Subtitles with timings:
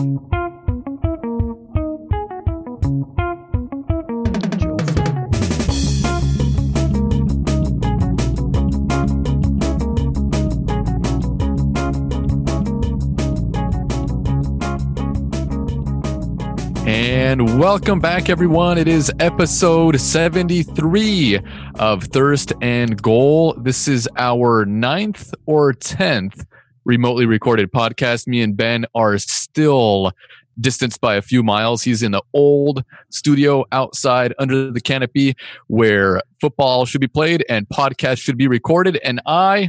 [0.00, 0.08] And
[17.58, 18.78] welcome back, everyone.
[18.78, 21.40] It is episode 73
[21.74, 23.52] of Thirst and Goal.
[23.58, 26.46] This is our ninth or 10th
[26.84, 28.26] remotely recorded podcast.
[28.26, 30.12] Me and Ben are still
[30.60, 31.82] distanced by a few miles.
[31.82, 35.34] He's in the old studio outside under the canopy
[35.68, 38.98] where football should be played and podcasts should be recorded.
[39.02, 39.68] And I,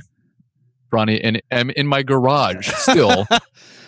[0.91, 3.25] Ronnie, and am in my garage still.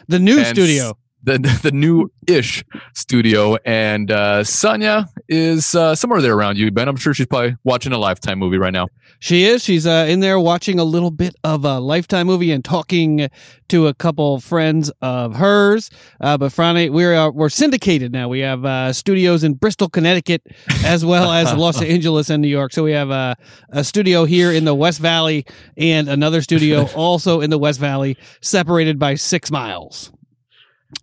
[0.07, 0.97] The new And studio.
[1.23, 6.87] the the new ish studio and uh Sonia is uh somewhere there around you Ben
[6.87, 8.87] I'm sure she's probably watching a lifetime movie right now
[9.23, 9.63] She is.
[9.63, 13.29] She's uh, in there watching a little bit of a Lifetime movie and talking
[13.69, 15.89] to a couple friends of hers.
[16.19, 18.27] Uh, but Friday, we're uh, we're syndicated now.
[18.27, 20.41] We have uh, studios in Bristol, Connecticut,
[20.83, 22.73] as well as Los Angeles and New York.
[22.73, 23.35] So we have uh,
[23.69, 25.45] a studio here in the West Valley
[25.77, 30.11] and another studio also in the West Valley, separated by six miles.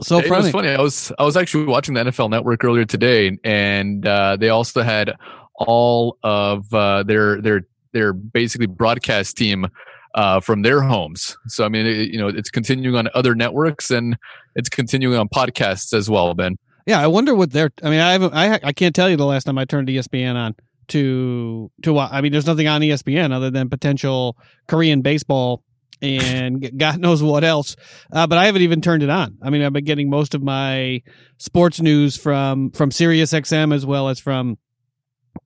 [0.02, 3.38] So it was funny I was I was actually watching the NFL network earlier today
[3.44, 5.14] and uh they also had
[5.54, 9.66] all of uh their their their basically broadcast team
[10.14, 13.90] uh from their homes so I mean it, you know it's continuing on other networks
[13.90, 14.16] and
[14.56, 17.70] it's continuing on podcasts as well Ben Yeah, I wonder what they're.
[17.82, 18.34] I mean, I haven't.
[18.34, 20.54] I I can't tell you the last time I turned ESPN on
[20.88, 22.10] to to watch.
[22.12, 25.62] I mean, there's nothing on ESPN other than potential Korean baseball
[26.02, 27.76] and God knows what else.
[28.12, 29.38] Uh, but I haven't even turned it on.
[29.42, 31.02] I mean, I've been getting most of my
[31.38, 34.58] sports news from from Sirius XM as well as from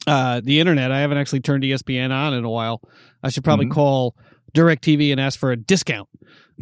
[0.07, 0.91] uh, the internet.
[0.93, 2.81] I haven't actually turned ESPN on in a while.
[3.23, 3.73] I should probably Mhm.
[3.73, 4.17] call
[4.55, 6.09] DirecTV and ask for a discount.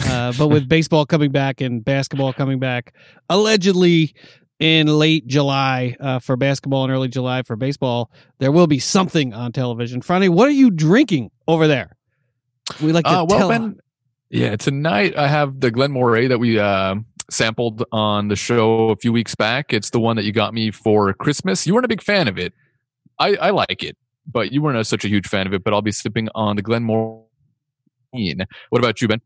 [0.05, 2.95] Uh, but with baseball coming back and basketball coming back,
[3.29, 4.15] allegedly
[4.59, 9.35] in late July uh, for basketball and early July for baseball, there will be something
[9.35, 10.01] on television.
[10.01, 11.97] Friday, what are you drinking over there?
[12.83, 13.49] We like to Uh, well, tell.
[13.51, 13.77] Ben,
[14.33, 16.95] yeah, tonight I have the Glen Moray that we uh,
[17.31, 19.75] sampled on the show a few weeks back.
[19.75, 21.67] It's the one that you got me for Christmas.
[21.67, 22.55] You weren't a big fan of it.
[23.19, 25.63] I, I like it, but you weren't a, such a huge fan of it.
[25.63, 27.21] But I'll be sipping on the Glen Moray.
[28.71, 29.21] What about you, Ben?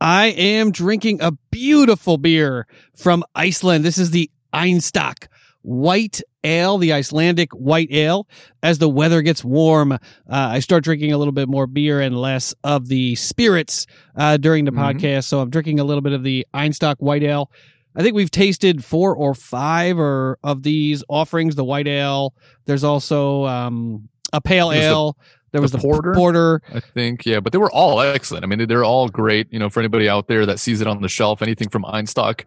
[0.00, 2.66] I am drinking a beautiful beer
[2.96, 3.84] from Iceland.
[3.84, 5.26] This is the Einstock
[5.66, 8.28] White Ale, the Icelandic White Ale.
[8.62, 12.16] As the weather gets warm, uh, I start drinking a little bit more beer and
[12.16, 13.84] less of the spirits
[14.16, 14.78] uh, during the Mhm.
[15.00, 15.24] podcast.
[15.24, 17.50] So I'm drinking a little bit of the Einstock White Ale.
[17.96, 21.56] I think we've tasted four or five or of these offerings.
[21.56, 22.32] The White Ale.
[22.66, 25.16] There's also um, a Pale There's the- Ale.
[25.52, 26.12] there was the the, porter?
[26.14, 26.62] porter.
[26.72, 28.44] I think, yeah, but they were all excellent.
[28.44, 29.48] I mean, they're all great.
[29.50, 32.44] You know, for anybody out there that sees it on the shelf, anything from Einstock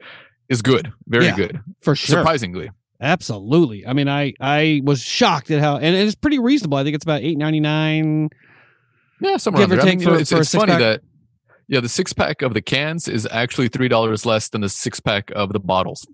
[0.47, 2.17] is good, very Yeah, good, for sure.
[2.19, 2.69] surprisingly.
[3.01, 3.87] Absolutely.
[3.87, 6.77] I mean, I I was shocked at how, and it's pretty reasonable.
[6.77, 8.29] I think it's about eight ninety nine.
[9.21, 9.85] Yeah, somewhere Give or there.
[9.85, 10.79] I take mean, you know, for- it's, for a it's funny six-pack?
[10.79, 11.01] that
[11.67, 14.99] yeah, the six pack of the cans is actually three dollars less than the six
[14.99, 16.05] pack of the bottles.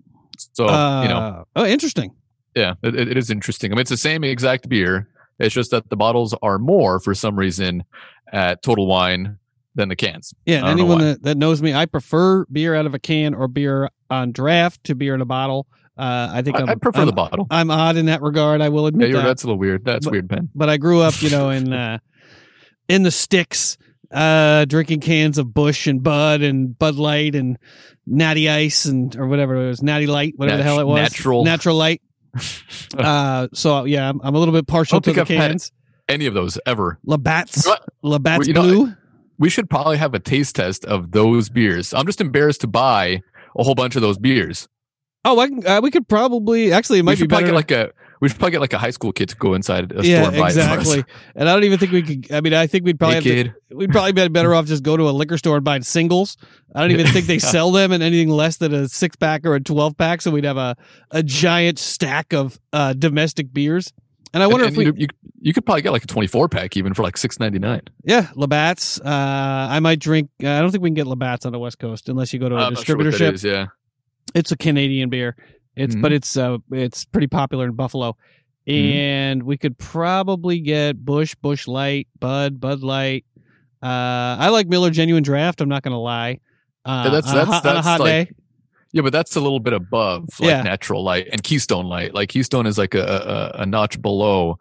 [0.52, 2.12] So you know, Uh, oh, interesting.
[2.54, 3.72] yeah, it, it is interesting.
[3.72, 5.08] I mean, it's the same exact beer.
[5.38, 7.84] It's just that the bottles are more for some reason
[8.32, 9.38] at Total Wine
[9.74, 10.34] than the cans.
[10.46, 13.34] Yeah, and know anyone that, that knows me, I prefer beer out of a can
[13.34, 15.66] or beer on draft to beer in a bottle.
[15.96, 17.46] Uh, I think I, I'm, I prefer I'm, the bottle.
[17.50, 18.60] I'm odd in that regard.
[18.60, 19.26] I will admit you're, that.
[19.26, 19.84] that's a little weird.
[19.84, 20.50] That's But- weird, Ben.
[20.54, 21.98] But I grew up, you know, in uh,
[22.88, 23.78] in the sticks,
[24.10, 27.58] uh, drinking cans of Busch and Bud and Bud Light and
[28.06, 31.44] Natty Ice and or whatever it was, Natty Light, whatever the hell it was, natural.
[31.44, 32.02] natural light.
[32.98, 35.72] uh, so yeah, I'm, I'm a little bit partial to the cans.
[36.08, 36.98] Any of those ever.
[37.04, 37.68] Labatt's?
[38.02, 38.94] Labatt's you know, Blue.
[39.38, 41.92] We should probably have a taste test of those beers.
[41.92, 43.22] I'm just embarrassed to buy
[43.58, 44.68] a whole bunch of those beers.
[45.28, 47.46] Oh, I can, uh, we could probably actually it we might be better.
[47.46, 49.92] get like a we should probably get like a high school kid to go inside
[49.92, 51.04] a yeah, store and buy exactly.
[51.34, 52.32] And I don't even think we could.
[52.32, 54.96] I mean, I think we'd probably Hey, to, we'd probably be better off just go
[54.96, 56.36] to a liquor store and buy singles.
[56.74, 59.54] I don't even think they sell them in anything less than a six pack or
[59.54, 60.22] a twelve pack.
[60.22, 60.76] So we'd have a
[61.10, 63.92] a giant stack of uh, domestic beers.
[64.32, 66.06] And I wonder And- if we, and you, you you could probably get like a
[66.08, 67.88] 24 pack even for like 6.99.
[68.04, 68.98] yeah, Labatt's.
[69.00, 69.04] Uh,
[69.70, 70.30] I might drink.
[70.42, 72.48] Uh, I don't think we can get Labatt's on the West Coast unless you go
[72.48, 73.32] to a I'm not sure what that distributorship.
[73.34, 73.66] is, yeah.
[74.34, 75.36] It's a Canadian beer.
[75.76, 76.02] It's Mhm.
[76.02, 78.16] but it's uh it's pretty popular in Buffalo.
[78.68, 78.92] Mhm.
[78.94, 83.24] And we could probably get Busch, Busch Light, Bud, Bud Light.
[83.82, 83.86] Uh
[84.38, 86.38] I like Miller Genuine Draft, I'm not gonna lie.
[86.84, 88.34] Uh, Yeah, that's- that's- on a that's hot like- day.
[88.92, 90.62] Yeah, but that's a little bit above like Yeah.
[90.62, 92.14] natural light and Keystone light.
[92.14, 94.58] Like Keystone is like a, a, a notch below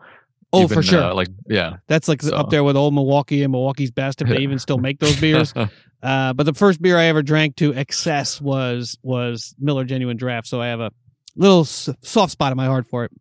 [0.51, 1.01] Oh, for sure.
[1.03, 1.77] uh, like yeah.
[1.87, 4.77] That's like So- up there with old Milwaukee and Milwaukee's best if they even still
[4.77, 5.53] make those beers.
[6.03, 10.47] Uh, but the first beer I ever drank to excess was was Miller Genuine Draft,
[10.47, 10.91] so I have a
[11.35, 13.11] little s- soft spot in my heart for it.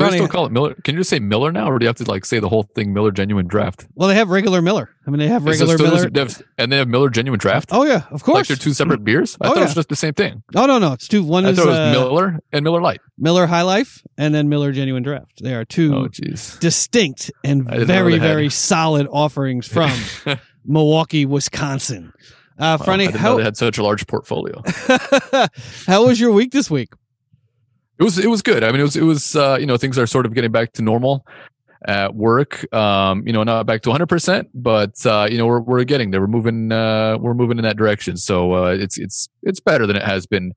[0.00, 0.74] I still call it Miller?
[0.84, 2.62] Can you just say Miller now, or do you have to like say the whole
[2.74, 3.86] thing Miller Genuine Draft?
[3.94, 4.88] well, they have regular Miller.
[5.06, 6.08] I mean, they have regular still- Miller.
[6.08, 7.68] they have- and they have Miller Genuine Draft.
[7.72, 8.36] Oh yeah, of course.
[8.36, 9.36] like they're two separate beers.
[9.38, 10.42] I Oh, thought it was just the same thing.
[10.54, 11.22] oh no, no, it's two.
[11.22, 13.00] One I is thought it was uh, Miller and Miller Light.
[13.18, 15.42] Miller High Life, and then Miller Genuine Draft.
[15.42, 16.08] They are two Oh,
[16.60, 19.90] distinct and I didn't know very very solid offerings from
[20.64, 22.12] Milwaukee, Wisconsin.
[22.58, 24.62] Uh, Wow, I Franny, how they had such a large portfolio.
[25.86, 26.90] how was your week this week?
[27.98, 28.62] It was it was good.
[28.62, 30.72] I mean, it was it was uh, you know things are sort of getting back
[30.74, 31.26] to normal
[31.86, 32.72] at work.
[32.72, 36.10] Um, you know, not back to 100, percent but uh, you know we're we're getting
[36.10, 36.20] there.
[36.20, 38.16] We're moving uh, we're moving in that direction.
[38.16, 40.52] So uh, it's it's it's better than it has been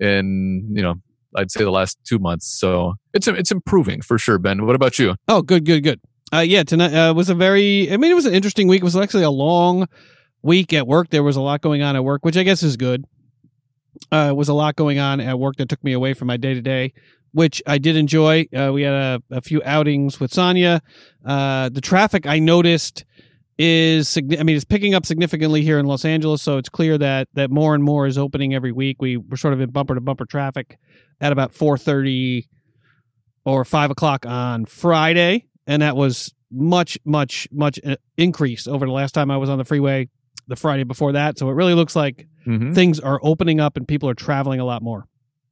[0.00, 0.94] in you know
[1.36, 2.46] I'd say the last two months.
[2.46, 4.38] So it's it's improving for sure.
[4.38, 5.16] Ben, what about you?
[5.28, 6.00] Oh, good, good, good.
[6.32, 7.92] Uh, yeah, tonight uh, was a very.
[7.92, 8.82] I mean, it was an interesting week.
[8.82, 9.88] It was actually a long
[10.42, 11.10] week at work.
[11.10, 13.04] There was a lot going on at work, which I guess is good.
[14.12, 16.36] Uh, it was a lot going on at work that took me away from my
[16.36, 16.92] day to day,
[17.32, 18.46] which I did enjoy.
[18.56, 20.80] Uh, we had a, a few outings with Sonya.
[21.24, 23.04] Uh, the traffic I noticed
[23.58, 26.42] is, I mean, it's picking up significantly here in Los Angeles.
[26.42, 29.02] So it's clear that that more and more is opening every week.
[29.02, 30.78] We were sort of in bumper to bumper traffic
[31.20, 32.48] at about four thirty
[33.44, 38.92] or five o'clock on Friday, and that was much, much, much uh, increase over the
[38.92, 40.08] last time I was on the freeway
[40.48, 41.38] the Friday before that.
[41.38, 42.72] So it really looks like Mm-hmm.
[42.72, 45.06] things are opening up and people are traveling a lot more.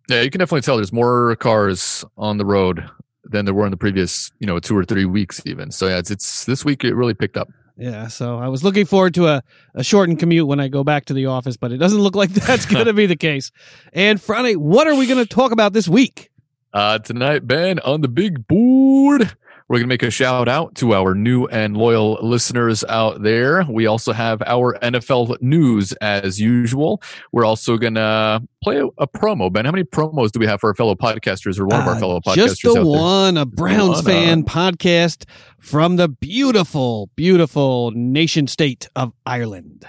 [0.08, 2.82] Yeah, you can definitely tell there's more cars on the road
[3.24, 5.70] than there were in the previous you know two or three weeks even.
[5.70, 7.50] So yeah, it's it's this week it really picked up.
[7.76, 9.42] Yeah, so I was looking forward to a,
[9.74, 12.30] a shortened commute when I go back to the office, but it doesn't look like
[12.46, 13.50] that's going to be the case.
[13.92, 16.30] And Friday, what are we going to talk about this week?
[16.72, 19.30] Uh, tonight, Ben, on the big board,
[19.68, 23.64] we're going to make a shout out to our new and loyal listeners out there.
[23.68, 27.02] We also have our NFL news as usual.
[27.32, 29.52] We're also going to play a, a promo.
[29.52, 31.94] Ben, how many promos do we have for our fellow podcasters or one of our
[31.96, 32.84] Uh, fellow podcasters Just the out there?
[32.84, 35.24] one, a Browns one, uh, fan podcast
[35.58, 39.86] from the beautiful, beautiful nation state of Ireland.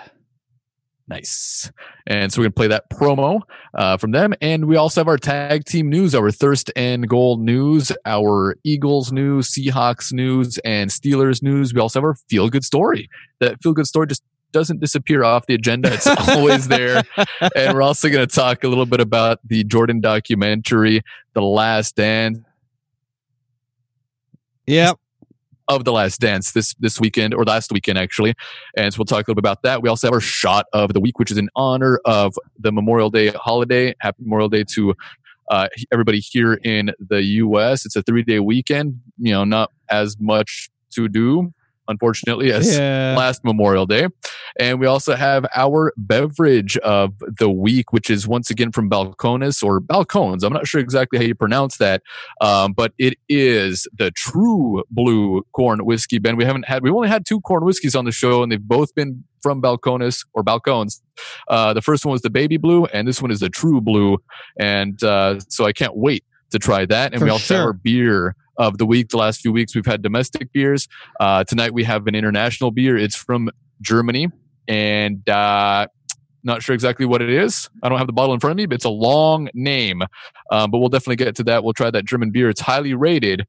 [1.09, 1.71] Nice.
[2.05, 3.41] And so we're going to play that promo
[3.73, 4.33] uh, from them.
[4.41, 9.11] And we also have our tag team news, our Thirst and Goal news, our Eagles
[9.11, 11.73] news, Seahawks news, and Steelers news.
[11.73, 13.09] We also have our feel good story.
[13.39, 15.91] That feel good story just doesn't disappear off the agenda.
[15.91, 17.03] It's always there.
[17.55, 21.01] And we're also going to talk a little bit about the Jordan documentary,
[21.33, 22.39] The Last Dance
[24.69, 24.99] Yep.
[25.69, 28.33] Of the last dance this this weekend or last weekend actually.
[28.75, 29.81] And so we'll talk a little bit about that.
[29.81, 33.09] We also have our shot of the week which is in honor of the memorial
[33.09, 33.95] day holiday.
[33.99, 34.95] Happy memorial day to
[35.49, 40.15] uh, everybody here in the us it's a three day weekend you know not as
[40.19, 41.51] much to do
[41.89, 43.15] unfortunately as Yeah.
[43.17, 44.07] last Memorial Day.
[44.59, 49.61] And we also have our beverage of the week, which is once again from Balcones
[49.63, 50.43] or Balcones.
[50.43, 52.01] I'm not sure exactly how you pronounce that,
[52.41, 56.19] um, but it is the true blue corn whiskey.
[56.19, 58.61] Ben, we haven't had, we've only had two corn whiskeys on the show, and they've
[58.61, 61.01] both been from Balcones or Balcones.
[61.47, 64.17] Uh, the first one was the baby blue, and this one is the true blue.
[64.59, 67.13] And uh, so I can't wait to try that.
[67.13, 69.09] And For we also have our beer of the week.
[69.09, 70.87] The last few weeks we've had domestic beers.
[71.19, 72.95] Uh, tonight we have an international beer.
[72.97, 73.49] It's from
[73.81, 74.27] Germany,
[74.67, 75.87] and uh,
[76.43, 77.69] not sure exactly what it is.
[77.81, 80.03] I don't have the bottle in front of me, but it's a long name.
[80.51, 81.63] Um, but we'll definitely get to that.
[81.63, 82.49] We'll try that German beer.
[82.49, 83.47] It's highly rated,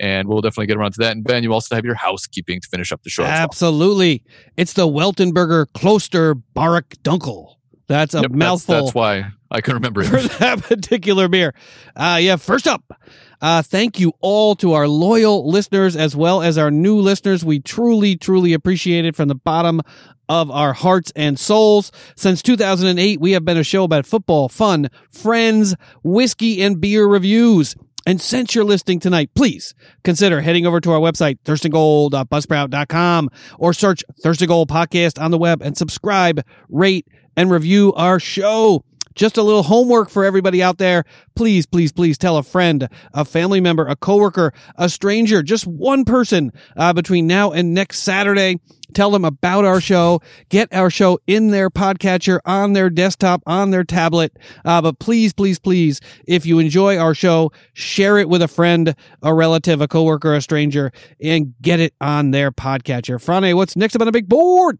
[0.00, 1.12] and we'll definitely get around to that.
[1.12, 3.24] And Ben, you also have your housekeeping to finish up the show.
[3.24, 3.36] as well.
[3.42, 4.24] Absolutely.
[4.56, 7.56] It's the Weltenburger Kloster Barock Dunkel.
[7.88, 8.74] That's a Yep, that's- mouthful.
[8.84, 11.54] That's, why I can remember for that particular beer.
[11.94, 12.98] Uh, yeah, first up,
[13.40, 17.44] uh, thank you all to our loyal listeners as well as our new listeners.
[17.44, 19.82] We truly, truly appreciate it from the bottom
[20.28, 21.92] of our hearts and souls.
[22.16, 27.76] Since 2008, we have been a show about football, fun, friends, whiskey, and beer reviews.
[28.06, 33.28] And since you're listening tonight, please consider heading over to our website, thirstandgoal.buzzsprout.com
[33.58, 37.06] or search Thirst and Goal Podcast on the web and subscribe, rate,
[37.36, 38.84] and review our show.
[39.14, 41.04] Just a little homework for everybody out there.
[41.34, 46.04] Please, please, please tell a friend, a family member, a coworker, a stranger, just one
[46.04, 48.60] person uh, between now and next Saturday.
[48.94, 50.20] Tell them about our show.
[50.50, 54.38] Get our show in their podcatcher, on their desktop, on their tablet.
[54.64, 58.94] Uh, but please, please, please, if you enjoy our show, share it with a friend,
[59.22, 60.92] a relative, a coworker, a stranger,
[61.22, 63.22] and get it on their podcatcher.
[63.22, 64.78] Frane, what's next up on the big board?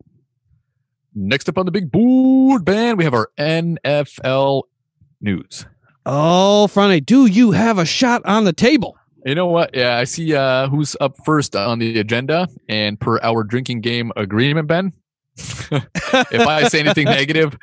[1.14, 4.62] Next up on the big board, Ben, we have our NFL
[5.20, 5.66] news.
[6.06, 8.96] Oh, Frane, do you have a shot on the table?
[9.24, 9.74] You know what?
[9.74, 12.48] Yeah, I see uh, who's up first on the agenda.
[12.68, 14.92] And per our drinking game agreement, Ben,
[15.36, 17.56] if I say anything negative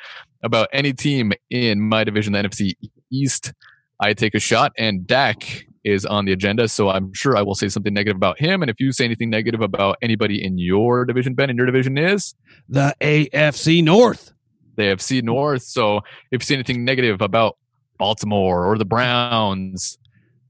[0.44, 2.74] about any team in my division, the NFC
[3.12, 3.52] East,
[4.00, 4.72] I take a shot.
[4.78, 6.68] And Dak is on the agenda.
[6.68, 8.62] So I'm sure I will say something negative about him.
[8.62, 11.98] And if you say anything negative about anybody in your division, Ben, in your division
[11.98, 12.36] is
[12.68, 14.34] the AFC North.
[14.76, 15.64] The AFC North.
[15.64, 15.98] So
[16.32, 17.58] if you say anything negative about
[17.98, 19.98] Baltimore or the Browns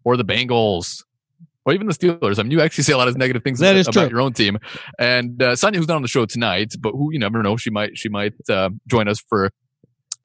[0.03, 1.03] or the Bengals
[1.65, 2.39] or even the Steelers.
[2.39, 4.33] I mean, you actually say a lot of negative things that about, about your own
[4.33, 4.57] team.
[4.97, 7.69] And uh, Sonia, who's not on the show tonight, but who you never know, she
[7.69, 9.51] might she might uh, join us for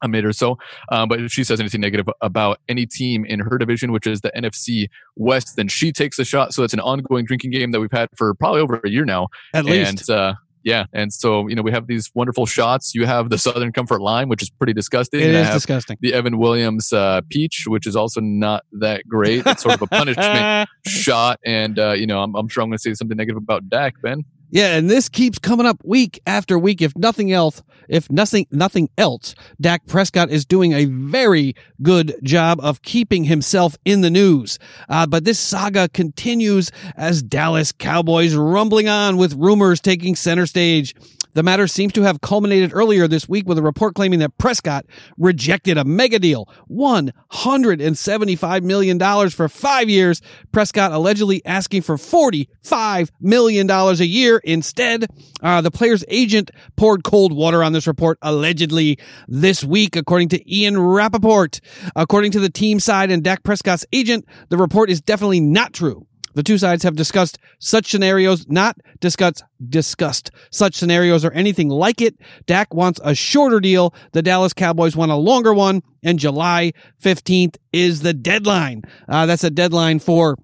[0.04, 0.58] a minute or so.
[0.90, 4.20] Um, but if she says anything negative about any team in her division, which is
[4.20, 6.52] the NFC West, then she takes a shot.
[6.52, 9.28] So it's an ongoing drinking game that we've had for probably over a year now.
[9.52, 10.08] At least.
[10.08, 10.34] And, uh,
[10.64, 12.94] yeah, and so you know we have these wonderful shots.
[12.94, 15.20] You have the Southern Comfort Lime, which is pretty disgusting.
[15.20, 15.99] It is disgusting.
[16.00, 19.46] The Evan Williams uh, Peach, which is also not that great.
[19.46, 22.78] It's sort of a punishment shot, and uh, you know I'm, I'm sure I'm going
[22.78, 24.25] to say something negative about Dak, Ben.
[24.50, 26.80] Yeah, and this keeps coming up week after week.
[26.80, 32.60] If nothing else, if nothing nothing else, Dak Prescott is doing a very good job
[32.60, 34.58] of keeping himself in the news.
[34.88, 40.94] Uh, but this saga continues as Dallas Cowboys rumbling on with rumors taking center stage.
[41.35, 44.87] The matter seems to have culminated earlier this week with a report claiming that Prescott
[45.19, 50.23] rejected a mega deal, $175 million for five years.
[50.53, 55.07] Prescott allegedly asking for $45 million a year instead.
[55.43, 60.55] Uh, the player's agent poured cold water on this report allegedly this week, according to
[60.57, 61.61] Ian Rapoport.
[61.97, 66.07] According to the team side and Dak Prescott's agent, the report is definitely not true.
[66.35, 72.00] The two sides have discussed such scenarios, not discussed, discussed such scenarios or anything like
[72.00, 72.17] it.
[72.47, 73.95] Dak wants a shorter deal.
[74.12, 76.73] The Dallas Cowboys want a longer one and July
[77.03, 78.83] 15th is the deadline.
[79.09, 80.37] Uh, that's a deadline for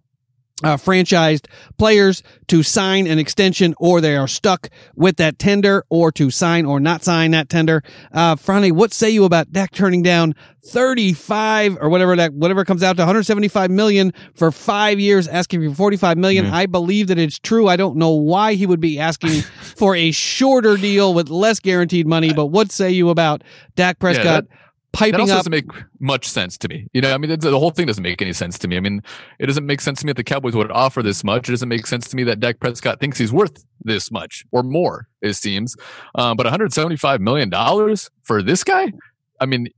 [0.62, 1.47] uh, franchised
[1.79, 6.64] players to sign an extension or they are stuck with that tender or to sign
[6.67, 7.83] or not sign that tender.
[8.12, 12.83] Uh, Franny, what say you about Dak turning down 35 or whatever that, whatever comes
[12.83, 16.47] out to 175 million for five years, asking for 45 million?
[16.47, 16.52] Mm.
[16.52, 17.69] I believe that it's true.
[17.69, 19.40] I don't know why he would be asking
[19.76, 23.43] for a shorter deal with less guaranteed money, but what say you about
[23.76, 24.25] Dak Prescott?
[24.25, 24.49] Yeah, that-
[24.93, 25.39] piping that also up.
[25.39, 26.87] doesn't make much sense to me.
[26.93, 28.77] You know, I mean, the whole thing doesn't make any sense to me.
[28.77, 29.03] I mean,
[29.39, 31.49] it doesn't make sense to me that the Cowboys would offer this much.
[31.49, 34.63] It doesn't make sense to me that Dak Prescott thinks he's worth this much or
[34.63, 35.09] more.
[35.23, 35.77] It seems,
[36.15, 38.93] um, but 175 million dollars for this guy.
[39.41, 39.69] I mean.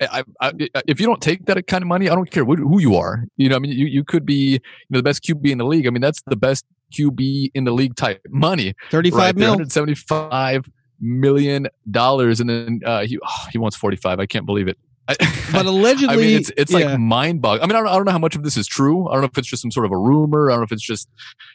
[0.00, 0.52] I, I,
[0.88, 3.24] if you don't take that kind of money, I don't care who you are.
[3.36, 4.58] You know, I mean, you, you could be you
[4.90, 5.86] know, the best QB in the league.
[5.86, 8.74] I mean, that's the best QB in the league type money.
[8.90, 9.50] 35 right mil.
[9.50, 10.68] 175
[11.00, 14.20] million dollars, and then uh, he oh, he wants forty five.
[14.20, 14.78] I can't believe it.
[15.52, 16.92] but allegedly, I mean, it's it's yeah.
[16.92, 17.62] like mind boggling.
[17.62, 19.06] I mean, I don't, I don't know how much of this is true.
[19.08, 20.50] I don't know if it's just some sort of a rumor.
[20.50, 21.10] I don't know if it's just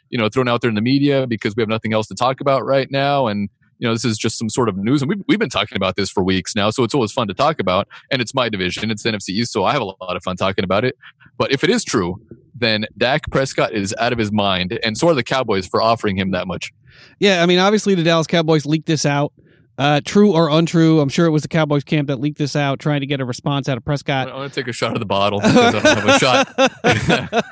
[0.10, 2.42] you know thrown out there in the media because we have nothing else to talk
[2.42, 5.02] about right now, and you know this is just some sort of news.
[5.02, 7.34] And we've we've been talking about this for weeks now, so it's always fun to
[7.34, 7.88] talk about.
[8.12, 8.92] And it's my division.
[8.92, 10.96] It's NFC East, so I have a lot of fun talking about it.
[11.40, 12.22] But if it is true,
[12.54, 16.18] then Dak Prescott is out of his mind, and so are the Cowboys for offering
[16.18, 16.72] him that much.
[17.20, 19.34] Yeah, I mean, obviously the Dallas Cowboys leaked this out.
[19.78, 22.80] Uh, true or untrue, I'm sure it was the Cowboys camp that leaked this out,
[22.80, 24.28] trying to get a response out of Prescott.
[24.28, 26.48] I want to take a shot of the bottle because I don't have a shot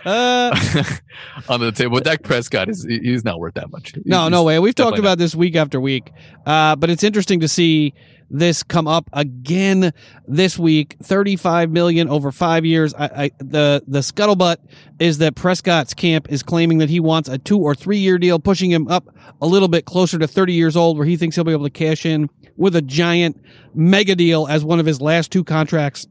[1.50, 1.96] on the table.
[1.96, 3.94] But Dak Prescott is he's not worth that much.
[4.04, 4.60] No, no way.
[4.60, 5.20] We've talked about not.
[5.20, 6.12] this week after week,
[6.46, 7.94] uh, but it's interesting to see
[8.30, 9.94] this come up again
[10.28, 10.96] this week.
[11.02, 12.94] 35 million over five years.
[12.94, 14.58] I, I, the, the scuttlebutt
[15.00, 18.40] is that Prescott's camp is claiming that he wants a two or three year deal,
[18.40, 19.08] pushing him up
[19.42, 21.70] a little bit closer to 30 years old, where he thinks he'll be able to
[21.70, 23.42] cash in with a giant
[23.74, 26.08] mega deal as one of his last two contracts,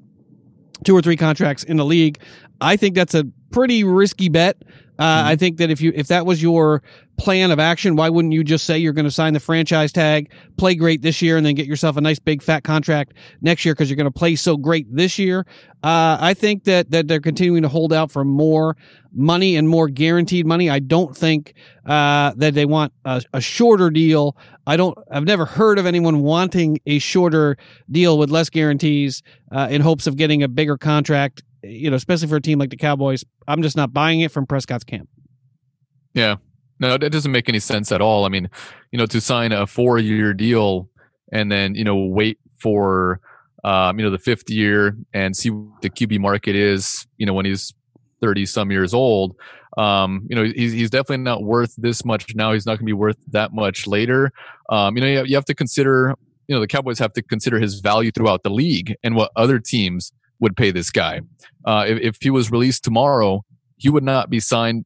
[0.85, 2.18] two or three contracts in the league.
[2.61, 4.62] I think that's a pretty risky bet.
[4.98, 5.28] Uh, mm-hmm.
[5.28, 6.82] I think that if you if that was your
[7.16, 10.30] plan of action, why wouldn't you just say you're going to sign the franchise tag,
[10.56, 13.74] play great this year, and then get yourself a nice big fat contract next year
[13.74, 15.46] because you're going to play so great this year?
[15.82, 18.76] Uh, I think that that they're continuing to hold out for more
[19.12, 20.68] money and more guaranteed money.
[20.68, 21.54] I don't think
[21.86, 24.36] uh, that they want a, a, shorter deal.
[24.66, 24.96] I don't.
[25.10, 27.56] I've never heard of anyone wanting a shorter
[27.90, 29.22] deal with less guarantees
[29.52, 32.70] uh, in hopes of getting a bigger contract you know, especially for a team like
[32.70, 35.08] the Cowboys, I'm just not buying it from Prescott's camp.
[36.14, 36.36] Yeah.
[36.78, 38.25] No, it doesn't make any sense at all.
[38.25, 38.50] I mean,
[38.90, 40.88] you know, to sign a four year deal
[41.32, 43.20] and then, you know, wait for,
[43.64, 47.32] um, you know, the fifth year and see what the QB market is, you know,
[47.32, 47.75] when he's
[48.20, 49.36] 30 some years old.
[49.76, 52.52] Um, you know, he's, he's definitely not worth this much now.
[52.52, 54.30] He's not going to be worth that much later.
[54.70, 56.14] Um, you know, you have, you have to consider,
[56.48, 59.58] you know, the Cowboys have to consider his value throughout the league and what other
[59.58, 61.21] teams would pay this guy.
[61.64, 63.45] Uh, if, if, he was released tomorrow
[63.76, 64.85] he would not be signed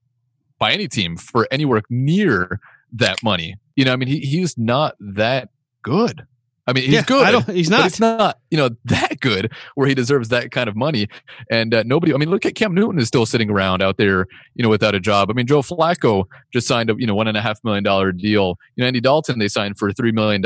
[0.59, 2.61] by any team for anywhere near
[2.93, 3.57] that money.
[3.77, 5.49] You know, I mean, he, he's not that
[5.83, 6.27] good.
[6.67, 7.27] I mean, he's Yeah, good.
[7.27, 7.87] I don't- he's but not.
[7.87, 11.09] It's not, you know, that good where he deserves that kind of money.
[11.51, 14.27] And uh, nobody, I mean, look at Cam Newton is still sitting around out there,
[14.55, 15.31] you know, without a job.
[15.31, 18.13] I mean, Joe Flacco just signed a, you know, one and a half million dollar
[18.13, 18.59] deal.
[18.77, 20.45] You know, Andy Dalton, they signed for $3 million.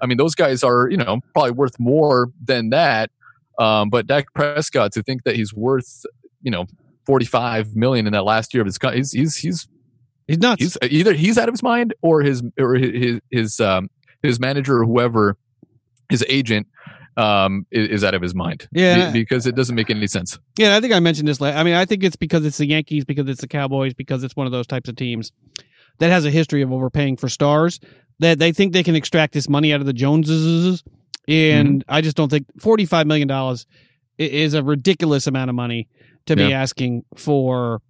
[0.00, 3.10] I mean, those guys are, you know, probably worth more than that.
[3.58, 6.04] Um, but Dak Prescott, to think that he's worth,
[6.42, 6.66] you know,
[7.06, 9.68] 45 million in that last year of his, he's, he's, he's,
[10.26, 10.62] He's nuts.
[10.62, 13.90] he's either he's out of his mind or his, or his, his, um,
[14.22, 15.36] his manager or whoever,
[16.08, 16.66] his agent,
[17.18, 18.66] um, is, is out of his mind.
[18.72, 19.10] Yeah.
[19.12, 20.38] Be- because it doesn't make any sense.
[20.58, 21.40] Yeah, I think I mentioned this.
[21.42, 24.24] la- I mean, I think it's because it's the Yankees, because it's the Cowboys, because
[24.24, 25.30] it's one of those types of teams
[25.98, 27.78] that has a history of overpaying for stars.
[28.20, 30.82] That they think they can extract this money out of the Joneses,
[31.28, 31.94] and Mm-hmm.
[31.94, 33.66] I just don't think forty-five million dollars
[34.18, 35.88] is a ridiculous amount of money
[36.26, 36.60] to be Yeah.
[36.62, 37.80] asking for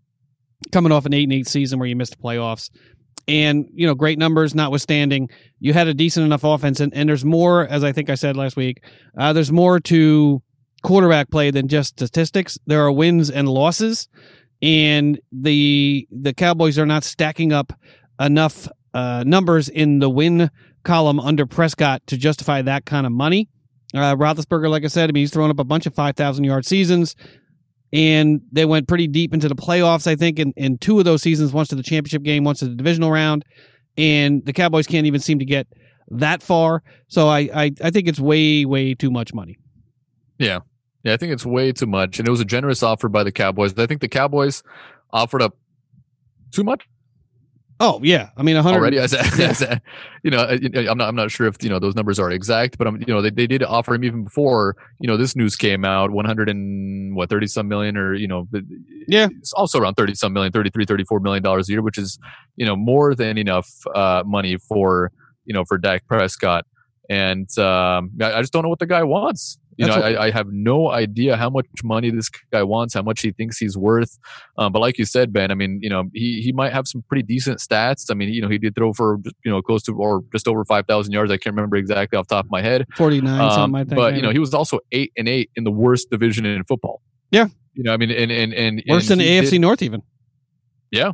[0.72, 2.70] coming off an eight and eight season where you missed the playoffs.
[3.26, 7.24] And you know, great numbers notwithstanding, you had a decent enough offense, and, and there's
[7.24, 8.84] more, as I think I said last week.
[9.18, 10.42] Uh, there's more to
[10.82, 12.58] quarterback play than just statistics.
[12.66, 14.08] There are wins and losses,
[14.60, 17.72] and the the Cowboys are not stacking up
[18.20, 20.50] enough uh, numbers in the win
[20.84, 23.48] column under Prescott to justify that kind of money.
[23.94, 26.44] Uh, Roethlisberger, like I said, I mean, he's thrown up a bunch of five thousand
[26.44, 27.14] yard seasons,
[27.92, 30.06] and they went pretty deep into the playoffs.
[30.06, 32.66] I think in, in two of those seasons, once to the championship game, once to
[32.66, 33.44] the divisional round,
[33.96, 35.66] and the Cowboys can't even seem to get
[36.08, 36.82] that far.
[37.08, 39.56] So I I, I think it's way way too much money.
[40.38, 40.60] Yeah,
[41.04, 43.32] Yeah, I think it's way too much, and it was a generous offer by the
[43.32, 43.78] Cowboys.
[43.78, 44.62] I think the Cowboys
[45.12, 45.56] offered up
[46.50, 46.88] too much
[47.80, 48.98] Oh yeah, I mean, hundred already.
[48.98, 49.48] As, a, Yeah.
[49.48, 49.80] as a,
[50.22, 51.08] you know, I'm not.
[51.08, 53.00] I'm not sure if you know those numbers are exact, but I'm.
[53.00, 56.12] You know, they, they did offer him even before you know this news came out.
[56.12, 58.46] 100 and what 30 some million, or you know,
[59.08, 59.26] Yeah.
[59.38, 62.18] it's also around 30 some million, 33, 34 million dollars a year, which is
[62.56, 65.10] you know more than enough uh, money for
[65.44, 66.64] you know for Dak Prescott.
[67.10, 69.58] And um, I, I just don't know what the guy wants.
[69.76, 72.94] You That's know, what- I, I have no idea how much money this guy wants,
[72.94, 74.18] how much he thinks he's worth.
[74.56, 77.02] Um, but like you said, Ben, I mean, you know, he he might have some
[77.08, 78.10] pretty decent stats.
[78.10, 80.64] I mean, you know, he did throw for you know close to or just over
[80.64, 81.30] five thousand yards.
[81.32, 82.86] I can't remember exactly off the top of my head.
[82.96, 83.80] forty nine Um, something.
[83.80, 86.46] I think, but you know, he was also eight and eight in the worst division
[86.46, 87.02] in football.
[87.30, 87.48] Yeah.
[87.74, 90.02] You know, I mean, and and and worse and than the AFC did- North even.
[90.92, 91.12] Yeah,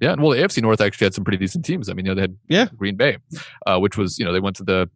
[0.00, 0.14] yeah.
[0.18, 1.88] Well, the AFC North actually had some pretty decent teams.
[1.88, 2.66] I mean, you know, they had Yeah.
[2.76, 3.16] Green Bay,
[3.66, 4.90] uh, which was, you know, they went to the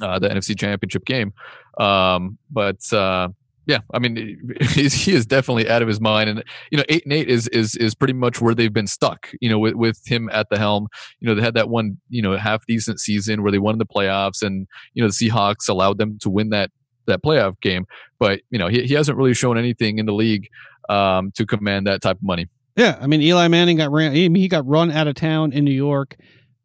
[0.00, 1.34] uh, the NFC Championship game.
[1.78, 3.28] Um, but uh,
[3.66, 7.04] yeah, I mean, he's, he is definitely out of his mind, and you know, eight
[7.04, 9.30] and eight is is is pretty much where they've been stuck.
[9.40, 10.88] You know, with with him at the helm.
[11.20, 13.86] You know, they had that one, you know, half decent season where they won the
[13.86, 16.70] playoffs, and you know, the Seahawks allowed them to win that
[17.06, 17.86] that playoff game.
[18.18, 20.48] But you know, he he hasn't really shown anything in the league
[20.88, 22.48] um, to command that type of money.
[22.76, 24.12] Yeah, I mean Eli Manning got ran.
[24.12, 26.16] He he got run out of town in New York,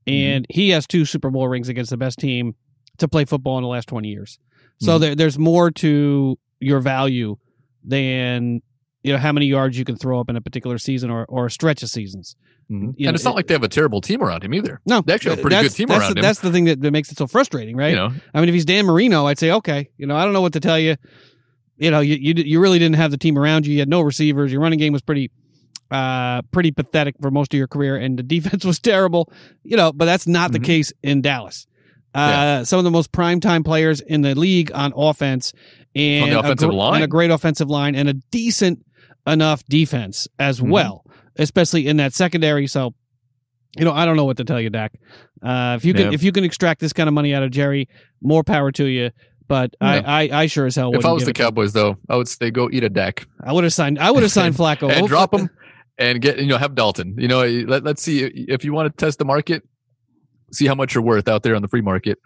[0.08, 2.56] and he has two Super Bowl rings against the best team
[2.98, 4.40] to play football in the last twenty years.
[4.80, 5.02] So Mhm.
[5.02, 7.38] there, there's more to your value
[7.84, 8.62] than
[9.04, 11.46] you know how many yards you can throw up in a particular season or or
[11.46, 12.36] a stretch of seasons.
[12.70, 12.90] Mhm.
[12.90, 14.82] And know, it's not it- like they have a terrible team around him either.
[14.86, 16.22] No, They actually have a pretty good that's- team around the, him.
[16.22, 17.92] That's the thing that, that makes it so frustrating, right?
[17.92, 19.90] You know, I mean, if he's Dan Marino, I'd say okay.
[19.98, 20.96] You know, I don't know what to tell you.
[21.78, 23.74] You know, you you, you really didn't have the team around you.
[23.74, 24.52] You had no receivers.
[24.52, 25.32] Your running game was pretty
[25.90, 29.32] uh pretty pathetic for most of your career and the defense was terrible
[29.64, 30.66] you know but that's not the Mhm.
[30.66, 31.66] case in dallas
[32.18, 35.54] uh some of the most primetime players in the league on offense
[35.96, 36.96] and, On the a gr- line.
[36.96, 38.84] and a great offensive line and a decent
[39.26, 40.70] enough defense as Mhm.
[40.70, 41.06] well
[41.38, 42.94] especially in that secondary so
[43.78, 44.94] you know i don't know what to tell you dak
[45.44, 46.14] uh if you can Yeah.
[46.14, 47.88] if you can extract this kind of money out of jerry
[48.22, 49.12] more power to you
[49.48, 50.02] but Yeah.
[50.06, 51.34] I, I i sure as hell if I was the.
[51.34, 54.24] Cowboys, though, I would say go eat a deck i would have signed i would
[54.24, 55.50] have signed flacco and drop him
[56.00, 57.16] and get you know have Dalton.
[57.18, 59.64] You know, let, let's see if you want to test the market,
[60.52, 62.18] see how much you're worth out there on the free market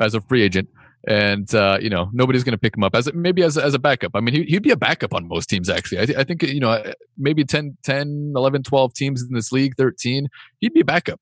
[0.00, 0.68] as a free agent.
[1.08, 3.72] And uh, you know nobody's going to pick him up as a, maybe as, as
[3.72, 4.12] a backup.
[4.14, 6.00] I mean, he, he'd be a backup on most teams actually.
[6.02, 9.76] I, th- I think you know maybe 10, 10, 11, 12 teams in this league,
[9.78, 10.28] thirteen.
[10.58, 11.18] He'd be a backup.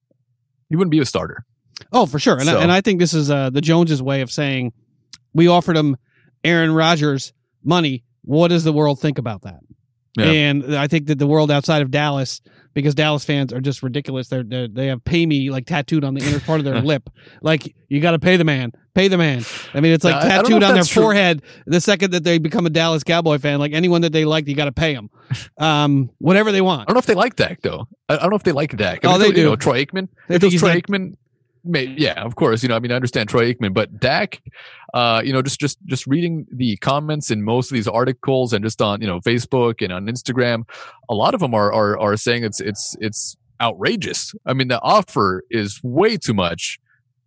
[0.68, 1.44] He wouldn't be a starter.
[1.92, 2.34] Oh, for sure.
[2.38, 4.72] And, So- I, and I think this is uh, the Joneses' way of saying
[5.32, 5.96] we offered him
[6.42, 8.02] Aaron Rodgers money.
[8.22, 9.60] What does the world think about that?
[10.16, 10.24] Yeah.
[10.24, 12.40] And I think that the world outside of Dallas,
[12.74, 14.28] because Dallas fans are just ridiculous.
[14.28, 17.08] They're, they're they have "pay me" like tattooed on the inner part of their lip.
[17.42, 19.44] Like you got to pay the man, pay the man.
[19.74, 21.02] I mean, it's like I- I don't know tattooed on their true.
[21.02, 21.42] forehead.
[21.66, 24.54] The second that they become a Dallas Cowboy fan, like anyone that they like, you
[24.54, 25.10] got to pay them,
[25.58, 26.82] um, whatever they want.
[26.82, 27.88] I don't know if they like Dak though.
[28.08, 29.04] I, don't know if they like Dak.
[29.04, 29.44] I Oh, mean, they you do.
[29.44, 30.08] know, Troy Aikman.
[30.28, 31.16] They if think it was he's Troy like- Aikman,
[31.64, 32.62] may, yeah, of course.
[32.62, 34.40] You know, I mean, I understand Troy Aikman, but Dak,
[34.94, 38.64] uh, you know, just just just reading the comments in most of these articles and
[38.64, 40.64] just on you know Facebook and on Instagram,
[41.08, 44.34] a lot of them are are are saying it's it's it's outrageous.
[44.46, 46.78] I mean, the offer is way too much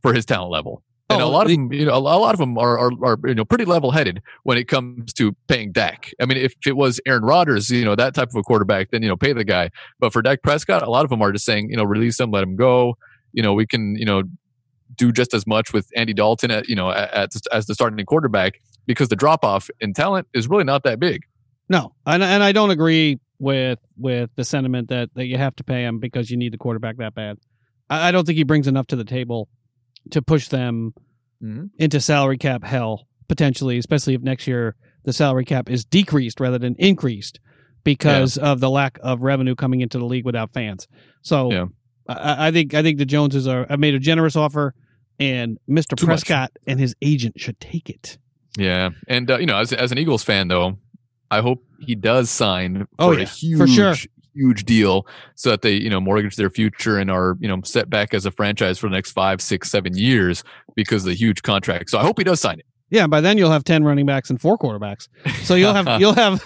[0.01, 0.83] for his talent level.
[1.09, 3.17] And Oh, a lot of them, you know, a lot of them are, are, are,
[3.25, 6.13] you know, pretty level-headed when it comes to paying Dak.
[6.21, 9.03] I mean, if it was Aaron Rodgers, you know, that type of a quarterback, then
[9.03, 9.71] you know, pay the guy.
[9.99, 12.31] But for Dak Prescott, a lot of them are just saying, you know, release him,
[12.31, 12.97] let him go.
[13.33, 14.23] You know, we can, you know,
[14.95, 18.59] do just as much with Andy Dalton, at, you know, at, as the starting quarterback
[18.85, 21.23] because the drop-off in talent is really not that big.
[21.69, 25.63] No, and and I don't agree with with the sentiment that that you have to
[25.63, 27.37] pay him because you need the quarterback that bad.
[27.89, 29.47] I, I don't think he brings enough to the table
[30.11, 30.93] to push them
[31.43, 31.69] Mhm.
[31.79, 34.75] into salary cap hell potentially, especially if next year
[35.05, 37.39] the salary cap is decreased rather than increased
[37.83, 40.87] because of the lack of revenue coming into the league without fans.
[41.23, 41.65] So Yeah.
[42.07, 44.75] I, I think I think the Joneses are have made a generous offer,
[45.21, 45.95] and Mr.
[45.95, 46.25] Too much.
[46.25, 48.17] Prescott and his agent should take it.
[48.57, 50.77] Yeah, and uh, you know, as as an Eagles fan, though,
[51.29, 53.93] I hope he does sign Oh, for yeah, a huge, for sure.
[54.33, 57.89] huge deal, so that they you know mortgage their future and are you know set
[57.89, 60.43] back as a franchise for the next five, six, seven years
[60.75, 61.89] because of the huge contract.
[61.89, 62.65] So I hope he does sign it.
[62.89, 65.07] Yeah, by then you'll have ten running backs and four quarterbacks.
[65.43, 66.43] So you'll have you'll have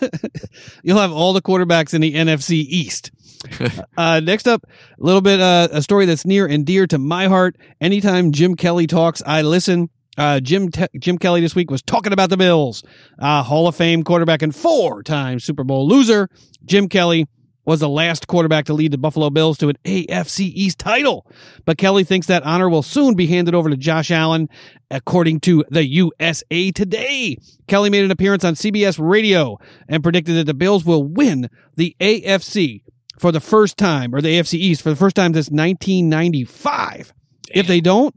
[0.83, 3.09] you'll have all the quarterbacks in the NFC East.
[3.97, 7.27] Uh, next up, a little bit uh, a story that's near and dear to my
[7.27, 7.55] heart.
[7.79, 9.89] Anytime Jim Kelly talks, I listen.
[10.17, 12.83] Uh, Jim Te- Jim Kelly this week was talking about the Bills.
[13.17, 16.29] Uh, Hall of Fame quarterback and four-time Super Bowl loser.
[16.65, 17.27] Jim Kelly
[17.65, 21.25] was the last quarterback to lead the Buffalo Bills to an AFC East title.
[21.65, 24.49] But Kelly thinks that honor will soon be handed over to Josh Allen,
[24.91, 27.37] according to the USA Today.
[27.67, 29.57] Kelly made an appearance on CBS Radio
[29.89, 32.83] and predicted that the Bills will win the AFC
[33.17, 37.13] for the first time, or the AFC East for the first time since 1995.
[37.51, 38.15] If they don't,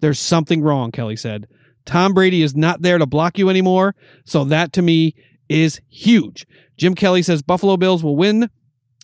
[0.00, 1.46] there's something wrong, Kelly said.
[1.84, 3.94] Tom Brady is not there to block you anymore.
[4.24, 5.14] So that to me
[5.48, 6.46] is huge.
[6.76, 8.48] Jim Kelly says Buffalo Bills will win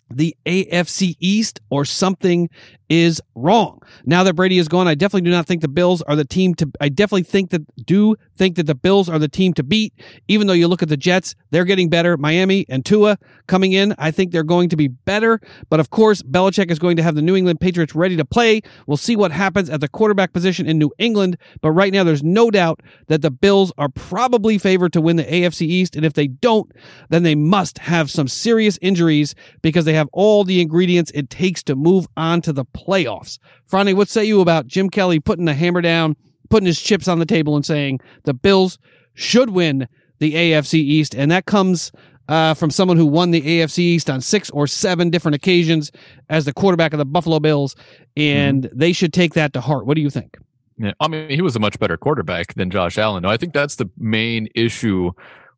[0.09, 2.49] the AFC East or something
[2.89, 3.81] is wrong.
[4.05, 6.55] Now that Brady is gone, I definitely do not think the Bills are the team
[6.55, 9.93] to I definitely think that do think that the Bills are the team to beat.
[10.27, 12.17] Even though you look at the Jets, they're getting better.
[12.17, 15.39] Miami and Tua coming in, I think they're going to be better.
[15.69, 18.61] But of course, Belichick is going to have the New England Patriots ready to play.
[18.85, 21.37] We'll see what happens at the quarterback position in New England.
[21.61, 25.23] But right now, there's no doubt that the Bills are probably favored to win the
[25.25, 25.95] AFC East.
[25.95, 26.71] And if they don't,
[27.09, 31.63] then they must have some serious injuries because they have all the ingredients it takes
[31.63, 33.39] to move on to the playoffs.
[33.69, 36.15] Franny, what say you about Jim Kelly putting the hammer down,
[36.49, 38.77] putting his chips on the table and saying the Bills
[39.13, 39.87] should win
[40.19, 41.15] the AFC East?
[41.15, 41.91] And that comes
[42.29, 45.91] uh, from someone who won the AFC East on six or seven different occasions
[46.29, 47.75] as the quarterback of the Buffalo Bills,
[48.15, 49.85] and they should take that to heart.
[49.85, 50.37] What do you think?
[50.77, 53.25] Yeah, I mean, he was a much better quarterback than Josh Allen.
[53.25, 55.11] I think that's the main issue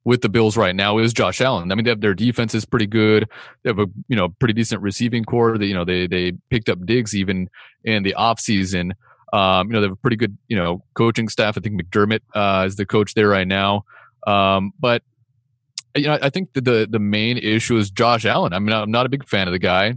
[0.06, 1.72] with the Bills right now is Josh Allen.
[1.72, 3.30] I mean, they have, their defense is pretty good.
[3.64, 5.58] They have a you know pretty decent receiving corps.
[5.58, 7.50] That you know they they picked up Diggs even
[7.84, 8.92] in the offseason.
[9.32, 11.58] Um, you know they have a pretty good you know coaching staff.
[11.58, 13.84] I think McDermott uh, is the coach there right now.
[14.26, 15.04] Um, but
[15.96, 18.54] you know I think that the the main issue is Josh Allen.
[18.54, 19.96] I mean, I'm not a big fan of the guy.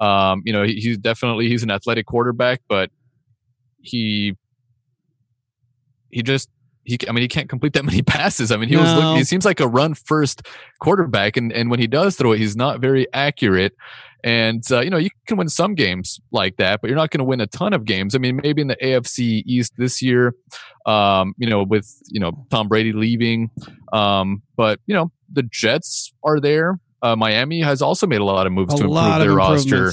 [0.00, 2.90] Um, you know, he, he's definitely he's an athletic quarterback, but
[3.82, 4.36] he
[6.10, 6.48] he just
[6.90, 8.50] he I mean he can't complete that many passes.
[8.50, 10.46] I mean he was looking, he seems like a run first
[10.80, 13.74] quarterback and and when he does throw it he's not very accurate.
[14.22, 17.20] And uh, you know you can win some games like that, but you're not going
[17.20, 18.14] to win a ton of games.
[18.14, 20.34] I mean maybe in the AFC East this year,
[20.84, 23.50] um, you know with you know Tom Brady leaving,
[23.92, 26.78] um, but you know the Jets are there.
[27.02, 29.92] Uh, Miami has also made a lot of moves A to improve their roster.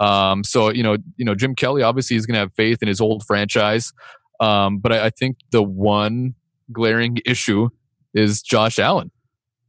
[0.00, 2.88] Um, so you know, you know, Jim Kelly obviously is going to have faith in
[2.88, 3.92] his old franchise.
[4.40, 6.34] Um, but I, I think the one
[6.72, 7.68] glaring issue
[8.14, 9.10] is Josh Allen,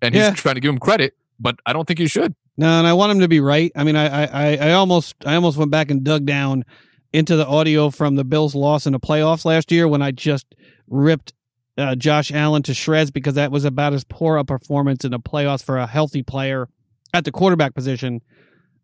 [0.02, 0.34] and he's Yeah.
[0.34, 2.34] trying to give him credit, but I don't think he should.
[2.58, 3.72] No, and I want him to be right.
[3.76, 6.66] I mean, I, I, I- I almost, I almost went back and dug down
[7.14, 10.46] into the audio from the Bills' loss in the playoffs last year when I just
[10.88, 11.34] ripped
[11.78, 15.20] uh, Josh Allen to shreds because that was about as poor a performance in the
[15.20, 16.68] playoffs for a healthy player
[17.14, 18.22] at the quarterback position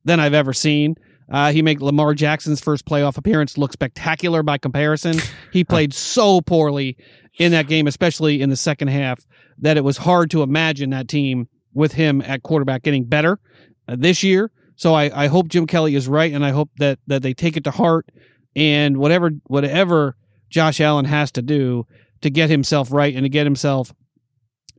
[0.06, 0.96] than I've ever seen.
[1.30, 5.18] Uh, he made Lamar Jackson's first playoff appearance look spectacular by comparison.
[5.52, 6.98] He played so poorly
[7.38, 9.26] in that game, especially in the second half,
[9.60, 13.40] that it was hard to imagine that team with him at quarterback getting better
[13.88, 14.52] uh, this year.
[14.78, 17.58] So I, I hope Jim Kelly is right, and I hope that that they take
[17.58, 18.10] it to heart
[18.56, 20.16] and whatever whatever
[20.50, 21.86] Josh Allen has to do
[22.22, 23.94] to get himself right and to get himself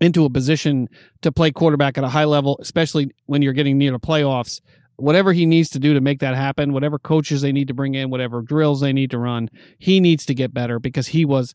[0.01, 0.89] into a position
[1.23, 4.61] to play quarterback at a high level, especially when you're getting near the playoffs.
[4.97, 7.95] whatever he needs to do to make that happen, whatever coaches they need to bring
[7.95, 11.55] in, whatever drills they need to run, he needs to get better because he was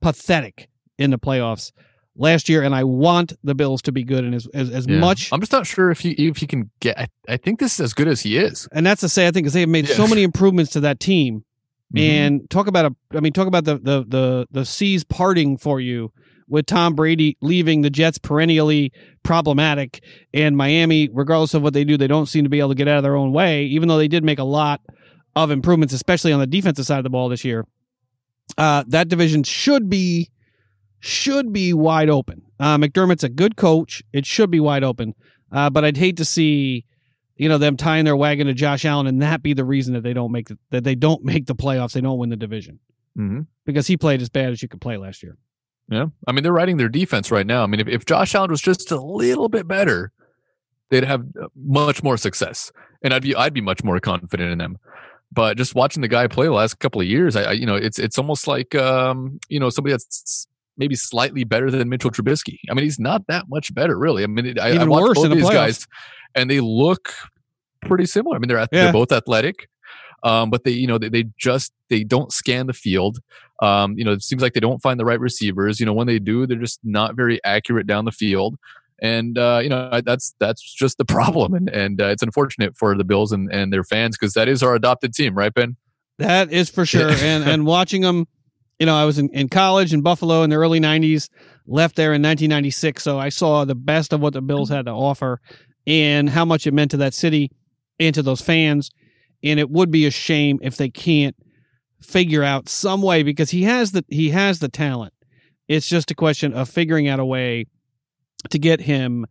[0.00, 1.72] pathetic in the playoffs
[2.16, 4.98] last year, and I want the Bills to be good and as as, as Yeah.
[4.98, 5.30] much.
[5.32, 6.98] I'm just not sure if he if he can get.
[6.98, 8.68] I, I think this is as good as he is.
[8.72, 11.00] And that's to say, I think, because they have made so many improvements to that
[11.00, 11.44] team.
[11.94, 12.00] Mhm.
[12.00, 15.80] And talk about a, I mean, talk about the the the the seas parting for
[15.80, 16.12] you
[16.48, 20.02] with Tom Brady leaving the Jets perennially problematic,
[20.34, 22.88] and Miami, regardless of what they do, they don't seem to be able to get
[22.88, 24.80] out of their own way, even though they did make a lot
[25.36, 27.64] of improvements, especially on the defensive side of the ball this year.
[28.58, 30.30] Uh, that division should be
[31.00, 32.42] should be wide open.
[32.58, 35.14] Uh, McDermott's a good coach; it should be wide open.
[35.52, 36.84] Uh, but I'd hate to see
[37.36, 40.02] you know them tying their wagon to Josh Allen and that be the reason that
[40.02, 42.78] they don't make the, that they don't make the playoffs, they don't win the division
[43.18, 43.46] Mhm.
[43.64, 45.36] because he played as bad as you could play last year.
[45.88, 47.62] Yeah, I mean they're riding their defense right now.
[47.62, 50.12] I mean if, if Josh Allen was just a little bit better,
[50.90, 52.70] they'd have uh, much more success,
[53.02, 54.76] and I'd be I'd be much more confident in them.
[55.32, 57.76] But just watching the guy play the last couple of years, I, I you know
[57.76, 62.58] it's it's almost like um you know somebody that's maybe slightly better than Mitchell Trubisky.
[62.70, 64.24] I mean he's not that much better really.
[64.24, 65.52] I mean it, I, I worse both the these playoffs.
[65.52, 65.86] guys,
[66.34, 67.12] and they look
[67.82, 68.36] pretty similar.
[68.36, 68.66] I mean they're Yeah.
[68.70, 69.68] they're both athletic.
[70.22, 73.20] Um, but they, you know, they, they just they don't scan the field.
[73.62, 75.80] Um, you know, it seems like they don't find the right receivers.
[75.80, 78.58] You know, when they do, they're just not very accurate down the field.
[79.02, 82.96] And uh, you know that's that's just the problem, and and uh, it's unfortunate for
[82.96, 85.76] the Bills and, and their fans because that is our adopted team, right, Ben?
[86.18, 87.10] That is for sure.
[87.10, 88.26] and and watching them,
[88.78, 91.30] you know, I was in, in college in Buffalo in the early '90s,
[91.66, 94.92] left there in 1996, so I saw the best of what the Bills had to
[94.92, 95.40] offer
[95.86, 97.50] and how much it meant to that city
[97.98, 98.90] and to those fans.
[99.42, 101.34] And it would be a shame if they can't
[102.02, 105.14] figure out some way because he has the he has the talent.
[105.68, 107.66] It's just a question of figuring out a way
[108.48, 109.26] to get him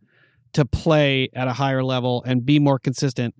[0.52, 3.34] to play at a higher level and be more consistent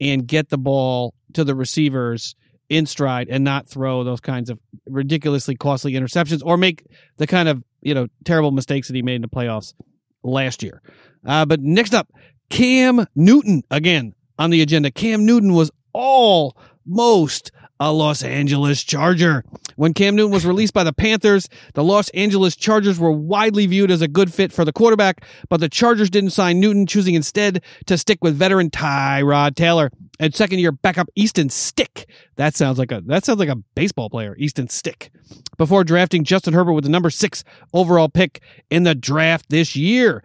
[0.00, 2.34] and get the ball to the receivers
[2.68, 6.86] in stride and not throw those kinds of ridiculously costly interceptions or make
[7.18, 9.74] the kind of you know terrible mistakes that he made in the playoffs
[10.22, 10.80] last year.
[11.26, 12.08] Uh, but next up,
[12.50, 14.90] Cam Newton again on the agenda.
[14.90, 19.44] Cam Newton was almost a Los Angeles Charger.
[19.76, 23.90] When Cam Newton was released by the Panthers, the Los Angeles Chargers were widely viewed
[23.90, 27.62] as a good fit for the quarterback, but the Chargers didn't sign Newton, choosing instead
[27.86, 32.08] to stick with veteran Tyrod Taylor and second year backup Easton Stick.
[32.36, 35.10] That sounds like a that sounds like a baseball player, Easton Stick.
[35.56, 40.22] Before drafting Justin Herbert with the number 6 overall pick in the draft this year.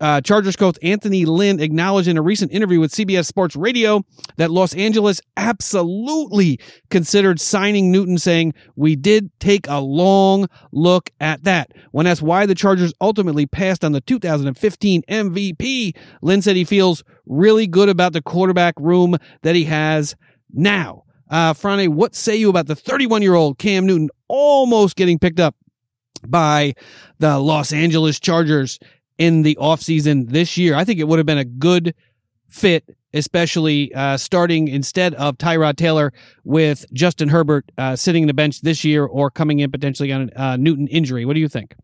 [0.00, 4.02] Uh, Chargers coach Anthony Lynn acknowledged in a recent interview with CBS Sports Radio
[4.36, 6.58] that Los Angeles absolutely
[6.90, 11.72] considered signing Newton, saying, We did take a long look at that.
[11.90, 17.04] When asked why the Chargers ultimately passed on the 2015 MVP, Lynn said he feels
[17.26, 20.16] really good about the quarterback room that he has
[20.52, 21.02] now.
[21.30, 21.54] Uh,
[21.88, 25.56] what say you about the 31 year old Cam Newton almost getting picked up
[26.26, 26.74] by
[27.18, 28.78] the Los Angeles Chargers
[29.18, 30.74] in the offseason this year?
[30.74, 31.94] I think it would have been a good
[32.48, 36.12] fit, especially uh, starting instead of Tyrod Taylor
[36.44, 40.30] with Justin Herbert uh, sitting in the bench this year or coming in potentially on
[40.36, 41.24] a uh, Newton injury.
[41.24, 41.74] What do you think?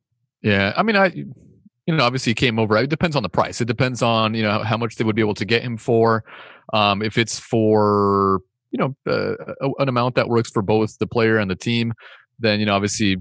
[0.43, 2.77] Yeah, I mean, I you know obviously he came over.
[2.77, 3.61] It depends on the price.
[3.61, 6.25] It depends on you know how much they would be able to get him for.
[6.73, 8.41] Um, if it's for
[8.71, 9.35] you know uh,
[9.79, 11.93] an amount that works for both the player and the team,
[12.39, 13.17] then you know obviously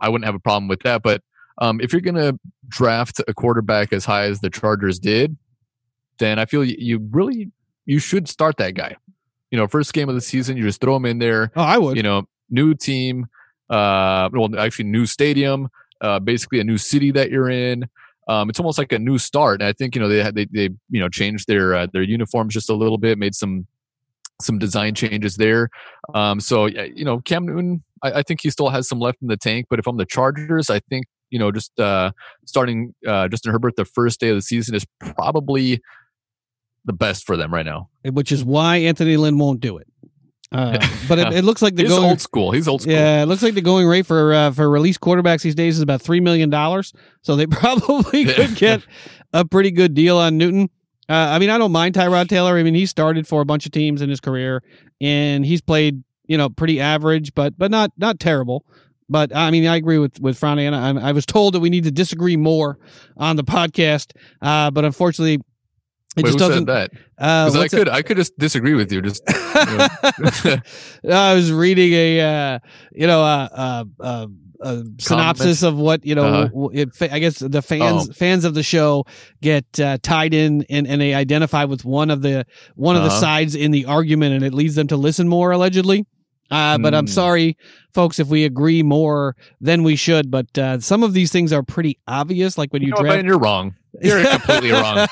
[0.00, 1.02] I wouldn't have a problem with that.
[1.02, 1.22] But
[1.58, 5.36] um, if you're to draft a quarterback as high as the Chargers did,
[6.18, 7.50] then I feel you, you really
[7.84, 8.96] you should start that guy.
[9.50, 11.52] You know, first game of the season, you just throw him in there.
[11.56, 11.96] Oh, I would.
[11.96, 13.26] You know, new team,
[13.70, 15.68] uh, well, actually new stadium,
[16.00, 17.88] uh, basically a new city that you're in.
[18.28, 19.60] Um, it's almost like a new start.
[19.60, 22.02] And I think you know they had they they you know changed their uh, their
[22.02, 23.66] uniforms just a little bit, made some
[24.40, 25.68] some design changes there.
[26.14, 29.28] Um, so you know Cam Newton, I, I think he still has some left in
[29.28, 29.66] the tank.
[29.70, 32.12] But if I'm the Chargers, I think you know just uh,
[32.44, 35.80] starting uh, Justin Herbert the first day of the season is probably
[36.84, 37.88] the best for them right now.
[38.04, 39.88] which is why Anthony Lynn won't do it.
[40.52, 42.52] Uh, but it, it looks like the He's going old school.
[42.52, 42.94] He's old school.
[42.94, 45.82] yeah, it looks like the going rate for uh, for release quarterbacks these days is
[45.82, 46.92] about three million dollars.
[47.22, 48.82] So they probably could get
[49.32, 50.70] a pretty good deal on Newton.
[51.08, 52.56] Uh, I mean, I don't mind Tyrod Taylor.
[52.56, 54.62] I mean, he started for a bunch of teams in his career,
[55.00, 58.64] and he's played you know pretty average, but but not not terrible.
[59.08, 61.70] But I mean, I agree with with Franny, and I, I was told that we
[61.70, 62.78] need to disagree more
[63.16, 64.12] on the podcast.
[64.42, 65.34] Uh, but unfortunately,
[66.16, 66.64] It Wait, just doesn't.
[66.66, 66.90] that?
[67.18, 69.02] Uh, I what's it- could I could just disagree with you.
[69.02, 70.56] Just you know.
[71.16, 72.58] I was reading a uh,
[72.92, 74.26] you know uh, uh, uh,
[74.62, 76.24] a synopsis of what you know.
[76.24, 76.68] Uh-huh.
[76.72, 78.12] It, I guess the fans Oh.
[78.12, 79.04] fans of the show
[79.42, 83.08] get uh, tied in and, and they identify with one of the one of the
[83.10, 83.20] Uh-huh.
[83.20, 86.06] sides in the argument, and it leads them to listen more allegedly.
[86.50, 87.10] Uh, but I'm Hmm.
[87.12, 87.56] sorry,
[87.94, 90.30] folks, if we agree more than we should.
[90.30, 93.24] But uh, some of these things are pretty obvious, like when you, You know, draft.
[93.26, 93.74] You're wrong.
[94.02, 95.06] You're completely wrong.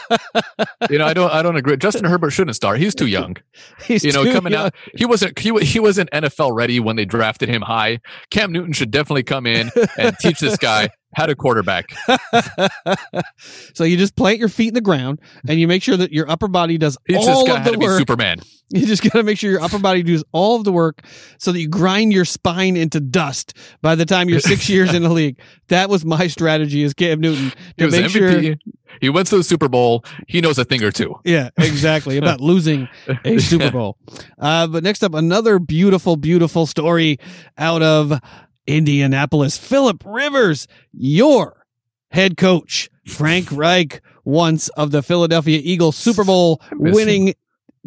[0.91, 1.77] You know, I don't I don't agree.
[1.79, 2.79] Justin Herbert shouldn't start.
[2.79, 3.37] He's too young.
[3.87, 4.67] He's You know, too coming young.
[4.67, 8.01] out, he wasn't he, he wasn't NFL ready when they drafted him high.
[8.31, 11.87] Cam Newton should definitely come in and teach this guy how a quarterback.
[13.75, 16.29] so you just plant your feet in the ground and you make sure that your
[16.31, 17.99] upper body does Teach all of the to be work.
[17.99, 18.41] Superman.
[18.71, 21.03] You just got to make sure your upper body does all of the work
[21.39, 25.03] so that you grind your spine into dust by the time you're six years in
[25.03, 25.39] the league.
[25.69, 28.57] That was my strategy as Cam Newton He to make sure.
[29.01, 30.05] He went to the Super Bowl.
[30.27, 31.15] He knows a thing or two.
[31.25, 32.17] Yeah, exactly.
[32.17, 32.89] About losing
[33.25, 33.99] a Super Bowl.
[34.39, 37.19] Uh, but next up, another beautiful, beautiful story
[37.59, 38.19] out of
[38.67, 39.59] Indianapolis.
[39.59, 41.67] Philip Rivers, your
[42.11, 47.35] head coach, Frank Reich, once of the Philadelphia Eagles Super Bowl winning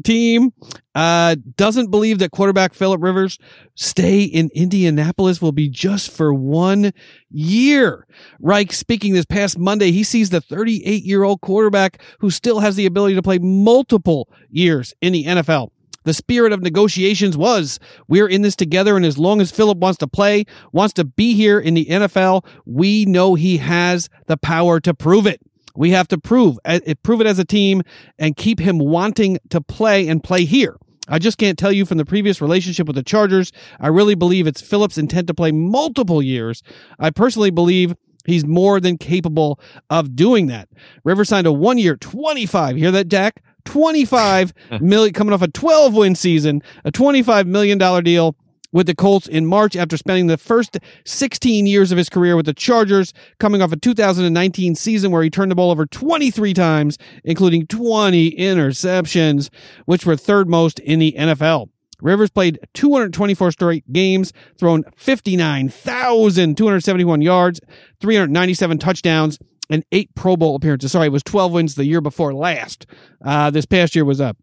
[0.04, 0.54] team,
[0.96, 3.38] uh, doesn't believe that quarterback Philip Rivers
[3.76, 6.92] stay in Indianapolis will be just for one
[7.30, 8.06] year.
[8.40, 12.76] Reich speaking this past Monday, he sees the 38 year old quarterback who still has
[12.76, 15.70] the ability to play multiple years in the NFL.
[16.08, 19.98] The spirit of negotiations was we're in this together, and as long as Philip wants
[19.98, 24.80] to play, wants to be here in the NFL, we know he has the power
[24.80, 25.42] to prove it.
[25.76, 27.82] We have to prove uh, prove it as a team
[28.18, 30.78] and keep him wanting to play and play here.
[31.10, 33.52] I just can't tell you from the previous relationship with the Chargers.
[33.82, 36.64] I really believe it's Philip's intent to play multiple years.
[37.00, 37.94] I personally believe
[38.26, 40.70] he's more than capable of doing that.
[41.04, 42.78] Rivers signed a one year, 25.
[42.78, 43.42] Hear that, Jack?
[43.68, 48.38] 25 million coming off a 12 win season, a 25 million dollar deal
[48.72, 52.46] with the Colts in March after spending the first 16 years of his career with
[52.46, 56.98] the Chargers, coming off a 2019 season where he turned the ball over 23 times,
[57.24, 59.50] including 20 interceptions,
[59.86, 61.70] which were third most in the NFL.
[62.02, 67.60] Rivers played 224 straight games, thrown 59,271 yards,
[68.00, 70.92] 397 touchdowns, and eight Pro Bowl appearances.
[70.92, 72.86] Sorry, it was 12 wins the year before last.
[73.24, 74.38] Uh, this past year was up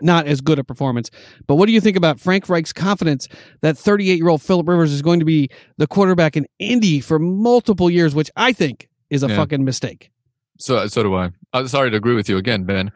[0.00, 1.10] not as good a performance.
[1.48, 3.26] But what do you think about Frank Reich's confidence
[3.62, 7.18] that 38 year old Philip Rivers is going to be the quarterback in Indy for
[7.18, 9.34] multiple years, which I think is a Yeah.
[9.36, 10.10] fucking mistake.
[10.60, 11.30] So so do I.
[11.52, 12.92] I'm sorry to agree with you again, Ben.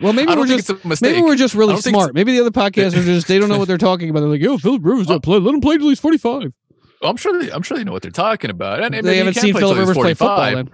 [0.00, 1.12] Well, maybe we're just it's a mistake.
[1.12, 2.14] maybe we're just really I don't think smart.
[2.14, 4.20] Maybe the other podcasters just they don't know what they're talking about.
[4.20, 5.20] They're like, "Yo, Philip Rivers, Oh.
[5.20, 6.52] play, let him play till he's 45."
[7.02, 8.82] I'm sure they, I'm sure they know what they're talking about.
[8.82, 10.54] And They haven't seen Philip Rivers play football.
[10.54, 10.70] Then.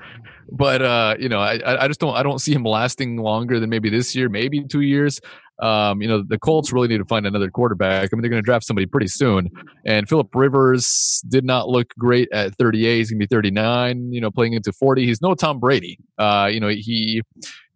[0.50, 3.60] But uh, you know, I I I just don't I don't see him lasting longer
[3.60, 5.20] than maybe this year, maybe two years.
[5.60, 8.10] Um, you know, the Colts really need to find another quarterback.
[8.12, 9.50] I mean, they're going to draft somebody pretty soon.
[9.84, 12.96] And Philip Rivers did not look great at 38.
[12.96, 14.12] He's going to be 39.
[14.12, 15.04] You know, playing into 40.
[15.04, 15.98] He's no Tom Brady.
[16.16, 17.22] Uh, you know, he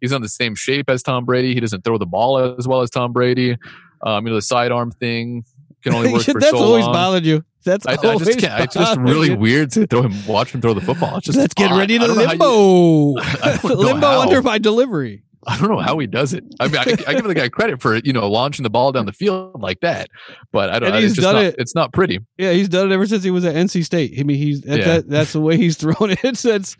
[0.01, 1.55] he's on the same shape as Tom Brady.
[1.55, 3.57] He doesn't throw the ball as well as Tom Brady.
[4.05, 5.45] Um, you know, the sidearm thing
[5.83, 6.92] can only work for That's so always long.
[6.95, 7.45] bothered you.
[7.64, 8.61] That's I, I always just can't.
[8.64, 9.37] It's just really you.
[9.37, 11.16] weird to throw him, watch him throw the football.
[11.18, 11.79] It's just Let's get odd.
[11.79, 12.51] ready to I don't know how limbo.
[12.51, 14.21] you- I don't know limbo how.
[14.23, 15.23] under my delivery.
[15.47, 16.45] I don't know how he does it.
[16.61, 19.07] I mean, I, I give the guy credit for you know launching the ball down
[19.07, 20.09] the field like that,
[20.53, 20.90] but I don't.
[20.92, 21.55] And he's it's just done not, it.
[21.59, 22.21] It's not pretty.
[22.38, 24.14] Yeah, he's done it ever since he was at NC State.
[24.18, 24.85] I mean, he's that, Yeah.
[24.85, 26.77] that, that's the way he's thrown it since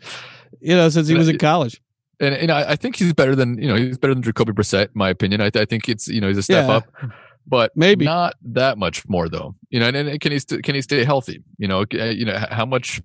[0.61, 1.81] you know since he was in college.
[2.21, 4.85] And, and I, I think he's better than you know he's better than Jacoby Brissett
[4.85, 5.41] in my opinion.
[5.41, 6.75] I, I think it's you know he's a step Yeah.
[6.75, 6.85] up,
[7.47, 8.05] but Maybe.
[8.05, 9.55] not that much more though.
[9.69, 11.43] You know, and, and can he st- can he stay healthy?
[11.57, 13.01] You know, uh, you know how much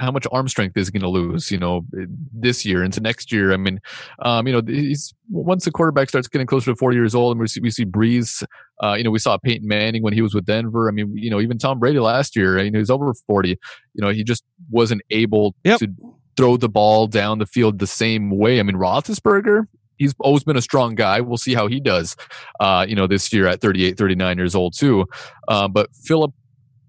[0.00, 1.50] how much arm strength is he going to lose?
[1.52, 1.86] You know,
[2.32, 3.52] this year into next year.
[3.52, 3.80] I mean,
[4.18, 7.40] um, you know, he's once the quarterback starts getting closer to forty years old, and
[7.40, 8.44] we see we see Brees.
[8.82, 10.88] Uh, you know, we saw Peyton Manning when he was with Denver.
[10.88, 12.58] I mean, you know, even Tom Brady last year.
[12.62, 13.50] You know, he's over forty.
[13.94, 15.78] You know, he just wasn't able Yep.
[15.80, 15.88] to
[16.36, 18.58] throw the ball down the field the same way.
[18.58, 21.20] I mean, Roethlisberger, he's always been a strong guy.
[21.20, 22.16] We'll see how he does,
[22.60, 25.06] uh, you know, this year at 38, 39 years old too.
[25.48, 26.32] Um, but Philip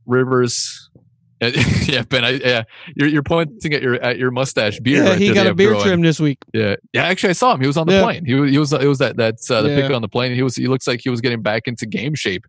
[0.06, 0.89] Rivers,
[1.41, 2.63] yeah, Ben, I, yeah,
[2.96, 5.04] you're, you're pointing at your at your mustache beard.
[5.04, 5.86] Yeah, right he got a beard growing.
[5.86, 6.38] trim this week.
[6.54, 7.04] Yeah, yeah.
[7.04, 7.62] Actually, I saw him.
[7.62, 8.04] He was on the Yeah.
[8.04, 8.26] plane.
[8.26, 8.52] He was.
[8.52, 8.74] He was.
[8.74, 9.18] It was that.
[9.18, 9.91] That's uh, the Yeah.
[9.94, 10.34] on the plane.
[10.34, 10.56] He was.
[10.56, 12.46] He looks like he was getting back into game shape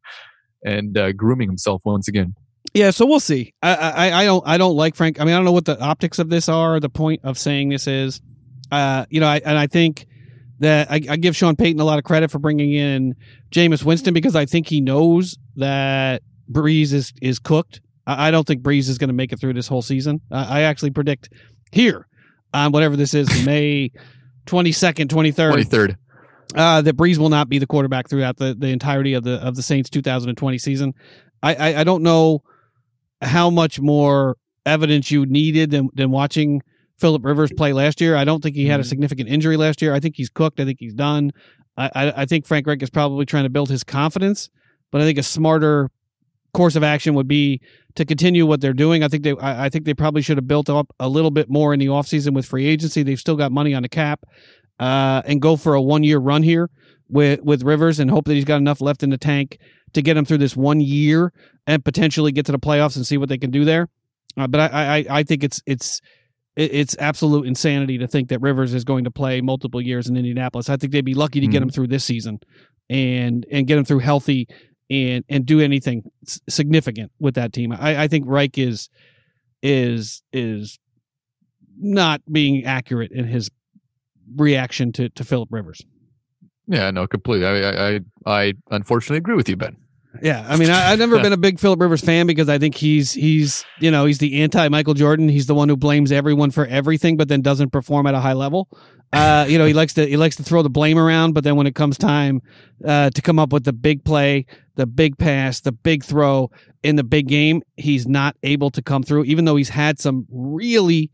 [0.65, 2.35] and uh, grooming himself once again.
[2.75, 3.55] Yeah, so we'll see.
[3.63, 5.21] I, I I don't I don't like Frank.
[5.21, 6.79] I mean, I don't know what the optics of this are.
[6.79, 8.21] The point of saying this is,
[8.71, 10.07] uh, you know, I, and I think
[10.61, 13.15] that I, I give Sean Payton a lot of credit for bringing in
[13.51, 17.81] Jameis Winston because I think he knows that Brees is is cooked.
[18.07, 20.21] I, I don't think Brees is going to make it through this whole season.
[20.31, 21.29] I, I actually predict
[21.73, 22.07] here
[22.55, 23.91] on whatever this is May
[24.47, 25.65] 22nd, 23rd.
[25.65, 25.97] 23rd.
[26.55, 29.57] Uh, that Brees will not be the quarterback throughout the, the entirety of the of
[29.57, 30.95] the Saints 2020 season.
[31.43, 32.43] I, I, I don't know
[33.21, 36.63] how much more evidence you needed than, than watching
[36.99, 38.17] Philip Rivers play last year.
[38.17, 38.87] I don't think he had a Mhm.
[38.89, 39.93] significant injury last year.
[39.95, 40.61] I think he's cooked.
[40.61, 41.31] I think he's done.
[41.77, 44.49] I, I, I think Frank Reich is probably trying to build his confidence,
[44.91, 45.91] but I think a smarter
[46.55, 47.61] course of action would be
[47.97, 49.03] to continue what they're doing.
[49.05, 51.51] I think they I, I think they probably should have built up a little bit
[51.51, 53.03] more in the offseason with free agency.
[53.03, 54.21] They've still got money on the cap.
[54.79, 56.69] Uh, and go for a one year run here
[57.09, 59.59] with with Rivers and hope that he's got enough left in the tank
[59.95, 61.33] to get him through this one year
[61.67, 63.89] and potentially get to the playoffs and see what they can do there.
[64.37, 66.03] Uh, but I, I I think it's it's
[66.57, 70.17] it- it's absolute insanity to think that Rivers is going to play multiple years in
[70.17, 70.69] Indianapolis.
[70.69, 71.75] I think they'd be lucky to get him mm-hmm.
[71.75, 72.41] through this season
[72.89, 74.49] and and get him through healthy
[74.91, 76.11] and and do anything
[76.49, 77.73] significant with that team.
[77.73, 78.89] I, I think Reich is
[79.63, 80.79] is is
[81.79, 83.51] not being accurate in his
[84.37, 85.83] reaction to to Philip Rivers.
[86.69, 87.47] Yeah, no, completely.
[87.47, 89.77] I, I, I, I unfortunately agree with you, Ben.
[90.23, 92.75] Yeah, I mean, I, I've never been a big Philip Rivers fan because I think
[92.75, 95.29] he's he's you know he's the anti Michael Jordan.
[95.29, 98.33] He's the one who blames everyone for everything, but then doesn't perform at a high
[98.33, 98.69] level.
[99.13, 101.57] Uh, you know, he likes to he likes to throw the blame around, but then
[101.57, 102.43] when it comes time
[102.85, 106.51] uh, to come up with the big play, the big pass, the big throw
[106.83, 109.25] in the big game, he's not able to come through.
[109.25, 111.11] Even though he's had some really,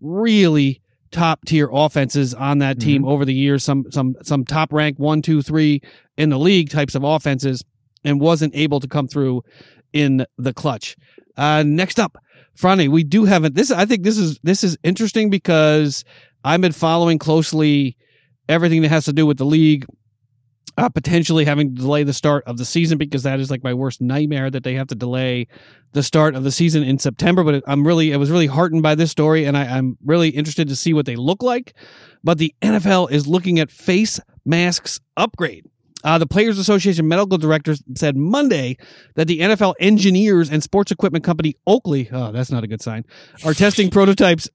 [0.00, 0.80] really
[1.12, 5.22] top tier offenses on that team over the years, some some some top rank one,
[5.22, 5.82] two, three
[6.16, 7.62] in the league types of offenses
[8.06, 9.42] and wasn't able to come through
[9.92, 10.96] in the clutch.
[11.36, 12.16] Uh, next up,
[12.56, 13.54] Franny, we do have.
[13.54, 16.04] This I think this is this is interesting because
[16.44, 17.96] I've been following closely
[18.48, 19.84] everything that has to do with the league.
[20.78, 23.72] Uh, potentially having to delay the start of the season because that is like my
[23.72, 25.46] worst nightmare that they have to delay
[25.92, 27.42] the start of the season in September.
[27.42, 30.68] But I'm really, I was really heartened by this story, and I, I'm really interested
[30.68, 31.72] to see what they look like.
[32.22, 35.64] But the NFL is looking at face masks upgrade.
[36.06, 38.76] Uh, the Players Association medical director said Monday
[39.16, 43.04] that the NFL engineers and sports equipment company Oakley, oh, that's not a good sign,
[43.44, 44.48] are testing prototypes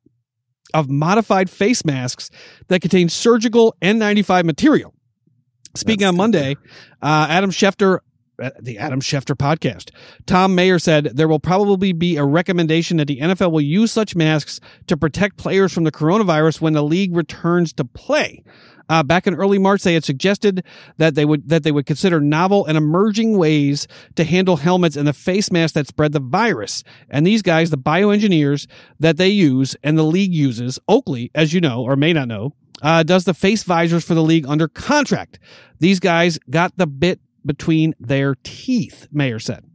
[0.74, 2.30] of modified face masks
[2.70, 4.93] that contain surgical N95 material.
[5.76, 6.56] Speaking That's on Monday,
[7.02, 7.99] uh, Adam Schefter,
[8.41, 9.91] uh, the Adam Schefter podcast,
[10.28, 14.16] Thom Mayer said there will probably be a recommendation that the NFL will use such
[14.16, 18.41] masks to protect players from the coronavirus when the league returns to play.
[18.89, 20.63] Uh, back in early March, they had suggested
[20.97, 25.07] that they would that they would consider novel and emerging ways to handle helmets and
[25.07, 26.84] the face mask that spread the virus.
[27.09, 28.67] And these guys, the bioengineers
[28.99, 32.53] that they use and the league uses, Oakley, as you know or may not know,
[32.82, 35.39] uh, does the face visors for the league under contract.
[35.79, 39.65] These guys got the bit between their teeth, Mayer said.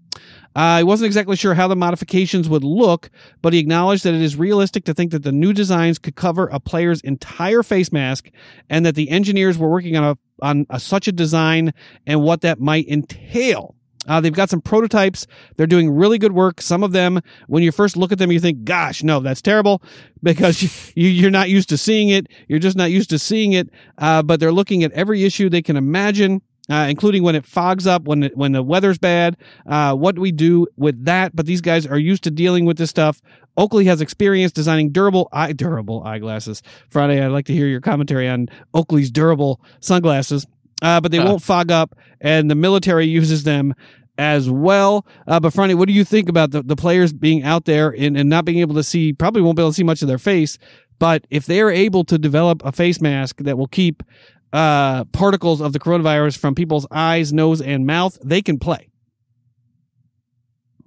[0.57, 3.11] Uh, he wasn't exactly sure how the modifications would look,
[3.43, 6.47] but he acknowledged that it is realistic to think that the new designs could cover
[6.47, 8.31] a player's entire face mask,
[8.71, 11.75] and that the engineers were working on a on a, such a design
[12.07, 13.75] and what that might entail.
[14.09, 15.27] Uh, they've got some prototypes.
[15.57, 16.63] They're doing really good work.
[16.63, 19.83] Some of them, when you first look at them, you think, "Gosh, no, that's terrible,"
[20.23, 20.63] because
[20.97, 22.29] you, you're not used to seeing it.
[22.49, 23.69] You're just not used to seeing it.
[23.99, 26.41] Uh, but they're looking at every issue they can imagine
[26.71, 29.37] uh, including when it fogs up, when it, when the weather's bad.
[29.67, 31.35] Uh, what do we do with that?
[31.35, 33.21] But these guys are used to dealing with this stuff.
[33.57, 36.63] Oakley has experience designing durable eye durable eyeglasses.
[36.91, 40.47] Friday, I'd like to hear your commentary on Oakley's durable sunglasses.
[40.83, 41.25] Uh, but they Huh.
[41.27, 43.75] won't fog up, and the military uses them
[44.19, 45.07] as well.
[45.27, 48.17] Uh, but Friday, what do you think about the, the players being out there and,
[48.17, 49.13] and not being able to see?
[49.13, 50.59] Probably won't be able to see much of their face.
[50.99, 54.03] But if they are able to develop a face mask that will keep
[54.53, 58.89] uh, particles of the coronavirus from people's eyes, nose, and mouth, they can play.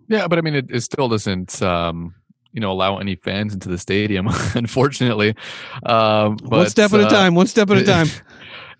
[0.08, 2.16] Yeah, but I mean, it, it still doesn't, um,
[2.52, 5.36] you know, allow any fans into the stadium, unfortunately.
[5.84, 7.36] Um, but, one step at a uh, time.
[7.36, 8.08] One step at a time.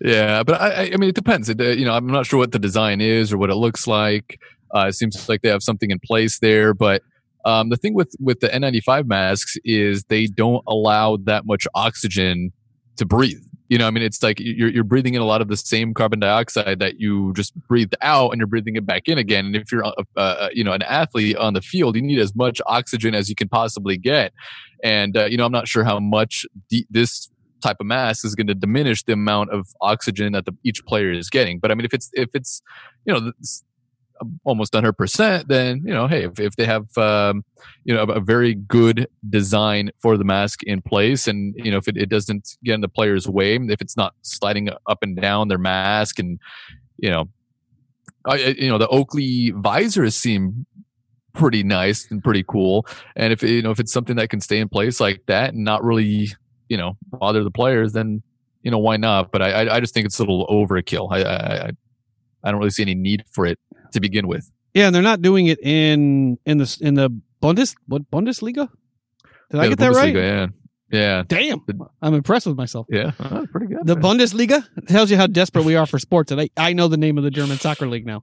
[0.00, 1.48] Yeah, but I, I- I mean, it depends.
[1.48, 3.86] It, uh, you know, I'm not sure what the design is or what it looks
[3.86, 4.40] like.
[4.74, 7.02] Uh, it seems like they have something in place there, but
[7.44, 12.52] um, the thing with with the N95 masks is they don't allow that much oxygen
[12.96, 13.42] to breathe.
[13.70, 15.94] You know, I mean, it's like you're you're breathing in a lot of the same
[15.94, 19.46] carbon dioxide that you just breathed out, and you're breathing it back in again.
[19.46, 22.34] And if you're, uh, uh, you know, an athlete on the field, you need as
[22.34, 24.32] much oxygen as you can possibly get.
[24.82, 26.44] And uh, you know, I'm not sure how much
[26.90, 27.30] this
[27.62, 31.12] type of mask is going to diminish the amount of oxygen that the, each player
[31.12, 31.60] is getting.
[31.60, 32.62] But I mean, if it's if it's
[33.04, 33.32] you know
[34.44, 37.44] almost 100 percent, then you know, hey, if, if they have um,
[37.84, 41.78] you know a, a very good design for the mask in place, and you know
[41.78, 45.20] if it, it doesn't get in the player's way, if it's not sliding up and
[45.20, 46.38] down their mask, and
[46.98, 47.28] you know,
[48.26, 50.66] I, you know the Oakley visors seem
[51.32, 52.86] pretty nice and pretty cool.
[53.16, 55.64] And if you know if it's something that can stay in place like that and
[55.64, 56.28] not really
[56.68, 58.22] you know bother the players, then
[58.62, 59.32] you know, why not?
[59.32, 61.08] But I, I, I just think it's a little overkill.
[61.10, 61.70] I, I,
[62.42, 63.58] I don't really see any need for it
[63.92, 64.50] to begin with.
[64.74, 67.10] Yeah, and they're not doing it in in the in the
[67.42, 68.68] Bundes what Bundesliga.
[69.50, 70.14] Did yeah, I get that right?
[70.14, 70.46] Yeah,
[70.90, 71.22] yeah.
[71.26, 71.64] Damn,
[72.00, 72.86] I'm impressed with myself.
[72.88, 73.84] Yeah, oh, pretty good.
[73.84, 76.96] The Bundesliga tells you how desperate we are for sports, and I, I know the
[76.96, 78.22] name of the German soccer league now.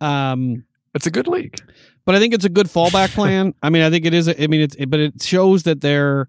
[0.00, 1.56] Um, it's a good league,
[2.04, 3.54] but I think it's a good fallback plan.
[3.62, 4.26] I mean, I think it is.
[4.26, 6.28] A, I mean, it's but it shows that they're,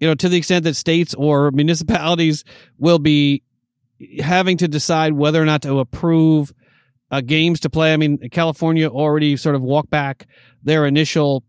[0.00, 2.44] you know, to the extent that states or municipalities
[2.78, 3.42] will be
[4.18, 6.52] having to decide whether or not to approve
[7.10, 7.92] uh, games to play.
[7.92, 10.26] I mean, California already sort of walked back
[10.62, 11.44] their initial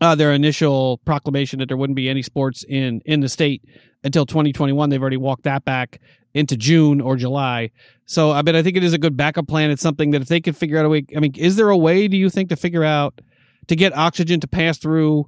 [0.00, 3.62] uh, their initial proclamation that there wouldn't be any sports in in the state
[4.04, 4.90] until 2021.
[4.90, 6.00] They've already walked that back
[6.34, 7.70] into June or July.
[8.06, 9.70] So I bet I think it is a good backup plan.
[9.70, 11.04] It's something that if they could figure out a way.
[11.16, 12.08] I mean, is there a way?
[12.08, 13.20] Do you think to figure out
[13.68, 15.26] to get oxygen to pass through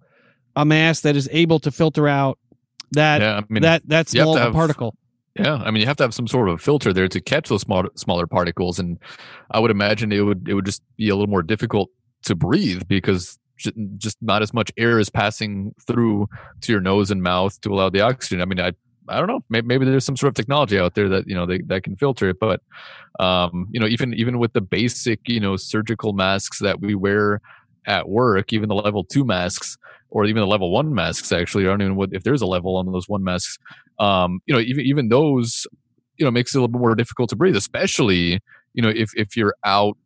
[0.57, 2.39] a mass that is able to filter out
[2.93, 4.95] that yeah, I mean, that that small have, particle?
[5.37, 7.49] Yeah, I mean, you have to have some sort of a filter there to catch
[7.49, 8.99] those small, smaller particles, and
[9.51, 11.91] I would imagine it would it would just be a little more difficult
[12.25, 13.39] to breathe because
[13.99, 16.29] just not as much air is passing through
[16.61, 18.41] to your nose and mouth to allow the oxygen.
[18.41, 18.73] I mean, I
[19.09, 19.45] I don't know.
[19.49, 21.97] Maybe, maybe there's some sort of technology out there that you know they, that can
[21.97, 22.61] filter it, but
[23.19, 27.41] um, you know, even even with the basic you know surgical masks that we wear
[27.87, 29.77] at work, even the level two masks
[30.15, 32.77] or even the level one masks, actually, I don't even know if there's a level
[32.77, 33.59] on those one masks
[33.99, 35.67] um, you know, even even those,
[36.17, 38.41] you know, makes it a little bit more difficult to breathe, especially
[38.73, 39.97] you know if if you're out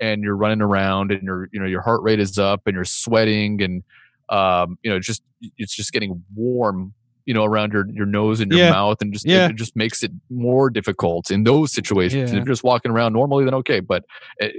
[0.00, 2.84] and you're running around and your you know your heart rate is up and you're
[2.84, 3.82] sweating and
[4.28, 5.22] um, you know just
[5.56, 6.92] it's just getting warm
[7.24, 8.70] you know around your your nose and your yeah.
[8.70, 9.48] mouth and just yeah.
[9.48, 12.38] it, just makes it more difficult in those situations yeah.
[12.38, 14.04] if you're just walking around normally then okay but
[14.38, 14.58] it, eh,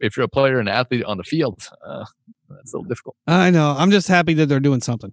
[0.00, 2.04] if you're a player and athlete on the field uh,
[2.56, 5.12] that's a little difficult i know i'm just happy that they're doing something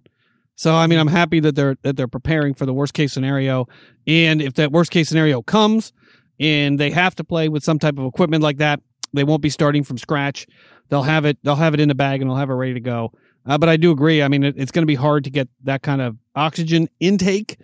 [0.58, 3.68] so I mean, I'm happy that they're that they're preparing for the worst case scenario,
[4.08, 5.92] and if that worst case scenario comes,
[6.40, 8.80] and they have to play with some type of equipment like that,
[9.12, 10.48] they won't be starting from scratch.
[10.88, 11.38] They'll have it.
[11.44, 13.12] They'll have it in the bag, and they'll have it ready to go.
[13.46, 14.20] Uh, but I do agree.
[14.20, 17.56] I mean, it, it's going to be hard to get that kind of oxygen intake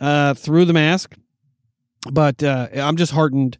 [0.00, 1.14] uh, through the mask.
[2.10, 3.58] But uh, I'm just heartened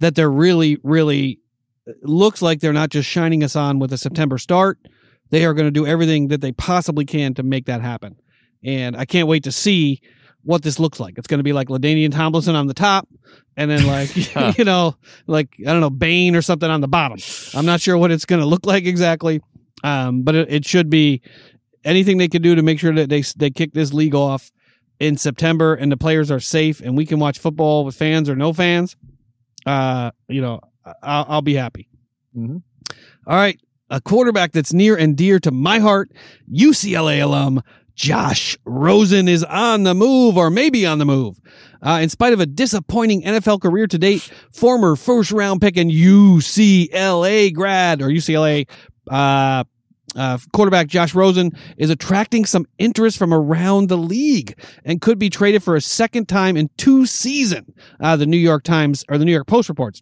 [0.00, 1.40] that they're really, really
[2.02, 4.78] looks like they're not just shining us on with a September start.
[5.30, 8.16] They are going to do everything that they possibly can to make that happen
[8.66, 10.02] and I can't wait to see
[10.42, 11.18] what this looks like.
[11.18, 13.08] It's going to be like LaDainian Tomlinson on the top,
[13.56, 14.14] and then like
[14.58, 14.96] you know,
[15.26, 17.18] like I don't know, Bane or something on the bottom.
[17.54, 19.40] I'm not sure what it's going to look like exactly,
[19.84, 21.22] um, but it, it, should be
[21.84, 24.50] anything they can do to make sure that they they kick this league off
[24.98, 28.36] in September and the players are safe and we can watch football with fans or
[28.36, 28.96] no fans.
[29.66, 30.60] Uh, you know,
[31.02, 31.88] I'll, I'll be happy.
[32.36, 32.58] Mm-hmm.
[33.26, 33.60] All right,
[33.90, 36.10] a quarterback that's near and dear to my heart,
[36.52, 37.62] UCLA alum
[37.94, 41.40] Josh Rosen is on the move or maybe on the move.
[41.82, 45.90] Uh, in spite of a disappointing NFL career to date, former first round pick and
[45.90, 48.68] UCLA grad or UCLA,
[49.10, 49.64] uh,
[50.14, 55.28] uh, quarterback Josh Rosen is attracting some interest from around the league and could be
[55.28, 57.68] traded for a second time in two seasons.
[58.00, 60.00] Uh, the New York Times or the New York Post reports.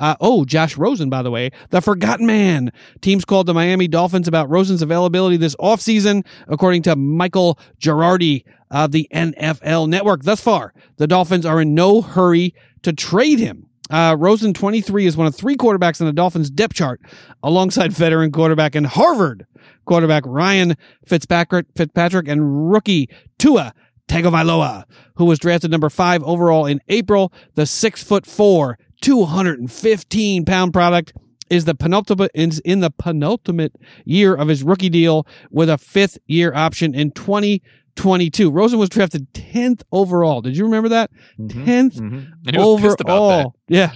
[0.00, 2.72] Uh, oh, Josh Rosen, by the way, the forgotten man.
[3.00, 8.92] Teams called the Miami Dolphins about Rosen's availability this offseason, according to Michael Girardi of
[8.92, 10.22] the NFL Network.
[10.24, 13.68] Thus far, the Dolphins are in no hurry to trade him.
[13.90, 17.00] Uh, Rosen, 23, is one of three quarterbacks on the Dolphins depth chart,
[17.42, 19.46] alongside veteran quarterback and Harvard
[19.84, 20.74] quarterback Ryan
[21.06, 23.74] Fitzpatrick, Fitzpatrick and rookie Tua
[24.08, 24.84] Tagovailoa,
[25.16, 27.32] who was drafted number five overall in April.
[27.54, 31.12] The six foot four 215 pound product
[31.50, 33.76] is the penultimate is in the penultimate
[34.06, 38.50] year of his rookie deal with a fifth year option in 2022.
[38.50, 40.40] Rosen was drafted 10th overall.
[40.40, 41.10] Did you remember that?
[41.38, 42.18] 10th mm-hmm.
[42.48, 42.58] mm-hmm.
[42.58, 43.54] overall.
[43.68, 43.92] Yeah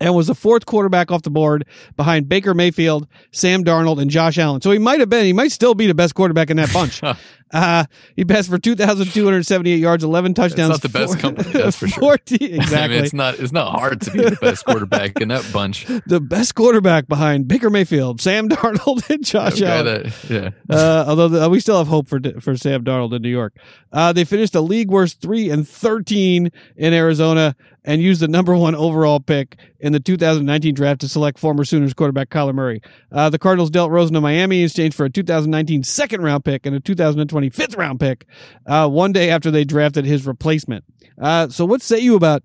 [0.00, 1.66] and was the fourth quarterback off the board
[1.96, 4.60] behind Baker Mayfield, Sam Darnold, and Josh Allen.
[4.60, 7.00] So he might have been, he might still be the best quarterback in that bunch.
[7.54, 7.84] uh,
[8.16, 10.74] he passed for 2,278 yards, 11 touchdowns.
[10.74, 12.48] It's not the best company, that's for 14, sure.
[12.48, 12.78] exactly.
[12.78, 15.86] I mean, it's not, it's not hard to be the best quarterback in that bunch.
[16.06, 20.02] The best quarterback behind Baker Mayfield, Sam Darnold, and Josh okay, Allen.
[20.02, 20.50] That, yeah.
[20.68, 23.56] Uh, although the, we still have hope for, for Sam Darnold in New York.
[23.92, 28.56] Uh, they finished a league worst 3 and 13 in Arizona and used the number
[28.56, 32.80] one overall pick in the 2019 draft to select former Sooners quarterback Kyler Murray.
[33.12, 36.64] Uh, the Cardinals dealt Rosen to Miami in exchange for a 2019 second round pick
[36.64, 38.26] and a 2020 fifth round pick
[38.66, 40.84] uh, one day after they drafted his replacement.
[41.20, 42.42] Uh, so, what say you about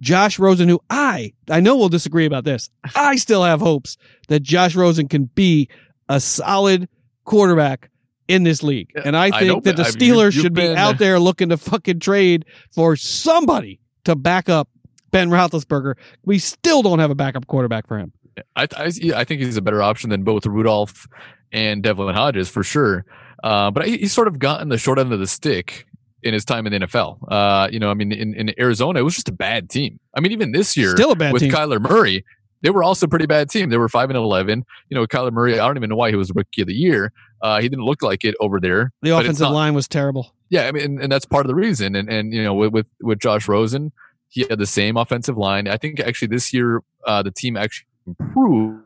[0.00, 2.70] Josh Rosen, who I, I know we'll disagree about this.
[2.96, 3.96] I still have hopes
[4.28, 5.68] that Josh Rosen can be
[6.08, 6.88] a solid
[7.24, 7.90] quarterback
[8.26, 8.90] in this league.
[9.04, 11.56] And I think I that the Steelers mean, should been, be out there looking to
[11.56, 14.68] fucking trade for somebody to back up
[15.10, 15.94] Ben Roethlisberger.
[16.24, 18.12] We still don't have a backup quarterback for him.
[18.56, 21.06] I, I, I think he's a better option than both Rudolph
[21.52, 23.04] and Devlin Hodges for sure.
[23.42, 25.86] Uh, but he's sort of gotten the short end of the stick
[26.22, 27.18] in his time in the NFL.
[27.28, 29.98] Uh, you know, I mean, in, in Arizona, it was just a bad team.
[30.14, 31.52] I mean, even this year, still a bad with team.
[31.52, 32.24] Kyler Murray,
[32.62, 33.70] they were also a pretty bad team.
[33.70, 34.64] They were five and eleven.
[34.88, 35.58] You know, Kyler Murray.
[35.58, 37.12] I don't even know why he was rookie of the year.
[37.42, 38.92] Uh, he didn't look like it over there.
[39.02, 40.34] The offensive not, line was terrible.
[40.50, 41.94] Yeah, I mean, and, and, that's part of the reason.
[41.94, 43.92] And and you know, with with, with Josh Rosen,
[44.28, 45.68] he had the same offensive line.
[45.68, 48.84] I think actually this year uh, the team actually improved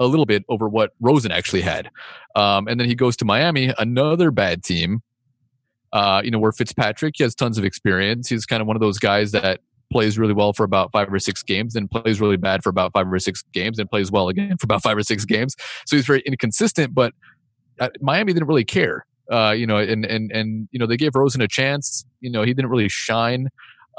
[0.00, 1.90] a little bit over what Rosen actually had.
[2.34, 5.02] Um, and then he goes to Miami, another bad team.
[5.92, 8.28] Uh, you know, where Fitzpatrick, he has tons of experience.
[8.28, 11.18] He's kind of one of those guys that plays really well for about five or
[11.18, 14.28] six games, then plays really bad for about five or six games, and plays well
[14.28, 15.56] again for about five or six games.
[15.86, 16.94] So he's very inconsistent.
[16.94, 17.12] But
[17.80, 19.04] uh, Miami didn't really care.
[19.30, 22.04] Uh, you know, and and and you know they gave Rosen a chance.
[22.20, 23.48] You know, he didn't really shine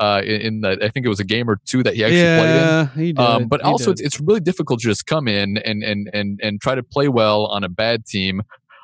[0.01, 2.21] uh, in, in the I think it was a game or two that he actually
[2.21, 3.05] yeah, played in.
[3.05, 3.23] He did.
[3.23, 4.03] Um, but he also, did.
[4.03, 7.07] it's, it's really difficult to just come in and and and and try to play
[7.07, 8.41] well on a bad team.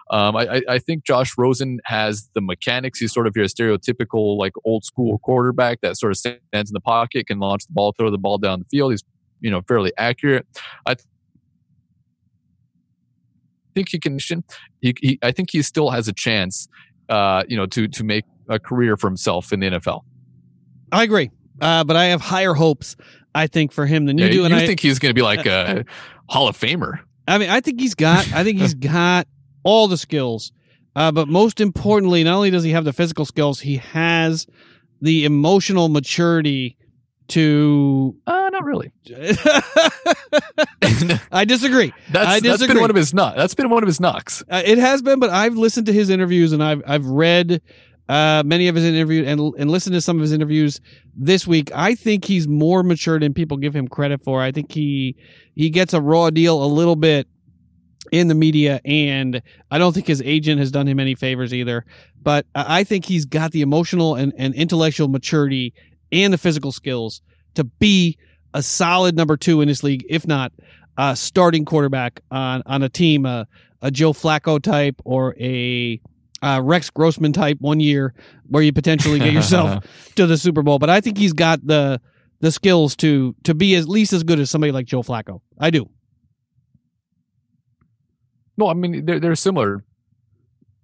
[0.09, 2.99] Um, I, I think Josh Rosen has the mechanics.
[2.99, 6.79] He's sort of your stereotypical, like old school quarterback that sort of stands in the
[6.79, 8.93] pocket, can launch the ball, throw the ball down the field.
[8.93, 9.03] He's,
[9.41, 10.47] you know, fairly accurate.
[10.85, 10.95] I
[13.75, 14.17] think he can.
[14.79, 16.69] He, he, I think he still has a chance,
[17.09, 20.03] uh, you know, to to make a career for himself in the NFL.
[20.91, 21.31] I agree,
[21.61, 22.95] uh, but I have higher hopes.
[23.35, 24.37] I think for him than you yeah, do.
[24.37, 25.85] You and I think he's going to be like a
[26.29, 26.99] Hall of Famer?
[27.27, 28.31] I mean, I think he's got.
[28.33, 29.27] I think he's got
[29.63, 30.51] all the skills.
[30.95, 34.47] Uh, but most importantly, not only does he have the physical skills, he has
[35.01, 36.77] the emotional maturity
[37.29, 38.15] to.
[38.25, 38.91] Uh, not really.
[41.31, 41.93] I disagree.
[42.11, 42.49] That's, I disagree.
[42.49, 43.37] that's been one of his knocks.
[43.37, 44.43] That's been one of his knocks.
[44.49, 47.61] Uh, it has been, but I've listened to his interviews and I've I've read
[48.09, 50.79] uh, many of his interviews and and listened to some of his interviews
[51.15, 51.71] this week.
[51.75, 54.41] I think he's more mature than people give him credit for.
[54.41, 55.15] I think he
[55.55, 57.27] he gets a raw deal a little bit
[58.11, 61.85] in the media, and I don't think his agent has done him any favors either.
[62.21, 65.73] But I think he's got the emotional and, and intellectual maturity
[66.11, 67.21] and the physical skills
[67.55, 68.17] to be
[68.53, 70.51] a solid number two in this league, if not
[70.97, 73.45] a starting quarterback on on a team, uh,
[73.81, 75.99] a Joe Flacco type or a
[76.41, 78.13] uh, Rex Grossman type one year,
[78.47, 79.83] where you potentially get yourself
[80.15, 80.79] to the Super Bowl.
[80.79, 81.99] But I think he's got the
[82.39, 85.41] the skills to to be at least as good as somebody like Joe Flacco.
[85.59, 85.89] I do.
[88.57, 89.83] No, I mean they're they're similar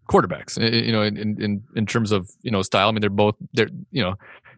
[0.09, 0.57] quarterbacks.
[0.57, 2.89] You know, in in in terms of you know style.
[2.89, 4.15] I mean, they're both they're you know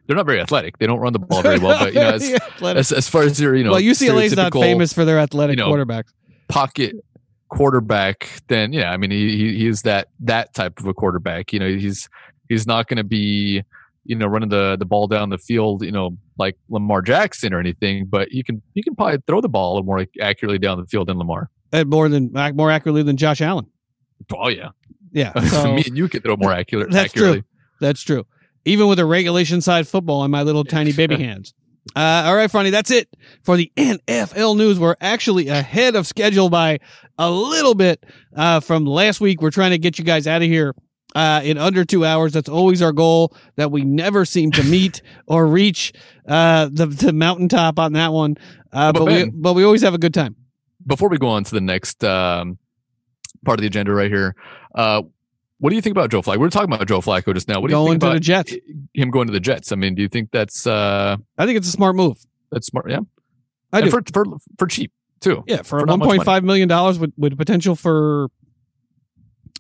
[0.07, 0.77] they're not very athletic.
[0.77, 1.79] They don't run the ball very well.
[1.79, 2.09] But you know,
[2.61, 5.57] as, as, as far as your you know, well, UCLA's not famous for their athletic
[5.57, 6.13] you know, quarterbacks.
[6.47, 6.95] Pocket
[7.55, 11.53] quarterback, then yeah, I mean he he, is that that type of a quarterback.
[11.53, 12.09] You know, he's
[12.49, 13.63] he's not going to be
[14.05, 15.83] you know running the the ball down the field.
[15.83, 18.05] You know, like Lamar Jackson or anything.
[18.05, 20.85] But you can you can probably throw the ball a little more accurately down the
[20.85, 21.49] field than Lamar.
[21.71, 23.67] And more than more accurately than Josh Allen.
[24.33, 24.69] Oh yeah,
[25.11, 25.33] yeah.
[25.49, 26.89] So, Me and you can throw more accurate.
[26.91, 27.41] That's accurately.
[27.41, 27.49] true.
[27.81, 28.25] That's true.
[28.65, 31.53] Even with a regulation side football in my little tiny baby hands.
[31.95, 33.09] Uh, all right, Funny, that's it
[33.43, 34.79] for the NFL news.
[34.79, 36.79] We're actually ahead of schedule by
[37.17, 38.03] a little bit
[38.35, 39.41] uh, from last week.
[39.41, 40.73] We're trying to get you guys out of here
[41.15, 42.33] uh, in under two hours.
[42.33, 45.93] That's always our goal that we never seem to meet or reach
[46.27, 48.35] uh, the, the mountaintop on that one.
[48.71, 50.35] Uh, but, But we but we always have a good time.
[50.85, 52.59] Before we go on to the next um,
[53.45, 54.35] part of the agenda right here,
[54.75, 55.03] uh,
[55.59, 56.33] what do you think about Joe Flacco?
[56.33, 57.61] We were talking about Joe Flacco just now.
[57.61, 58.55] What do you Going think to about the Jets.
[58.93, 59.71] him going to the Jets?
[59.71, 62.17] I mean, do you think that's uh, I think it's a smart move.
[62.51, 62.89] that's smart?
[62.89, 62.99] Yeah,
[63.71, 63.91] I and do.
[63.91, 64.25] for for
[64.57, 64.91] for cheap
[65.21, 65.43] too.
[65.47, 68.29] Yeah, for, For one point five million dollars with with potential for,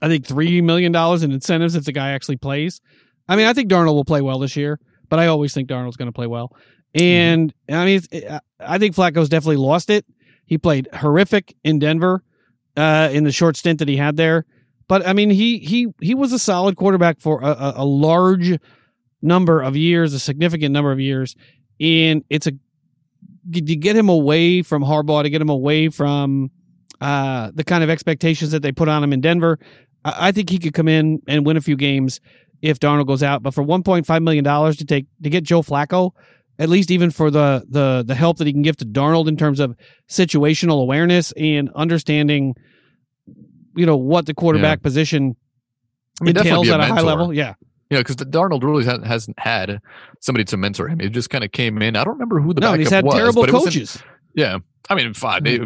[0.01, 2.81] I think three million dollars in incentives if the guy actually plays.
[3.27, 4.79] I mean, I think Darnold will play well this year,
[5.09, 6.55] but I always think Darnold's going to play well.
[6.93, 10.05] And I mean, it's, I think Flacco's definitely lost it.
[10.45, 12.23] He played horrific in Denver
[12.77, 14.45] uh, in the short stint that he had there.
[14.87, 18.59] But I mean, he he he was a solid quarterback for a, a, large
[19.21, 21.35] number of years, a significant number of years,
[21.79, 22.51] and it's a
[23.51, 26.51] to get him away from Harbaugh, to get him away from
[27.01, 29.59] uh, the kind of expectations that they put on him in Denver.
[30.03, 32.21] I, I think he could come in and win a few games
[32.61, 33.43] if Darnold goes out.
[33.43, 36.11] But for one point five million dollars to take to get Joe Flacco,
[36.59, 39.37] at least even for the the the help that he can give to Darnold in
[39.37, 39.75] terms of
[40.09, 42.55] situational awareness and understanding,
[43.75, 45.35] you know, what the quarterback position
[46.21, 47.33] I mean, entails be a at a high level.
[47.33, 47.55] Yeah,
[47.89, 49.79] Yeah, because Darnold really hasn't, hasn't had
[50.21, 50.99] somebody to mentor him.
[50.99, 51.95] He just kind of came in.
[51.95, 54.03] I don't remember who the no, backup he's had was, terrible but it wasn't- coaches.
[54.35, 54.57] Yeah,
[54.89, 55.43] I mean, fine.
[55.43, 55.59] They,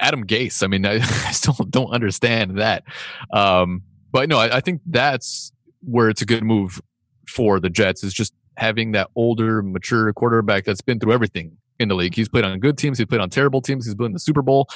[0.00, 0.62] Adam Gase.
[0.62, 2.84] I mean, I, I still don't understand that.
[3.32, 3.82] Um,
[4.12, 6.80] but no, I, I think that's where it's a good move
[7.28, 11.88] for the Jets is just having that older, mature quarterback that's been through everything in
[11.88, 12.14] the league.
[12.14, 14.42] He's played on good teams, he's played on terrible teams, he's been in the Super
[14.42, 14.68] Bowl,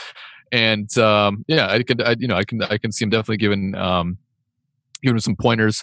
[0.53, 3.39] and um, yeah, I can, I, you know, I can, I can see him definitely
[3.39, 4.19] giving, um,
[5.03, 5.83] giving him some pointers,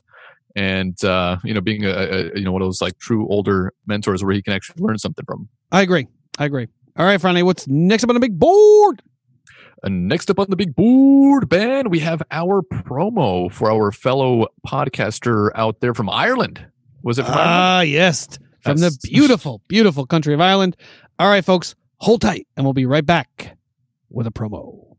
[0.55, 3.73] and uh, you know, being a, a, you know one of those like true older
[3.87, 5.49] mentors where he can actually learn something from.
[5.71, 6.07] I agree.
[6.37, 6.67] I agree.
[6.97, 9.01] All right, Friday, what's next up on the big board?
[9.83, 14.47] And next up on the big board, Ben, we have our promo for our fellow
[14.67, 16.65] podcaster out there from Ireland.
[17.03, 17.91] Was it from Ah, Ireland?
[17.91, 18.39] yes.
[18.61, 20.75] From the beautiful, beautiful country of Ireland.
[21.17, 23.55] All right, folks, hold tight, and we'll be right back
[24.09, 24.89] with a promo.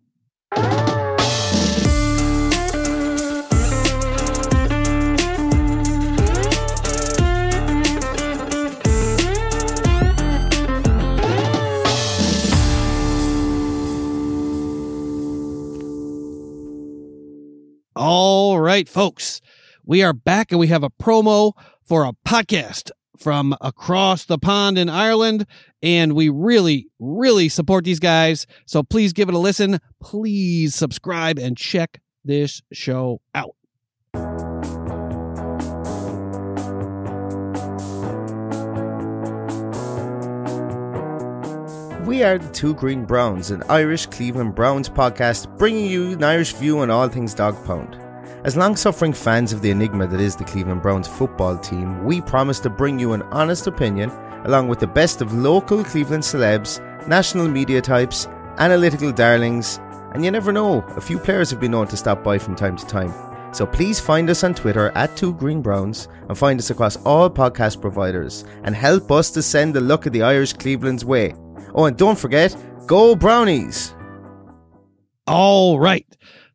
[17.97, 19.41] All right, folks,
[19.85, 21.53] we are back and we have a promo
[21.85, 22.91] for a podcast
[23.21, 25.47] from across the pond in Ireland.
[25.83, 28.47] And we really, really support these guys.
[28.67, 29.79] So please give it a listen.
[30.03, 33.55] Please subscribe and check this show out.
[42.07, 46.55] We are the Two Green Browns, an Irish Cleveland Browns podcast bringing you an Irish
[46.55, 48.10] view on all things Dog Pound.
[48.43, 52.23] As long suffering fans of the enigma that is the Cleveland Browns football team, we
[52.23, 54.11] promise to bring you an honest opinion
[54.47, 59.79] along with the best of local Cleveland celebs, national media types, analytical darlings,
[60.15, 62.79] and you never know, a few players have been known to stop by from time
[62.79, 63.13] to time.
[63.53, 67.29] So please find us on Twitter at Two Green Browns and find us across all
[67.29, 71.35] podcast providers and help us to send the luck of the Irish Cleveland's way.
[71.75, 73.95] Oh, and don't forget, go Brownies!
[75.27, 76.07] All right.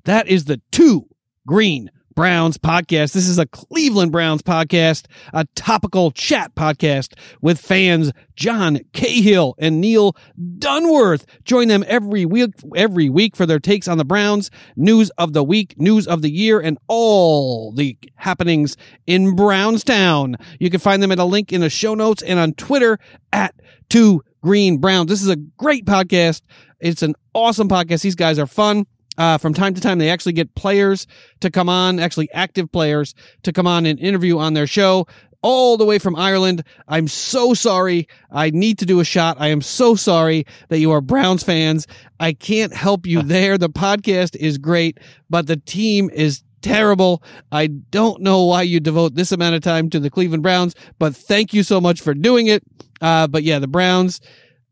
[0.05, 1.07] That is the Two
[1.47, 3.11] Green Browns podcast.
[3.11, 9.81] This is a Cleveland Browns podcast, a topical chat podcast with fans John Cahill and
[9.81, 11.25] Neil Dunworth.
[11.43, 15.43] Join them every week, every week for their takes on the Browns, news of the
[15.43, 20.37] week, news of the year, and all the happenings in Brownstown.
[20.59, 22.97] You can find them at a link in the show notes and on Twitter
[23.33, 23.53] at
[23.89, 25.09] Two Green Browns.
[25.09, 26.41] This is a great podcast.
[26.79, 28.01] It's an awesome podcast.
[28.03, 28.85] These guys are fun.
[29.17, 31.07] Uh, from time to time, they actually get players
[31.39, 35.07] to come on, actually active players to come on and interview on their show
[35.45, 36.63] all the way from Ireland.
[36.87, 38.07] I'm so sorry.
[38.31, 39.37] I need to do a shot.
[39.39, 41.85] I am so sorry that you are Browns fans.
[42.19, 43.59] I can't help you there.
[43.59, 44.99] The podcast is great,
[45.29, 47.21] but the team is terrible.
[47.51, 51.15] I don't know why you devote this amount of time to the Cleveland Browns, but
[51.15, 52.63] thank you so much for doing it.
[52.99, 54.21] Uh, but yeah, the Browns,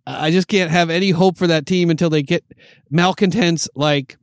[0.08, 2.44] I just can't have any hope for that team until they get
[2.90, 4.18] malcontents like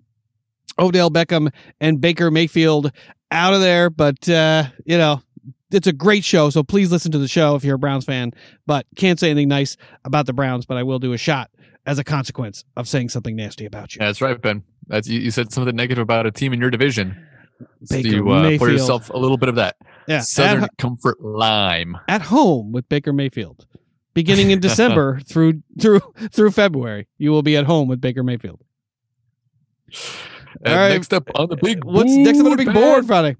[0.80, 2.90] Odell Beckham and Baker Mayfield
[3.30, 3.90] out of there.
[3.90, 5.22] But, uh, you know,
[5.70, 6.50] it's a great show.
[6.50, 8.32] So please listen to the show if you're a Browns fan,
[8.66, 11.50] but can't say anything nice about the Browns, but I will do a shot
[11.86, 14.00] as a consequence of saying something nasty about you.
[14.00, 14.62] That's right, Ben.
[14.88, 17.26] That's you, you said something negative about a team in your division.
[17.84, 19.76] So you uh, pour yourself a little bit of that
[20.08, 20.20] Yeah.
[20.20, 21.96] Southern At, Comfort Lime.
[22.08, 23.66] at home with Baker Mayfield.
[24.14, 26.00] Beginning in December through through
[26.32, 28.60] through February, you will be at home with Baker Mayfield.
[30.66, 30.90] All right.
[30.90, 33.36] next up on the big uh, What's next up on the big board, Friday?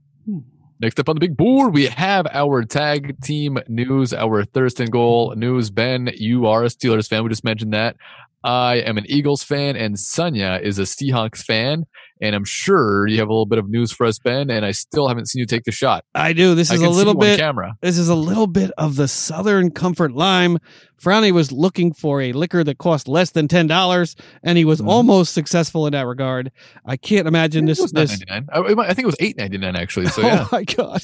[0.80, 4.90] Next up on the big board, we have our tag team news, our Thirst and
[4.90, 5.68] Goal news.
[5.68, 7.22] Ben, you are a Steelers fan.
[7.22, 7.96] We just mentioned that.
[8.42, 11.84] I am an Eagles fan, and Sonia is a Seahawks fan.
[12.22, 14.50] And I'm sure you have a little bit of news for us, Ben.
[14.50, 16.04] And I still haven't seen you take the shot.
[16.14, 16.54] I do.
[16.54, 17.74] This I is a little bit camera.
[17.80, 20.58] This is a little bit of the Southern Comfort Lime.
[21.02, 24.80] Frowny was looking for a liquor that cost less than ten dollars, and he was
[24.82, 24.88] Mhm.
[24.88, 26.52] almost successful in that regard.
[26.84, 27.78] I can't imagine this.
[27.92, 30.06] this I, I think it was eight ninety nine actually.
[30.08, 30.42] So yeah.
[30.44, 31.02] Oh my god!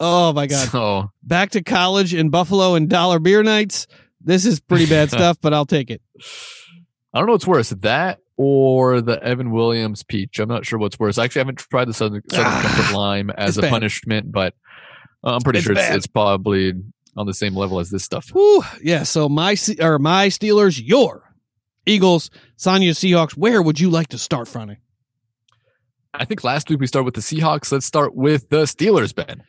[0.00, 0.68] Oh my god!
[0.70, 3.86] So Back to college in Buffalo and dollar beer nights.
[4.20, 6.02] This is pretty bad stuff, but I'll take it.
[7.14, 10.40] I don't know what's worse, that or the Evan Williams peach.
[10.40, 11.16] I'm not sure what's worse.
[11.16, 13.70] I actually, I haven't tried the Southern, Southern Ah, Comfort Lime as a bad.
[13.70, 14.54] punishment, but
[15.22, 16.72] uh, I'm pretty It's sure it's, it's probably
[17.16, 18.30] on the same level as this stuff.
[18.30, 18.64] Whew.
[18.82, 19.04] Yeah.
[19.04, 21.32] So my or my Steelers, your
[21.86, 23.32] Eagles, Sonya Seahawks.
[23.36, 24.78] Where would you like to start, Frowny?
[26.14, 27.70] I think last week we started with the Seahawks.
[27.70, 29.42] Let's start with the Steelers, Ben.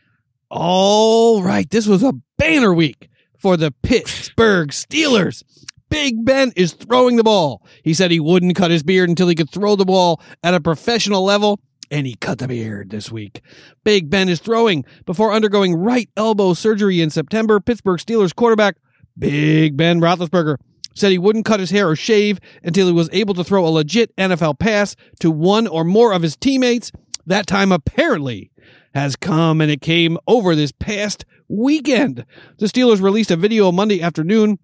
[0.49, 1.69] All right.
[1.69, 5.43] This was a banner week for the Pittsburgh Steelers.
[5.93, 7.61] Big Ben is throwing the ball.
[7.83, 10.59] He said he wouldn't cut his beard until he could throw the ball at a
[10.59, 11.59] professional level,
[11.91, 13.41] and he cut the beard this week.
[13.83, 17.59] Big Ben is throwing before undergoing right elbow surgery in September.
[17.59, 18.77] Pittsburgh Steelers quarterback
[19.19, 20.55] Big Ben Roethlisberger
[20.95, 23.69] said he wouldn't cut his hair or shave until he was able to throw a
[23.69, 26.91] legit NFL pass to one or more of his teammates.
[27.27, 28.49] That time, apparently,
[28.95, 32.25] has come, and it came over this past weekend.
[32.57, 34.57] The Steelers released a video Monday afternoon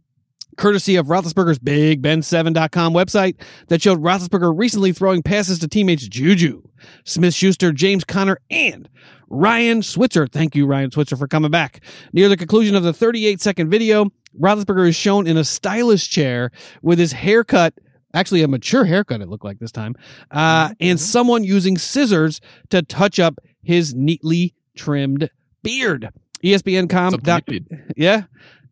[0.60, 6.62] courtesy of Roethlisberger's BigBen7.com website that showed Roethlisberger recently throwing passes to teammates Juju,
[7.05, 8.88] Smith Schuster, James Conner, and
[9.30, 10.28] Ryan Switzer.
[10.28, 11.82] Thank you, Ryan Switzer, for coming back.
[12.14, 16.51] Near the conclusion of the 38 second video, Roethlisberger is shown in a stylish chair
[16.82, 17.74] with his haircut
[18.16, 19.95] actually a mature haircut it looked like this time
[20.32, 22.41] uh, and someone using scissors
[22.72, 25.30] to touch up his neatly trimmed
[25.62, 26.10] beard
[26.43, 27.20] espn.com Something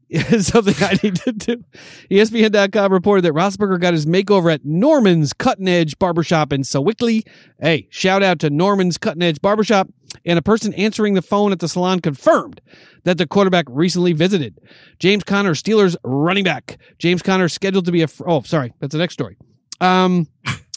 [0.40, 1.64] something i need to do
[2.10, 7.24] espn.com reported that Rossberger got his makeover at norman's cutting edge barbershop in sewickley
[7.60, 9.90] hey shout out to norman's cutting edge barbershop
[10.26, 12.62] and a person answering the phone at the salon confirmed
[13.04, 14.60] that the quarterback recently visited
[15.00, 16.78] James Conner, Steelers running back.
[17.00, 18.08] James Conner scheduled to be a.
[18.08, 19.38] Fr- oh, sorry, that's the next story.
[19.80, 20.28] Um,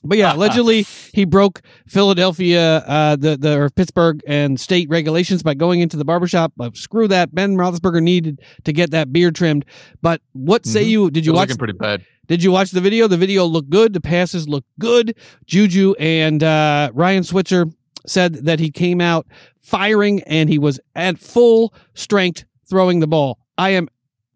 [0.05, 0.83] but yeah, allegedly
[1.15, 6.05] he broke Philadelphia, uh, the the or Pittsburgh and state regulations by going into the
[6.05, 6.53] barbershop.
[6.57, 7.35] But screw that.
[7.35, 9.65] Ben Roethlisberger needed to get that beard trimmed.
[10.03, 10.89] But what say Mhm.
[10.91, 11.11] you?
[11.11, 11.49] Did you It watch?
[11.49, 12.03] looking pretty bad.
[12.27, 13.09] Did you watch the video?
[13.09, 13.93] The video looked good.
[13.93, 15.17] The passes looked good.
[15.47, 17.67] Juju and uh, Ryan Switzer
[18.07, 19.27] said that he came out
[19.61, 23.39] firing and he was at full strength throwing the ball.
[23.59, 23.89] I am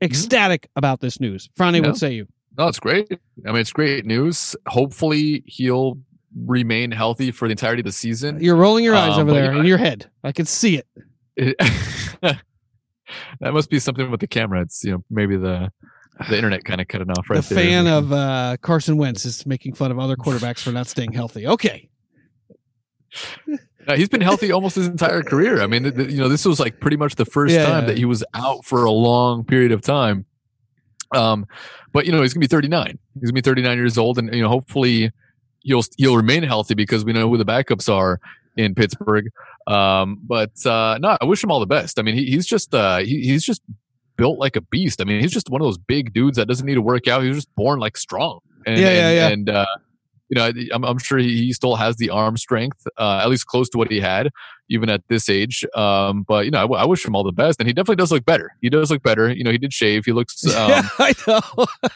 [0.02, 1.48] ecstatic about this news.
[1.58, 1.86] Franny, Yeah.
[1.88, 2.26] what say you?
[2.56, 3.08] No, it's great.
[3.46, 4.54] I mean, it's great news.
[4.68, 5.98] Hopefully, he'll
[6.46, 8.40] remain healthy for the entirety of the season.
[8.42, 9.60] You're rolling your eyes Um, over there yeah.
[9.60, 10.10] in your head.
[10.22, 10.86] I can see it.
[11.36, 11.56] It-
[13.40, 14.62] that must be something with the camera.
[14.62, 15.70] It's you know maybe the
[16.28, 17.64] the internet kind of cut it off right the there.
[17.64, 21.46] fan of uh, Carson Wentz is making fun of other quarterbacks for not staying healthy.
[21.46, 21.88] Okay.
[23.86, 25.60] Uh, he's been healthy almost his entire career.
[25.60, 27.66] I mean, th- th- you know, this was like pretty much the first Yeah.
[27.66, 30.24] time that he was out for a long period of time.
[31.14, 31.46] Um,
[31.92, 32.98] but you know, he's gonna be 39.
[33.14, 35.12] He's gonna be 39 years old, and you know, hopefully,
[35.60, 38.20] he'll he'll remain healthy because we know who the backups are
[38.56, 39.30] in Pittsburgh.
[39.66, 41.98] Um, but uh, no, I wish him all the best.
[41.98, 43.62] I mean, he, he's just uh, he, he's just
[44.16, 45.00] built like a beast.
[45.00, 47.22] I mean, he's just one of those big dudes that doesn't need to work out.
[47.22, 48.40] He was just born like strong.
[48.66, 49.28] And, Yeah, yeah, yeah.
[49.28, 49.66] And uh,
[50.28, 53.46] you know, I'm, I'm sure he, he still has the arm strength, uh, at least
[53.46, 54.30] close to what he had,
[54.70, 55.64] even at this age.
[55.74, 58.24] Um, but you know, I wish him all the best, and he definitely does look
[58.24, 58.50] better.
[58.60, 59.32] He does look better.
[59.32, 60.04] You know, he did shave.
[60.04, 60.42] He looks.
[60.54, 61.66] Um, yeah, I know.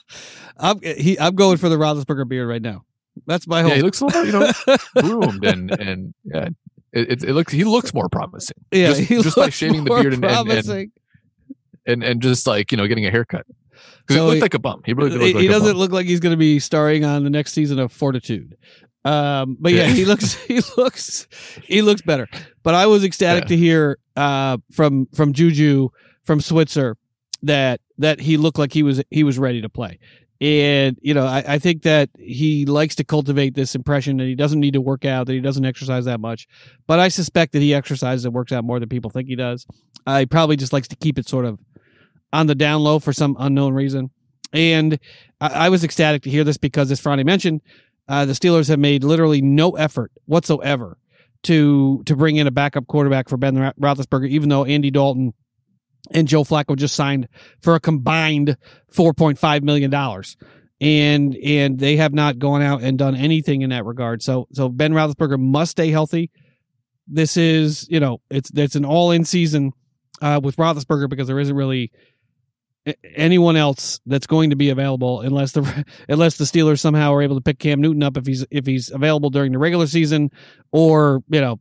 [0.59, 2.85] I'm he, I'm going for the Roethlisberger beard right now.
[3.27, 3.71] That's my hope.
[3.71, 4.53] yeah, he looks a little, you know,
[5.03, 6.49] groomed and and yeah,
[6.93, 8.57] it, it, it looks he looks more promising.
[8.73, 10.93] yeah, just- he just by looks shaving the more beard and- and- and- promising.
[11.87, 13.47] and and just like you know, getting a haircut
[14.07, 14.83] because So he looked he- like a bum.
[14.85, 17.05] He really did look he, like he doesn't look like he's going to be starring
[17.05, 18.57] on the next season of Fortitude.
[19.05, 21.27] Um, but yeah, he looks he looks
[21.65, 22.29] he looks better.
[22.63, 23.49] But I was ecstatic Yeah.
[23.49, 25.89] to hear uh, from from Juju
[26.25, 26.97] from Switzer
[27.43, 29.99] that that he looked like he was he was ready to play.
[30.41, 34.35] And you know, I, I think that he likes to cultivate this impression that he
[34.37, 36.47] doesn't need to work out, that he doesn't exercise that much.
[36.87, 39.67] But I suspect that he exercises and works out more than people think he does.
[40.07, 41.59] Uh, he probably just likes to keep it sort of
[42.33, 44.11] on the down low for some unknown reason.
[44.53, 44.99] And
[45.41, 47.61] I, I was ecstatic to hear this because, as Franny mentioned,
[48.09, 50.99] uh, the Steelers have made literally no effort whatsoever
[51.45, 55.35] to to bring in a backup quarterback for Ben Roethlisberger, even though Andy Dalton
[56.11, 57.29] and Joe Flacco just signed
[57.61, 58.57] for a combined
[58.91, 60.37] four point five million dollars,
[60.81, 64.23] and and they have not gone out and done anything in that regard.
[64.23, 66.31] So so Ben Roethlisberger must stay healthy.
[67.07, 69.73] This is you know it's it's an all in season
[70.21, 71.93] uh, with Roethlisberger because there isn't really
[73.15, 77.37] anyone else that's going to be available unless the unless the Steelers somehow are able
[77.37, 80.31] to pick Cam Newton up if he's if he's available during the regular season
[80.73, 81.61] or you know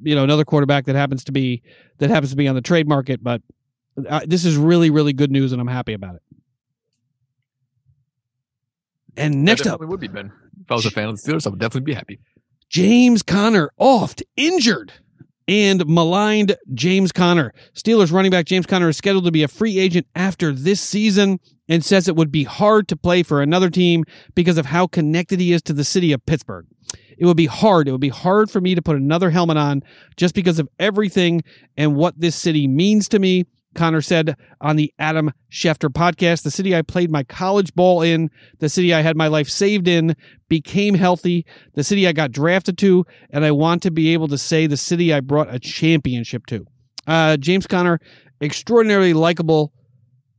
[0.00, 1.62] you know another quarterback that happens to be
[1.98, 3.42] that happens to be on the trade market but
[4.08, 6.22] uh, this is really really good news and I'm happy about it.
[9.16, 10.32] And next up would be Ben.
[10.64, 12.20] If I was a fan of the Steelers, I would definitely be happy.
[12.68, 14.92] James Conner oft injured
[15.48, 17.52] and maligned James Conner.
[17.74, 21.40] Steelers running back James Conner is scheduled to be a free agent after this season
[21.68, 25.40] and says it would be hard to play for another team because of how connected
[25.40, 26.66] he is to the city of Pittsburgh.
[27.18, 27.88] It would be hard.
[27.88, 29.82] It would be hard for me to put another helmet on
[30.16, 31.42] just because of everything
[31.76, 33.44] and what this city means to me.
[33.74, 38.30] Conner said on the Adam Schefter podcast, the city I played my college ball in,
[38.58, 40.16] the city I had my life saved in,
[40.48, 44.38] became healthy, the city I got drafted to, and I want to be able to
[44.38, 46.66] say the city I brought a championship to.
[47.06, 48.00] Uh, James Conner,
[48.40, 49.72] extraordinarily likable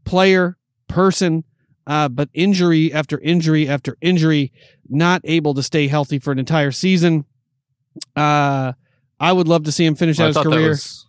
[0.05, 0.57] player,
[0.87, 1.43] person,
[1.87, 4.51] uh, but injury after injury after injury,
[4.89, 7.25] not able to stay healthy for an entire season.
[8.15, 8.73] Uh,
[9.19, 10.69] I would love to see him finish Well, out his thought that career.
[10.69, 11.05] was.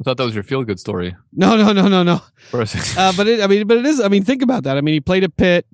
[0.00, 1.14] I thought that was your feel good story.
[1.32, 2.20] No, no, no, no, no.
[2.52, 4.00] Uh, but it, I mean, but it is.
[4.00, 4.76] I mean, think about that.
[4.76, 5.66] I mean, he played at Pitt.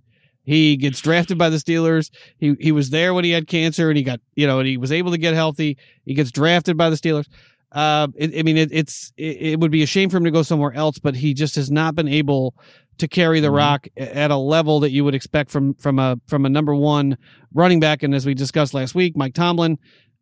[0.45, 2.11] He gets drafted by the Steelers.
[2.39, 4.77] He he was there when he had cancer, and he got you know, and he
[4.77, 5.77] was able to get healthy.
[6.05, 7.27] He gets drafted by the Steelers.
[7.73, 10.31] Uh, it, I mean, it, it's it, it would be a shame for him to
[10.31, 12.55] go somewhere else, but he just has not been able
[12.99, 13.57] to carry the Mhm.
[13.57, 17.17] rock at a level that you would expect from from a from a number one
[17.53, 18.03] running back.
[18.03, 19.79] And as we discussed last week, Mike Tomlin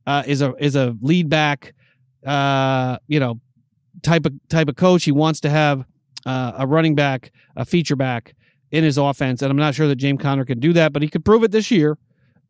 [0.07, 1.75] uh, is a is a lead back,
[2.27, 3.41] uh, you know,
[4.03, 5.05] type of type of coach.
[5.05, 5.85] He wants to have
[6.27, 8.35] uh, a running back, a feature back
[8.71, 11.09] in his offense, and I'm not sure that James Conner can do that, but he
[11.09, 11.99] could prove it this year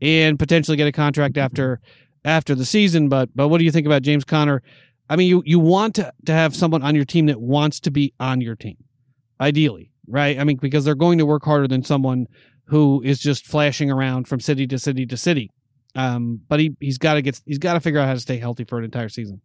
[0.00, 1.80] and potentially get a contract after
[2.24, 3.08] after the season.
[3.08, 4.62] But but what do you think about James Conner?
[5.08, 7.90] I mean, you you want to to have someone on your team that wants to
[7.90, 8.76] be on your team,
[9.40, 10.38] ideally, right?
[10.38, 12.26] I mean, because they're going to work harder than someone
[12.66, 15.50] who is just flashing around from city to city to city.
[15.94, 18.38] Um, but he he's got to get he's got to figure out how to stay
[18.38, 19.40] healthy for an entire season.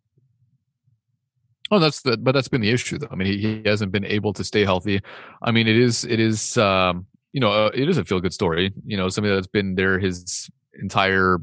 [1.69, 3.09] Oh, that's the but that's been the issue though.
[3.11, 5.01] I mean, he, he hasn't been able to stay healthy.
[5.41, 8.33] I mean, it is it is um, you know uh, it is a feel good
[8.33, 8.73] story.
[8.85, 10.49] You know, somebody that's been there his
[10.79, 11.39] entire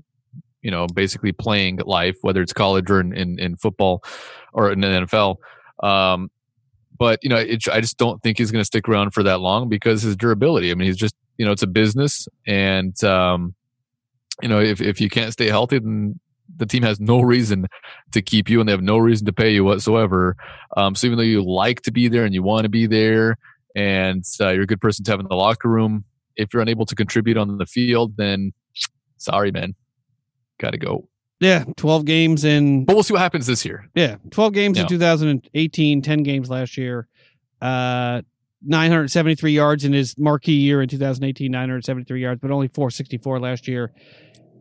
[0.63, 4.03] you know basically playing life, whether it's college or in in, in football
[4.53, 5.37] or in the NFL.
[5.83, 6.31] Um,
[6.99, 9.41] but you know, it, I just don't think he's going to stick around for that
[9.41, 10.71] long because his durability.
[10.71, 13.55] I mean, he's just you know it's a business, and um,
[14.41, 16.19] you know if if you can't stay healthy, then
[16.57, 17.67] the team has no reason
[18.13, 20.37] to keep you and they have no reason to pay you whatsoever.
[20.77, 23.37] Um, so even though you like to be there and you want to be there
[23.75, 26.05] and uh, you're a good person to have in the locker room,
[26.37, 28.53] if you're unable to contribute on the field, then
[29.19, 29.75] sorry, man,
[30.59, 31.09] got to go.
[31.41, 33.89] Yeah, 12 games in But we'll see what happens this year.
[33.95, 34.85] Yeah, 12 games Yeah.
[34.85, 37.09] in 2018, 10 games last year.
[37.61, 38.23] Uh
[38.67, 43.93] 973 yards in his marquee year in 2018, 973 yards, but only 464 last year.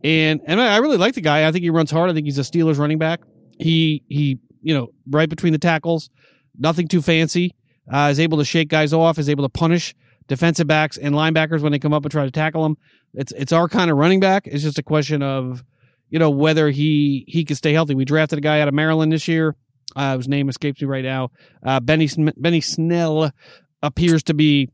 [0.04, 1.48] And and I really like the guy.
[1.48, 2.10] I think he runs hard.
[2.10, 3.22] I think he's a Steelers running back.
[3.60, 6.10] He he, you know, right between the tackles,
[6.58, 7.56] nothing too fancy.
[7.92, 9.94] Uh, is able to shake guys off, is able to punish
[10.28, 12.78] defensive backs and linebackers when they come up and try to tackle him.
[13.14, 14.48] It's it's our kind of running back.
[14.48, 15.64] It's just a question of,
[16.10, 17.94] you know, whether he he can stay healthy.
[17.96, 19.56] We drafted a guy out of Maryland this year.
[19.96, 21.30] Uh, his name escapes me right now.
[21.66, 23.32] Uh, Benny Benny Snell
[23.82, 24.70] appears to be,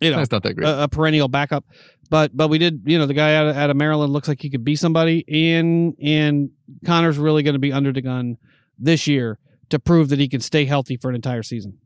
[0.00, 0.68] you know, That's not that great.
[0.68, 1.64] a, a perennial backup.
[2.08, 4.40] But but we did, you know, the guy out of, out of Maryland looks like
[4.40, 6.50] he could be somebody, and and
[6.84, 8.36] Conner's really going to be under the gun
[8.78, 9.38] this year
[9.70, 11.78] to prove that he can stay healthy for an entire season.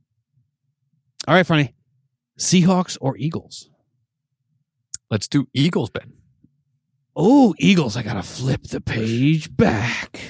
[1.27, 1.75] All right, funny.
[2.39, 3.69] Seahawks or Eagles?
[5.11, 6.13] Let's do Eagles, Ben.
[7.17, 7.97] Oh, Eagles!
[7.97, 10.21] I gotta flip the page back.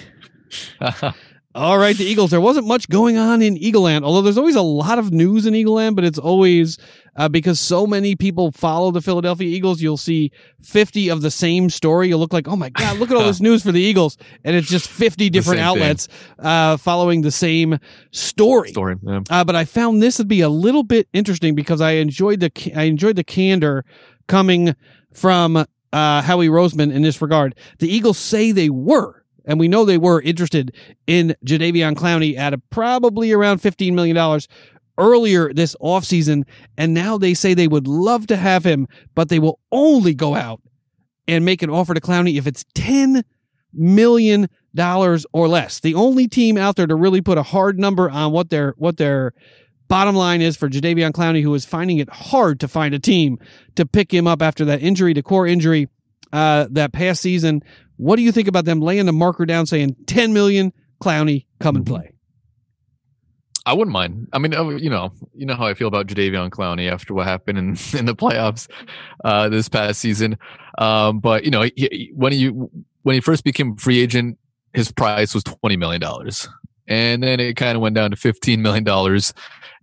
[1.52, 2.30] All right, the Eagles.
[2.30, 5.54] There wasn't much going on in Eagleland, although there's always a lot of news in
[5.54, 6.78] Eagleland, but it's always
[7.16, 9.82] uh, because so many people follow the Philadelphia Eagles.
[9.82, 10.30] You'll see
[10.60, 12.06] 50 of the same story.
[12.06, 14.16] You'll look like, oh my God, look at all this news for the Eagles.
[14.44, 16.06] And it's just 50 different outlets
[16.38, 17.80] uh, following the same
[18.12, 18.70] story.
[18.70, 18.94] Story.
[19.02, 19.22] Yeah.
[19.28, 22.72] Uh, but I found this would be a little bit interesting because I enjoyed the
[22.76, 23.84] I enjoyed the candor
[24.28, 24.76] coming
[25.12, 25.56] from
[25.92, 27.56] uh, Howie Roseman in this regard.
[27.80, 30.74] The Eagles say they were, and we know they were interested
[31.06, 34.48] in Jadeveon Clowney at a, probably around fifteen million dollars
[34.98, 36.44] earlier this offseason,
[36.76, 40.34] and now they say they would love to have him, but they will only go
[40.34, 40.60] out
[41.26, 43.24] and make an offer to Clowney if it's ten
[43.72, 45.80] million dollars or less.
[45.80, 48.96] The only team out there to really put a hard number on what their what
[48.96, 49.32] their
[49.88, 53.38] bottom line is for Jadeveon Clowney, who is finding it hard to find a team
[53.74, 55.88] to pick him up after that injury, the core injury,
[56.32, 57.62] uh, that past season.
[58.00, 60.72] What do you think about them laying the marker down, saying ten million
[61.02, 62.12] Clowney come and play?
[63.66, 64.26] I wouldn't mind.
[64.32, 67.26] I mean, uh, you know, you know how I feel about Jadeveon Clowney after what
[67.26, 68.68] happened in, in the playoffs
[69.22, 70.38] uh, this past season.
[70.78, 74.38] Um, but you know, he, he- when he when he first became free agent,
[74.72, 76.48] his price was twenty million dollars,
[76.88, 79.34] and then it kind of went down to fifteen million dollars.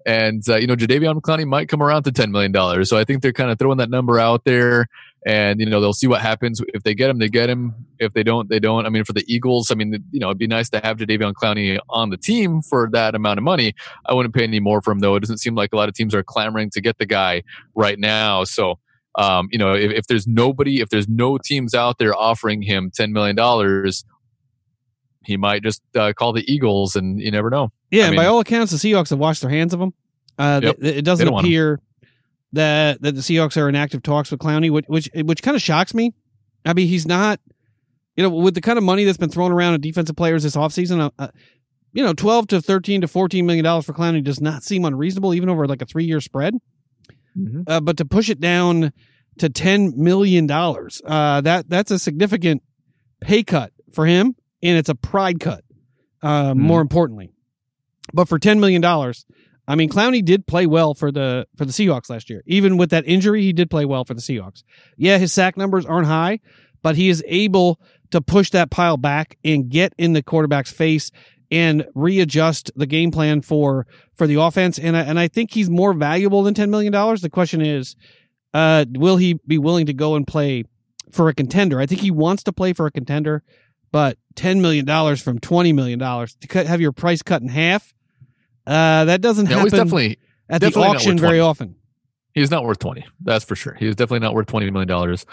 [0.08, 2.90] And uh, you know, Jadeveon Clowney might come around to ten million dollars.
[2.90, 4.88] So I think they're kind of throwing that number out there,
[5.28, 6.62] and you know, they'll see what happens.
[6.74, 7.76] If they get him, they get him.
[8.00, 8.86] If they don't, they don't.
[8.86, 11.34] I mean, for the Eagles, I mean, you know, it'd be nice to have Jadeveon
[11.34, 13.74] Clowney on the team for that amount of money.
[14.06, 15.16] I wouldn't pay any more for him though.
[15.16, 17.44] It doesn't seem like a lot of teams are clamoring to get the guy
[17.76, 18.46] right now.
[18.46, 18.80] So,
[19.16, 22.90] um, you know, if, if there's nobody, if there's no teams out there offering him
[22.96, 24.06] ten million dollars,
[25.26, 27.70] he might just uh, call the Eagles, and you never know.
[27.92, 29.94] Yeah, I and by all accounts, the Seahawks have washed their hands of him.
[30.38, 30.80] Uh, Yep.
[30.80, 31.82] th- it doesn't appear
[32.58, 35.62] that that the Seahawks are in active talks with Clowney, which which, which kind of
[35.62, 36.14] shocks me.
[36.66, 37.40] I mean, he's not,
[38.16, 40.56] you know, with the kind of money that's been thrown around at defensive players this
[40.56, 41.28] offseason, uh, uh,
[41.94, 45.34] you know, 12 to 13 to 14 million dollars for Clowney does not seem unreasonable,
[45.34, 46.56] even over like a three year spread.
[47.68, 48.92] Uh, but to push it down
[49.38, 52.62] to 10 million dollars, uh, that that's a significant
[53.22, 55.64] pay cut for him, and it's a pride cut.
[56.24, 56.62] Uh, Hmm.
[56.62, 57.30] more importantly,
[58.12, 59.24] but for 10 million dollars,
[59.68, 62.42] I mean, Clowney did play well for the for the Seahawks last year.
[62.46, 64.64] Even with that injury, he did play well for the Seahawks.
[64.96, 66.40] Yeah, his sack numbers aren't high,
[66.82, 67.80] but he is able
[68.12, 71.12] to push that pile back and get in the quarterback's face
[71.52, 74.80] and readjust the game plan for for the offense.
[74.80, 77.22] And I, and I think he's more valuable than ten million dollars.
[77.22, 77.96] The question is,
[78.54, 80.64] uh, will he be willing to go and play
[81.12, 81.80] for a contender?
[81.80, 83.44] I think he wants to play for a contender,
[83.92, 87.50] but ten million dollars from twenty million dollars to cut, have your price cut in
[87.50, 87.94] half.
[88.68, 91.76] Uh, that doesn't No, happen he's definitely at the definitely not auction very often.
[92.34, 93.06] he's not worth twenty.
[93.22, 93.76] That's for sure.
[93.80, 95.26] He's definitely not worth twenty million dollars.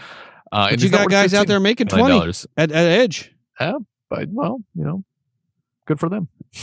[0.53, 3.33] Uh, But and you got guys out there making 20 at, at edge.
[3.61, 3.73] Yeah,
[4.09, 5.03] but well, you know,
[5.87, 6.29] good for them.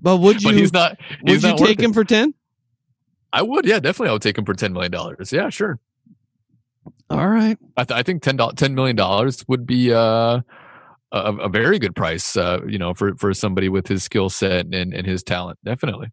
[0.00, 0.98] but would you but he's not.
[1.22, 1.84] would He's you not worth take it.
[1.84, 2.34] him for ten?
[3.32, 3.66] I would.
[3.66, 4.08] Yeah, definitely.
[4.10, 5.32] I would take him for ten million dollars.
[5.32, 5.78] Yeah, sure.
[7.10, 7.58] All right.
[7.76, 10.40] I, th- I think ten dollars, ten million dollars would be uh,
[11.12, 12.36] a, a very good price.
[12.36, 16.08] Uh, you know, for for somebody with his skill set and, and his talent, definitely.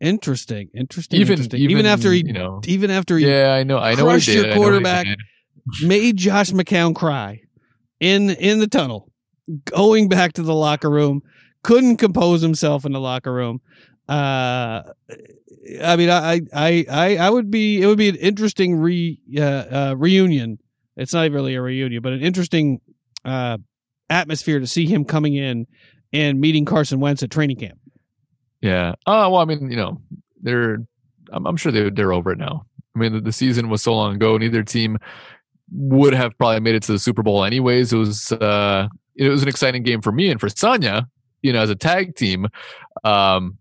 [0.00, 0.68] Interesting.
[0.74, 1.20] Interesting.
[1.20, 1.60] Even interesting.
[1.60, 4.04] even, even after he you know, even after he yeah, I know, I know.
[4.04, 4.52] crushed your did.
[4.52, 5.06] I know what he quarterback.
[5.82, 7.42] made Josh McCown cry
[8.00, 9.10] in in the tunnel,
[9.64, 11.22] going back to the locker room,
[11.62, 13.60] couldn't compose himself in the locker room.
[14.08, 14.82] Uh,
[15.82, 19.42] I mean, I I I I would be it would be an interesting re uh,
[19.42, 20.58] uh, reunion.
[20.96, 22.80] It's not really a reunion, but an interesting
[23.24, 23.58] uh,
[24.10, 25.66] atmosphere to see him coming in
[26.12, 27.78] and meeting Carson Wentz at training camp.
[28.60, 28.94] Yeah.
[29.06, 30.00] Oh well, I mean, you know,
[30.42, 30.78] they're.
[31.30, 32.66] I'm, I'm sure they're they're over it now.
[32.94, 34.36] I mean, the, the season was so long ago.
[34.36, 34.98] Neither team
[35.70, 37.92] would have probably made it to the Super Bowl anyways.
[37.92, 41.06] It was uh, it was an exciting game for me and for Sanya.
[41.42, 42.48] You know, as a tag team,
[43.04, 43.58] um,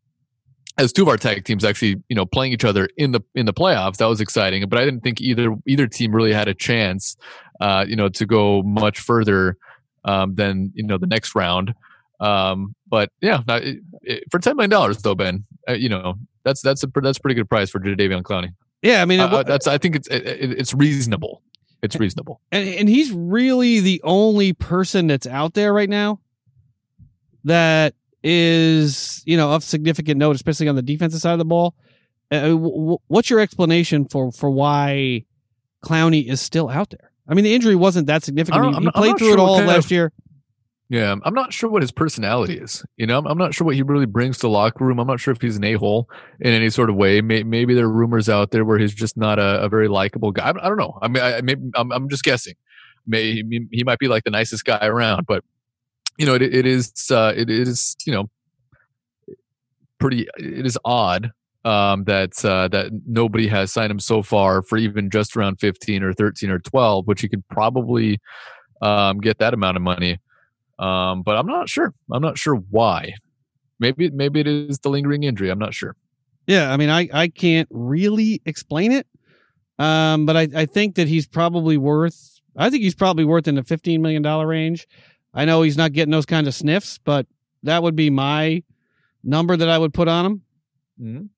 [0.77, 3.45] as two of our tag teams actually, you know, playing each other in the in
[3.45, 3.97] the playoffs.
[3.97, 4.67] That was exciting.
[4.67, 7.17] But I didn't think either either team really had a chance,
[7.61, 9.57] uh, you know, to go much further
[10.07, 11.73] um, than you know the next round.
[12.19, 16.15] Um, but yeah, not, it, it, for ten million dollars though, Ben, uh, you know
[16.43, 18.49] that's that's a that's a pretty good price for Jadeveon Clowney.
[18.81, 21.41] Yeah, I mean, Uh, uh, that's I think it's it, it- it's reasonable.
[21.83, 22.41] It's reasonable.
[22.51, 26.19] and and he's really the only person that's out there right now
[27.43, 27.93] that
[28.23, 31.75] is you know of significant note, especially on the defensive side of the ball.
[32.31, 35.23] Uh, w- w- what's your explanation for for why
[35.85, 37.06] Clowney is still out there?
[37.27, 38.75] I mean, the injury wasn't that significant.
[38.77, 40.13] He, he played through sure it all last of- year.
[40.89, 42.81] Yeah, I'm not sure what his personality is.
[42.95, 44.99] You know, I'm, I'm not sure what he really brings to the locker room.
[44.99, 46.09] I'm not sure if he's an a hole
[46.39, 47.19] in any sort of way.
[47.19, 50.31] May, maybe there are rumors out there where he's just not a, a very likable
[50.31, 50.45] guy.
[50.45, 50.97] I, I don't know.
[51.01, 52.53] I mean, I, maybe, I'm, I'm just guessing.
[53.05, 55.43] May he, he might be like the nicest guy around, but
[56.17, 58.29] you know, it, it is uh, it is you know
[59.99, 60.25] pretty.
[60.37, 61.31] It is odd
[61.65, 66.03] um, that uh, that nobody has signed him so far for even just around 15
[66.03, 68.19] or 13 or 12, which he could probably
[68.81, 70.19] um, get that amount of money.
[70.79, 71.93] Um, but I'm not sure.
[72.11, 73.13] I'm not sure why.
[73.79, 75.49] Maybe maybe it is the lingering injury.
[75.49, 75.95] I'm not sure.
[76.45, 79.07] Yeah, I mean, I I can't really explain it,
[79.79, 82.39] um, but I I think that he's probably worth.
[82.55, 84.87] I think he's probably worth in the fifteen million dollar range.
[85.33, 87.27] I know he's not getting those kinds of sniffs, but
[87.63, 88.63] that would be my
[89.23, 90.41] number that I would put on him.
[91.01, 91.29] Mhm.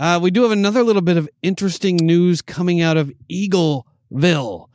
[0.00, 4.68] Uh, we do have another little bit of interesting news coming out of Eagleville.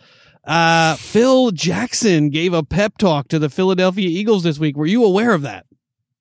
[0.43, 4.77] Uh, Phil Jackson gave a pep talk to the Philadelphia Eagles this week.
[4.77, 5.65] Were you aware of that?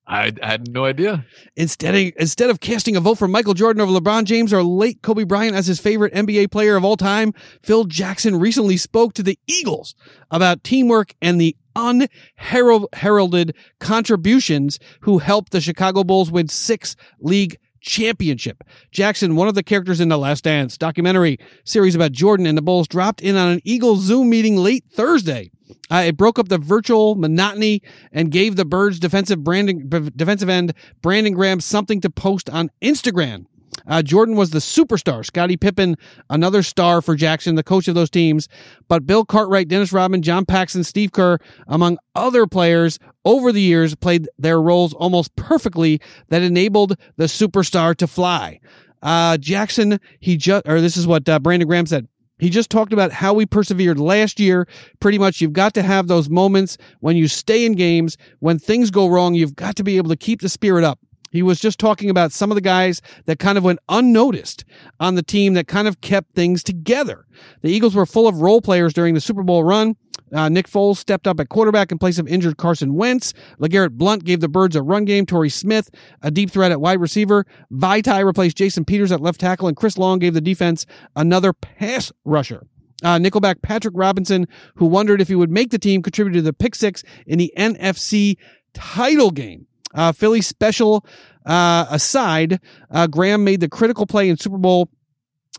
[0.07, 1.23] I, I had no idea.
[1.55, 5.03] Instead of, instead of casting a vote for Michael Jordan over LeBron James or late
[5.03, 7.31] Kobe Bryant as his favorite NBA player of all time,
[7.61, 9.93] Phil Jackson recently spoke to the Eagles
[10.31, 18.63] about teamwork and the unheralded contributions who helped the Chicago Bulls win six league championship.
[18.91, 22.61] Jackson, one of the characters in the Last Dance documentary series about Jordan and the
[22.61, 25.51] Bulls, dropped in on an Eagles Zoom meeting late Thursday.
[25.89, 27.81] Uh, it broke up the virtual monotony
[28.11, 33.45] and gave the Birds defensive branding defensive end Brandon Graham something to post on Instagram.
[33.87, 35.25] Uh, Jordan was the superstar.
[35.25, 35.95] Scottie Pippen,
[36.29, 38.47] another star for Jackson, the coach of those teams.
[38.87, 43.95] But Bill Cartwright, Dennis Rodman, John Paxson, Steve Kerr, among other players over the years,
[43.95, 45.99] played their roles almost perfectly
[46.29, 48.59] that enabled the superstar to fly.
[49.01, 52.07] Uh, Jackson, he just, or this is what uh, Brandon Graham said.
[52.37, 54.67] He just talked about how we persevered last year.
[54.99, 58.17] Pretty much, you've got to have those moments when you stay in games.
[58.39, 60.99] When things go wrong, you've got to be able to keep the spirit up.
[61.35, 64.63] He was just talking about some of the guys that kind of went unnoticed
[65.01, 67.25] on the team that kind of kept things together.
[67.61, 69.97] The Eagles were full of role players during the Super Bowl run.
[70.33, 73.33] Uh, Nick Foles stepped up at quarterback in place of injured Carson Wentz.
[73.59, 75.25] LeGarrette Blunt gave the Birds a run game.
[75.25, 75.89] Torrey Smith,
[76.21, 77.45] a deep threat at wide receiver.
[77.71, 80.85] Vaitai replaced Jason Peters at left tackle, and Chris Long gave the defense
[81.17, 82.65] another pass rusher.
[83.03, 86.53] Uh, Nickelback Patrick Robinson, who wondered if he would make the team, contributed to the
[86.53, 88.37] pick six in the NFC
[88.73, 89.67] title game.
[89.95, 91.05] Uh, Philly special
[91.45, 92.59] uh, aside,
[92.91, 94.89] uh, Graham made the critical play in Super Bowl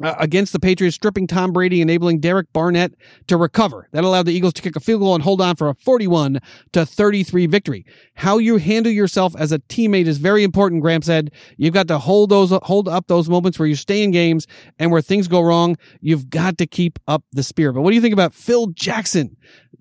[0.03, 2.93] uh, against the Patriots, stripping Tom Brady, enabling Derek Barnett
[3.29, 3.89] to recover.
[3.93, 6.41] That allowed the Eagles to kick a field goal and hold on for a 41
[6.73, 7.87] to 33 victory.
[8.15, 11.33] How you handle yourself as a teammate is very important, Graham said.
[11.57, 14.47] You've got to hold those, hold up those moments where you stay in games
[14.79, 15.77] and where things go wrong.
[16.01, 17.73] You've got to keep up the spirit.
[17.73, 19.37] But what do you think about Phil Jackson?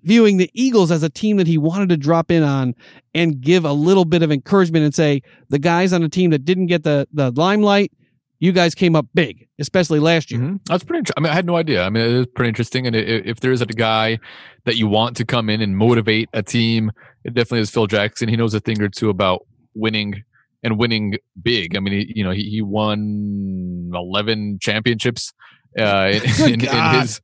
[0.06, 2.74] Viewing the Eagles as a team that he wanted to drop in on
[3.12, 6.44] and give a little bit of encouragement and say, the guys on the team that
[6.44, 7.92] didn't get the, the limelight,
[8.38, 10.40] you guys came up big, especially last year.
[10.40, 10.56] Mm-hmm.
[10.66, 11.10] That's pretty.
[11.16, 11.82] I mean, I had no idea.
[11.82, 12.86] I mean, it is pretty interesting.
[12.86, 14.18] And if there is a guy
[14.64, 16.92] that you want to come in and motivate a team,
[17.24, 18.28] it definitely is Phil Jackson.
[18.28, 20.22] He knows a thing or two about winning
[20.62, 21.76] and winning big.
[21.76, 25.32] I mean, he, you know, he, he won eleven championships
[25.78, 27.20] uh, in, in, in his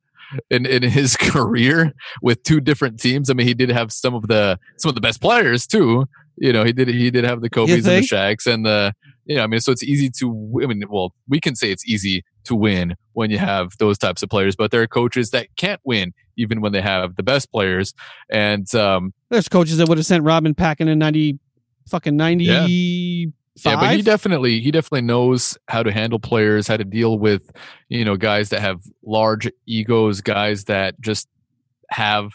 [0.50, 1.92] in, in his career
[2.22, 3.30] with two different teams.
[3.30, 6.06] I mean, he did have some of the some of the best players too.
[6.36, 8.94] You know, he did he did have the Kobe's and the Shaqs and the
[9.24, 11.86] you know, I mean, so it's easy to, I mean, well, we can say it's
[11.86, 15.48] easy to win when you have those types of players, but there are coaches that
[15.56, 17.94] can't win even when they have the best players.
[18.30, 21.38] And um, there's coaches that would have sent Robin packing in 90,
[21.88, 22.44] fucking 90.
[22.44, 23.30] Yeah.
[23.64, 27.50] Yeah, but he definitely he definitely knows how to handle players, how to deal with
[27.88, 31.28] you know guys that have large egos, guys that just
[31.90, 32.32] have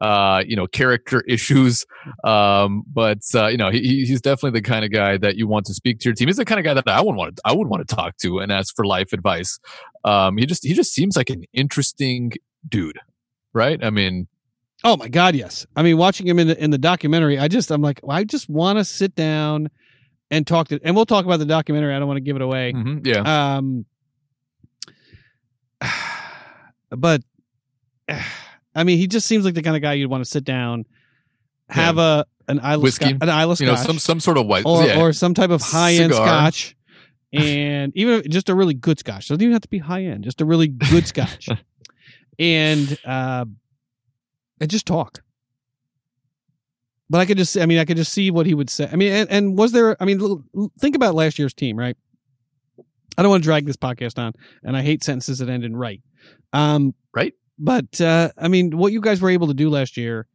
[0.00, 1.84] uh, you know, character issues.
[2.24, 5.66] Um, but uh, you know, he, he's definitely the kind of guy that you want
[5.66, 6.28] to speak to your team.
[6.28, 8.16] He's the kind of guy that I would want to I would want to talk
[8.18, 9.58] to and ask for life advice.
[10.04, 12.32] Um, he just he just seems like an interesting
[12.68, 12.98] dude,
[13.52, 13.82] right?
[13.82, 14.28] I mean.
[14.82, 15.66] Oh my God, yes.
[15.76, 18.24] I mean, watching him in the, in the documentary, I just I'm like, well, I
[18.24, 19.68] just want to sit down
[20.30, 21.94] and talk to, and we'll talk about the documentary.
[21.94, 22.72] I don't want to give it away.
[22.72, 23.56] Mm-hmm, yeah.
[23.56, 23.84] Um,
[26.90, 27.22] but
[28.74, 30.86] I mean, he just seems like the kind of guy you'd want to sit down,
[31.68, 32.22] have yeah.
[32.48, 34.84] a an Islay whiskey, an Islay Scotch, you know, some some sort of white, or,
[34.84, 35.00] yeah.
[35.00, 36.76] or some type of high end Scotch,
[37.32, 39.28] and even just a really good Scotch.
[39.28, 41.48] Doesn't even have to be high end, just a really good Scotch,
[42.38, 43.44] and uh,
[44.60, 45.22] and just talk.
[47.10, 48.88] But I could just, I mean, I could just see what he would say.
[48.90, 50.00] I mean, and, and was there?
[50.00, 50.44] I mean,
[50.78, 51.96] think about last year's team, right?
[53.18, 54.32] I don't want to drag this podcast on,
[54.62, 56.00] and I hate sentences that end in right.
[56.52, 57.34] Um, right.
[57.58, 60.28] But uh, I mean, what you guys were able to do last year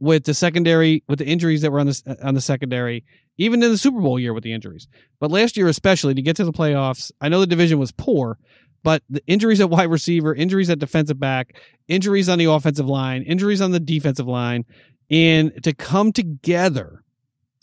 [0.00, 3.04] with the secondary, with the injuries that were on the on the secondary,
[3.38, 4.88] even in the Super Bowl year with the injuries,
[5.20, 7.12] but last year especially to get to the playoffs.
[7.20, 8.36] I know the division was poor,
[8.82, 11.54] but the injuries at wide receiver, injuries at defensive back,
[11.86, 14.64] injuries on the offensive line, injuries on the defensive line,
[15.10, 17.02] and to come together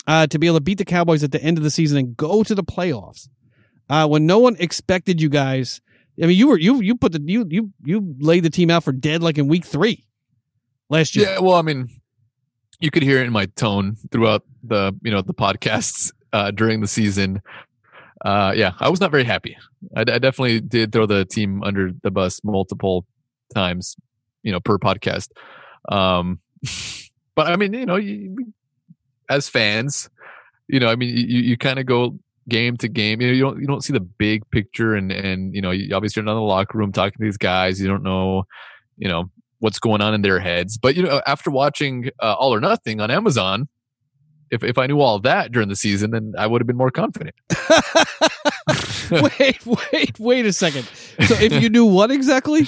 [0.05, 2.17] uh, to be able to beat the Cowboys at the end of the season and
[2.17, 3.27] go to the playoffs
[3.89, 5.81] uh, when no one expected you guys
[6.21, 8.83] I mean, you were you you put the you you you laid the team out
[8.83, 10.05] for dead like in week three
[10.89, 11.29] last year.
[11.29, 11.89] Yeah, well, I mean,
[12.79, 16.81] you could hear it in my tone throughout the you know the podcasts uh, during
[16.81, 17.41] the season.
[18.25, 19.57] Uh, yeah, I was not very happy.
[19.95, 23.05] I, I, definitely did throw the team under the bus multiple
[23.53, 23.95] times,
[24.41, 25.29] you know, per podcast.
[25.87, 26.39] Um,
[27.37, 28.35] but I mean, you know, you,
[29.29, 30.09] as fans,
[30.67, 32.17] you know, I mean, you, you kind of go
[32.49, 33.21] game to game.
[33.21, 35.95] You know, you don't you don't see the big picture, and and you know, you
[35.95, 37.79] obviously you're not in the locker room talking to these guys.
[37.79, 38.45] You don't know,
[38.97, 40.79] you know, what's going on in their heads.
[40.79, 43.67] But you know, after watching uh, All or Nothing on Amazon,
[44.49, 46.75] if if I knew all of that during the season, then I would have been
[46.75, 47.35] more confident.
[49.11, 50.85] wait, wait, wait a second.
[51.27, 52.67] So if you knew what exactly?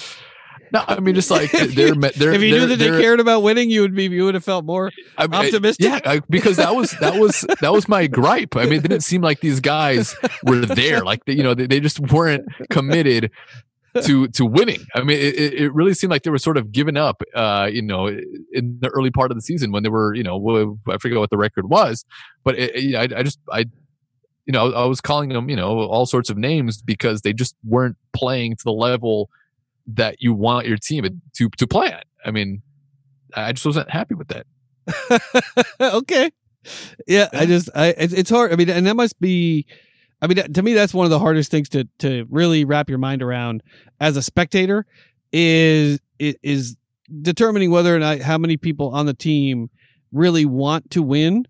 [0.71, 3.69] No, I mean just like they're, they're if you knew that they cared about winning,
[3.69, 5.85] you would be you would have felt more I mean, optimistic.
[5.85, 8.55] Yeah, I, because that was that was that was my gripe.
[8.55, 11.01] I mean, it didn't seem like these guys were there.
[11.01, 13.31] Like you know, they, they just weren't committed
[14.03, 14.85] to to winning.
[14.95, 17.21] I mean, it, it really seemed like they were sort of giving up.
[17.33, 20.77] Uh, you know, in the early part of the season when they were, you know,
[20.87, 22.05] I forget what the record was,
[22.43, 23.65] but it, I, I just I
[24.45, 27.55] you know, I was calling them, you know, all sorts of names because they just
[27.63, 29.29] weren't playing to the level
[29.95, 32.05] that you want your team to to play at.
[32.25, 32.61] I mean,
[33.35, 34.45] I just wasn't happy with that.
[35.79, 36.31] okay.
[37.07, 38.51] Yeah, I just I it's, it's hard.
[38.51, 39.65] I mean, and that must be
[40.21, 42.97] I mean, to me that's one of the hardest things to to really wrap your
[42.97, 43.63] mind around
[43.99, 44.85] as a spectator
[45.31, 46.75] is is
[47.21, 49.69] determining whether or not how many people on the team
[50.11, 51.45] really want to win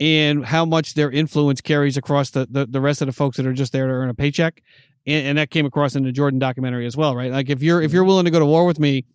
[0.00, 3.46] and how much their influence carries across the, the, the rest of the folks that
[3.46, 4.62] are just there to earn a paycheck
[5.08, 7.32] and, and that came across in the Jordan documentary as well, right?
[7.32, 9.06] Like if you're if you're willing to go to war with me,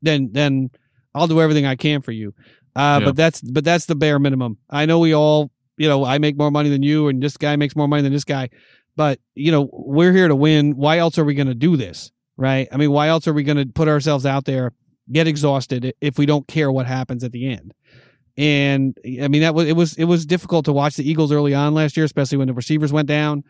[0.00, 0.70] then then
[1.14, 2.34] I'll do everything I can for you.
[2.74, 3.04] Uh, yeah.
[3.04, 4.56] But that's but that's the bare minimum.
[4.70, 7.54] I know we all, you know, I make more money than you, and this guy
[7.56, 8.48] makes more money than this guy.
[8.96, 10.72] But you know, we're here to win.
[10.76, 12.66] Why else are we going to do this, right?
[12.72, 14.72] I mean, why else are we going to put ourselves out there,
[15.10, 17.74] get exhausted if we don't care what happens at the end?
[18.38, 21.52] And I mean, that was it was it was difficult to watch the Eagles early
[21.52, 23.44] on last year, especially when the receivers went down,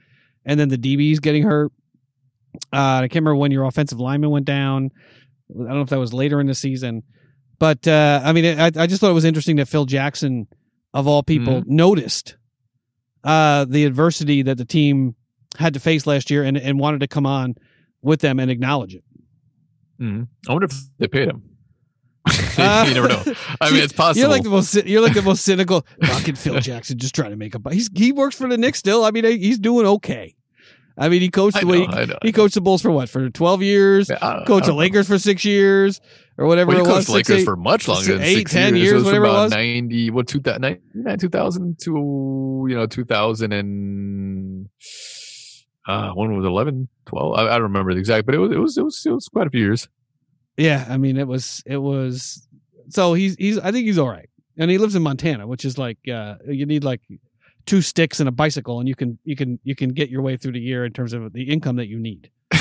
[0.45, 1.71] and then the DBs getting hurt
[2.73, 4.91] Uh, I can't remember when your offensive lineman went down.
[5.51, 7.03] I don't know if that was later in the season,
[7.59, 10.47] but uh, I mean, I, I just thought it was interesting that Phil Jackson,
[10.95, 12.37] of all people, noticed
[13.25, 15.15] uh, the adversity that the team
[15.59, 17.55] had to face last year and, and wanted to come on
[18.03, 19.05] with them and acknowledge it.
[20.01, 20.27] Mhm.
[20.49, 21.43] I wonder if they paid him.
[22.59, 23.23] You never know.
[23.61, 24.21] I mean, it's possible.
[24.21, 27.37] You're like the most you're like the most cynical fucking Phil Jackson just trying to
[27.37, 29.05] make a he's he works for the Knicks still.
[29.05, 30.35] I mean he's doing okay.
[30.99, 33.31] I mean he coached the know, way I he coached the Bulls for what for
[33.31, 34.75] 12 years, I coached the don't know.
[34.77, 36.01] Lakers for 6 years
[36.39, 36.95] or whatever Well, it he was.
[36.95, 38.85] coached the six, Lakers eight- for much longer than eight, six 10 years.
[38.91, 39.51] years, it whatever it about was.
[39.53, 44.69] Ninety, what two thousand, ninety-nine, two thousand to you know two thousand and
[45.89, 47.39] uh, when was it, 11, 12?
[47.39, 49.29] I, I don't remember the exact, but it was it was it was it was
[49.29, 49.89] quite a few years.
[50.57, 52.47] Yeah, I mean it was it was
[52.91, 54.29] so he's he's I think he's all right.
[54.59, 57.01] And he lives in Montana, which is like uh you need like
[57.67, 60.37] two sticks and a bicycle and you can you can you can get your way
[60.37, 62.31] through the year in terms of the income that you need.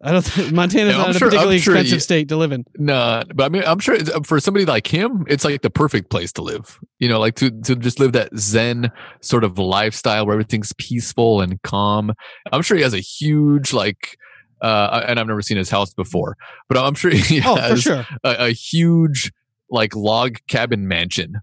[0.00, 2.36] I don't think Montana's I'm not sure- a particularly I'm sure expensive he- state to
[2.36, 2.64] live in.
[2.76, 6.08] Nah, but I mean, I'm sure it's, for somebody like him, it's like the perfect
[6.10, 6.78] place to live.
[7.00, 11.40] You know, like to to just live that Zen sort of lifestyle where everything's peaceful
[11.40, 12.12] and calm.
[12.52, 14.16] I'm sure he has a huge like,
[14.62, 16.36] uh, and I've never seen his house before,
[16.68, 18.06] but I'm sure he Oh, has sure.
[18.22, 19.32] a, a huge
[19.70, 21.40] like log cabin mansion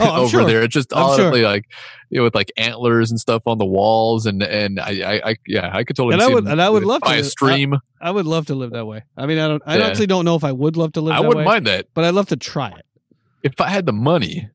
[0.00, 0.44] Oh, over sure.
[0.44, 0.62] there.
[0.62, 1.36] It's just I'm sure.
[1.42, 1.64] like
[2.10, 5.36] you know with like antlers and stuff on the walls, and and I I, I
[5.46, 7.74] yeah I could totally And I would- and I would love to- a stream.
[8.00, 9.02] I would love to live that way.
[9.16, 9.86] I mean, I don't I Yeah.
[9.86, 11.86] actually don't know if I would love to live I, that wouldn't way, mind that
[11.94, 12.84] but I'd love to try it.
[13.42, 14.48] if I had the money.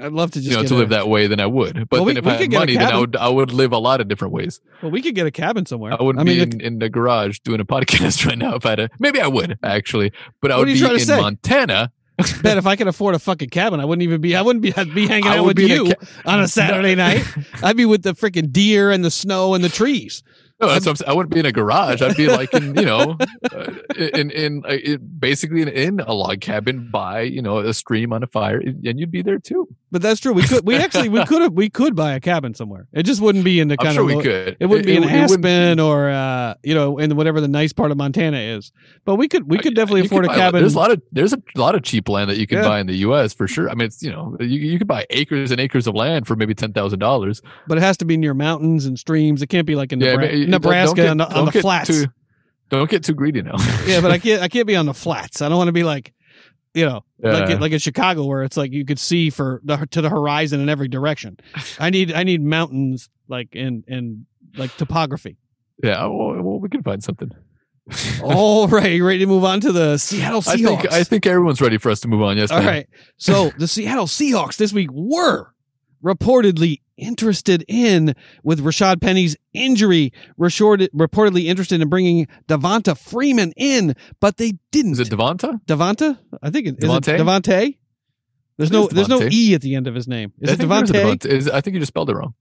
[0.00, 1.88] I'd love to just you know, get to a- live that way, then I would.
[1.88, 3.78] But Well, we- then if I had money, then I would I would live a
[3.78, 4.60] lot of different ways.
[4.82, 5.92] Well, we could get a cabin somewhere.
[5.98, 8.66] I wouldn't I mean, be in, in the garage doing a podcast right now if
[8.66, 10.10] I had a maybe I would actually,
[10.42, 11.06] but I would be in?
[11.08, 11.92] Montana.
[12.42, 14.36] bet if I could afford a fucking cabin, I wouldn't even be.
[14.36, 14.74] I wouldn't be.
[14.74, 17.24] I'd be hanging I out with be in a you ca- on a Saturday night.
[17.62, 20.22] I'd be with the freaking deer and the snow and the trees.
[20.60, 21.10] No, that's what I'm.
[21.10, 22.00] I wouldn't be in a garage.
[22.00, 23.16] I'd be like in you know,
[23.52, 27.74] uh, in in, uh, in basically in, in a log cabin by you know a
[27.74, 29.66] stream on a fire, and you'd be there too.
[29.90, 30.32] But that's true.
[30.32, 30.64] We could.
[30.64, 31.08] We actually.
[31.08, 31.52] We could have.
[31.52, 32.86] We could buy a cabin somewhere.
[32.92, 34.16] It just wouldn't be in the I'm kind sure of.
[34.16, 34.56] we could.
[34.60, 37.90] It wouldn't be in it Aspen or uh, you know, in whatever the nice part
[37.90, 38.70] of Montana is.
[39.04, 39.48] But we could.
[39.50, 40.60] We could definitely You afford a could buy- cabin.
[40.62, 42.64] There's a lot of there's a lot of cheap land that you can Yeah.
[42.68, 43.34] buy in the U.S.
[43.34, 43.68] for sure.
[43.70, 46.36] I mean, it's you know you you could buy acres and acres of land for
[46.36, 47.42] maybe ten thousand dollars.
[47.66, 49.42] but it has to be near mountains and streams.
[49.42, 50.14] It can't be like in Yeah,
[50.44, 51.88] you- Nebraska get- on the, on the flats.
[51.88, 52.06] Too,
[52.70, 53.56] don't get too greedy now.
[53.86, 54.42] yeah, but I can't.
[54.42, 55.42] I can't be on the flats.
[55.42, 56.12] I don't want to be like,
[56.74, 57.56] you know, like Yeah.
[57.56, 60.68] like in Chicago where it's like you could see for the to the horizon in
[60.68, 61.36] every direction.
[61.78, 64.26] I need I need mountains like in in
[64.56, 65.36] like topography.
[65.82, 67.30] yeah, well, well, we can find something.
[68.22, 70.80] All right, you ready to move on to the Seattle I Seahawks?
[70.80, 72.36] think I think everyone's ready for us to move on.
[72.38, 72.66] Yes, All ma'am.
[72.66, 72.88] right.
[73.18, 75.52] So the Seattle Seahawks this week were
[76.04, 78.14] reportedly interested in
[78.44, 84.92] with Rashad Penny's injury, Rashord, reportedly interested in bringing Devonta Freeman in, but they didn't.
[84.92, 85.60] Is it Devonta?
[85.66, 86.18] Devonta?
[86.42, 87.18] I think it is it Devontae?
[87.18, 87.78] Devontae.
[88.56, 90.32] There's It no is there's no e at the end of his name.
[90.40, 91.16] Is I it think there is a Devontae?
[91.18, 91.26] Devonta.
[91.26, 92.34] Is- I think you just spelled it wrong.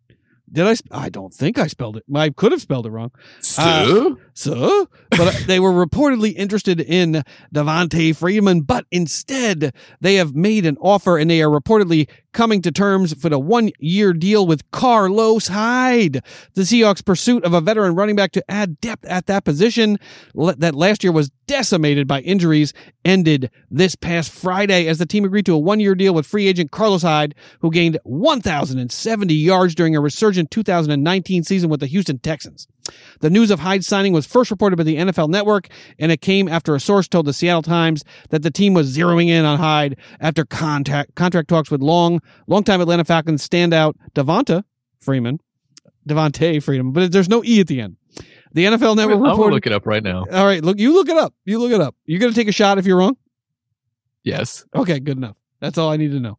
[0.51, 0.73] Did I?
[0.77, 2.03] sp- I don't think I spelled it.
[2.13, 3.09] I could have spelled it wrong.
[3.15, 4.17] Uh, So?
[4.35, 7.23] So, but they were reportedly interested in
[7.55, 12.71] Devontae Freeman, but instead they have made an offer and they are reportedly coming to
[12.71, 16.21] terms for the one year deal with Carlos Hyde.
[16.53, 19.97] The Seahawks' pursuit of a veteran running back to add depth at that position
[20.35, 22.73] that last year was decimated by injuries
[23.05, 26.47] ended this past Friday as the team agreed to a one year deal with free
[26.47, 32.19] agent Carlos Hyde, who gained 1,070 yards during a resurgent 2019 season with the Houston
[32.19, 32.67] Texans.
[33.21, 35.67] The news of Hyde's signing was first reported by the NFL Network,
[35.99, 39.27] and it came after a source told the Seattle Times that the team was zeroing
[39.29, 44.63] in on Hyde after contact, contract talks with long, longtime Atlanta Falcons standout Devonta
[44.99, 45.39] Freeman,
[46.07, 47.95] Devontae Freeman, but there's no e at the end.
[48.53, 49.55] The NFL Network I'm reported.
[49.55, 50.25] look it up right now.
[50.31, 51.33] All right, look, you look it up.
[51.45, 51.95] You look it up.
[52.05, 53.17] You're gonna take a shot if you're wrong.
[54.23, 54.65] Yes.
[54.75, 55.37] Okay, good enough.
[55.59, 56.37] That's all I need to know.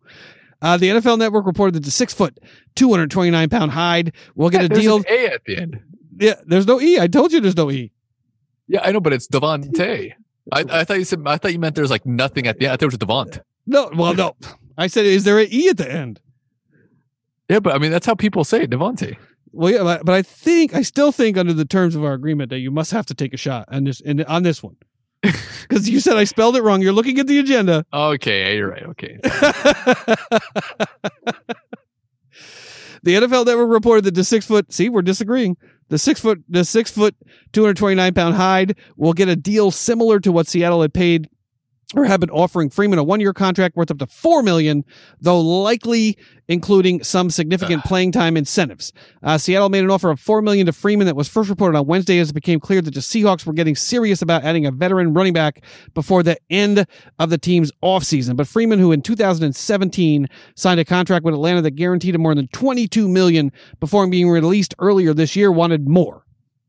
[0.62, 2.38] Uh, the NFL Network reported that the six foot,
[2.76, 4.96] 229 pound Hyde will get a There's deal.
[4.98, 5.80] an A at the end.
[6.18, 6.98] Yeah, there's no E.
[6.98, 7.92] I told you there's no E.
[8.66, 10.14] Yeah, I know, but it's Devontae.
[10.52, 12.72] I, I thought you said I thought you meant there's like nothing at the end.
[12.72, 13.40] I thought it was Devont.
[13.66, 14.36] No, well, no.
[14.76, 16.20] I said, is there an E at the end?
[17.48, 19.16] Yeah, but I mean that's how people say it, Devontae.
[19.52, 22.50] Well, yeah, but, but I think I still think under the terms of our agreement
[22.50, 24.76] that you must have to take a shot on this in, on this one
[25.22, 26.82] because you said I spelled it wrong.
[26.82, 27.86] You're looking at the agenda.
[27.92, 28.82] Okay, yeah, you're right.
[28.82, 29.18] Okay.
[33.02, 34.72] the NFL Network reported that the six foot.
[34.72, 35.56] See, we're disagreeing.
[35.88, 37.14] The six foot, the six foot,
[37.52, 40.94] two hundred twenty nine pound Hyde will get a deal similar to what Seattle had
[40.94, 41.28] paid
[41.94, 44.84] or have been offering Freeman a one-year contract worth up to four million,
[45.20, 46.16] though likely
[46.48, 48.92] including some significant playing time incentives.
[49.22, 51.86] Uh, Seattle made an offer of four million to Freeman that was first reported on
[51.86, 55.14] Wednesday as it became clear that the Seahawks were getting serious about adding a veteran
[55.14, 56.86] running back before the end
[57.18, 58.36] of the team's offseason.
[58.36, 62.48] But Freeman, who in 2017 signed a contract with Atlanta that guaranteed him more than
[62.48, 66.24] 22 million before being released earlier this year, wanted more.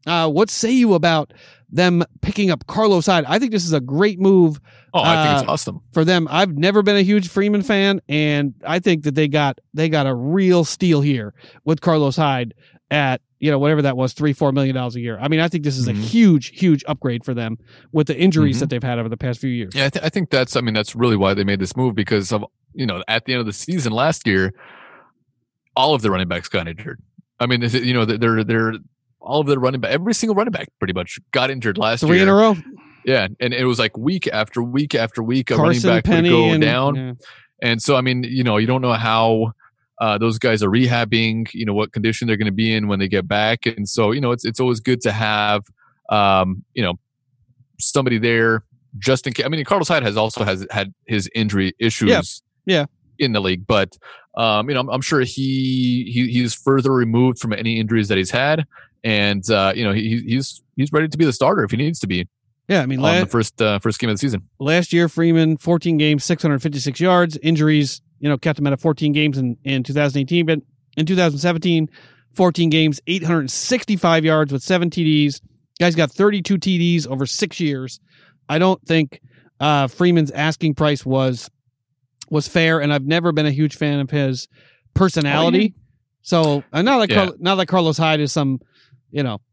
[0.05, 1.33] Uh, what say you about
[1.69, 3.25] them picking up Carlos Hyde?
[3.27, 4.59] I think this is a great move
[4.93, 5.81] Oh, I think it's Uh, awesome.
[5.91, 6.25] for them.
[6.31, 10.07] I've never been a huge Freeman fan, and I think that they got they got
[10.07, 11.33] a real steal here
[11.65, 12.53] with Carlos Hyde
[12.91, 15.17] at you know whatever that was three four million dollars a year.
[15.19, 15.91] I mean, I think this is Mhm.
[15.91, 17.57] a huge huge upgrade for them
[17.91, 18.59] with the injuries Mhm.
[18.61, 19.73] that they've had over the past few years.
[19.75, 20.55] Yeah, I, th- I think that's.
[20.55, 23.33] I mean, that's really why they made this move because of you know at the
[23.33, 24.53] end of the season last year,
[25.75, 27.01] all of the running backs got injured.
[27.39, 28.73] I mean, you know they're they're
[29.25, 32.17] all of the running back, every single running back pretty much got injured last Three
[32.17, 32.23] year.
[32.23, 32.55] in a row.
[33.05, 36.29] Yeah, and it was like week after week after week, a Carson running back Penny
[36.31, 36.95] would go and down.
[36.95, 37.13] yeah.
[37.61, 39.53] And so, I mean, you know, you don't know how
[40.01, 41.47] uh, those guys are rehabbing.
[41.53, 43.65] You know what condition they're going to be in when they get back.
[43.65, 45.63] And so, you know, it's it's always good to have,
[46.09, 46.95] um, you know,
[47.79, 48.63] somebody there
[48.97, 49.45] just in case.
[49.45, 52.41] I mean, Carlos Hyde has also has had his injury issues.
[52.65, 52.85] Yeah.
[53.17, 53.97] In the league, but
[54.35, 58.17] um, you know, I'm, I'm sure he, he he's further removed from any injuries that
[58.17, 58.65] he's had,
[59.05, 61.99] and uh, you know, he, he's he's ready to be the starter if he needs
[61.99, 62.27] to be
[62.67, 64.41] Yeah, I mean, on la- the first uh, first game of the season.
[64.59, 67.37] last year Freeman 14 games, 656 yards.
[67.43, 70.59] Injuries, you know, kept him out of 14 games in in 2018, but
[70.97, 71.89] in 2017,
[72.33, 75.39] 14 games, 865 yards with seven TDs.
[75.79, 77.99] Guy's got 32 TDs over six years.
[78.47, 79.19] I don't think
[79.59, 81.49] uh, Freeman's asking price was
[82.29, 84.47] was fair, and I've never been a huge fan of his
[84.93, 85.75] personality.
[86.21, 87.25] So uh, not like Yeah.
[87.27, 88.59] Carl, not like Carlos Hyde is some,
[89.15, 89.39] you know,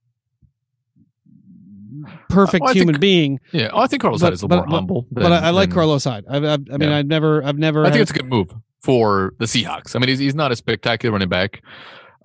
[2.28, 3.40] perfect I human think- being.
[3.52, 5.06] Yeah, I think Carlos But- Hyde is a little but- more humble.
[5.10, 6.24] But I, I like than- Carlos Hyde.
[6.28, 6.96] I, I, I mean, Yeah.
[6.96, 7.82] I've never, I've never.
[7.82, 8.48] I think had- it's a good move
[8.82, 9.94] for the Seahawks.
[9.94, 11.62] I mean, he's he's not a spectacular running back,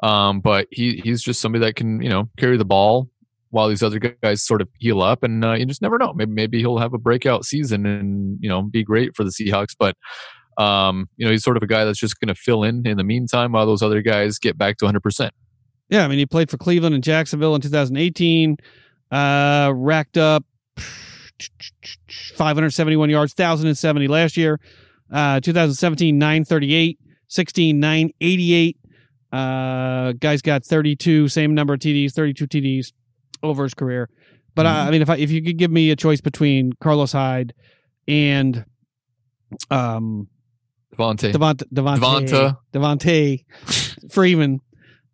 [0.03, 3.09] um, but he he's just somebody that can you know carry the ball
[3.51, 6.13] while these other guys sort of heal up, and uh, you just never know.
[6.13, 9.75] Maybe maybe he'll have a breakout season and you know be great for the Seahawks,
[9.77, 9.95] but.
[10.59, 12.97] Um, you know, he's sort of a guy that's just going to fill in in
[12.97, 15.29] the meantime while those other guys get back to 100%.
[15.89, 18.57] Yeah, I mean, he played for Cleveland and Jacksonville in 2018.
[19.09, 20.43] Uh, racked up
[22.35, 24.59] 571 yards, 1,070 last year.
[25.11, 28.77] Uh, 2017, 938, 16, 988.
[29.31, 32.93] Uh, guy's got 32, same number of TDs, 32 TDs
[33.43, 34.09] over his career.
[34.55, 37.11] But I, I mean, if I, if you could give me a choice between Carlos
[37.11, 37.53] Hyde
[38.07, 38.65] and
[39.69, 40.27] um
[40.97, 41.31] Devontae.
[41.31, 42.57] Devonta Devonta Devonta.
[42.73, 43.45] Devontae
[44.11, 44.61] Freeman.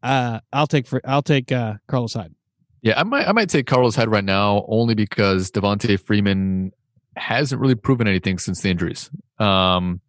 [0.04, 2.36] Uh, I'll take for I'll take uh, Carlos Hyde.
[2.82, 6.74] Yeah, I might I might take Carlos Hyde right now only because Devontae Freeman
[7.16, 9.10] hasn't really proven anything since the injuries.
[9.40, 10.02] Um,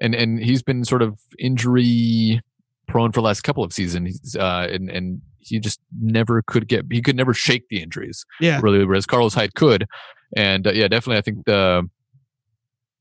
[0.00, 2.40] and and he's been sort of injury
[2.88, 4.34] prone for the last couple of seasons.
[4.34, 8.60] Uh, and and he just never could get he could never shake the injuries Yeah,
[8.62, 9.86] really, whereas Carlos Hyde could.
[10.34, 11.88] And uh, yeah, definitely, I think the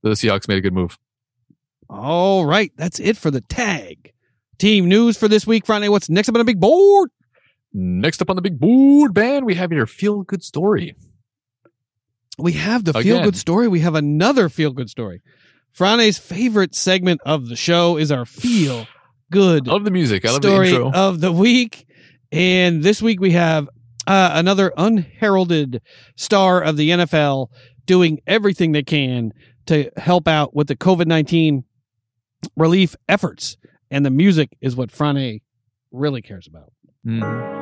[0.03, 0.97] the Seahawks made a good move.
[1.89, 4.11] All right, that's it for the tag.
[4.57, 5.89] Team news for this week, Friday.
[5.89, 7.09] What's next up on the big board?
[7.73, 10.95] Next up on the big board, Ben, we have your feel good story.
[12.37, 13.67] We have the feel good story.
[13.67, 15.21] We have another feel good story.
[15.73, 18.87] Friday's favorite segment of the show is our feel
[19.31, 20.25] good I love the music.
[20.25, 20.91] I love the story intro.
[20.91, 21.85] of the week.
[22.31, 23.67] And this week we have
[24.07, 25.81] uh, another unheralded
[26.15, 27.47] star of the NFL
[27.85, 29.33] doing everything they can
[29.65, 31.63] to help out with the COVID 19
[32.55, 33.57] relief efforts.
[33.95, 35.39] And the music is what Frane
[35.89, 36.73] really cares about.
[37.07, 37.55] Mhm.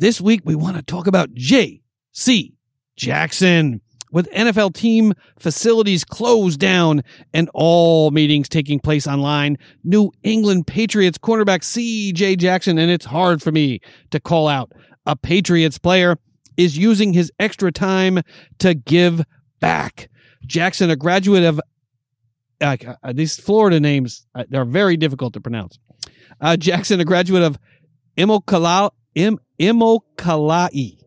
[0.00, 2.54] This week, we want to talk about J.C.
[2.96, 3.82] Jackson.
[4.12, 7.02] With NFL team facilities closed down
[7.34, 12.36] and all meetings taking place online, New England Patriots cornerback C.J.
[12.36, 13.80] Jackson, and it's hard for me
[14.10, 14.72] to call out
[15.04, 16.16] a Patriots player,
[16.60, 18.20] is using his extra time
[18.58, 19.24] to give
[19.60, 20.10] back.
[20.46, 21.60] Jackson, a graduate of
[22.60, 25.78] uh, uh, these Florida names, uh, they're very difficult to pronounce.
[26.40, 27.58] Uh, Jackson, a graduate of
[28.16, 30.98] Immokalee, Im, Immokalee,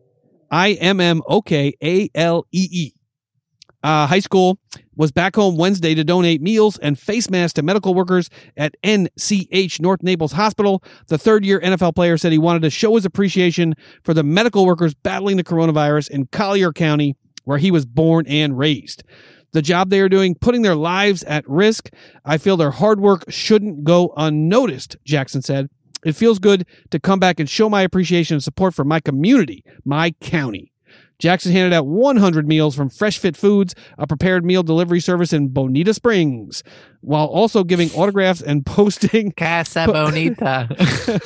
[0.50, 2.92] I M M O K A L E E.
[3.84, 4.58] Uh, high school
[4.96, 9.78] was back home Wednesday to donate meals and face masks to medical workers at NCH
[9.78, 10.82] North Naples Hospital.
[11.08, 14.64] The third year NFL player said he wanted to show his appreciation for the medical
[14.64, 19.04] workers battling the coronavirus in Collier County, where he was born and raised.
[19.52, 21.90] The job they are doing, putting their lives at risk.
[22.24, 25.68] I feel their hard work shouldn't go unnoticed, Jackson said.
[26.06, 29.62] It feels good to come back and show my appreciation and support for my community,
[29.84, 30.73] my county.
[31.18, 35.48] Jackson handed out 100 meals from Fresh Fit Foods, a prepared meal delivery service in
[35.48, 36.62] Bonita Springs,
[37.00, 39.32] while also giving autographs and posting.
[39.32, 40.68] Casa Bonita.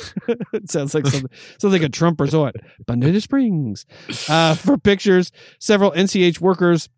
[0.53, 2.55] it sounds like something, something a Trump resort.
[2.85, 3.85] Bonita Springs.
[4.27, 6.89] Uh, for pictures, several NCH workers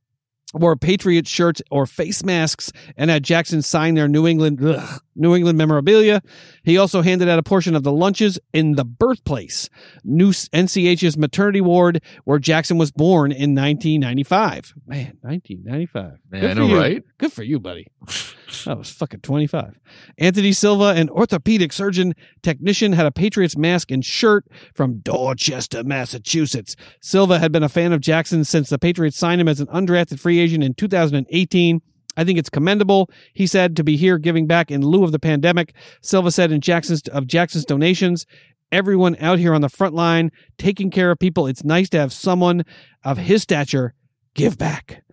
[0.53, 5.35] wore Patriot shirts or face masks and had Jackson sign their New England ugh, New
[5.35, 6.21] England memorabilia.
[6.63, 9.69] He also handed out a portion of the lunches in the birthplace,
[10.03, 14.73] New NCH's maternity ward, where Jackson was born in 1995.
[14.87, 16.19] Man, 1995.
[16.29, 16.77] Man, Good I know, you.
[16.77, 17.03] right?
[17.17, 17.87] Good for you, buddy.
[18.67, 19.79] I was fucking 25.
[20.17, 26.75] Anthony Silva, an orthopedic surgeon technician, had a Patriots mask and shirt from Dorchester, Massachusetts.
[27.01, 30.19] Silva had been a fan of Jackson since the Patriots signed him as an undrafted
[30.19, 31.81] free agent in 2018.
[32.17, 35.19] I think it's commendable, he said, to be here giving back in lieu of the
[35.19, 35.73] pandemic.
[36.01, 38.25] Silva said in Jackson's of Jackson's donations,
[38.71, 42.11] everyone out here on the front line taking care of people, it's nice to have
[42.11, 42.63] someone
[43.03, 43.93] of his stature
[44.33, 45.03] give back.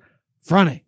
[0.41, 0.83] Frane,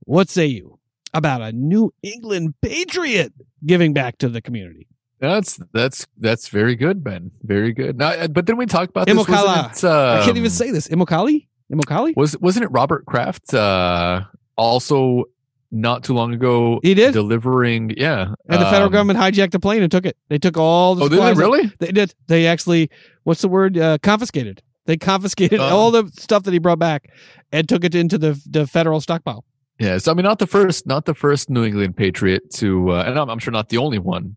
[0.00, 0.75] what say you
[1.16, 3.32] about a New England Patriot
[3.64, 4.86] giving back to the community?
[5.18, 7.30] That's that's that's very good, Ben.
[7.42, 7.96] Very good.
[7.96, 9.16] Now, but then we talked about this.
[9.16, 10.88] It, um, I can't even say this.
[10.88, 11.48] Imokali?
[11.72, 12.14] Imokali?
[12.16, 13.54] Was wasn't it Robert Kraft?
[13.54, 14.24] Uh,
[14.56, 15.24] also,
[15.70, 17.12] not too long ago, He did?
[17.14, 17.94] delivering.
[17.96, 20.16] Yeah, And the federal um, government hijacked a plane and took it.
[20.28, 21.72] They took all the Oh, did they really?
[21.78, 22.14] They did.
[22.28, 22.90] They actually,
[23.24, 23.76] what's the word?
[23.78, 24.62] Uh, confiscated.
[24.84, 25.64] They confiscated Oh.
[25.64, 27.10] all the stuff that he brought back
[27.52, 29.44] and took it into the the federal stockpile.
[29.78, 33.04] Yeah, so I mean, not the first, not the first New England Patriot to, uh,
[33.06, 34.36] and I'm, I'm sure not the only one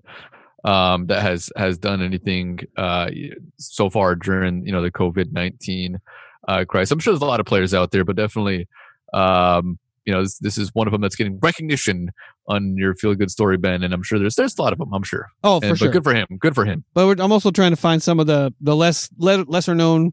[0.66, 3.10] um, that has has done anything uh,
[3.58, 6.00] so far during you know the COVID nineteen
[6.48, 6.92] uh, crisis.
[6.92, 8.68] I'm sure there's a lot of players out there, but definitely,
[9.14, 12.10] um, you know, this, this is one of them that's getting recognition
[12.50, 13.84] on your feel good story, Ben.
[13.84, 14.92] And I'm sure there's there's a lot of them.
[14.94, 15.30] I'm sure.
[15.44, 15.88] Oh, for And- sure.
[15.88, 16.28] But good for him.
[16.40, 16.84] Good for him.
[16.94, 20.12] But we're, I'm also trying to find some of the the less le- lesser known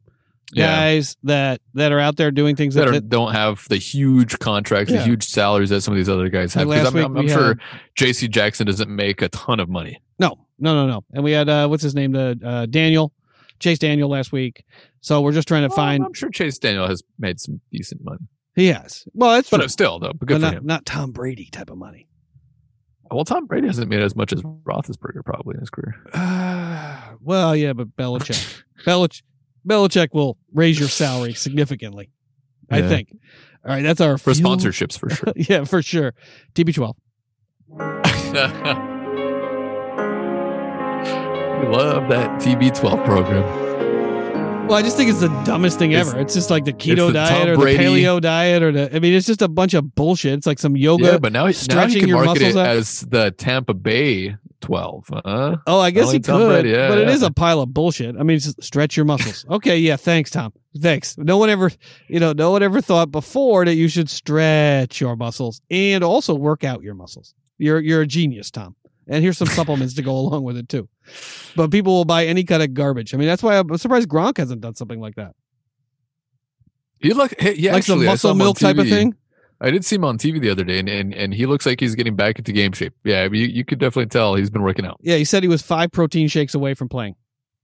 [0.52, 0.66] Yeah.
[0.66, 3.76] guys that that are out there doing things That that, are, that don't have the
[3.78, 4.98] huge contracts, Yeah.
[5.00, 6.68] the huge salaries that some of these other guys have.
[6.68, 7.58] Like 'Cause last I'm, I'm, I'm sure had-
[7.96, 8.28] J.C.
[8.28, 10.00] Jackson doesn't make a ton of money.
[10.20, 11.04] no, no, no, no.
[11.12, 13.12] And we had uh, what's his name, the uh, Daniel,
[13.58, 14.64] Chase Daniel last week.
[15.00, 16.04] So we're just trying to Well, find.
[16.04, 18.20] I'm sure Chase Daniel has made some decent money,
[18.54, 19.04] He has.
[19.14, 19.58] Well, that's true.
[19.58, 20.66] but still, though, but good but for not, him.
[20.66, 22.08] not Tom Brady type of money.
[23.10, 25.94] Well, Tom Brady hasn't made as much as Roethlisberger probably in his career.
[26.12, 29.22] Uh, well, yeah, but Belichick, Belich,
[29.66, 32.10] Belichick will raise your salary significantly.
[32.70, 33.08] I think.
[33.64, 35.32] All right, that's our For few- sponsorships, for sure.
[35.36, 36.14] yeah, for sure.
[36.54, 36.94] TB12.
[41.56, 44.66] We love that TB12 program.
[44.68, 46.18] Well, I just think it's the dumbest thing ever.
[46.18, 48.94] It's just like the keto the diet or Brady- the paleo diet or the.
[48.94, 50.34] I mean, it's just a bunch of bullshit.
[50.34, 51.04] It's like some yoga.
[51.04, 52.76] yeah, but now, now he stretching can your market it muscles out.
[52.76, 55.10] as the Tampa Bay 12.
[55.24, 55.56] Huh?
[55.66, 57.14] oh, I guess he could, yeah, but it yeah.
[57.14, 58.16] is a pile of bullshit.
[58.18, 59.44] I mean, stretch your muscles.
[59.50, 60.52] okay, yeah, thanks, Tom.
[60.78, 61.16] Thanks.
[61.18, 61.70] No one ever,
[62.08, 66.34] you know, no one ever thought before that you should stretch your muscles and also
[66.34, 67.34] work out your muscles.
[67.58, 68.76] You're you're a genius, Tom.
[69.08, 70.88] And here's some supplements to go along with it too.
[71.54, 73.14] But people will buy any kind of garbage.
[73.14, 75.34] I mean, that's why I'm surprised Gronk hasn't done something like that,
[77.00, 79.14] You look, hey, yeah, like some actually, saw muscle milk type of thing.
[79.60, 81.80] I did see him on TV the other day, and, and, and he looks like
[81.80, 82.94] he's getting back into game shape.
[83.04, 84.98] Yeah, I mean, you, you could definitely tell he's been working out.
[85.00, 87.16] Yeah, he said he was five protein shakes away from playing.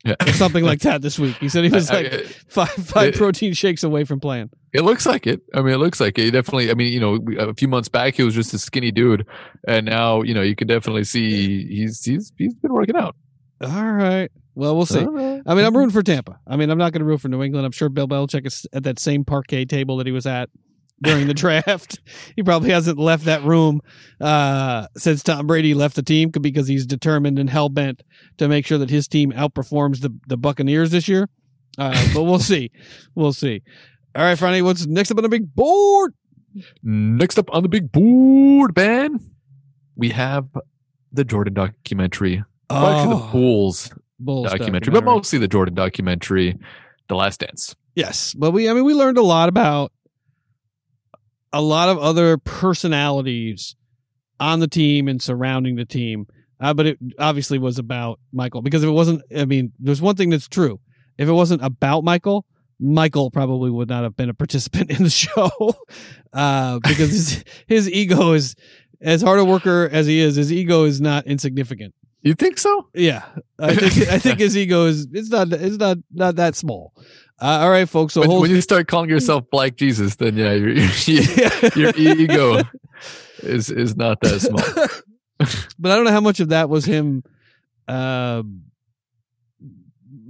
[0.04, 0.16] Yeah.
[0.32, 1.36] Something like that this week.
[1.36, 4.50] He said he was like five five it- protein shakes away from playing.
[4.72, 5.42] It looks like it.
[5.54, 6.24] I mean, it looks like it.
[6.24, 6.70] He definitely.
[6.70, 9.26] I mean, you know, a few months back he was just a skinny dude,
[9.68, 13.14] and now you know you can definitely see he's he's he's been working out.
[13.62, 14.30] All right.
[14.54, 15.04] Well, we'll see.
[15.04, 15.40] Right.
[15.46, 16.38] I mean, I'm rooting for Tampa.
[16.46, 17.64] I mean, I'm not going to root for New England.
[17.64, 20.50] I'm sure Bill Belichick is at that same parquet table that he was at
[21.02, 22.00] during the draft.
[22.36, 23.80] he probably hasn't left that room
[24.20, 28.02] uh, since Tom Brady left the team because he's determined and hell bent
[28.38, 31.28] to make sure that his team outperforms the the Buccaneers this year.
[31.78, 32.70] Uh, but we'll see.
[33.14, 33.62] We'll see.
[34.14, 34.62] All right, Friday.
[34.62, 36.14] What's next up on the big board?
[36.82, 39.18] Next up on the big board, Ben,
[39.96, 40.46] we have
[41.12, 42.44] the Jordan documentary.
[42.68, 46.58] Well, actually, the Oh, Bulls Bulls documentary, but mostly the Jordan documentary,
[47.08, 47.74] The Last Dance.
[47.94, 49.92] Yes, but we I mean we learned a lot about
[51.52, 53.76] a lot of other personalities
[54.40, 56.26] on the team and surrounding the team.
[56.60, 60.16] Uh, but it obviously was about Michael because if it wasn't, I mean, there's one
[60.16, 60.80] thing that's true.
[61.18, 62.46] If it wasn't about Michael,
[62.78, 65.50] Michael probably would not have been a participant in the show
[66.32, 68.54] uh, because his, his ego is,
[69.00, 71.94] as hard a worker as he is, his ego is not insignificant.
[72.22, 72.88] You think so?
[72.94, 73.24] Yeah,
[73.58, 76.94] I think I think his ego is it's not it's not not that small.
[77.40, 78.14] Uh, all right, folks.
[78.14, 80.68] So when, hold when you start calling yourself Black Jesus, then yeah, your
[81.06, 82.62] your, your ego
[83.42, 84.62] is is not that small.
[85.78, 87.24] but I don't know how much of that was him
[87.88, 88.62] um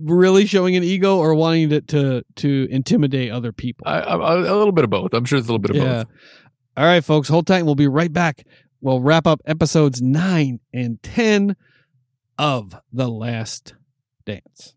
[0.03, 3.87] really showing an ego or wanting to to, to intimidate other people?
[3.87, 5.13] I, I, a little bit of both.
[5.13, 6.05] I'm sure it's a little bit of yeah.
[6.05, 6.07] both.
[6.79, 7.65] All right, folks, hold tight.
[7.65, 8.47] We'll be right back.
[8.81, 11.55] We'll wrap up episodes nine and ten
[12.43, 13.75] of The Last
[14.27, 14.75] Dance.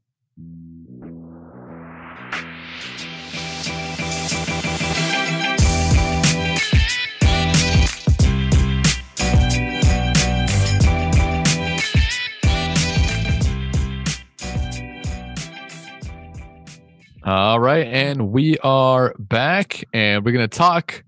[17.24, 21.04] All right, and we are back, and we're going to talk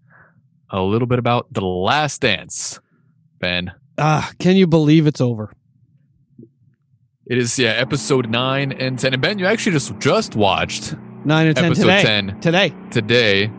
[0.71, 2.79] a little bit about the Last Dance.
[3.39, 5.51] Ben, Ah, can you believe it's over?
[7.29, 9.13] It is yeah, episode nine and ten.
[9.13, 10.95] And Ben, you actually just just watched
[11.25, 12.01] Nine and ten episode today.
[12.03, 12.73] ten Today.
[12.91, 13.51] today,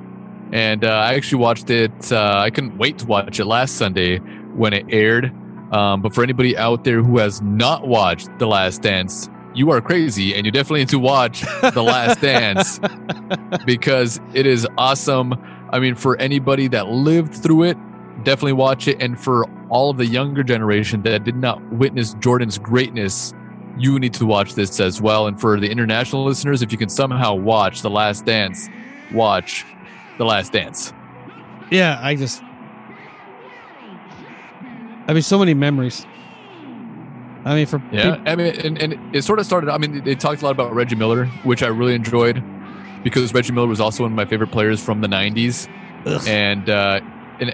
[0.52, 2.12] and uh, I actually watched it.
[2.12, 4.18] Uh, I couldn't wait to watch it last Sunday
[4.54, 5.32] when it aired.
[5.72, 9.82] Um, but for anybody out there who has not watched The Last Dance, you are
[9.82, 12.80] crazy, and you definitely need to watch The Last Dance
[13.66, 15.34] because it is awesome.
[15.70, 17.76] I mean, for anybody that lived through it,
[18.24, 19.02] definitely watch it.
[19.02, 23.34] And for all of the younger generation that did not witness Jordan's greatness,
[23.78, 25.26] you need to watch this as well.
[25.26, 28.68] And for the international listeners, if you can somehow watch The Last Dance,
[29.12, 29.64] watch
[30.18, 30.92] The Last Dance.
[31.70, 32.42] Yeah, I just.
[35.06, 36.06] I mean, so many memories.
[37.44, 39.70] I mean, for Yeah, I mean, and, and it sort of started.
[39.70, 42.42] I mean, they talked a lot about Reggie Miller, which I really enjoyed
[43.02, 45.68] because Reggie Miller was also one of my favorite players from the '90s.
[46.04, 46.22] Ugh.
[46.26, 47.00] And, uh,
[47.40, 47.52] and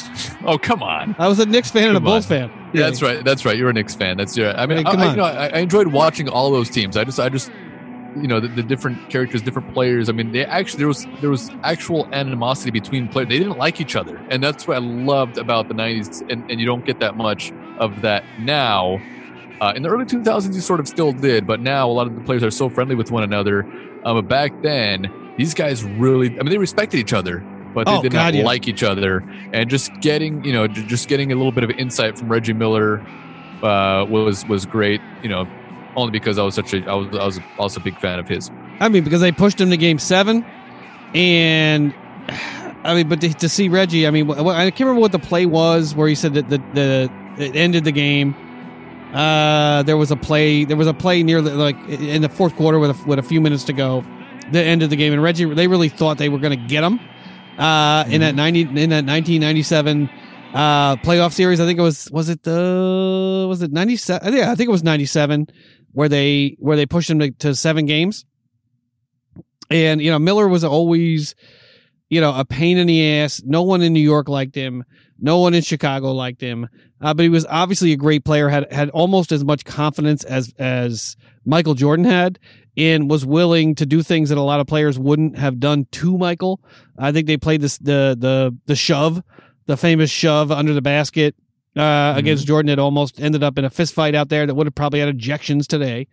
[0.46, 1.14] oh, come on.
[1.18, 2.48] I was a Knicks fan and a Bulls on.
[2.48, 2.65] fan.
[2.76, 3.24] Yeah, that's right.
[3.24, 3.56] That's right.
[3.56, 4.16] You're a Knicks fan.
[4.16, 4.50] That's your.
[4.56, 6.96] I mean, I I, I, you know, I, I enjoyed watching all those teams.
[6.96, 7.50] I just, I just,
[8.16, 10.08] you know, the, the different characters, different players.
[10.08, 13.28] I mean, they actually there was there was actual animosity between players.
[13.28, 16.28] They didn't like each other, and that's what I loved about the '90s.
[16.30, 19.00] And, and you don't get that much of that now.
[19.58, 22.14] Uh, in the early 2000s, you sort of still did, but now a lot of
[22.14, 23.60] the players are so friendly with one another.
[24.04, 27.42] Um, but back then, these guys really, I mean, they respected each other,
[27.76, 28.42] but they Oh, did God, not yeah.
[28.42, 29.18] like each other.
[29.52, 33.00] And just getting, you know, just getting a little bit of insight from Reggie Miller
[33.62, 35.00] uh, was was great.
[35.22, 35.46] You know,
[35.94, 38.26] only because I was such a, I was, I was also a big fan of
[38.26, 38.50] his.
[38.80, 40.44] I mean, because they pushed him to game seven,
[41.14, 41.94] and
[42.82, 45.44] I mean, but to, to see Reggie, I mean, I can't remember what the play
[45.46, 48.34] was where he said that the, the it ended the game.
[49.12, 50.64] Uh, there was a play.
[50.64, 53.22] There was a play near the, like in the fourth quarter with a, with a
[53.22, 54.02] few minutes to go,
[54.50, 55.12] the end of the game.
[55.12, 57.00] And Reggie, they really thought they were going to get him.
[57.58, 60.10] Uh, in that ninety in that nineteen ninety seven
[60.52, 64.34] uh playoff series, I think it was was it the was it ninety seven?
[64.34, 65.46] Yeah, I think it was ninety seven
[65.92, 68.26] where they where they pushed him to, to seven games.
[69.70, 71.34] And you know, Miller was always,
[72.10, 73.42] you know, a pain in the ass.
[73.44, 74.84] No one in New York liked him.
[75.18, 76.68] No one in Chicago liked him.
[77.00, 78.50] Uh, but he was obviously a great player.
[78.50, 81.16] had had almost as much confidence as as
[81.46, 82.38] Michael Jordan had,
[82.76, 86.18] and was willing to do things that a lot of players wouldn't have done to
[86.18, 86.60] Michael.
[86.98, 89.22] I think they played this the the the shove,
[89.66, 91.34] the famous shove under the basket
[91.76, 92.68] uh, against Jordan.
[92.70, 95.16] It almost ended up in a fist fight out there that would have probably had
[95.16, 96.06] ejections today.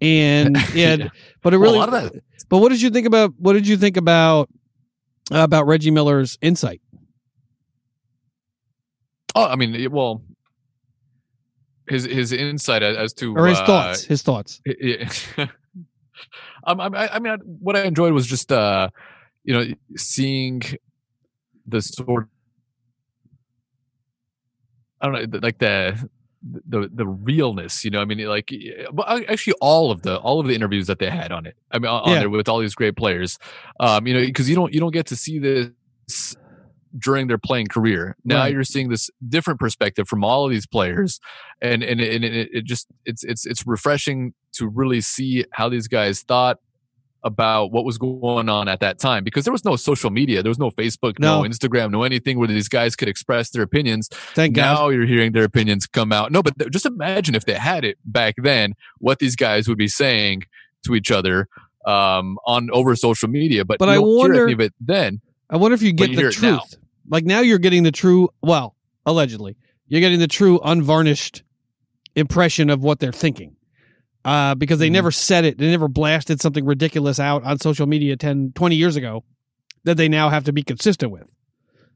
[0.00, 1.08] And yeah, Yeah.
[1.42, 2.22] but it Well, really a lot of that.
[2.48, 4.48] but what did you think about what did you think about
[5.32, 6.80] uh, about Reggie Miller's insight?
[9.34, 10.22] Oh, I mean, it- well,
[11.88, 14.04] his his insight as to Or his uh, thoughts?
[14.04, 14.60] His thoughts.
[14.80, 15.10] Yeah.
[16.64, 18.88] Um, I, I mean, I, what I enjoyed was just, uh,
[19.44, 19.66] you know,
[19.96, 20.62] seeing
[21.66, 22.28] the sort.
[25.00, 26.08] I don't know, like the
[26.68, 27.84] the the realness.
[27.84, 28.52] You know, I mean, like,
[29.28, 31.56] actually, all of the all of the interviews that they had on it.
[31.70, 32.18] I mean, on on Yeah.
[32.20, 33.38] there with all these great players.
[33.80, 36.36] Um, you know, because you don't you don't get to see this
[36.96, 38.16] during their playing career.
[38.24, 38.52] Now Right.
[38.52, 41.20] you're seeing this different perspective from all of these players,
[41.60, 45.88] and and, and it, it just it's it's it's refreshing to really see how these
[45.88, 46.58] guys thought
[47.24, 50.50] about what was going on at that time because there was no social media there
[50.50, 51.48] was no facebook no, No.
[51.48, 54.62] instagram no anything where these guys could express their opinions Thank God.
[54.62, 57.84] now you're hearing their opinions come out no but th- just imagine if they had
[57.84, 60.44] it back then what these guys would be saying
[60.86, 61.48] to each other
[61.86, 65.20] um, on over social media but, But I wonder- any of it then
[65.50, 66.58] I wonder if you get you the it now.
[66.58, 66.74] truth.
[67.08, 68.76] Like now you're getting the true, well,
[69.06, 69.56] allegedly,
[69.86, 71.42] you're getting the true unvarnished
[72.14, 73.54] impression of what they're thinking.
[74.24, 74.92] Uh, because they Mhm.
[74.92, 75.56] never said it.
[75.58, 79.24] They never blasted something ridiculous out on social media 10, 20 years ago
[79.84, 81.32] that they now have to be consistent with.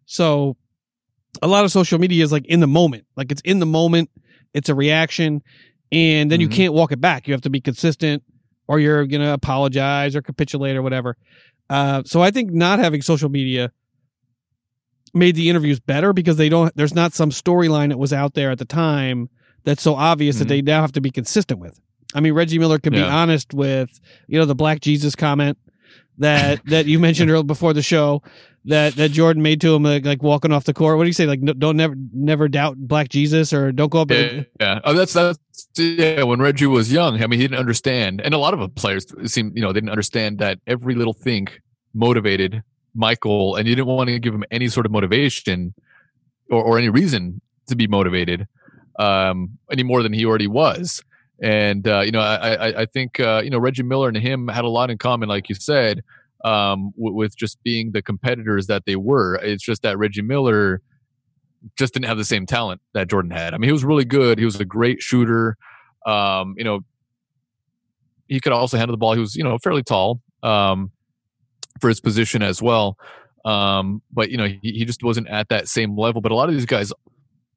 [0.07, 0.57] So
[1.43, 3.05] a lot of social media is like in the moment.
[3.17, 4.09] Like it's in the moment.
[4.55, 5.43] It's a reaction.
[5.91, 6.53] And then you Mhm.
[6.53, 7.27] can't walk it back.
[7.27, 8.23] You have to be consistent
[8.67, 11.17] or you're going to apologize or capitulate or whatever.
[11.71, 13.73] Uh, so I think not having social media
[15.15, 16.75] made the interviews better because they don't.
[16.77, 19.29] There's not some storyline that was out there at the time
[19.65, 20.49] that's so obvious that Mhm.
[20.49, 21.79] they now have to be consistent with.
[22.15, 25.59] I mean, Reggie Miller could be honest with you know the Black Jesus comment
[26.19, 28.23] that that you mentioned earlier before the show
[28.65, 30.97] that that Jordan made to him like, like walking off the court.
[30.97, 31.27] What do you say?
[31.27, 34.11] Like, no, don't never never doubt Black Jesus or don't go up.
[34.11, 34.81] Yeah, and, yeah.
[34.85, 35.39] Oh, that's that's
[35.77, 36.23] yeah.
[36.23, 39.53] When Reggie was young, I mean, he didn't understand, and a lot of players seem,
[39.55, 41.49] you know, they didn't understand that every little thing
[41.95, 42.63] motivated
[42.95, 45.75] Michael, and you didn't want to give him any sort of motivation
[46.51, 48.47] or, or any reason to be motivated
[48.99, 51.03] um, any more than he already was.
[51.43, 54.65] And uh, you know, I I, think uh, you know Reggie Miller and him had
[54.65, 56.03] a lot in common, like you said,
[56.45, 59.35] um, w- with just being the competitors that they were.
[59.43, 60.81] It's just that Reggie Miller
[61.77, 63.55] just didn't have the same talent that Jordan had.
[63.55, 64.39] I mean, he was really good.
[64.39, 65.57] He was a great shooter.
[66.07, 66.81] Um, you know,
[68.29, 69.15] he could also handle the ball.
[69.15, 70.93] He was, you know, fairly tall um,
[71.81, 72.97] for his position as well.
[73.45, 76.21] Um, but you know, he, he just wasn't at that same level.
[76.21, 76.93] But a lot of these guys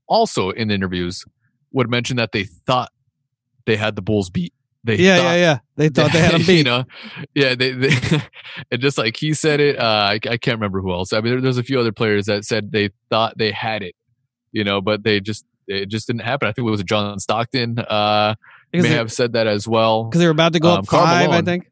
[0.08, 1.24] also in interviews
[1.72, 2.92] would mention that they thought
[3.66, 4.54] they had the Bulls beat.
[4.84, 5.58] They yeah, thought yeah, yeah.
[5.78, 6.66] They thought they had you beat.
[6.66, 6.84] know,
[7.34, 7.90] yeah, they, they
[8.72, 11.12] and just like he said it, uh, I, I can't remember who else.
[11.12, 13.96] I mean, there, there's a few other players that said they thought they had it,
[14.52, 16.48] you know, but they just it just didn't happen.
[16.48, 18.36] I think it was John Stockton uh,
[18.74, 20.88] may they, have said that as well because they were about to go um, up
[20.88, 21.30] five.
[21.30, 21.70] I think.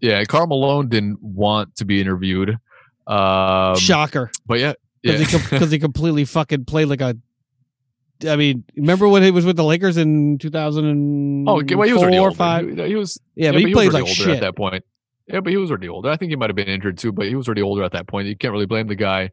[0.00, 2.58] Yeah, Karl Malone didn't want to be interviewed.
[3.06, 4.30] Um, Shocker.
[4.46, 7.16] but yeah, yeah, because he, com- he completely fucking played like a.
[8.26, 12.02] I mean, remember when he was with the Lakers in 2000 oh, well, he was
[12.02, 12.34] already older.
[12.34, 12.68] five?
[12.68, 14.28] He, he was Yeah, but but he played was like shit.
[14.28, 14.84] at that point.
[15.26, 16.08] Yeah, but he was already older.
[16.08, 18.06] I think he might have been injured too, but he was already older at that
[18.06, 18.28] point.
[18.28, 19.30] You can't really blame the guy.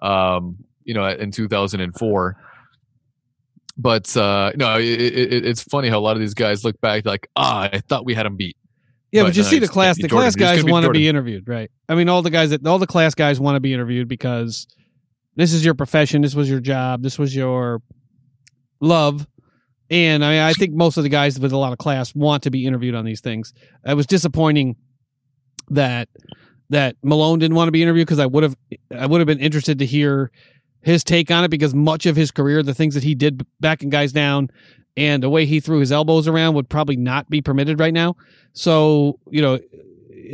[0.00, 2.36] Um, you know, in 2004.
[3.76, 7.04] But uh, no, it, it, it's funny how a lot of these guys look back
[7.04, 8.56] like, ah, I thought we had him beat.
[9.12, 9.96] Yeah, but, But you no, see the class.
[9.96, 10.32] The Jordan.
[10.32, 11.70] class guys want to be interviewed, right?
[11.88, 14.66] I mean, all the guys that all the class guys want to be interviewed because
[15.36, 16.22] this is your profession.
[16.22, 17.02] This was your job.
[17.02, 17.82] This was your
[18.80, 19.26] love.
[19.88, 22.42] And I mean, I think most of the guys with a lot of class want
[22.44, 23.52] to be interviewed on these things.
[23.84, 24.76] It was disappointing
[25.68, 26.08] that
[26.70, 28.56] that Malone didn't want to be interviewed because I would have
[28.96, 30.30] I would have been interested to hear
[30.82, 33.90] his take on it because much of his career, the things that he did backing
[33.90, 34.48] guys down
[34.96, 38.16] and the way he threw his elbows around would probably not be permitted right now.
[38.52, 39.58] So, you know,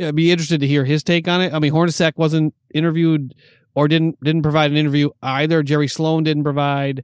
[0.01, 1.53] I'd be interested to hear his take on it.
[1.53, 3.35] I mean, Hornacek wasn't interviewed
[3.75, 5.63] or didn't didn't provide an interview either.
[5.63, 7.03] Jerry Sloan didn't provide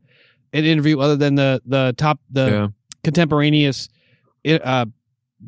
[0.54, 2.68] an interview other than the the top the yeah.
[3.04, 3.90] contemporaneous
[4.48, 4.86] uh,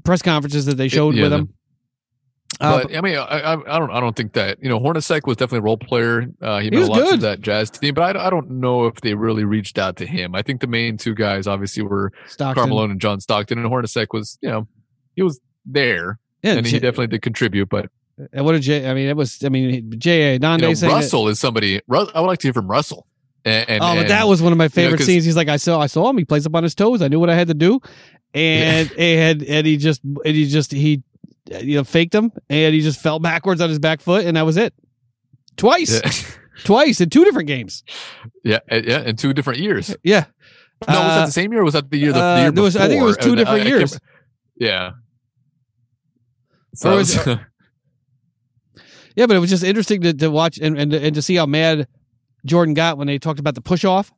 [0.03, 1.53] press conferences that they showed yeah, with him.
[2.60, 5.26] Uh, But I mean, I, I, I don't, I don't think that you know Hornacek
[5.26, 6.28] was definitely a role player.
[6.41, 7.22] Uh, he, He made a lot to good.
[7.22, 10.36] that Jazz team, but I, I don't know if they really reached out to him.
[10.36, 12.56] I think the main two guys obviously were Stockton.
[12.56, 14.68] Karl Malone and John Stockton, and Hornacek was, you know,
[15.15, 17.69] he was there yeah, and he definitely did contribute.
[17.69, 17.90] But
[18.34, 18.90] and what did J?
[18.90, 19.44] I mean, it was.
[19.44, 20.36] I mean, J.
[20.36, 20.40] A.
[20.40, 21.78] Donde you know, Russell is somebody.
[21.78, 23.07] I would like to hear from Russell.
[23.43, 25.26] And, and oh, but that was one of my favorite 'cause- scenes.
[25.26, 26.18] He's like, I saw, I saw him.
[26.18, 27.01] He plays up on his toes.
[27.01, 27.80] I knew what I had to do,
[28.34, 31.01] and and and he just, and he just, he,
[31.59, 34.45] you know, faked him, and he just fell backwards on his back foot, and that
[34.45, 34.73] was it.
[35.57, 36.11] Twice, yeah,
[36.65, 37.84] twice in two different games.
[38.43, 39.95] yeah, yeah, in two different years.
[40.03, 40.26] Yeah.
[40.88, 41.61] No, was Uh, that the same year?
[41.61, 42.11] Or was that the year?
[42.11, 43.99] The, the uh, year there was- I think it was two Uh, different years.
[44.57, 44.91] yeah.
[46.76, 47.15] So was-
[49.15, 51.45] Yeah, but it was just interesting to, to watch and, and and to see how
[51.45, 51.88] mad
[52.45, 54.11] Jordan got when they talked about the push off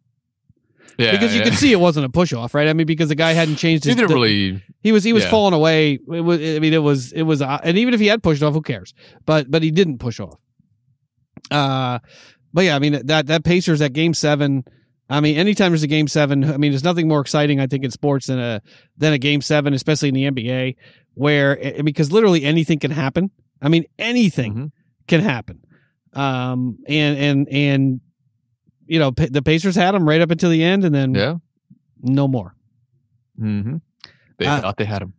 [0.98, 1.46] yeah, because you yeah.
[1.46, 2.68] could see it wasn't a push off, right?
[2.68, 4.62] I mean, because the guy hadn't changed He didn't really.
[4.82, 5.30] he was he was yeah.
[5.32, 5.94] falling away.
[5.94, 6.40] It was.
[6.40, 7.42] I mean, it was it was.
[7.42, 8.94] Uh, and even if he had pushed off, who cares?
[9.26, 10.40] But but he didn't push off.
[11.50, 12.00] Uh,
[12.54, 14.64] but yeah, I mean that that Pacers at Game Seven.
[15.10, 17.84] I mean, anytime there's a Game Seven, I mean, there's nothing more exciting I think
[17.84, 18.62] in sports than a
[18.98, 20.76] than a Game Seven, especially in the NBA,
[21.16, 23.32] where because literally anything can happen.
[23.62, 24.72] I mean, anything Mhm.
[25.08, 25.60] can happen.
[26.14, 28.02] Um, and and and
[28.88, 31.36] you know the Pacers had him right up until the end, and then Yeah.
[32.02, 32.56] no more.
[33.38, 33.78] hmm
[34.38, 35.14] They Uh, thought they had him.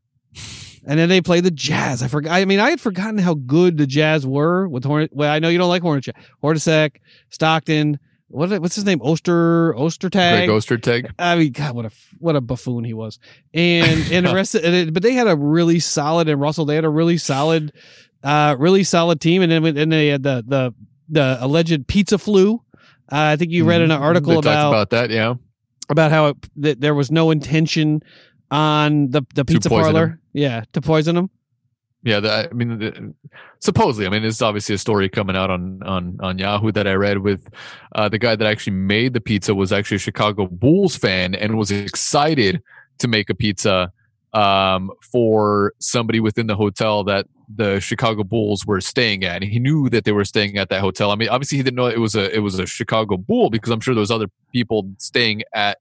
[0.87, 2.03] And then they play the Jazz.
[2.03, 2.33] I forgot.
[2.33, 5.09] I mean, I had forgotten how good the Jazz were with Horn.
[5.13, 6.13] Well, I know you don't like Hornacek,
[6.43, 6.97] Hornacek,
[7.31, 7.99] Stockton.
[8.29, 9.01] What what's his name?
[9.01, 10.49] Oster Greg Ostertag.
[10.49, 11.11] Ostertag.
[11.19, 13.19] I mean, God, what a what a buffoon he was.
[13.55, 16.29] And and the rest, of, and it, but they had a really solid.
[16.29, 17.73] And Russell, they had a really solid,
[18.23, 19.41] uh, really solid team.
[19.41, 20.75] And then and they had the the
[21.09, 22.61] the alleged pizza flu.
[23.13, 24.03] Uh, I think you read in an Mhm.
[24.03, 25.11] article about about that.
[25.11, 25.35] Yeah.
[25.91, 28.03] about how it, that there was no intention
[28.51, 30.07] on the the pizza parlor.
[30.07, 30.19] him.
[30.33, 31.31] Yeah, to poison him.
[32.03, 33.15] Yeah, the, I mean, the,
[33.61, 36.93] supposedly, I mean, it's obviously a story coming out on on on Yahoo that I
[36.95, 37.49] read with
[37.95, 41.57] uh, the guy that actually made the pizza was actually a Chicago Bulls fan and
[41.57, 42.63] was excited
[42.99, 43.91] to make a pizza
[44.35, 49.43] um, for somebody within the hotel that the Chicago Bulls were staying at.
[49.43, 51.11] He knew that they were staying at that hotel.
[51.11, 53.71] I mean, obviously, he didn't know it was a it was a Chicago Bull because
[53.71, 55.79] I'm sure there was other people staying at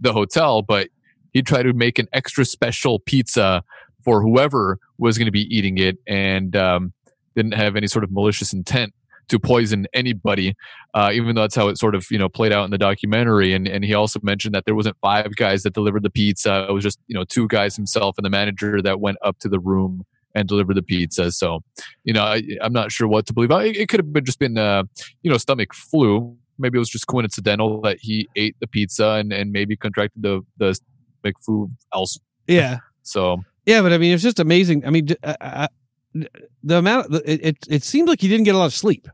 [0.00, 0.88] the hotel, but
[1.32, 3.62] he tried to make an extra special pizza
[4.04, 6.92] for whoever was going to be eating it, and um,
[7.34, 8.92] didn't have any sort of malicious intent
[9.28, 10.54] to poison anybody,
[10.94, 13.52] uh, even though that's how it sort of you know played out in the documentary.
[13.54, 16.72] And and he also mentioned that there wasn't five guys that delivered the pizza; it
[16.72, 19.58] was just you know two guys himself and the manager that went up to the
[19.58, 20.04] room
[20.36, 21.32] and deliver the pizza.
[21.32, 21.64] So,
[22.04, 23.50] you know, I, am not sure what to believe.
[23.50, 24.84] It, it could have been just been uh,
[25.22, 26.36] you know stomach flu.
[26.58, 30.42] Maybe it was just coincidental that he ate the pizza and, and maybe contracted the
[30.58, 32.20] the stomach flu else.
[32.46, 32.78] Yeah.
[33.08, 34.84] So yeah, but I mean, it's just amazing.
[34.84, 35.68] I mean, uh,
[36.64, 39.06] the amount it, it it seemed like he didn't get a lot of sleep.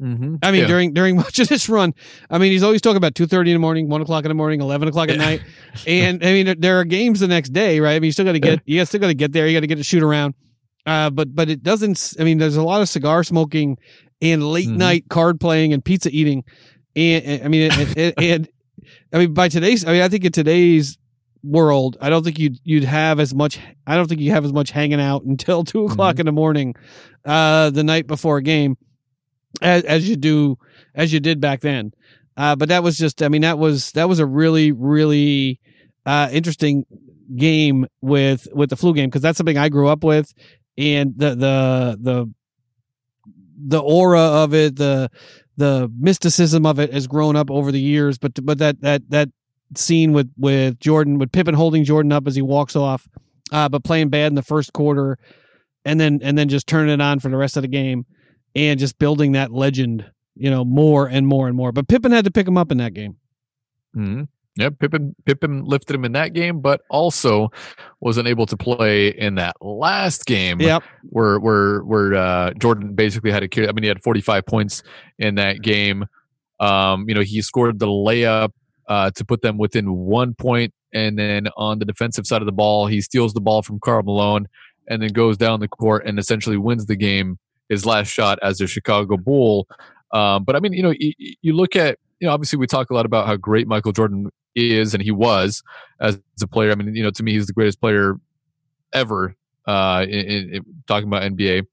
[0.00, 0.36] Mm-hmm.
[0.42, 0.66] I mean, Yeah.
[0.66, 1.92] during during much of this run,
[2.30, 4.34] I mean, he's always talking about two thirty in the morning, one o'clock in the
[4.34, 5.24] morning, eleven o'clock at Yeah.
[5.24, 5.42] night,
[5.86, 7.92] and I mean, there are games the next day, right?
[7.94, 9.60] I mean, you still got to get you still got to get there, you got
[9.60, 10.34] to get to shoot around,
[10.86, 12.14] uh, but but it doesn't.
[12.18, 13.76] I mean, there's a lot of cigar smoking
[14.22, 14.76] and late Mhm.
[14.76, 16.44] night card playing and pizza eating,
[16.96, 18.48] and, and- I mean, and, and, and
[19.12, 20.96] I mean, by today's, I mean, I think in today's
[21.42, 23.58] world, I don't think you'd you'd have as much.
[23.86, 26.74] I don't think you have as much hanging out until two o'clock in the morning,
[27.24, 28.76] uh, the night before a game,
[29.62, 30.58] as as you do
[30.94, 31.92] as you did back then.
[32.36, 35.60] Uh, but that was just, I mean, that was that was a really really
[36.06, 36.84] uh, interesting
[37.36, 40.32] game with with the flu game because that's something I grew up with,
[40.78, 42.34] and the the the
[43.66, 45.10] the aura of it, the
[45.56, 48.18] the mysticism of it has grown up over the years.
[48.18, 49.28] But but that that that
[49.76, 53.06] scene with with Jordan with Pippen holding Jordan up as he walks off,
[53.52, 55.18] uh, but playing bad in the first quarter,
[55.84, 58.06] and then and then just turning it on for the rest of the game,
[58.54, 61.72] and just building that legend, you know, more and more and more.
[61.72, 63.16] But Pippen had to pick him up in that game.
[63.94, 64.22] hmm
[64.56, 67.50] Yeah, Pippen Pippen lifted him in that game, but also
[68.00, 70.82] wasn't able to play in that last game Yep.
[71.10, 73.68] where where where uh, Jordan basically had to carry.
[73.68, 74.82] I mean, he had 45 points
[75.18, 76.04] in that game.
[76.58, 78.50] Um, you know, he scored the layup
[78.88, 82.52] uh, to put them within one point, and then on the defensive side of the
[82.52, 84.46] ball, he steals the ball from Carl Malone,
[84.88, 87.38] and then goes down the court and essentially wins the game.
[87.70, 89.66] His last shot as a Chicago Bull.
[90.12, 92.90] Um, but I mean, you know, you, you look at you know, obviously we talk
[92.90, 95.62] a lot about how great Michael Jordan is and he was
[96.00, 96.70] as a player.
[96.70, 98.16] I mean, you know, to me, he's the greatest player
[98.92, 99.34] ever.
[99.66, 101.64] Uh, in, in, in talking about NBA.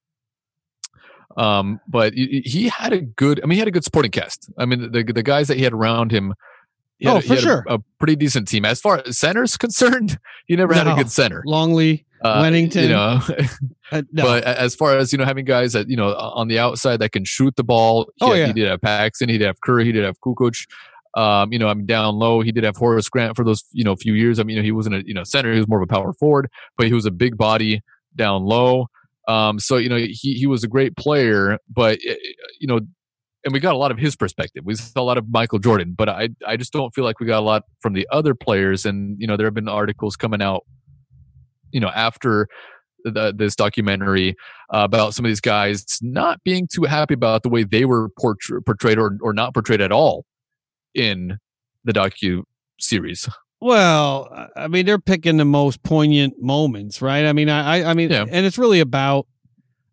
[1.35, 3.39] Um, but he had a good.
[3.43, 4.49] I mean, he had a good supporting cast.
[4.57, 6.33] I mean, the the guys that he had around him.
[7.01, 7.65] Had, Oh, for had a- sure.
[7.67, 8.65] a, pretty decent team.
[8.65, 10.17] As far as center's concerned,
[10.47, 11.43] he never had a good center.
[11.45, 12.83] Longley, Uh, Wennington.
[12.83, 13.19] you know,
[13.91, 14.23] uh, no.
[14.23, 17.11] but as far as you know, having guys that you know on the outside that
[17.11, 18.47] can shoot the ball, he, Oh, had- yeah.
[18.47, 20.67] he did have Paxson, he did have Curry, he did have Kukoc.
[21.15, 22.41] Um, you know, I'm down low.
[22.41, 24.39] He did have Horace Grant for those you know few years.
[24.39, 25.93] I mean, you know, he wasn't a you know center; he was more of a
[25.93, 27.81] power forward, but he was a big body
[28.15, 28.87] down low.
[29.27, 32.15] Um, so you know, he he was a great player, but eh,
[32.59, 32.79] you know,
[33.43, 34.63] and we got a lot of his perspective.
[34.65, 37.25] We saw a lot of Michael Jordan, but I I just don't feel like we
[37.25, 38.85] got a lot from the other players.
[38.85, 40.65] And you know, there have been articles coming out,
[41.71, 42.47] you know, after
[43.03, 44.35] the, this documentary
[44.73, 48.09] uh, about some of these guys not being too happy about the way they were
[48.19, 50.25] portray- portrayed or, or not portrayed at all
[50.93, 51.37] in
[51.85, 52.41] the docu
[52.79, 53.29] series.
[53.61, 57.25] Well, I- mean, they're picking the most poignant moments, right?
[57.25, 58.25] I mean, I, I, I mean, Yeah.
[58.29, 59.25] and it's really about.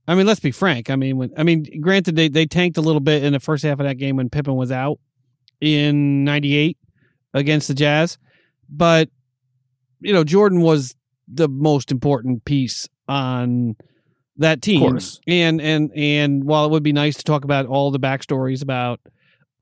[0.06, 0.90] I mean, let's be frank.
[0.90, 3.64] I mean, when I mean, granted, they they tanked a little bit in the first
[3.64, 4.98] half of that game when Pippen was out
[5.62, 6.76] in '98
[7.32, 8.18] against the Jazz,
[8.68, 9.08] but
[10.00, 10.94] you know, Jordan was
[11.32, 13.76] the most important piece on
[14.36, 14.80] that team.
[14.80, 15.20] course.
[15.26, 19.00] And and and while it would be nice to talk about all the backstories about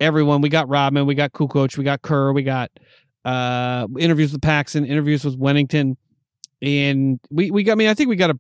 [0.01, 2.70] everyone, we got Rodman, we got Kukoc, we got Kerr, we got
[3.24, 5.97] uh interviews with Paxson, interviews with Wennington,
[6.60, 7.72] and we we got.
[7.72, 8.39] I mean, I think we got a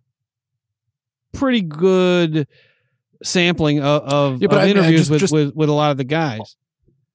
[1.32, 2.46] pretty good
[3.22, 5.90] sampling of, of, Yeah, of I mean, interviews just- with, just- with with a lot
[5.92, 6.56] of the guys.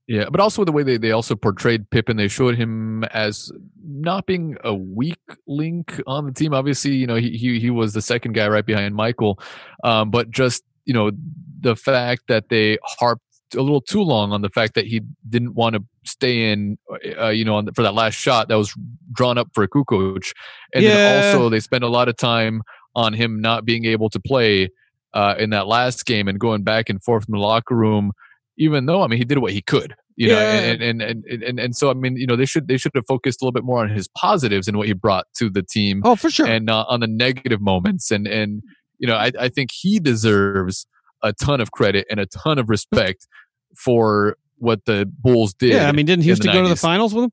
[0.08, 3.52] Yeah, but also the way they, they also portrayed Pippen, they showed him as
[3.86, 6.54] not being a weak link on the team.
[6.54, 9.38] Obviously, you know, he he, he was the second guy right behind Michael,
[9.84, 11.12] um, but just you know
[11.60, 13.22] the fact that they harped
[13.54, 16.78] a little too long on the fact that he didn't want to stay in,
[17.20, 18.74] uh, you know, on the, for that last shot that was
[19.12, 20.32] drawn up for a Kukoc,
[20.74, 20.92] and Yeah.
[20.98, 22.62] then also they spent a lot of time
[22.96, 24.70] on him not being able to play
[25.14, 28.12] uh, in that last game and going back and forth in the locker room
[28.58, 30.54] even though I mean he did what he could, you know, Yeah.
[30.60, 32.92] and, and, and and and and so I mean, you know, they should they should
[32.96, 35.64] have focused a little bit more on his positives and what he brought to the
[35.64, 36.48] team, Oh, for sure.
[36.48, 38.12] and not on the negative moments.
[38.12, 38.62] And and
[39.00, 40.88] you know, I I think he deserves
[41.24, 43.28] a ton of credit and a ton of respect
[43.76, 45.74] for what the Bulls did.
[45.74, 47.32] Yeah, I mean, didn't Houston go to the finals with him?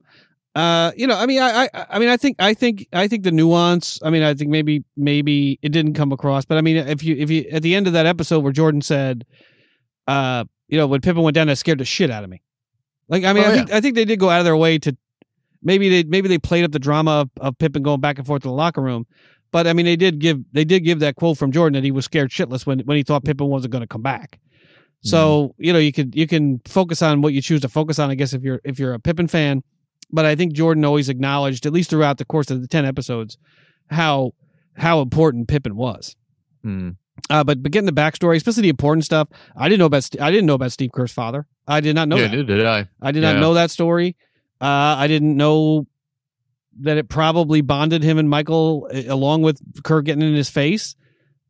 [0.53, 3.23] Uh, you know, I mean, I, I, I mean, I think, I think, I think
[3.23, 3.99] the nuance.
[4.01, 7.15] I mean, I think maybe, maybe it didn't come across, but I mean, if you,
[7.17, 9.25] if you, at the end of that episode where Jordan said,
[10.07, 12.41] uh, you know, when Pippen went down, that scared the shit out of me.
[13.07, 14.79] Like, I mean, Oh, I think, I think they did go out of their way
[14.79, 14.95] to
[15.61, 18.41] maybe they maybe they played up the drama of, of Pippen going back and forth
[18.43, 19.05] to the locker room.
[19.51, 21.91] But I mean, they did give they did give that quote from Jordan that he
[21.91, 24.39] was scared shitless when when he thought Pippen wasn't going to come back.
[25.01, 28.09] So you know you could you can focus on what you choose to focus on.
[28.09, 29.61] I guess if you're if you're a Pippen fan,
[30.11, 33.37] but I think Jordan always acknowledged at least throughout the course of the ten episodes
[33.91, 34.31] how
[34.75, 36.15] how important Pippen was.
[36.65, 36.95] Mm.
[37.29, 40.31] Uh, but but getting the backstory, especially the important stuff, I didn't know about I
[40.31, 41.47] didn't know about Steve Kerr's father.
[41.67, 42.43] I did not know yeah, that.
[42.45, 42.87] did I.
[43.01, 44.15] I did not know that story.
[44.61, 45.87] Uh, I didn't know
[46.81, 50.95] that it probably bonded him and Michael uh, along with Kerr getting in his face.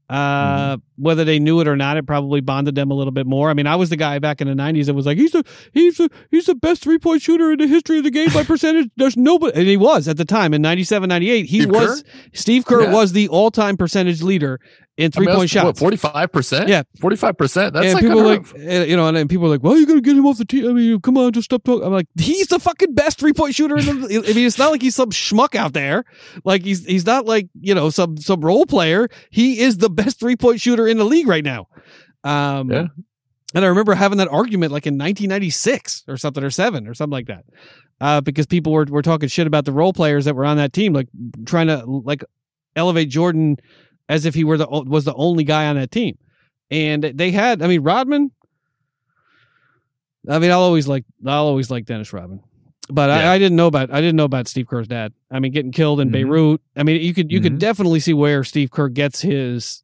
[0.08, 3.50] Uh, whether they knew it or not, it probably bonded them a little bit more.
[3.50, 5.44] I mean, I was the guy back in the '90s that was like, "He's the
[5.74, 8.44] he's the he's the best three point shooter in the history of the game by
[8.54, 11.46] percentage." There's nobody, and he was at the time in '97, '98.
[11.48, 12.94] He Steve was Steve Kerr Yeah.
[12.94, 14.60] was the all time percentage leader
[14.98, 15.80] in three point shots.
[15.80, 16.70] Forty five percent.
[16.70, 16.84] Yeah.
[17.00, 17.74] forty five percent.
[17.74, 18.56] That's and like people like, of.
[18.56, 20.38] eh, you know, and then people are like, "Well, you got to get him off
[20.38, 21.86] the team." I mean, come on, just stop talking.
[21.86, 23.78] I'm like, he's the fucking best three point shooter.
[23.78, 26.06] In the, I mean, it's not like he's some schmuck out there.
[26.44, 29.10] Like he's he's not like you know some some role player.
[29.30, 31.68] He is the best three point shooter in the league right now.
[32.24, 32.88] Um, Yeah.
[33.54, 37.12] And I remember having that argument like in 1996 or something or seven or something
[37.12, 37.46] like that,
[38.02, 40.74] uh, because people were were talking shit about the role players that were on that
[40.74, 41.08] team, like
[41.46, 42.24] trying to like
[42.76, 43.56] elevate Jordan
[44.10, 46.18] as if he were the was the only guy on that team.
[46.72, 48.32] And they had, I mean, Rodman.
[50.30, 52.40] I mean, I'll always like I'll always like Dennis Rodman,
[52.90, 53.30] but Yeah.
[53.30, 55.14] I, I didn't know about I didn't know about Steve Kerr's dad.
[55.30, 56.14] I mean, getting killed in Mhm.
[56.14, 56.62] Beirut.
[56.76, 57.60] I mean, you could you could Mhm.
[57.60, 59.84] definitely see where Steve Kerr gets his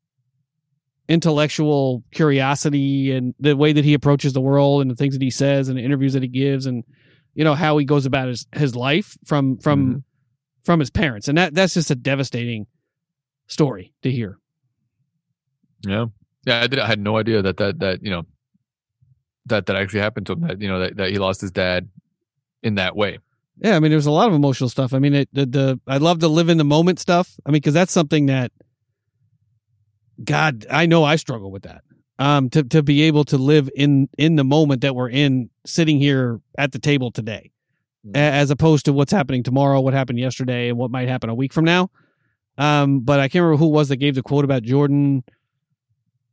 [1.08, 5.30] intellectual curiosity and the way that he approaches the world and the things that he
[5.30, 6.84] says and the interviews that he gives and
[7.36, 10.04] you know how he goes about his his life from from Mhm.
[10.64, 12.66] from his parents and that that's just a devastating
[13.52, 14.38] story to hear
[15.86, 16.06] Yeah,
[16.46, 16.62] yeah.
[16.64, 16.80] I did.
[16.80, 18.24] I had no idea that that that you know
[19.48, 20.42] that that actually happened to him.
[20.42, 21.90] That you know that, that he lost his dad
[22.64, 23.18] in that way.
[23.64, 25.98] yeah i mean there's a lot of emotional stuff i mean it, the the i
[25.98, 28.52] love to live in the moment stuff i mean because that's something that
[30.24, 31.82] god i know i struggle with that
[32.20, 35.98] um to to be able to live in in the moment that we're in sitting
[36.00, 37.52] here at the table today
[38.06, 38.16] Mhm.
[38.16, 41.52] as opposed to what's happening tomorrow what happened yesterday and what might happen a week
[41.54, 41.90] from now
[42.62, 45.24] um but i can't remember who it was that gave the quote about jordan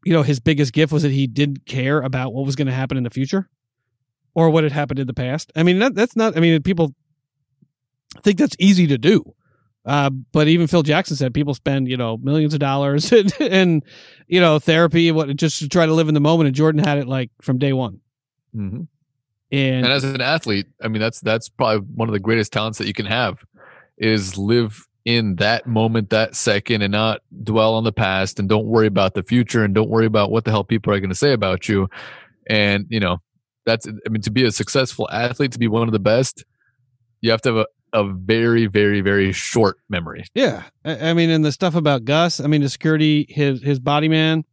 [0.04, 2.72] you know his biggest gift was that he didn't care about what was going to
[2.72, 3.48] happen in the future
[4.34, 6.94] or what had happened in the past i mean that, that's not i mean people
[8.22, 9.34] think that's easy to do
[9.88, 13.82] uh, but even Phil Jackson said people spend you know millions of dollars and, and
[14.26, 16.46] you know therapy and what just to try to live in the moment.
[16.46, 18.00] And Jordan had it like from day one.
[18.54, 18.82] Mm-hmm.
[19.50, 22.78] And, And as an athlete, I mean, that's that's probably one of the greatest talents
[22.78, 23.38] that you can have
[23.96, 28.66] is live in that moment, that second, and not dwell on the past and don't
[28.66, 31.16] worry about the future and don't worry about what the hell people are going to
[31.16, 31.88] say about you.
[32.46, 33.16] And you know,
[33.64, 36.44] that's I mean, to be a successful athlete, to be one of the best,
[37.22, 40.24] you have to have a, a very, very, very short memory.
[40.34, 42.38] yeah, I, I mean, and the stuff about Gus.
[42.38, 44.44] I mean, the security, his his body man.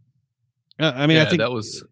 [0.80, 1.84] Uh, I mean, yeah, I think that was.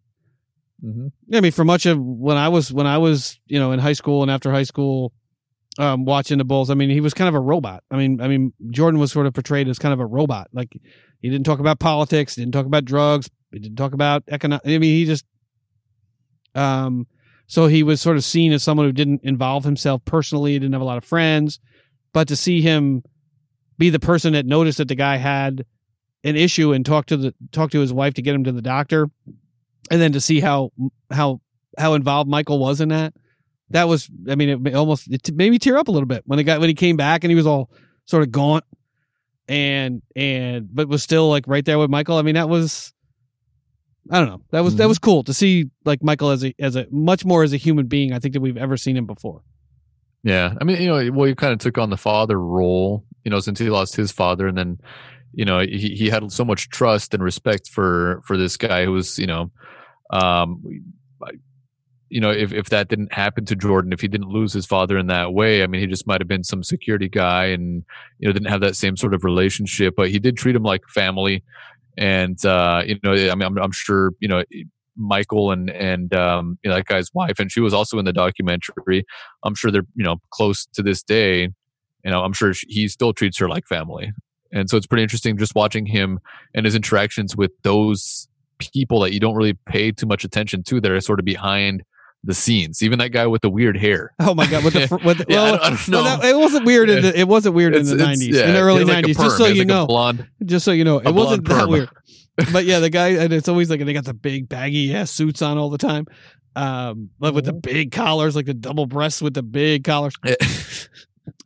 [0.81, 1.11] Mhm.
[1.33, 3.91] I mean, for much of when I was when I was you know in high
[3.91, 5.11] school and after high school,
[5.79, 6.69] um, watching the Bulls.
[6.69, 7.83] I mean, he was kind of a robot.
[7.89, 10.47] I mean, I mean, Jordan was sort of portrayed as kind of a robot.
[10.53, 10.77] Like
[11.21, 14.65] he didn't talk about politics, didn't talk about drugs, he didn't talk about economic.
[14.65, 15.25] I mean, he just,
[16.55, 17.07] um,
[17.47, 20.81] so he was sort of seen as someone who didn't involve himself personally, didn't have
[20.81, 21.59] a lot of friends,
[22.13, 23.03] but to see him
[23.77, 25.65] be the person that noticed that the guy had
[26.23, 28.61] an issue and talk to the talk to his wife to get him to the
[28.61, 29.09] doctor,
[29.91, 30.71] and then to see how
[31.11, 31.41] how
[31.77, 33.13] how involved Michael was in that.
[33.73, 36.37] That was, I mean, it almost it made me tear up a little bit when
[36.37, 37.69] the guy when he came back and he was all
[38.05, 38.63] sort of gaunt
[39.47, 42.17] and and but was still like right there with Michael.
[42.17, 42.93] I mean, that was
[44.11, 44.41] I don't know.
[44.51, 44.89] That was that Mhm.
[44.89, 47.87] was cool to see like Michael as a as a much more as a human
[47.87, 48.13] being.
[48.13, 49.41] I think that we've ever seen him before.
[50.23, 53.31] Yeah, I mean, you know, well, he kind of took on the father role, you
[53.31, 54.77] know, since he lost his father, and then,
[55.33, 58.91] you know, he he had so much trust and respect for for this guy who
[58.91, 59.51] was, you know,
[60.11, 60.61] um,
[62.13, 64.99] you know, if if that didn't happen to Jordan, if he didn't lose his father
[64.99, 67.83] in that way, I mean, he just might have been some security guy, and
[68.19, 70.81] you know, didn't have that same sort of relationship, but he did treat him like
[70.93, 71.43] family,
[71.97, 74.43] and uh, you know, I mean, I'm, I'm sure, you know.
[74.95, 78.13] Michael and and um, you know, that guy's wife, and she was also in the
[78.13, 79.03] documentary.
[79.43, 81.49] I'm sure they're you know close to this day.
[82.05, 84.11] You know, I'm sure he still treats her like family,
[84.51, 86.19] and so it's pretty interesting just watching him
[86.53, 88.27] and his interactions with those
[88.59, 91.81] people that you don't really pay too much attention to that are sort of behind
[92.23, 92.81] the scenes.
[92.81, 94.13] Even that guy with the weird hair.
[94.19, 94.63] Oh my god!
[94.63, 96.65] With the fr- with the, Yeah, I well, don't- I don't well, that- it wasn't
[96.65, 98.95] weird in the it wasn't weird in the nineties yeah, in the early has like
[98.95, 99.17] nineties.
[99.17, 100.27] just so you like know, blonde.
[100.45, 101.89] just so you know, it wasn't blonde that weird.
[102.51, 105.41] But yeah, the guy and it's always like they got the big baggy ass suits
[105.43, 106.07] on all the time,
[106.55, 110.15] um, like with the big collars, like the double breasts with the big collars.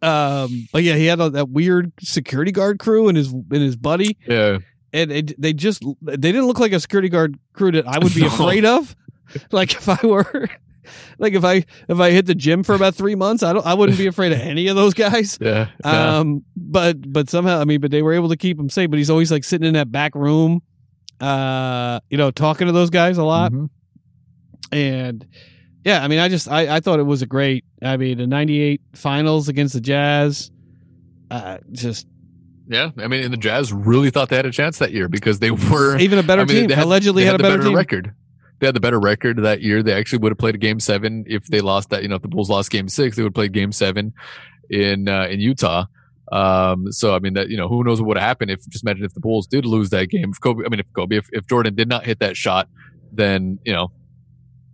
[0.02, 3.76] Um, but yeah, he had a, that weird security guard crew and his and his
[3.76, 4.60] buddy, Yeah.
[4.94, 8.14] and it, they just they didn't look like a security guard crew that I would
[8.14, 8.28] be No.
[8.28, 8.96] afraid of.
[9.52, 10.48] Like if I were,
[11.20, 13.74] like if I if I hit the gym for about three months, I don't I
[13.74, 15.38] wouldn't be afraid of any of those guys.
[15.42, 15.68] Yeah.
[15.84, 18.90] Um, but but somehow I mean, but they were able to keep him safe.
[18.90, 20.62] But he's always like sitting in that back room,
[21.22, 23.52] uh, you know, talking to those guys a lot.
[23.52, 23.70] Mhm.
[24.72, 25.26] And
[25.86, 27.64] yeah, I mean, I just I, I thought it was a great.
[27.82, 30.52] I mean, the '98 finals against the Jazz,
[31.32, 32.06] uh, just
[32.68, 32.92] Yeah.
[32.98, 35.52] I mean, and the Jazz really thought they had a chance that year because they
[35.52, 36.68] were even a better I mean, team.
[36.68, 37.76] they had- Allegedly they had, a better, team.
[37.76, 38.14] record.
[38.60, 39.84] They had the better record that year.
[39.84, 42.02] They actually would have played a game seven if they lost that.
[42.02, 44.14] You know, if the Bulls lost game six, they would have played game seven
[44.70, 45.86] in uh, in Utah.
[46.32, 48.84] Um, so I mean that you know who knows what would have happened if just
[48.84, 50.32] imagine if the Bulls did lose that game.
[50.32, 52.68] If Kobe, I mean if Kobe, if, if Jordan did not hit that shot,
[53.14, 53.92] then you know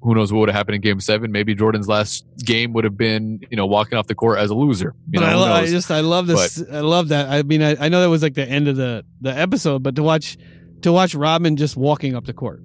[0.02, 1.32] who knows what would have happened in game seven.
[1.32, 4.56] Maybe Jordan's last game would have been you know walking off the court as a
[4.56, 4.96] loser.
[5.12, 6.64] You But know, I, lo- I just I love this.
[6.72, 7.30] I love that.
[7.30, 9.96] I mean, I, I know that was like the end of the the episode, but
[9.98, 10.38] to watch
[10.82, 12.62] to watch Rodman just walking up the court,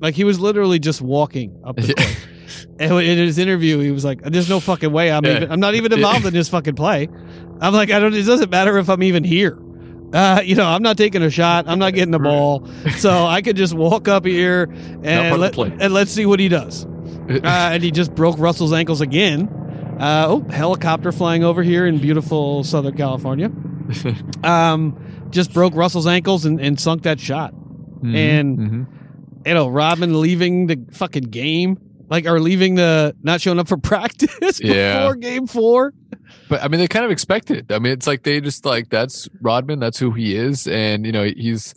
[0.00, 2.16] like he was literally just walking up the court.
[2.80, 5.36] And in his interview, he was like, "There's no fucking way I'm Yeah.
[5.36, 5.52] even.
[5.52, 7.08] I'm not even involved in this fucking play.
[7.60, 8.14] I'm like, I don't.
[8.14, 9.58] It doesn't matter if I'm even here.
[10.12, 11.66] Uh, you know, I'm not taking a shot.
[11.68, 12.66] I'm not getting the ball,
[12.96, 14.62] so I could just walk up here
[15.02, 16.86] and let, and let's see what he does.
[17.28, 19.48] Uh, and he just broke Russell's ankles again.
[20.00, 23.50] Uh, oh, helicopter flying over here in beautiful Southern California.
[24.42, 27.52] Um, just broke Russell's ankles and, and sunk that shot.
[27.54, 28.86] Mhm, and- mhm.
[29.48, 31.78] You know, Rodman leaving the fucking game,
[32.10, 34.98] like, or leaving the not showing up for practice Yeah.
[35.00, 35.94] before game four.
[36.48, 37.72] But I mean, they kind of expect it.
[37.72, 39.78] I mean, it's like they just like that's Rodman.
[39.80, 41.74] That's who he is, and you know he's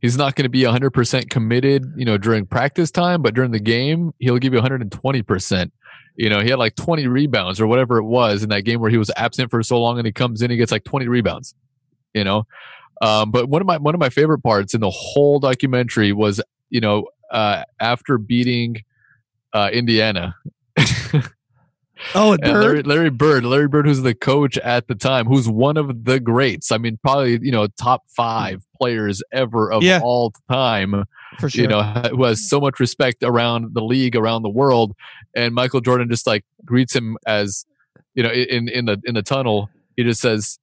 [0.00, 1.92] he's not going to be 100 percent committed.
[1.96, 5.72] You know, during practice time, but during the game, he'll give you 120 percent.
[6.16, 8.90] You know, he had like 20 rebounds or whatever it was in that game where
[8.90, 11.54] he was absent for so long, and he comes in, he gets like 20 rebounds.
[12.12, 12.44] You know,
[13.00, 16.40] um, but one of my one of my favorite parts in the whole documentary was
[16.70, 18.76] you know uh, after beating
[19.52, 20.34] uh, Indiana.
[22.14, 22.86] Oh, it And Larry, Bird.
[22.86, 26.72] Larry Bird, Larry Bird, who's the coach at the time, who's one of the greats.
[26.72, 30.00] I mean, probably you know top five players ever of Yeah.
[30.02, 31.04] all time.
[31.38, 31.62] for sure.
[31.62, 34.94] You know, who has so much respect around the league, around the world.
[35.36, 37.64] And Michael Jordan just like greets him as,
[38.14, 39.68] you know, in in the in the tunnel.
[39.96, 40.58] He just says,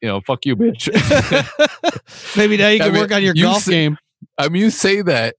[0.00, 0.88] you know, fuck you, bitch.
[2.36, 3.98] Maybe now you I can mean, work on your you golf say- game.
[4.38, 5.36] I mean, you say that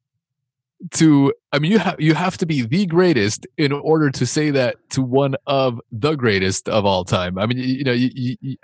[0.91, 4.51] to, I mean, you have you have to be the greatest in order to say
[4.51, 7.37] that to one of the greatest of all time.
[7.37, 8.57] I mean, you, you know, you, you,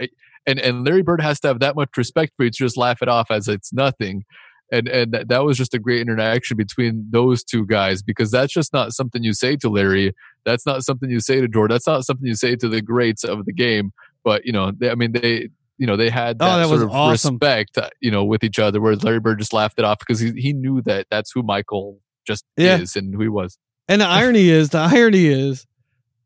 [0.45, 3.01] and and Larry Bird has to have that much respect for you to just laugh
[3.01, 4.25] it off as it's nothing.
[4.71, 8.53] And and that, that was just a great interaction between those two guys because that's
[8.53, 10.13] just not something you say to Larry.
[10.45, 11.73] That's not something you say to Jordan.
[11.75, 13.91] That's not something you say to the greats of the game.
[14.23, 16.71] But you know, they, I mean, they you know they had Oh, that, that sort
[16.73, 17.35] was of awesome.
[17.35, 18.79] respect, uh, you know, with each other.
[18.79, 21.99] where Larry Bird just laughed it off because he he knew that that's who Michael
[22.29, 22.77] just Yeah.
[22.77, 23.57] is and who he was.
[23.87, 25.65] And the irony is, the irony is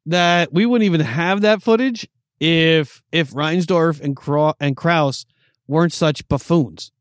[0.06, 2.08] that we wouldn't even have that footage
[2.40, 5.26] if if Reinsdorf and Kra- and Krause
[5.68, 6.92] weren't such buffoons.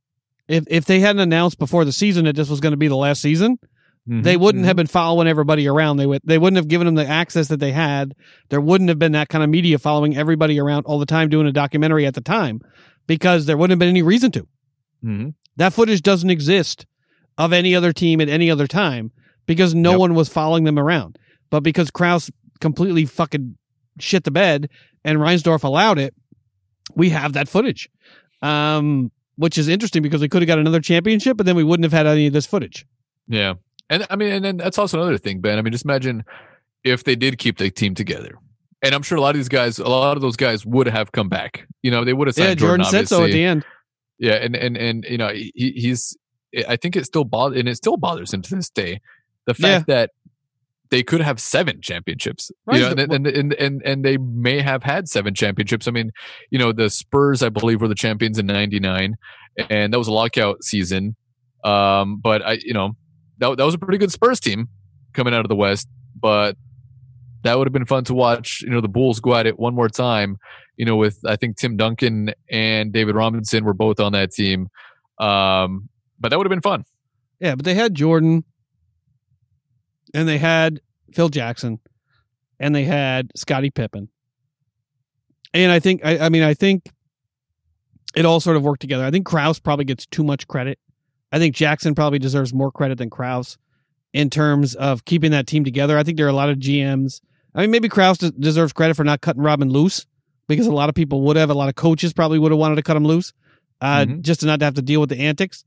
[0.49, 2.97] If if they hadn't announced before the season that this was going to be the
[2.97, 3.59] last season,
[4.07, 5.97] they wouldn't have been following everybody around.
[5.97, 8.15] They would they wouldn't have given them the access that they had.
[8.51, 11.47] There wouldn't have been that kind of media following everybody around all the time doing
[11.47, 12.61] a documentary at the time
[13.07, 14.47] because there wouldn't have been any reason to.
[15.05, 15.35] Mhm.
[15.57, 16.87] That footage doesn't exist
[17.39, 19.11] of any other team at any other time
[19.47, 20.01] because no Yep.
[20.01, 21.19] one was following them around.
[21.51, 22.31] But because Krause
[22.61, 23.57] completely fucking
[23.99, 24.69] shit the bed
[25.05, 26.15] and Reinsdorf allowed it,
[26.95, 27.89] we have that footage.
[28.43, 31.85] Um, which is interesting because we could have got another championship, but then we wouldn't
[31.85, 32.87] have had any of this footage.
[33.29, 33.55] Yeah,
[33.89, 35.59] and I mean, and then that's also another thing, Ben.
[35.59, 36.25] I mean, just imagine
[36.85, 38.37] if they did keep the team together.
[38.83, 41.13] And I'm sure a lot of these guys, a lot of those guys would have
[41.13, 41.67] come back.
[41.83, 43.65] You know, they would have signed yeah, Jordan, Jordan, said so at the end.
[44.19, 46.17] Yeah, and and and you know, he, he's.
[46.69, 49.01] I think it still bothers, and it still bothers him to this day,
[49.47, 50.11] the fact that
[50.93, 52.51] they could have seven championships.
[52.71, 55.89] You know, and, and and and and they may have had seven championships.
[55.89, 56.13] I mean,
[56.51, 59.17] you know, the Spurs, I believe, were the champions in '99,
[59.71, 61.17] and that was a lockout season.
[61.65, 62.97] Um, but I, you know,
[63.39, 64.69] that that was a pretty good Spurs team
[65.15, 65.89] coming out of the West,
[66.21, 66.59] but
[67.43, 68.61] that would have been fun to watch.
[68.61, 70.37] You know, the Bulls go at it one more time.
[70.77, 74.69] You know, with I think Tim Duncan and David Robinson were both on that team.
[75.19, 75.89] Um,
[76.23, 76.85] but that would have been fun.
[77.41, 78.45] Yeah, but they had Jordan
[80.15, 80.81] and they had
[81.13, 81.81] Phil Jackson
[82.59, 84.09] and they had Scottie Pippen.
[85.55, 86.91] And I think I, I mean I think
[88.15, 89.05] it all sort of worked together.
[89.05, 90.79] I think Krause probably gets too much credit.
[91.33, 93.59] I think Jackson probably deserves more credit than Krause
[94.13, 95.97] in terms of keeping that team together.
[95.99, 97.21] I think there are a lot of GMs.
[97.55, 100.07] I mean, maybe Krause deserves credit for not cutting Rodman loose
[100.47, 102.77] because a lot of people would have, a lot of coaches probably would have wanted
[102.77, 103.33] to cut him loose,
[103.81, 104.21] uh, Mhm.
[104.23, 105.65] just to not have to deal with the antics.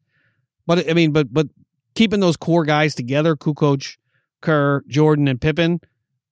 [0.67, 1.47] But I mean, but but
[1.95, 3.97] keeping those core guys together, Kukoc,
[4.41, 5.79] Kerr, Jordan, and Pippen,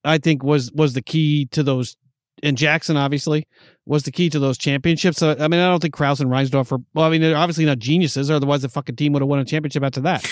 [0.04, 1.96] I think was was the key to those.
[2.42, 3.48] And Jackson obviously
[3.86, 5.18] was the key to those championships.
[5.18, 6.80] So, I mean, I don't think Krause and Reinsdorf are.
[6.94, 9.46] Well, I mean, they're obviously not geniuses, otherwise the fucking team would have won a
[9.46, 10.30] championship after that.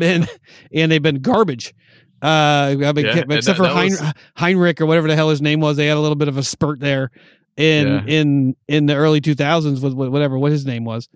[0.00, 0.26] and
[0.74, 1.74] and they've been garbage.
[2.22, 2.26] Uh,
[2.84, 4.02] I mean, Yeah, except that- for that was-
[4.36, 6.42] Heinrich or whatever the hell his name was, they had a little bit of a
[6.42, 7.10] spurt there
[7.58, 8.04] in Yeah.
[8.06, 11.08] in in the early 2000s with with whatever what his name was.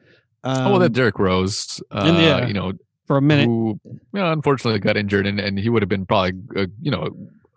[0.45, 2.47] Um, oh, well, that Derrick Rose, uh, yeah.
[2.47, 2.73] you know,
[3.07, 3.47] for a minute.
[3.47, 6.91] who you know, unfortunately got injured, and, and he would have been probably a, you
[6.91, 7.09] know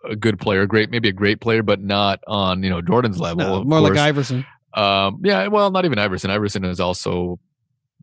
[0.08, 3.44] a good player, great maybe a great player, but not on you know Jordan's level.
[3.44, 3.96] No, more like.
[3.96, 4.44] Iverson.
[4.74, 6.30] Um, yeah, well, not even Iverson.
[6.30, 7.38] Iverson is also,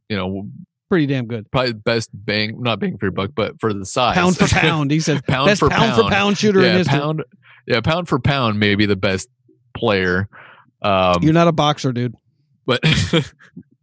[0.09, 0.47] you know,
[0.89, 1.49] Pretty damn good.
[1.49, 4.91] probably best bang, not bang for your buck, but for the size, Pound for pound.
[4.91, 6.13] He says Pound best for pound, for pound.
[6.13, 6.99] pound shooter in yeah, history.
[6.99, 7.23] pound,
[7.67, 9.29] yeah, pound for pound, maybe the best
[9.75, 10.27] player.
[10.81, 12.13] Um, You're not a boxer, dude.
[12.65, 12.81] but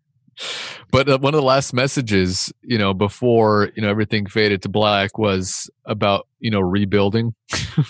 [0.91, 4.69] but uh, one of the last messages you know before you know everything faded to
[4.69, 7.35] black was about you know rebuilding.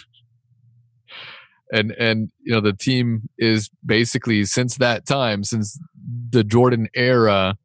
[1.75, 5.81] And and you know the team is basically since that time since
[6.29, 7.57] the jordan era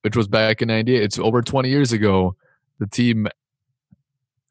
[0.00, 2.34] which was back in 98 it's over 20 years ago
[2.78, 3.28] the team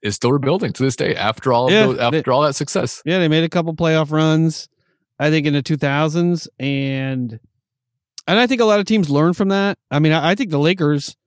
[0.03, 2.53] is still rebuilding to this day after all of Yeah, those, after they- all that
[2.53, 3.01] success.
[3.03, 4.69] Yeah, they made a couple playoff runs,
[5.19, 7.39] I think in the 2000s, and
[8.29, 9.79] and I think a lot of teams learn from that.
[9.89, 11.17] I mean, I, I think the Lakers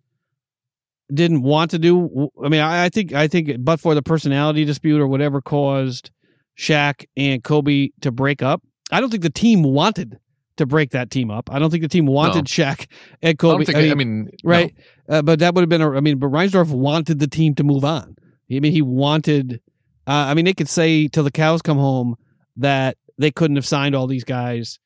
[1.13, 2.31] didn't want to do.
[2.43, 6.11] I mean, I, I think I think, but for the personality dispute or whatever caused
[6.57, 8.63] Shaq and Kobe to break up,
[8.93, 10.19] I don't think the team wanted
[10.59, 11.51] to break that team up.
[11.53, 12.87] I don't think the team wanted Shaq
[13.21, 13.65] and I, Kobe.
[13.65, 14.31] don't think, I mean, no.
[14.45, 14.75] right?
[15.09, 15.83] Uh, but that would have been.
[15.83, 18.15] A, I mean, but Reinsdorf wanted the team to move on.
[18.49, 19.61] I mean, he wanted.
[20.07, 22.15] Uh, I mean, they could say till the cows come home
[22.59, 24.79] that they couldn't have signed all these guys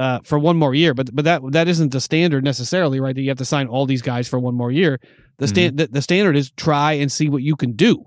[0.00, 3.14] uh, for one more year, but but that that isn't the standard necessarily, right?
[3.14, 4.98] That you have to sign all these guys for one more year.
[5.36, 8.04] The stand the, the standard is try and see what you can do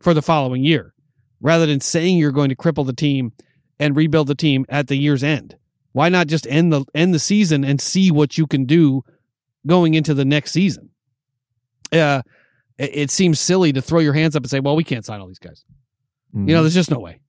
[0.00, 0.92] for the following year,
[1.40, 3.32] rather than saying you're going to cripple the team
[3.78, 5.56] and rebuild the team at the year's end.
[5.92, 9.02] Why not just end the end the season and see what you can do
[9.64, 10.90] going into the next season?
[11.92, 12.22] Uh,
[12.78, 15.20] it, it seems silly to throw your hands up and say, "Well, we can't sign
[15.20, 15.64] all these guys."
[16.34, 16.48] Mhm.
[16.48, 17.20] You know, there's just no way.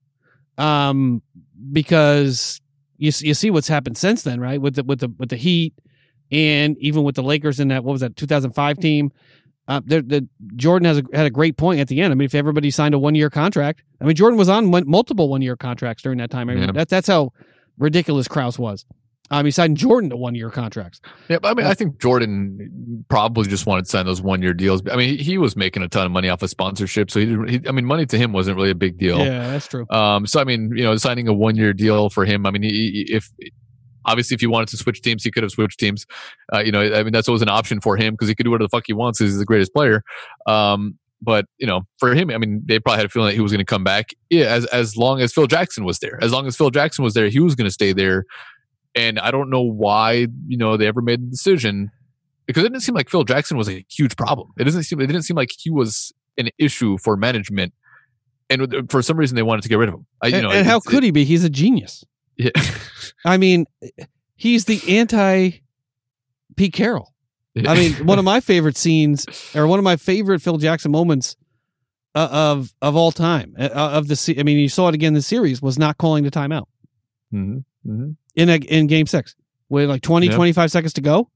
[0.58, 1.22] Um,
[1.72, 2.60] because
[2.98, 4.60] you you see what's happened since then, right?
[4.60, 5.72] With the with the with the Heat,
[6.30, 9.12] and even with the Lakers in that what was that 2005 team.
[9.66, 10.26] Uh, the, the
[10.56, 12.10] Jordan has a, had a great point at the end.
[12.10, 14.88] I mean, if everybody signed a one year contract, I mean, Jordan was on one,
[14.88, 16.48] multiple one year contracts during that time.
[16.48, 16.72] I mean, Yeah.
[16.72, 17.34] that, that's how
[17.76, 18.86] ridiculous Krause was.
[19.30, 21.00] Um, he signed Jordan to one year contracts.
[21.28, 24.54] Yeah, but I mean, I think Jordan probably just wanted to sign those one year
[24.54, 24.82] deals.
[24.90, 27.48] I mean, he, was making a ton of money off of sponsorship, so he, didn't,
[27.48, 29.18] he I mean, money to him wasn't really a big deal.
[29.18, 29.86] Yeah, that's true.
[29.90, 32.46] Um, so I mean, you know, signing a one year deal for him.
[32.46, 33.30] I mean, he, if
[34.04, 36.06] obviously if he wanted to switch teams, he could have switched teams.
[36.52, 38.50] Uh, you know, I mean, that's always an option for him because he could do
[38.50, 40.02] whatever the fuck he wants because he's the greatest player.
[40.46, 43.40] Um, but you know, for him, I mean, they probably had a feeling that he
[43.40, 44.10] was going to come back.
[44.30, 47.14] Yeah, as as long as Phil Jackson was there, as long as Phil Jackson was
[47.14, 48.24] there, he was going to stay there.
[48.94, 51.90] And I don't know why you know they ever made the decision
[52.46, 54.50] because it didn't seem like Phil Jackson was a huge problem.
[54.58, 57.74] It doesn't seem it didn't seem like he was an issue for management.
[58.50, 60.06] And for some reason, they wanted to get rid of him.
[60.22, 61.24] I, you and, know, and how could he be?
[61.24, 62.02] He's a genius.
[62.36, 62.50] Yeah.
[63.26, 63.66] I mean,
[64.36, 65.60] he's the anti
[66.56, 67.12] Pete Carroll.
[67.66, 71.36] I mean, one of my favorite scenes, or one of my favorite Phil Jackson moments
[72.14, 74.36] uh, of of all time uh, of the.
[74.38, 76.66] I mean, you saw it again in the series was not calling the timeout
[77.32, 78.16] Mhm, mhm.
[78.34, 79.34] in a, in Game Six
[79.68, 80.34] with like 20, Yeah.
[80.36, 81.30] 25 seconds to go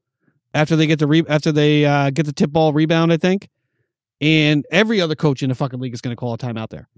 [0.54, 3.48] after they get the re- after they uh, get the tip ball rebound, I think.
[4.20, 6.88] And every other coach in the fucking league is going to call a timeout there.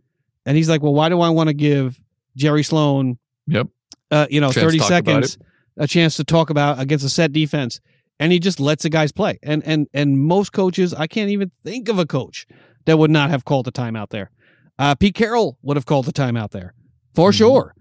[0.44, 1.98] And he's like, "Well, why do I want to give
[2.36, 3.68] Jerry Sloan, Yep.
[4.10, 5.38] uh, you know, Chance thirty seconds,
[5.78, 7.80] a chance to talk about against a set defense?"
[8.20, 9.38] And he just lets the guys play.
[9.42, 12.46] And and and most coaches, I can't even think of a coach
[12.84, 14.30] that would not have called a timeout there.
[14.78, 16.74] Uh, Pete Carroll would have called the timeout there
[17.14, 17.34] for Mhm.
[17.34, 17.74] sure.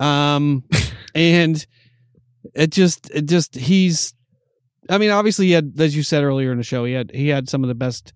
[0.00, 0.64] Um,
[1.14, 1.64] and
[2.54, 4.14] it just it just he's
[4.90, 7.28] I mean, obviously he had as you said earlier in the show, he had he
[7.28, 8.12] had some of the best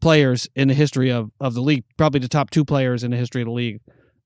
[0.00, 3.16] players in the history of of the league, probably the top two players in the
[3.16, 3.80] history of the league.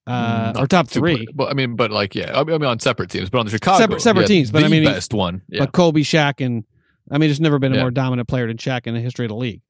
[0.06, 1.26] Uh, Mm, or top Two three.
[1.34, 3.78] But I mean, but like, yeah, I mean on separate teams, but on the Chicago,
[3.78, 5.40] Separate- separate teams, but the I mean, he- best one.
[5.48, 5.60] Yeah.
[5.60, 6.64] But Kobe, Shaq, and
[7.10, 7.82] I mean, there's never been a Yeah.
[7.82, 9.62] more dominant player than Shaq in the history of the league.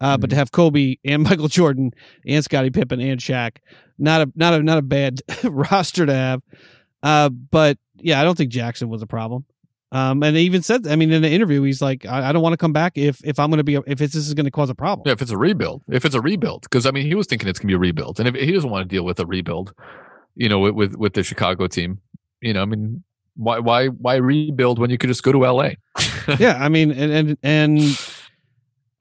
[0.00, 1.90] Uh, But to have Kobe and Michael Jordan
[2.26, 3.58] and Scottie Pippen and Shaq,
[3.98, 6.40] not a not a not a bad roster to have.
[7.02, 9.44] Uh, but yeah, I don't think Jackson was a problem.
[9.90, 12.40] Um, and they even said, I mean, in the interview, he's like, I, I don't
[12.42, 14.46] want to come back if if I'm going to be if it's, this is going
[14.46, 15.02] to cause a problem.
[15.06, 17.46] Yeah, if it's a rebuild, if it's a rebuild, because I mean, he was thinking
[17.48, 19.74] it's gonna be a rebuild, and if he doesn't want to deal with a rebuild,
[20.34, 22.00] you know, with with, with the Chicago team,
[22.40, 23.02] you know, I mean,
[23.36, 25.70] Why why why rebuild when you could just go to LA?
[26.38, 27.80] yeah, I mean, and and and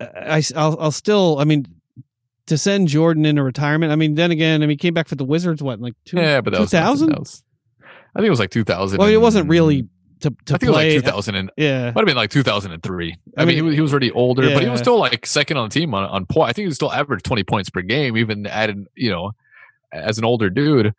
[0.01, 1.67] I I'll, I'll still, I mean,
[2.47, 3.93] to send Jordan into retirement.
[3.93, 5.63] I mean, then again, I mean, he came back for the Wizards.
[5.63, 7.09] What, like two, yeah, but that was 2000?
[7.11, 7.43] that was-
[8.15, 8.97] I think it was like 2000.
[8.97, 9.87] Well, it wasn't really
[10.21, 10.93] to to I think play.
[10.93, 13.11] it was like 2000 and yeah, might have been like 2003.
[13.37, 15.25] I, I mean, mean, he was, he was already older, but he was still like
[15.25, 16.49] second on the team on on point.
[16.49, 19.31] I think he was still averaged 20 points per game, even added you know
[19.91, 20.93] as an older dude.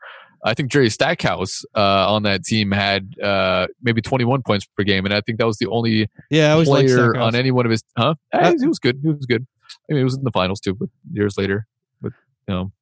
[0.45, 5.05] I think Jerry Stackhouse uh, on that team had uh, maybe 21 points per game,
[5.05, 6.49] and I think that was the only yeah.
[6.49, 7.85] I always like player on any one of his.
[7.97, 8.17] Huh?
[8.33, 8.99] Eh, he was good.
[9.03, 9.47] He was good.
[9.89, 11.67] I mean, he was in the finals too, but years later.
[12.01, 12.13] But
[12.49, 12.73] you know,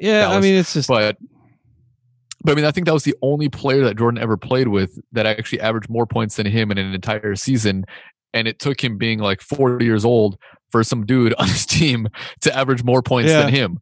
[0.00, 1.16] Yeah, I mean, it's just but
[2.44, 4.98] but I mean, I think that was the only player that Jordan ever played with
[5.12, 7.84] that actually averaged more points than him in an entire season,
[8.32, 10.38] and it took him being like 40 years old
[10.70, 12.08] for some dude on his team
[12.42, 13.42] to average more points Yeah.
[13.42, 13.78] than him.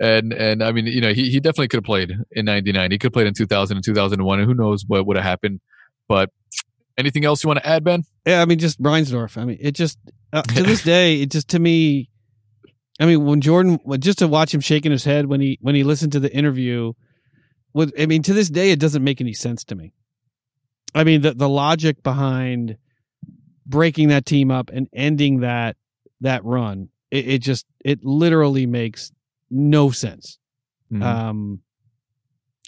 [0.00, 2.90] And and I mean, you know, he he definitely could have played in 99.
[2.90, 5.60] He could have played in 2000 and 2001, and who knows what would have happened.
[6.08, 6.30] But
[6.98, 8.04] anything else you want to add, Ben?
[8.26, 9.36] Yeah, I mean, just Reinsdorf.
[9.36, 9.98] I mean, it just
[10.32, 12.08] uh, to this day, it just to me.
[13.00, 15.84] I mean, when Jordan, just to watch him shaking his head when he when he
[15.84, 16.92] listened to the interview,
[17.72, 19.92] with I mean, to this day, it doesn't make any sense to me.
[20.94, 22.76] I mean, the the logic behind
[23.66, 25.76] breaking that team up and ending that
[26.20, 29.12] that run, it, it just it literally makes
[29.50, 30.38] no sense.
[30.92, 31.02] Mhm.
[31.02, 31.60] Um,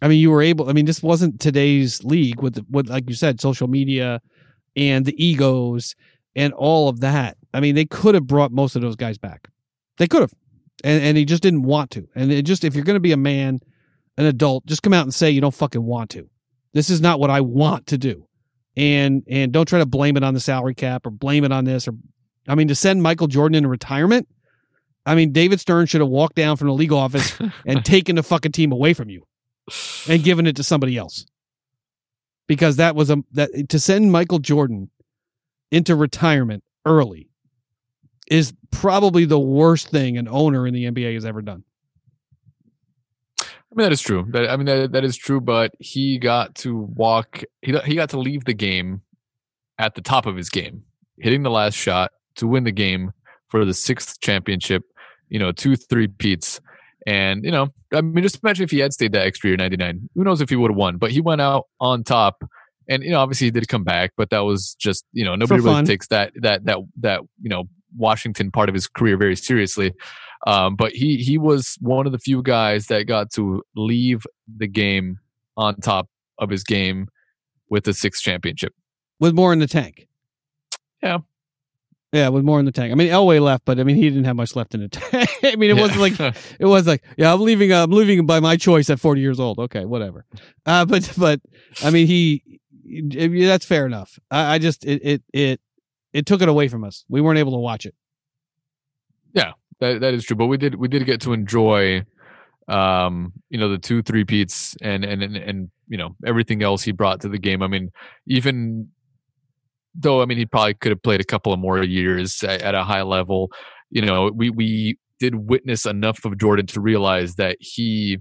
[0.01, 0.69] I mean, you were able.
[0.69, 4.21] I mean, this wasn't today's league with the, with like you said, social media
[4.77, 5.95] and the egos
[6.35, 7.37] and all of that.
[7.55, 9.49] I mean, they could have brought most of those guys back.
[9.99, 10.35] They could have,
[10.83, 12.09] and and he just didn't want to.
[12.15, 13.61] And it just if you're going to be a man,
[14.17, 16.29] an adult, just come out and say you don't fucking want to.
[16.73, 18.27] This is not what I want to do,
[18.77, 21.65] and and don't try to blame it on the salary cap or blame it on
[21.65, 21.95] this or,
[22.49, 24.29] I mean, to send Michael Jordan into retirement.
[25.05, 27.37] I mean, David Stern should have walked down from the league office
[27.67, 29.27] and taken the fucking team away from you
[30.09, 31.27] and given it to somebody else.
[32.47, 34.91] Because that was a that to send Michael Jordan
[35.71, 37.29] into retirement early
[38.31, 41.65] is probably the worst thing an owner in the NBA has ever done.
[43.73, 44.27] I mean that is true.
[44.31, 45.41] That, I mean that that is true.
[45.41, 47.43] But he got to walk.
[47.63, 49.01] He he got to leave the game
[49.79, 50.83] at the top of his game,
[51.19, 53.13] hitting the last shot to win the game
[53.49, 54.83] for the sixth championship.
[55.31, 56.61] You know, two three peats,
[57.07, 59.79] and you know, I mean, just imagine if he had stayed that extra year, ninety
[59.79, 60.11] nine.
[60.15, 60.99] Who knows if he would have won?
[60.99, 62.45] But he went out on top,
[62.91, 65.63] and you know, obviously he did come back, but that was just you know nobody
[65.63, 67.65] really takes that that that that you know
[67.97, 69.95] Washington part of his career very seriously.
[70.47, 74.67] Um, but he he was one of the few guys that got to leave the
[74.67, 75.19] game
[75.57, 76.09] on top
[76.39, 77.09] of his game
[77.69, 78.75] with the sixth championship.
[79.21, 80.09] With more in the tank.
[81.03, 81.19] Yeah.
[82.13, 82.93] Yeah, with more in the tank.
[82.93, 85.31] I mean, Elway left, but I mean, he didn't have much left in the tank.
[85.45, 86.21] I mean, it wasn't like
[86.59, 87.73] it was like, yeah, I'm leaving.
[87.73, 89.59] Uh, I'm leaving by my choice at 40 years old.
[89.59, 90.27] Okay, whatever.
[90.67, 91.41] Uh, but but
[91.83, 92.43] I mean, he.
[92.85, 94.19] That's fair enough.
[94.31, 95.61] I, I just it, it it
[96.13, 97.07] it took it away from us.
[97.09, 97.95] We weren't able to watch it.
[99.83, 100.37] That that is true.
[100.37, 102.05] But we did we did get to enjoy,
[102.69, 106.83] um, you know, the two three peats and and and, and you know everything else
[106.83, 107.63] he brought to the game.
[107.63, 107.91] I mean,
[108.27, 108.89] even
[109.95, 112.75] though I mean he probably could have played a couple of more years at, at
[112.75, 113.51] a high level,
[113.91, 118.19] you know, we we did witness enough of Jordan to realize that he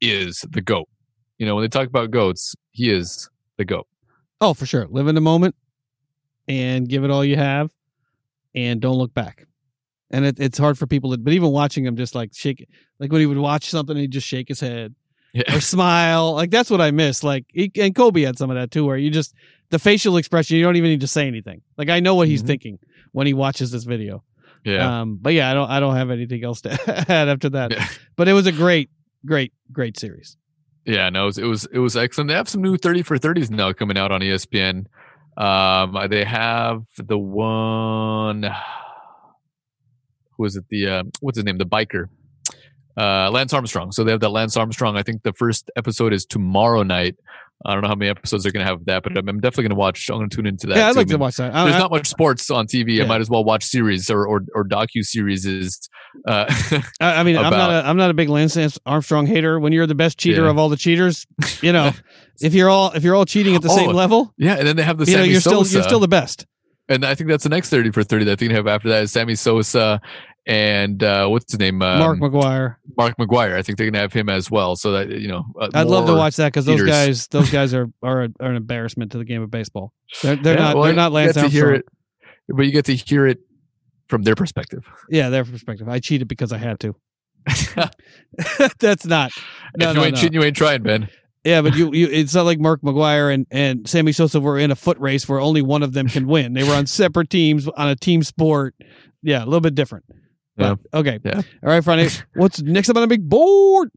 [0.00, 0.88] is the goat.
[1.38, 3.86] You know, when they talk about goats, he is the goat.
[4.40, 4.86] Oh, for sure.
[4.88, 5.54] Live in the moment
[6.48, 7.70] and give it all you have,
[8.54, 9.46] and don't look back.
[10.14, 12.68] And it, it's hard for people to, but even watching him just like shake,
[13.00, 14.94] like when he would watch something, he'd just shake his head
[15.32, 15.56] Yeah.
[15.56, 16.32] or smile.
[16.34, 17.22] Like that's what I miss.
[17.24, 19.34] Like, he, and Kobe had some of that too, where you just,
[19.70, 21.62] the facial expression, you don't even need to say anything.
[21.76, 22.46] Like, I know what he's Mhm.
[22.46, 22.78] thinking
[23.12, 24.22] when he watches this video.
[24.64, 25.00] Yeah.
[25.00, 26.70] Um, but yeah, I don't, I don't have anything else to
[27.10, 27.72] add after that.
[27.72, 27.86] Yeah.
[28.16, 28.90] But it was a great,
[29.26, 30.36] great, great series.
[30.86, 32.28] Yeah, no, it was, it was it was excellent.
[32.28, 34.84] They have some new thirty for thirties now coming out on ESPN.
[35.38, 38.44] Um, they have the one.
[40.36, 40.64] Who is it?
[40.70, 41.58] The uh, what's his name?
[41.58, 42.06] The biker,
[42.96, 43.92] uh, Lance Armstrong.
[43.92, 44.96] So they have that Lance Armstrong.
[44.96, 47.16] I think the first episode is tomorrow night.
[47.66, 49.64] I don't know how many episodes they're gonna have of that, but I'm, I'm definitely
[49.68, 50.10] gonna watch.
[50.10, 50.76] I'm gonna tune into that.
[50.76, 51.54] yeah, I'd like I to watch that.
[51.54, 52.96] I- There's I- not much sports on TV.
[52.96, 53.04] Yeah.
[53.04, 55.46] I might as well watch series or or, or docu series.
[55.46, 55.88] Is
[56.26, 56.44] uh,
[57.00, 59.58] I, I mean, I'm not about- a I'm not a big Lance Armstrong hater.
[59.58, 60.50] When you're the best cheater Yeah.
[60.50, 61.26] of all the cheaters,
[61.62, 61.92] you know,
[62.42, 64.76] if you're all if you're all cheating at the Oh, same level, yeah, and then
[64.76, 66.44] they have the you know, you're still you're still the best.
[66.88, 69.04] And I think that's the next thirty for thirty that I think have after that
[69.04, 70.00] is Sammy Sosa
[70.46, 71.80] and uh, what's his name?
[71.80, 72.76] Um, Mark McGwire.
[72.98, 73.54] Mark McGwire.
[73.56, 74.76] I think they're gonna have him as well.
[74.76, 77.72] So that you know, uh, I'd love to watch that because those guys those guys
[77.72, 79.92] are are, a, are an embarrassment to the game of baseball.
[80.22, 81.86] They're they're Yeah, not well, they're not Lance get to hear it,
[82.48, 83.38] but you get to hear it
[84.08, 84.84] from their perspective.
[85.08, 85.88] Yeah, their perspective.
[85.88, 86.94] I cheated because I had to.
[88.78, 89.32] That's not.
[89.76, 90.20] No, if you no, ain't no.
[90.20, 91.08] cheating, you ain't trying, Ben.
[91.44, 94.70] Yeah, but you, you it's not like Mark McGwire and, and Sammy Sosa were in
[94.70, 96.54] a foot race where only one of them can win.
[96.54, 98.74] They were on separate teams on a team sport.
[99.22, 100.06] Yeah, a little bit different.
[100.56, 101.18] But, okay.
[101.24, 101.42] Yeah.
[101.62, 102.08] All right, Friday.
[102.34, 103.90] What's next up on the big board?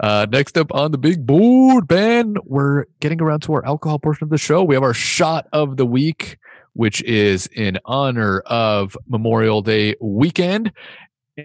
[0.00, 4.24] Uh, next up on the big board, Ben, we're getting around to our alcohol portion
[4.24, 4.64] of the show.
[4.64, 6.36] We have our shot of the week,
[6.72, 10.72] which is in honor of Memorial Day weekend.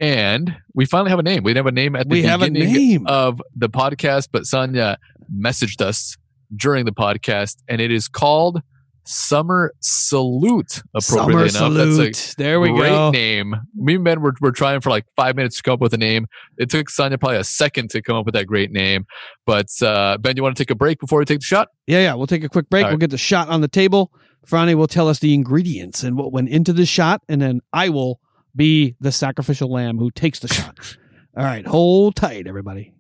[0.02, 1.44] And we finally have a name.
[1.44, 4.98] We didn't have a name at the We beginning of the podcast, but Sonia
[5.36, 6.18] messaged us
[6.56, 8.61] during the podcast, and it is called
[9.06, 10.82] Summer Salute.
[10.95, 12.06] Appropriately Summer enough, salute.
[12.06, 13.11] that's a there we great go.
[13.11, 13.56] name.
[13.76, 15.98] Me and Ben were, were trying for like five minutes to come up with a
[15.98, 16.28] name.
[16.57, 19.06] It took Sonia probably a second to come up with that great name.
[19.45, 21.68] But uh, Ben, you want to take a break before we take the shot?
[21.86, 22.14] Yeah, yeah.
[22.14, 22.84] We'll take a quick break.
[22.86, 23.02] All We'll right.
[23.02, 24.11] get the shot on the table.
[24.48, 27.90] Franny will tell us the ingredients and what went into the shot, and then I
[27.90, 28.20] will
[28.55, 30.97] be the sacrificial lamb who takes the shot.
[31.38, 32.93] All right, hold tight, everybody.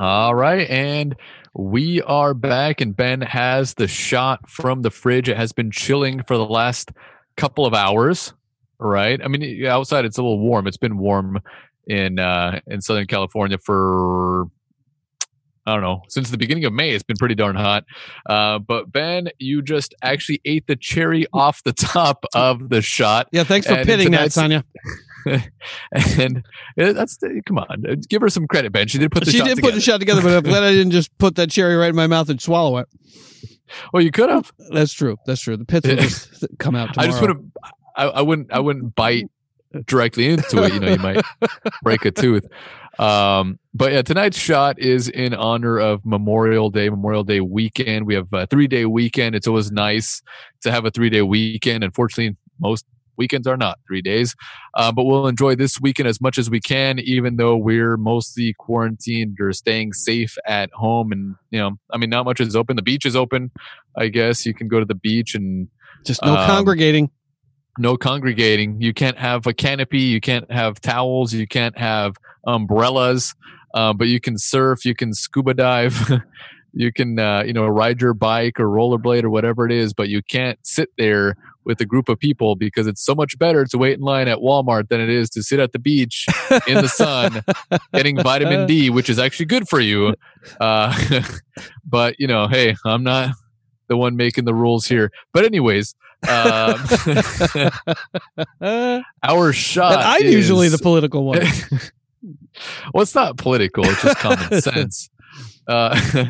[0.00, 0.66] All right.
[0.70, 1.14] And
[1.54, 5.28] we are back, and Ben has the shot from the fridge.
[5.28, 6.90] It has been chilling for the last
[7.40, 8.34] couple of hours,
[8.78, 9.20] right?
[9.22, 10.66] I mean, outside it's a little warm.
[10.66, 11.40] It's been warm
[11.86, 14.44] in uh, in Southern California for
[15.66, 16.90] I don't know since the beginning of May.
[16.90, 17.84] It's been pretty darn hot.
[18.28, 23.28] Uh, but Ben, you just actually ate the cherry off the top of the shot,
[23.32, 24.64] Yeah, thanks for And pitting that, Sonia.
[25.92, 26.42] and
[26.76, 28.88] that's come on, give her some credit, Ben.
[28.88, 29.72] She did put the She shot did together.
[29.72, 31.96] put the shot together, but I'm glad I didn't just put that cherry right in
[31.96, 32.88] my mouth and swallow it.
[33.92, 34.52] Well, you could have.
[34.70, 35.16] That's true.
[35.26, 35.56] That's true.
[35.56, 37.08] The pits will just come out tomorrow.
[37.08, 37.52] I just wouldn't.
[37.96, 38.52] I, I wouldn't.
[38.52, 39.30] I wouldn't bite
[39.86, 40.74] directly into it.
[40.74, 41.24] You know, you might
[41.82, 42.46] break a tooth.
[42.98, 48.06] Um, but yeah, tonight's shot is in honor of Memorial Day, Memorial Day weekend.
[48.06, 49.34] We have a three day weekend.
[49.34, 50.22] It's always nice
[50.62, 51.84] to have a three day weekend.
[51.84, 52.84] Unfortunately, most
[53.20, 54.34] weekends are not three days.
[54.74, 58.54] Uh, but we'll enjoy this weekend as much as we can, even though we're mostly
[58.58, 61.12] quarantined or staying safe at home.
[61.12, 62.76] And, you know, I mean, not much is open.
[62.76, 63.50] The beach is open,
[63.96, 64.46] I guess.
[64.46, 65.68] You can go to the beach and
[66.06, 67.10] Just no um, congregating.
[67.78, 68.80] no congregating.
[68.80, 70.00] You can't have a canopy.
[70.00, 71.34] You can't have towels.
[71.34, 72.16] You can't have
[72.46, 73.34] umbrellas.
[73.74, 74.84] Uh, but you can surf.
[74.84, 76.10] You can scuba dive.
[76.72, 79.92] you can, uh, you know, ride your bike or rollerblade or whatever it is.
[79.92, 83.64] But you can't sit there with a group of people because it's so much better
[83.64, 86.26] to wait in line at Walmart than it is to sit at the beach
[86.66, 87.42] in the sun
[87.94, 90.14] getting vitamin D, which is actually good for you.
[90.60, 91.22] Uh,
[91.84, 93.34] but you know, hey, I'm not
[93.88, 95.10] the one making the rules here.
[95.32, 95.94] But anyways,
[96.28, 96.74] um,
[99.22, 99.92] our shot.
[99.92, 101.40] and I'm usually the political one.
[102.92, 105.10] well, it's not political; it's just common sense.
[105.66, 106.26] Uh,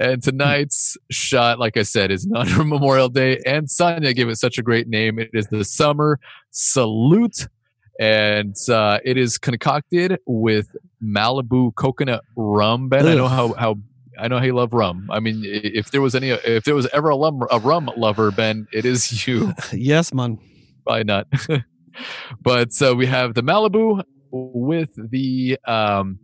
[0.00, 4.36] and tonight's shot, like I said, is honor of Memorial Day, and Sonia gave it
[4.36, 5.18] such a great name.
[5.18, 6.18] It is the Summer
[6.50, 7.48] Salute,
[8.00, 12.88] and uh, it is concocted with Malibu coconut rum.
[12.88, 13.76] Ben, I know how how.
[14.18, 15.08] I know how you love rum.
[15.10, 18.30] I mean, if there was any, if there was ever a, lum, a rum lover,
[18.30, 19.54] Ben, it is you.
[19.72, 20.38] yes, man.
[20.84, 21.26] probably not.
[22.42, 26.18] but so we have the Malibu with the um,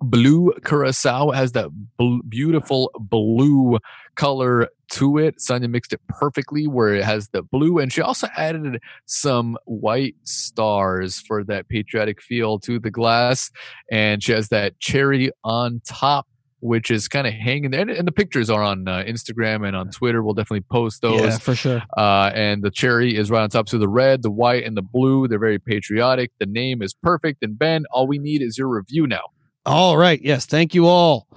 [0.00, 1.30] blue curacao.
[1.30, 3.78] Has that bl- beautiful blue
[4.16, 5.40] color to it.
[5.40, 10.16] Sonia mixed it perfectly where it has the blue, and she also added some white
[10.24, 13.50] stars for that patriotic feel to the glass.
[13.90, 16.26] And she has that cherry on top.
[16.62, 19.74] Which is kind of hanging there, and, and the pictures are on uh, Instagram and
[19.74, 20.22] on Twitter.
[20.22, 21.82] We'll definitely post those Yeah, for sure.
[21.96, 23.70] uh, and the cherry is right on top.
[23.70, 26.32] So the red, the white, and the blue, they're very patriotic.
[26.38, 27.42] The name is perfect.
[27.42, 29.22] And Ben, all we need is your review now.
[29.70, 30.20] All right.
[30.20, 30.46] Yes.
[30.46, 31.28] Thank you all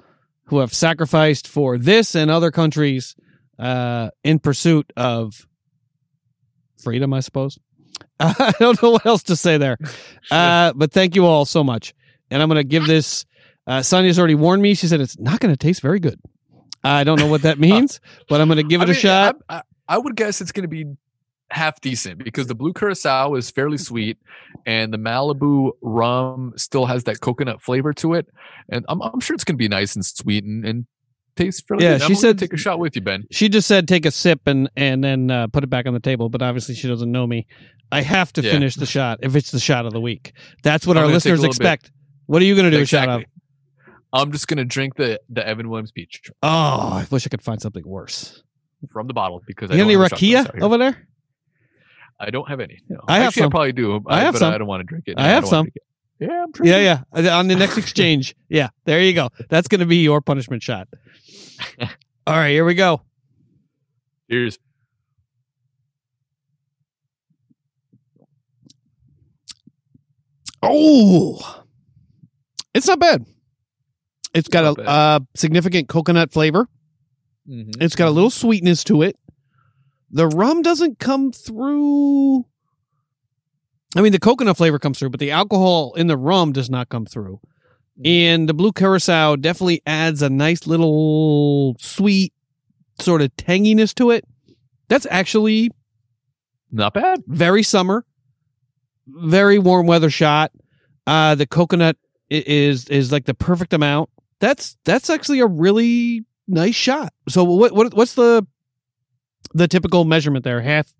[0.45, 3.15] who have sacrificed for this and other countries
[3.59, 5.45] uh, in pursuit of
[6.81, 7.59] freedom, I suppose.
[8.19, 9.77] I don't know what else to say there.
[10.31, 11.93] Uh, but thank you all so much.
[12.31, 13.25] And I'm going to give this.
[13.67, 14.73] Uh, Sonia's already warned me.
[14.73, 16.19] She said it's not going to taste very good.
[16.81, 17.99] I don't know what that means,
[18.29, 19.35] but I'm going to give it I a mean, shot.
[19.49, 20.85] I, I, I would guess it's going to be
[21.53, 24.17] half decent because the blue curacao is fairly sweet,
[24.65, 28.27] and the Malibu rum still has that coconut flavor to it.
[28.69, 30.85] And I'm, I'm sure it's going to be nice and sweet and, and
[31.35, 32.07] taste fairly Yeah, good.
[32.07, 33.25] she said- take a shot with you, Ben.
[33.31, 35.99] She just said take a sip and and then uh, put it back on the
[35.99, 36.29] table.
[36.29, 37.45] But obviously she doesn't know me.
[37.91, 38.51] I have to Yeah.
[38.51, 40.33] finish the shot if it's the shot of the week.
[40.63, 41.73] That's what I'm our gonna take a listeners little bit.
[41.73, 41.91] expect.
[42.25, 43.23] What are you going to do a shot of?
[44.13, 46.47] I'm just going to drink the, the Evan Williams Peach Oh,
[46.93, 48.41] I wish I could find something worse.
[48.91, 51.07] from the bottle because You got I any rakia over there?
[52.19, 52.79] I don't have any.
[52.89, 52.99] No.
[53.07, 53.51] I have Actually, I some.
[53.51, 54.03] probably do.
[54.07, 54.53] I have but some.
[54.53, 55.15] I don't want to drink it.
[55.17, 55.67] I have some.
[55.67, 55.83] it.
[56.19, 57.37] Yeah, I'm Yeah, yeah.
[57.37, 58.35] On the next exchange.
[58.49, 59.29] Yeah, there you go.
[59.49, 60.87] That's going to be your punishment shot.
[62.27, 63.01] All right, here we go.
[64.27, 64.59] Here's
[70.61, 71.63] Oh,
[72.73, 73.25] it's not bad.
[74.33, 76.67] It's got not a uh, significant coconut flavor.
[77.45, 79.17] It's got a little sweetness to it.
[80.13, 82.45] The rum doesn't come through.
[83.95, 86.89] I mean, the coconut flavor comes through, but the alcohol in the rum does not
[86.89, 87.41] come through.
[88.05, 92.31] And the blue curacao definitely adds a nice little sweet
[92.99, 94.25] sort of tanginess to it.
[94.87, 95.71] That's actually
[96.71, 97.23] not bad.
[97.27, 98.05] very summer,
[99.07, 100.51] very warm weather shot.
[101.07, 101.97] Uh, the coconut
[102.29, 104.09] is is like the perfect amount.
[104.39, 107.13] That's that's actually a really nice shot.
[107.29, 108.45] So what what what's the
[109.53, 110.61] the typical measurement there?
[110.61, 110.93] Half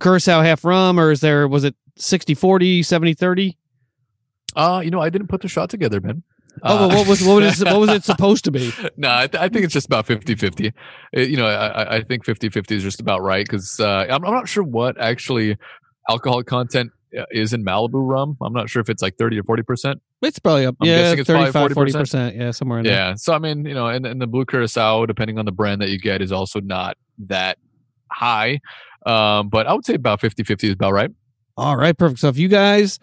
[0.00, 3.58] curacao, half rum, or is there was it 60 40, 70 30?
[4.54, 6.22] Uh, you know, I didn't put the shot together, man.
[6.62, 8.70] Oh, Uh, well, what was what was it, what was it supposed to be?
[8.98, 10.72] no, I, th- I think it's just about 50 50.
[11.14, 14.34] You know, I, I- think 50 50 is just about right because uh, I'm, I'm
[14.34, 15.56] not sure what actually
[16.10, 16.98] alcohol content uh,
[17.30, 18.36] is in Malibu rum.
[18.42, 19.96] I'm not sure if it's like 30 or 40%.
[20.22, 20.76] It's probably up.
[20.80, 22.32] I'm yeah, guessing it's probably 35 40%.
[22.32, 22.38] 40%.
[22.38, 22.94] Yeah, somewhere in there.
[22.94, 23.14] Yeah.
[23.14, 25.90] So, I mean, you know, and, and the blue curacao, depending on the brand that
[25.90, 27.58] you get, is also not that
[28.10, 28.60] high.
[29.04, 31.10] Um, but I would say about 50 50 is about right.
[31.56, 32.20] All right, perfect.
[32.20, 32.98] So if you guys,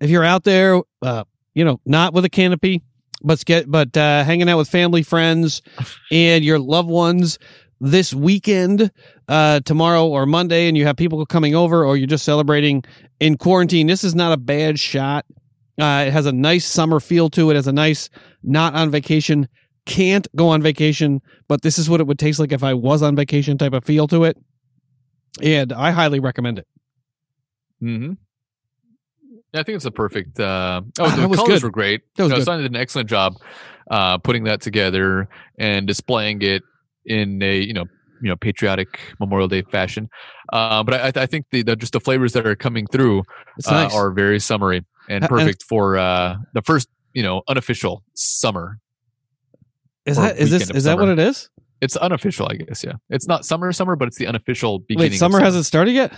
[0.00, 1.24] if you're out there, uh,
[1.54, 2.82] you know, not with a canopy,
[3.22, 5.62] but get, but uh, hanging out with family, friends,
[6.10, 7.38] and your loved ones
[7.82, 8.90] this weekend,
[9.28, 12.84] uh, tomorrow or Monday, and you have people coming over, or you're just celebrating
[13.18, 15.26] in quarantine, this is not a bad shot.
[15.80, 17.54] Uh, it has a nice summer feel to it.
[17.54, 18.08] It has a nice,
[18.42, 19.48] not on vacation,
[19.84, 23.02] can't go on vacation, but this is what it would taste like if I was
[23.02, 24.36] on vacation type of feel to it.
[25.42, 26.66] And I highly recommend it.
[27.82, 28.12] Mm-hmm.
[29.52, 30.38] Yeah, I think it's a perfect.
[30.38, 31.62] Uh, oh, Ah, the colors good.
[31.64, 32.02] were great.
[32.16, 32.44] That was good.
[32.44, 33.34] Simon did an excellent job
[33.90, 35.28] uh, putting that together
[35.58, 36.62] and displaying it
[37.06, 37.84] in a you know
[38.22, 40.08] you know patriotic Memorial Day fashion.
[40.52, 43.20] Uh, but I, I think the, the just the flavors that are coming through
[43.66, 43.94] uh, nice.
[43.94, 48.78] are very summery and Uh, and- perfect for uh, the first you know unofficial summer.
[50.06, 51.48] Is that is this is that what it is?
[51.80, 52.84] It's unofficial, I guess.
[52.84, 55.10] Yeah, it's not summer summer, but it's the unofficial beginning.
[55.10, 56.12] Wait, of summer hasn't started yet.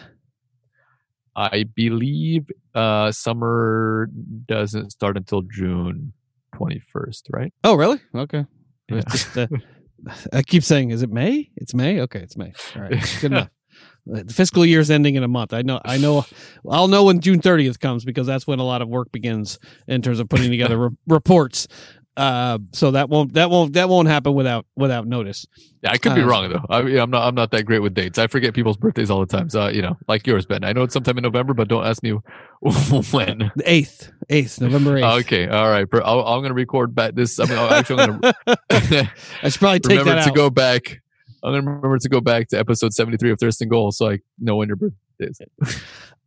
[1.36, 4.08] I believe uh, summer
[4.46, 6.12] doesn't start until June
[6.54, 7.52] 21st, right?
[7.64, 8.00] Oh, really?
[8.14, 8.44] Okay.
[8.88, 9.00] Yeah.
[9.10, 9.48] Just, uh,
[10.32, 11.50] I keep saying, is it May?
[11.56, 12.00] It's May.
[12.02, 12.52] Okay, it's May.
[12.76, 13.50] All right, good enough.
[14.06, 15.54] The fiscal year's ending in a month.
[15.54, 15.80] I know.
[15.82, 16.26] I know.
[16.68, 19.58] I'll know when June 30th comes because that's when a lot of work begins
[19.88, 21.66] in terms of putting together re- reports.
[22.16, 25.46] Uh, so that won't that won't that won't happen without without notice.
[25.82, 26.64] Yeah, I could be Uh, wrong though.
[26.70, 27.26] I, yeah, I'm not.
[27.26, 28.18] I'm not that great with dates.
[28.18, 29.50] I forget people's birthdays all the time.
[29.50, 30.62] So you know, like yours, Ben.
[30.62, 32.10] I know it's sometime in November, but don't ask me
[32.60, 33.50] when.
[33.56, 35.04] The eighth, eighth, November eighth.
[35.26, 35.88] okay, all right.
[36.04, 37.40] I'll, I'm going to record back this.
[37.40, 39.10] I mean, I'll- actually, I'm going to
[39.42, 41.00] I should probably take remember that to go back.
[41.42, 44.08] I'm going to remember to go back to episode 73 of Thirst and Goal, so
[44.10, 45.40] I know when your birthday is.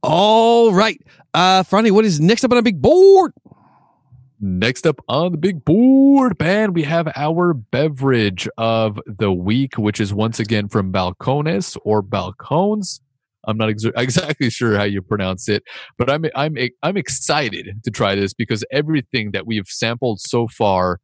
[0.04, 1.02] All right,
[1.34, 3.32] uh, Franny, what is next up on a big board?
[4.40, 10.00] Next up on the big board, man, we have our beverage of the week, which
[10.00, 13.00] is once again from Balcones or Balcones.
[13.48, 15.64] I'm not ex- exactly sure how you pronounce it,
[15.98, 21.00] but I'm I'm I'm excited to try this because everything that we've sampled so far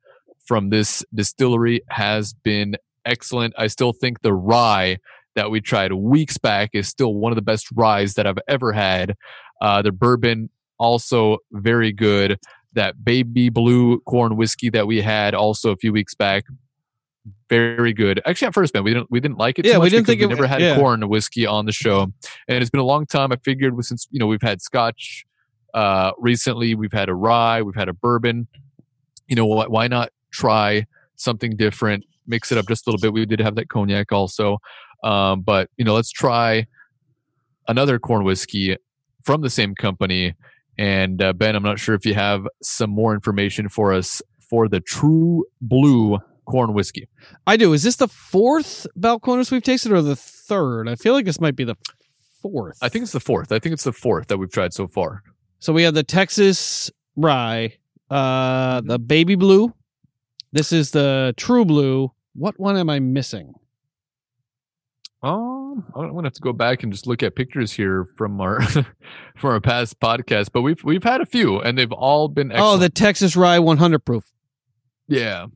[0.46, 3.56] from this distillery has been excellent.
[3.58, 4.98] I still think the rye
[5.36, 8.74] that we tried weeks back is still one of the best ryes that I've ever
[8.74, 9.16] had.
[9.60, 12.38] Uh, the bourbon also very good
[12.74, 16.46] that baby blue corn whiskey that we had also a few weeks back.
[17.50, 18.22] Very good.
[18.26, 19.66] Actually, at first, man, we didn't we didn't like it.
[19.66, 20.76] Yeah, we didn't think we it- never had yeah.
[20.76, 22.12] corn whiskey on the show,
[22.48, 23.32] and it's been a long time.
[23.32, 25.26] I figured since you know we've had Scotch
[25.74, 28.48] uh, recently, we've had a rye, we've had a bourbon.
[29.28, 29.72] You know what?
[29.72, 30.86] Why not try
[31.16, 32.04] something different?
[32.28, 33.14] Mix it up just a little bit.
[33.14, 34.58] We did have that cognac also,
[35.04, 36.66] um, but you know, let's try
[37.68, 38.76] another corn whiskey
[39.24, 40.34] from the same company.
[40.78, 44.68] And uh, Ben, I'm not sure if you have some more information for us for
[44.68, 47.08] the True Blue corn whiskey.
[47.48, 47.74] I do.
[47.74, 50.90] Is this the fourth Balcones we've tasted or the third?
[50.90, 51.76] I feel like this might be the
[52.42, 52.78] fourth.
[52.82, 53.52] I think it's the fourth.
[53.52, 55.24] I think it's the fourth that we've tried so far.
[55.60, 55.74] so.
[55.74, 57.74] We have the Texas Rye,
[58.10, 59.74] uh, the Baby Blue.
[60.52, 62.12] This is the True Blue.
[62.36, 63.54] What one am I missing?
[65.24, 68.62] Um, I'm gonna have to go back and just look at pictures here from our
[69.38, 72.74] from our past podcast, but we've we've had a few, and they've all been excellent.
[72.74, 74.26] Oh, the Texas Rye 100 proof.
[75.08, 75.48] yeah.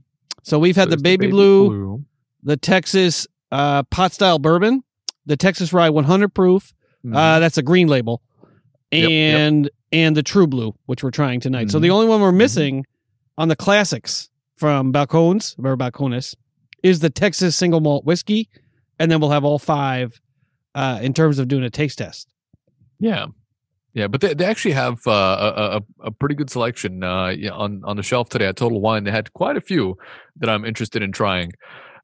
[0.43, 2.05] So we've had So the it's Baby, Blue,
[2.41, 4.81] the Texas uh, pot style bourbon,
[5.25, 6.73] the Texas Rye 100 proof.
[7.05, 7.13] Mhm.
[7.13, 8.21] Uh, that's a green label.
[8.91, 9.11] Yep, yep.
[9.11, 11.69] And and the True Blue, which we're trying tonight.
[11.71, 11.81] So Mhm.
[11.81, 12.37] the only one we're Mhm.
[12.37, 12.85] missing
[13.37, 16.35] on the classics from Balcones or Balcones
[16.83, 18.47] is the Texas single malt whiskey,
[18.99, 20.19] and then we'll have all five
[20.75, 22.31] uh, in terms of doing a taste test.
[22.99, 23.27] Yeah,
[23.93, 27.81] yeah, but they, they actually have uh, a, a a pretty good selection uh, on
[27.83, 29.03] on the shelf today at Total Wine.
[29.03, 29.97] They had quite a few
[30.37, 31.53] that I'm interested in trying.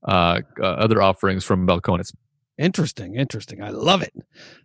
[0.05, 2.13] Uh, uh, other offerings from Balcones.
[2.57, 3.63] Interesting, interesting.
[3.63, 4.13] I love it.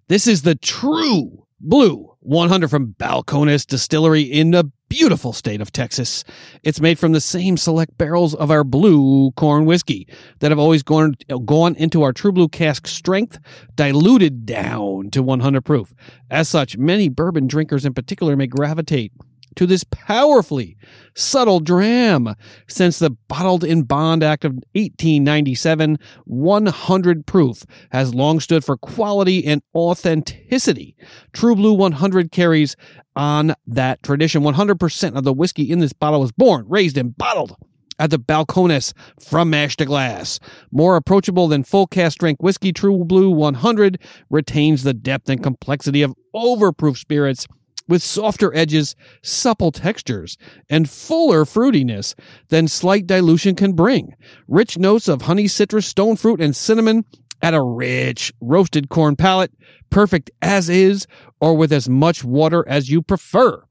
[0.09, 6.25] This is the true blue 100 from Balcones Distillery in the beautiful state of Texas.
[6.63, 10.07] It's made from the same select barrels of our blue corn whiskey
[10.41, 13.39] that have always gone gone into our true blue cask strength,
[13.75, 15.95] diluted down to 100 proof.
[16.31, 19.13] As such, many bourbon drinkers in particular may gravitate
[19.57, 20.77] to this powerfully
[21.15, 22.35] subtle dram
[22.69, 29.45] since the bottled in bond act of 1897 100 proof has long stood for quality
[29.45, 30.97] and authenticity.
[31.33, 32.77] True Blue 100 carries
[33.17, 34.43] on that tradition.
[34.43, 37.57] 100% of the whiskey in this bottle was born, raised, and bottled
[37.99, 40.39] at the Balcones from mash to glass.
[40.71, 44.01] More approachable than full cask strength whiskey, True Blue 100
[44.31, 47.47] retains the depth and complexity of overproof spirits
[47.89, 50.37] with softer edges, supple textures,
[50.69, 52.15] and fuller fruitiness
[52.49, 54.15] than slight dilution can bring.
[54.47, 57.05] Rich notes of honey, citrus, stone fruit, and cinnamon
[57.43, 59.53] add a rich roasted corn palate,
[59.91, 61.07] perfect as is,
[61.41, 63.63] or with as much water as you prefer.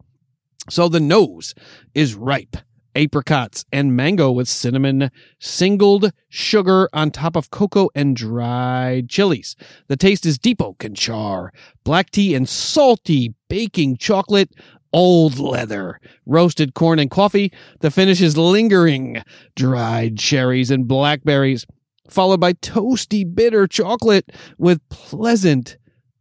[0.69, 1.53] So the nose
[1.94, 2.57] is ripe.
[2.95, 9.55] Apricots and mango with cinnamon, singled sugar on top of cocoa and dried chilies.
[9.88, 11.51] The taste is deep oak and char,
[11.84, 14.51] black tea and salty baking chocolate,
[14.93, 17.51] old leather, roasted corn and coffee.
[17.81, 19.22] The finish is lingering
[19.55, 21.65] dried cherries and blackberries,
[22.09, 25.77] followed by toasty bitter chocolate with pleasant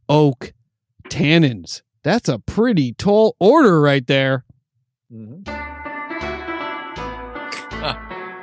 [0.09, 0.53] oak
[1.09, 1.83] tannins.
[2.03, 4.45] That's a pretty tall order right there.
[5.13, 5.66] Mm-hmm.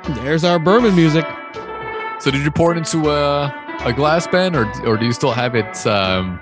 [0.08, 1.24] There's our bourbon music.
[2.20, 3.46] So did you pour it into a,
[3.84, 6.38] a glass, Ben, or or do you still have it um,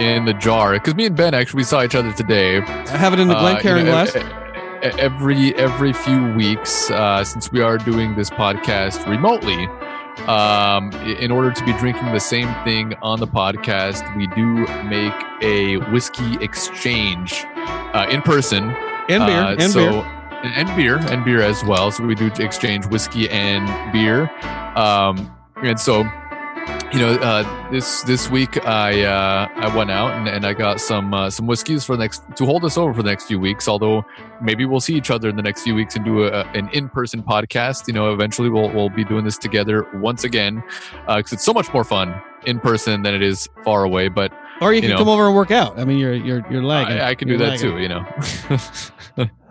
[0.00, 0.72] in the jar?
[0.74, 2.58] Because me and Ben actually we saw each other today.
[2.60, 4.16] I have it in the Uh, Glencairn you know, glass.
[4.98, 9.66] Every every few weeks, uh, since we are doing this podcast remotely,
[10.26, 10.90] um,
[11.20, 15.76] in order to be drinking the same thing on the podcast, we do make a
[15.92, 17.44] whiskey exchange
[17.94, 18.64] uh, in person
[19.08, 19.42] and beer.
[19.42, 20.21] uh, and so, beer.
[20.44, 21.90] And, beer and beer as well.
[21.92, 24.28] So we do exchange whiskey and beer.
[24.76, 25.98] Um, and so,
[26.92, 30.80] you know, uh, this this week I uh, I went out and, and I got
[30.80, 33.38] some uh, some whiskeys for the next to hold us over for the next few
[33.38, 33.68] weeks.
[33.68, 34.04] Although
[34.42, 36.88] maybe we'll see each other in the next few weeks and do a, an in
[36.88, 37.86] person podcast.
[37.86, 40.62] You know, eventually we'll we'll be doing this together once again
[41.06, 44.08] because it's so much more fun in person than it is far away.
[44.08, 44.98] But Or you you can know.
[44.98, 45.78] come over and work out.
[45.78, 46.98] I mean, you're you're you're lagging.
[46.98, 47.70] I, I can do You're that lagging.
[47.70, 49.26] too, you know.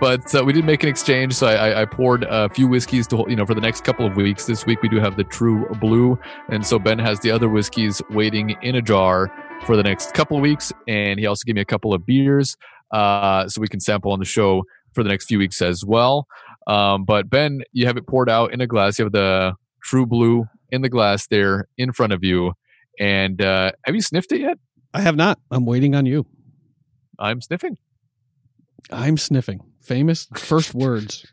[0.00, 3.24] but uh, we did make an exchange, so I, I- poured a few whiskeys to
[3.28, 4.46] you know for the next couple of weeks.
[4.46, 6.18] This week we do have the True Blue,
[6.50, 9.30] and so Ben has the other whiskeys waiting in a jar
[9.64, 12.56] for the next couple of weeks, and he also gave me a couple of beers,
[12.92, 14.62] uh, so we can sample on the show
[14.94, 16.26] for the next few weeks as well.
[16.66, 18.98] Um, but Ben, you have it poured out in a glass.
[18.98, 22.52] You have the True Blue in the glass there in front of you,
[22.98, 24.58] and uh, have you sniffed it yet?
[24.92, 25.38] I have not.
[25.50, 26.26] I'm waiting on you.
[27.18, 27.78] I'm sniffing.
[28.90, 29.60] I'm sniffing.
[29.82, 31.26] Famous first words.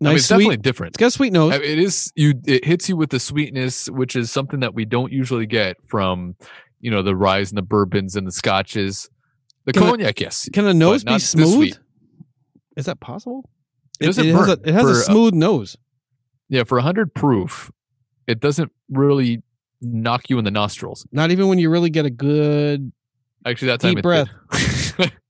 [0.00, 0.36] I mean, Nice it's sweet.
[0.38, 0.90] definitely different.
[0.92, 1.52] It's got a sweet nose.
[1.54, 2.34] I mean, it is you.
[2.44, 6.34] It hits you with the sweetness, which is something that we don't usually get from,
[6.80, 9.08] you know, the ryes and the bourbons and the scotches.
[9.64, 10.48] The Can cognac, yes.
[10.52, 11.76] Can a nose be smooth?
[12.76, 13.48] Is that possible?
[14.00, 15.76] It doesn't has a, it has a for, uh, smooth nose.
[16.48, 17.70] Yeah, for hundred proof,
[18.26, 19.44] it doesn't really
[19.80, 21.06] knock you in the nostrils.
[21.12, 22.92] Not even when you really get a good.
[23.44, 24.28] Actually, that time Deep it breath.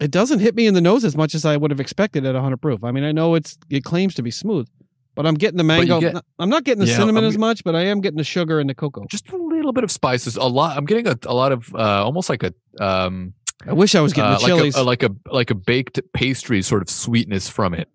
[0.00, 2.34] It doesn't hit me in the nose as much as I would have expected at
[2.34, 2.82] 100 proof.
[2.82, 4.68] I mean, I know it's it claims to be smooth,
[5.14, 6.00] but I'm getting the mango.
[6.00, 8.24] get- I'm not getting the Yeah, cinnamon I'm as much, but I am getting the
[8.24, 9.06] sugar and the cocoa.
[9.08, 10.36] Just a little bit of spices.
[10.36, 10.76] A lot.
[10.76, 12.52] I'm getting a, a lot of uh, almost like a
[12.84, 13.34] um,
[13.66, 14.74] I wish I was getting uh, the chilies.
[14.76, 17.88] like a, like a like a baked pastry sort of sweetness from it.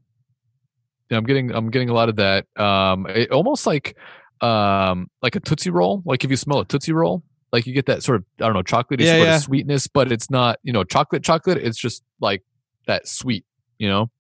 [1.12, 2.46] Yeah, I'm getting I'm getting a lot of that.
[2.56, 3.98] Um, it, almost like
[4.40, 6.02] um like a tootsie roll.
[6.06, 8.54] Like if you smell a tootsie roll, like you get that sort of I don't
[8.54, 9.36] know chocolatey Yeah, sort yeah.
[9.38, 11.58] of sweetness, but it's not you know chocolate chocolate.
[11.58, 12.44] It's just like
[12.88, 13.46] that sweet.
[13.78, 14.12] You know,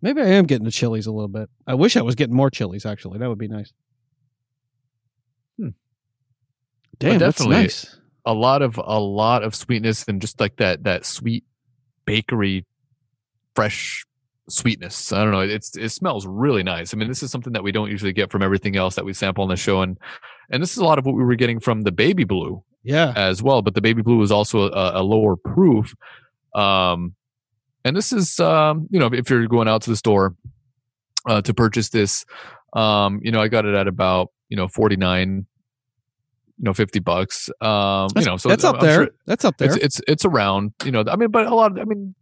[0.00, 1.48] Maybe I am getting the chilies a little bit.
[1.66, 2.84] I wish I was getting more chilies.
[2.86, 3.72] Actually, that would be nice.
[5.58, 5.68] Hmm.
[6.98, 7.98] Damn, that's definitely- nice.
[8.24, 11.44] a lot of a lot of sweetness and just like that that sweet
[12.04, 12.64] bakery,
[13.54, 14.04] fresh
[14.52, 15.12] sweetness.
[15.12, 15.40] I don't know.
[15.40, 16.92] It's it smells really nice.
[16.94, 19.12] I mean, this is something that we don't usually get from everything else that we
[19.12, 19.98] sample on the show, and
[20.50, 23.12] and this is a lot of what we were getting from the baby blue Yeah.
[23.16, 23.62] as well.
[23.62, 25.94] But the baby blue is also a, a lower proof.
[26.54, 27.14] Um,
[27.84, 30.34] and this is um, you know if you're going out to the store
[31.26, 32.24] uh, to purchase this,
[32.74, 35.46] um, you know I got it at about you know forty nine.
[36.58, 37.48] You know, fifty bucks.
[37.60, 38.94] Um, you know, so that's up I'm there.
[39.04, 39.72] sure- That's up there.
[39.74, 42.14] it's it's it's around you know i mean but a lot Of, i mean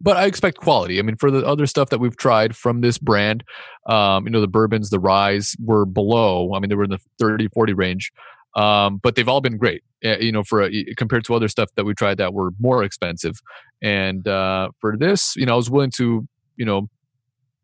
[0.00, 2.98] but i expect quality i mean for the other stuff that we've tried from this
[2.98, 3.44] brand
[3.86, 7.00] um you know the bourbons the ryes were below i mean they were in the
[7.18, 8.12] 30 40 range
[8.56, 11.68] um but they've all been great uh, you know for a, compared to other stuff
[11.76, 13.40] that we tried that were more expensive
[13.82, 16.26] and uh for this you know i was willing to
[16.56, 16.88] you know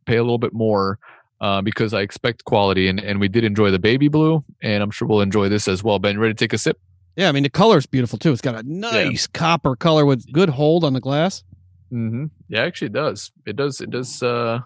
[0.06, 0.98] pay a little bit more
[1.40, 4.92] uh, because I expect quality, and, and we did enjoy the baby blue, and I'm
[4.92, 5.98] sure we'll enjoy this as well.
[5.98, 6.78] Ben, ready to take a sip?
[7.16, 8.32] yeah, I mean the color's beautiful too.
[8.32, 11.44] It's got a nice copper color with good hold on the glass.
[11.92, 12.24] Mm-hmm.
[12.48, 13.30] Yeah, actually, it does.
[13.46, 13.80] It does.
[13.80, 14.60] It does uh,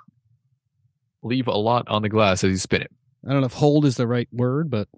[1.22, 2.90] leave a lot on the glass as you spin it.
[3.26, 4.88] I don't know if hold is the right word, but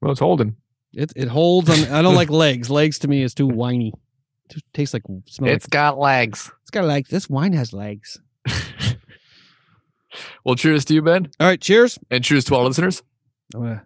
[0.00, 0.56] Well, it's holding.
[0.94, 1.92] it it holds on.
[1.92, 2.70] I don't like legs.
[2.70, 3.92] Legs to me is too whiny.
[4.50, 5.52] It tastes like smell.
[5.52, 6.50] Like, got legs.
[6.62, 7.10] it's got legs.
[7.10, 8.18] this wine has legs.
[10.44, 11.98] well, cheers to you, Ben, All right, cheers.
[12.10, 13.02] and cheers to all listeners.
[13.54, 13.84] I'm gonna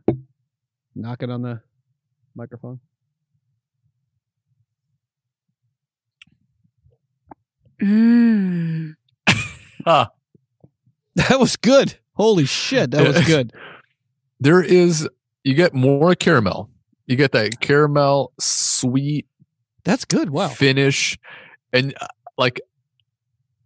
[0.94, 1.60] knock it on the
[2.34, 2.80] microphone.
[7.82, 8.94] Mm.
[9.86, 10.10] Ah,
[11.14, 11.96] That was good.
[12.14, 13.52] Holy shit, that was good.
[14.40, 15.08] there is.
[15.44, 16.68] You get more caramel.
[17.06, 19.26] You get that caramel sweet
[19.84, 20.30] That's good.
[20.30, 20.48] Wow.
[20.48, 21.16] finish,
[21.72, 22.60] and uh, like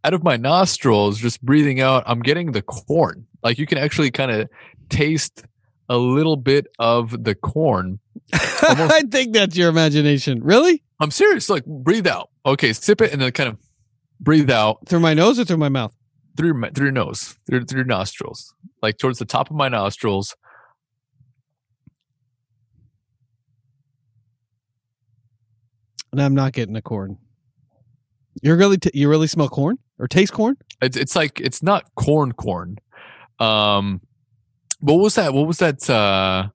[0.04, 3.26] out of my nostrils, just breathing out, I'm getting the corn.
[3.42, 4.48] Like you can actually kind of
[4.90, 5.44] taste
[5.88, 7.98] a little bit of the corn
[8.32, 10.42] I think that's your imagination.
[10.42, 10.82] Really?
[11.00, 11.50] I'm serious.
[11.50, 12.30] Like breathe out.
[12.46, 13.58] Okay, sip it and then kind of
[14.22, 15.94] breathe out Through my nose or through my mouth?
[16.36, 19.56] through your, ma- through your nose, through, through your nostrils, like towards the top of
[19.56, 20.34] my nostrils.
[26.10, 27.18] And I'm not getting a corn.
[28.42, 30.56] You really, t- you really smell corn or taste corn?
[30.80, 32.78] It's it's like it's not corn corn.
[33.38, 34.00] Um,
[34.80, 35.32] what was that?
[35.32, 35.88] What was that?
[35.88, 36.48] Uh,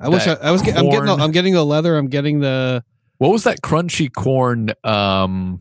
[0.00, 0.62] I wish I, I was.
[0.62, 1.06] Get, I'm getting.
[1.06, 1.96] The, I'm getting the leather.
[1.96, 2.82] I'm getting the
[3.18, 4.70] what was that crunchy corn?
[4.84, 5.60] Um,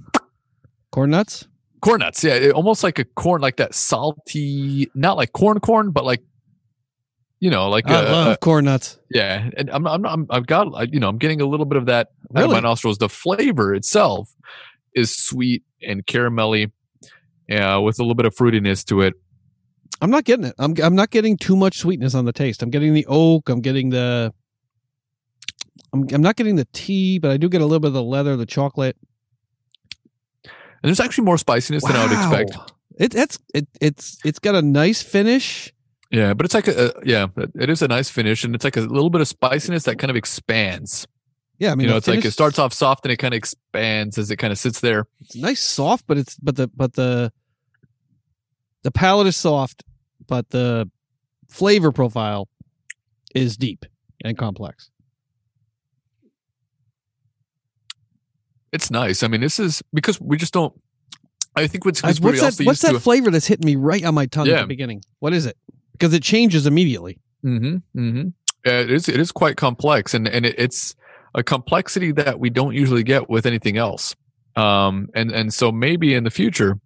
[0.97, 1.47] corn nuts.
[1.81, 2.23] corn nuts.
[2.23, 6.23] Yeah, it, almost like a corn, like that salty, not like corn corn, but like
[7.39, 8.97] you know, like I a, love a- corn nuts.
[9.11, 9.49] yeah.
[9.55, 11.85] And I'm I'm, I'm I've got I- you know I'm getting a little bit of
[11.85, 12.97] that out of my nostrils.
[12.97, 14.27] The flavor itself
[14.95, 16.71] is sweet and caramelly,
[17.47, 19.13] yeah, with a little bit of fruitiness to it.
[20.01, 20.55] I'm not getting it.
[20.57, 20.73] I'm.
[20.81, 22.63] I'm not getting too much sweetness on the taste.
[22.63, 23.49] I'm getting the oak.
[23.49, 24.33] I'm getting the.
[25.93, 26.07] I'm.
[26.11, 28.35] I'm not getting the tea, but I do get a little bit of the leather,
[28.35, 28.97] the chocolate.
[30.81, 32.71] And there's actually more spiciness than I would expect.
[32.99, 35.73] It, it's it, it's it's got a nice finish.
[36.11, 38.77] Yeah, but it's like a, a yeah, it is a nice finish, and it's like
[38.77, 41.07] a little bit of spiciness that kind of expands.
[41.59, 43.37] Yeah, I mean, you know, it's like it starts off soft and it kind of
[43.37, 45.07] expands as it kind of sits there.
[45.21, 47.31] It's nice, soft, but it's but the but the
[48.83, 49.83] the palate is soft,
[50.27, 50.89] but the
[51.49, 52.47] flavor profile
[53.33, 53.85] is deep
[54.23, 54.89] and complex.
[58.71, 59.23] It's nice.
[59.23, 60.73] I mean, this is because we just don't.
[61.55, 62.63] I think what's what's that?
[62.65, 65.01] What's that flavor that's hitting me right on my tongue at the beginning?
[65.19, 65.57] What is it?
[65.93, 67.19] Because it changes immediately.
[67.43, 68.27] Mm-hmm, mm-hmm.
[68.65, 69.09] Uh, it is.
[69.09, 70.95] It is quite complex, and and it, it's
[71.33, 74.15] a complexity that we don't usually get with anything else.
[74.55, 76.79] Um, and and so maybe in the future,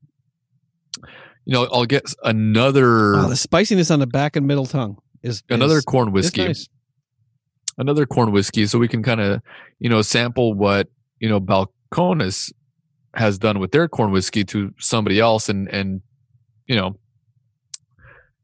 [1.46, 5.44] you know, I'll get another Oh, the spiciness on the back and middle tongue is
[5.50, 6.46] another is- corn whiskey.
[6.48, 6.68] nice.
[7.78, 9.42] another corn whiskey so we can kind of
[9.80, 10.88] you know sample what
[11.22, 12.52] you know balcones
[13.14, 16.02] has done with their corn whiskey to somebody else and and
[16.66, 16.98] you know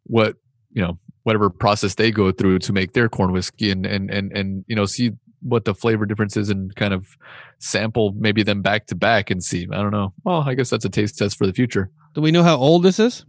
[0.03, 0.35] what
[0.71, 4.31] you know whatever process they go through to make their corn whiskey and and and
[4.31, 7.17] and you know see what the flavor difference is and kind of
[7.59, 10.85] sample maybe them back to back and see i don't know well i guess that's
[10.85, 13.27] a taste test for the future Do we know how old this is?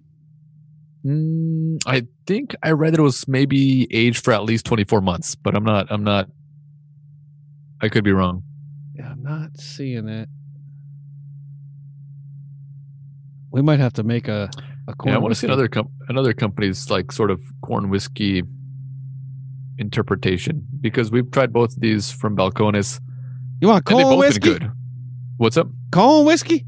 [1.04, 5.34] Mm, I think I read that it was maybe aged for at least 24 months,
[5.34, 6.28] but I'm not, I'm not,
[7.82, 8.42] I could be wrong.
[8.98, 10.28] Yeah, I'm not seeing it.
[13.50, 14.50] We might have to make a
[14.88, 15.12] a corn.
[15.12, 15.52] yeah, I want to see whiskey.
[15.52, 18.42] another, com- another company's like sort of corn whiskey
[19.78, 23.00] interpretation because we've tried both of these from Balcones
[23.60, 24.40] You want corn both whiskey?
[24.40, 24.70] good.
[25.36, 25.68] What's up?
[25.92, 26.66] Corn whiskey?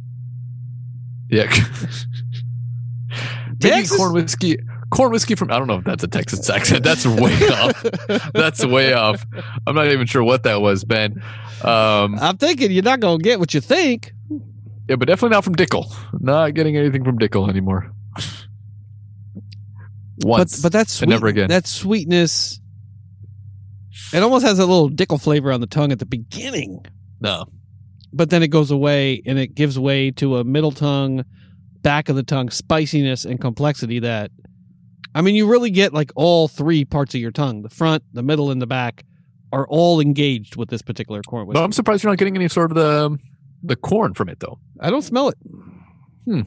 [1.30, 1.50] Yeah.
[3.60, 3.96] Texas?
[3.96, 4.58] corn whiskey,
[4.90, 6.84] corn whiskey from, I don't know if that's a Texas accent.
[6.84, 7.82] That's way off.
[8.34, 9.24] That's way off.
[9.66, 11.22] I'm not even sure what that was, Ben.
[11.62, 14.12] Um, I'm thinking you're not gonna get what you think.
[14.88, 15.92] Yeah, but definitely not from Dickel.
[16.20, 17.92] Not getting anything from Dickel anymore.
[20.22, 21.48] Once, but but that's sweet, never again.
[21.48, 22.60] That sweetness.
[24.12, 26.84] It almost has a little Dickel flavor on the tongue at the beginning,
[27.20, 27.46] no.
[28.12, 31.24] but then it goes away and it gives way to a middle tongue,
[31.82, 34.32] back of the tongue spiciness and complexity that
[35.14, 38.22] I mean you really get like all three parts of your tongue, the front, the
[38.22, 39.04] middle and the back
[39.52, 41.58] are all engaged with this particular corn whiskey.
[41.58, 43.18] No, I'm surprised you're not getting any sort of the
[43.62, 44.58] the corn from it though.
[44.80, 45.36] I don't smell it.
[46.24, 46.42] Hmm.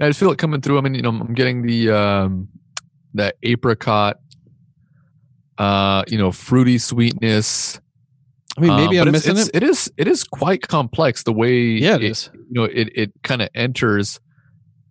[0.00, 0.78] I just feel it coming through.
[0.78, 2.48] I mean, you know, I'm getting the um
[3.14, 4.18] that apricot,
[5.58, 7.80] uh, you know, fruity sweetness.
[8.56, 9.56] I mean maybe Uh, I'm missing it's, it.
[9.56, 12.30] It is it is quite complex the way Yeah, it is.
[12.34, 14.20] you know it it kind of enters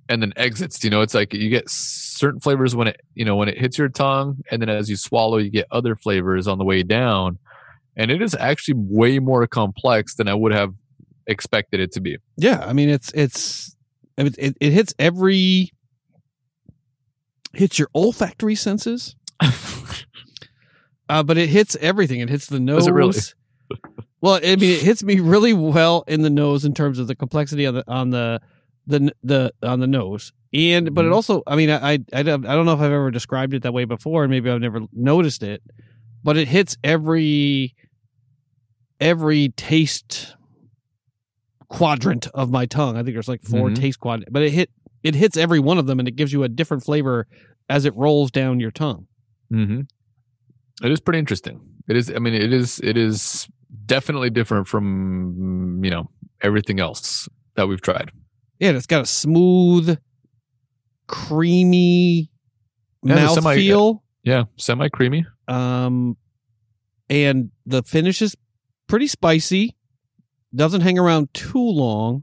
[0.09, 0.83] and then exits.
[0.83, 3.77] You know, it's like you get certain flavors when it you know when it hits
[3.77, 7.39] your tongue, and then as you swallow, you get other flavors on the way down.
[7.95, 10.73] And it is actually way more complex than I would have
[11.27, 12.17] expected it to be.
[12.37, 13.75] Yeah, I mean it's it's
[14.17, 15.71] it, it, it hits every
[17.53, 19.15] hits your olfactory senses,
[21.09, 22.19] uh, but it hits everything.
[22.19, 22.89] It hits the nose.
[22.89, 23.17] Really?
[24.21, 27.15] well, I mean, it hits me really well in the nose in terms of the
[27.15, 28.41] complexity on the on the
[28.87, 31.13] the the on the nose, and but it Mhm.
[31.15, 33.63] also, I mean, I, I I don't I don't know if I've ever described it
[33.63, 35.61] that way before, and maybe I've never noticed it,
[36.23, 37.75] but it hits every
[38.99, 40.35] every taste
[41.69, 42.95] quadrant of my tongue.
[42.97, 43.75] I think there's like 4 Mhm.
[43.75, 44.69] taste quadrant, but it hit
[45.03, 47.27] it hits every one of them, and it gives you a different flavor
[47.69, 49.07] as it rolls down your tongue.
[49.51, 49.81] Mm-hmm.
[50.85, 51.59] It is pretty interesting.
[51.89, 52.09] It is.
[52.09, 52.79] I mean, it is.
[52.83, 53.47] It is
[53.85, 56.09] definitely different from you know
[56.41, 58.11] everything else that we've tried.
[58.63, 59.97] Yeah, it's got a smooth,
[61.05, 62.31] creamy
[63.03, 63.99] Yeah, the semi- mouthfeel.
[64.23, 65.25] Yeah, semi creamy.
[65.49, 66.15] Um,
[67.09, 68.37] and the finish is
[68.87, 69.75] pretty spicy.
[70.55, 72.21] Doesn't hang around too long,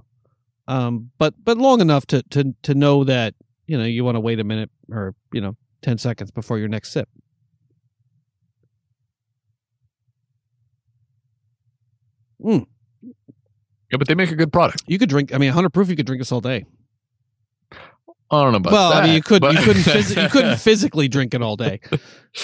[0.66, 3.34] um, but but long enough to to to know that
[3.66, 6.68] you know you want to wait a minute or you know ten seconds before your
[6.68, 7.10] next sip.
[13.90, 14.84] Yeah, but they make a good product.
[14.86, 15.34] You could drink.
[15.34, 15.88] I mean, hundred proof.
[15.88, 16.64] You could drink this all day.
[18.32, 19.02] I don't know about well, that.
[19.02, 19.42] I mean, you could.
[19.42, 19.82] but- You couldn't.
[19.82, 21.80] Phys- you couldn't physically drink it all day,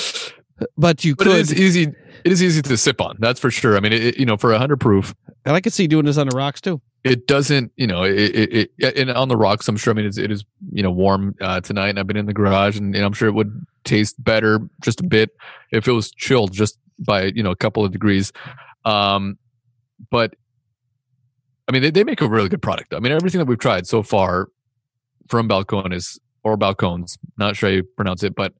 [0.76, 1.36] but you but could.
[1.36, 1.92] it is easy.
[2.24, 3.16] It is easy to sip on.
[3.20, 3.76] That's for sure.
[3.76, 6.18] I mean, it, you know, for a hundred proof, and I could see doing this
[6.18, 6.80] on the rocks too.
[7.04, 7.70] it doesn't.
[7.76, 9.68] You know, it, it, it and on the rocks.
[9.68, 9.92] I'm sure.
[9.92, 12.34] I mean, it's, it is you know warm uh, tonight, and I've been in the
[12.34, 15.30] garage, and, and I'm sure it would taste better just a bit
[15.70, 18.32] if it was chilled just by you know a couple of degrees.
[18.84, 19.38] Um,
[20.10, 20.34] but
[21.68, 22.94] I mean, they, they make a really good product.
[22.94, 24.48] I mean, everything that we've tried so far
[25.28, 28.54] from Balcones or Balcones, not sure how you pronounce it, but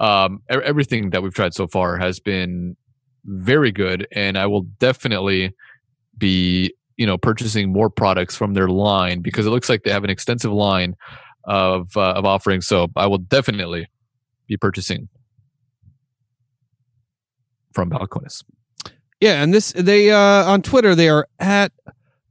[0.00, 2.76] um, everything that we've tried so far has been
[3.24, 5.54] very good, and I will definitely
[6.18, 10.04] be you know purchasing more products from their line because it looks like they have
[10.04, 10.94] an extensive line
[11.44, 12.66] of uh, of offerings.
[12.66, 13.88] So I will definitely
[14.46, 15.08] be purchasing
[17.72, 18.44] from Balcones.
[19.20, 20.18] Yeah, and this they uh
[20.50, 21.72] on Twitter they are at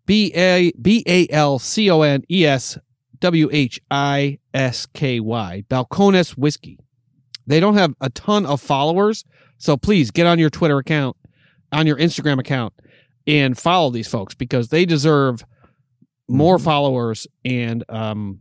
[0.05, 2.77] B A B A L C O N E S
[3.19, 6.77] W H I S K Y Balcones Whiskey.
[7.47, 9.23] They don't have a ton of followers,
[9.57, 11.17] so please get on your Twitter account,
[11.71, 12.73] on your Instagram account,
[13.27, 15.43] and follow these folks because they deserve
[16.29, 16.63] more Mhm.
[16.63, 18.39] followers and um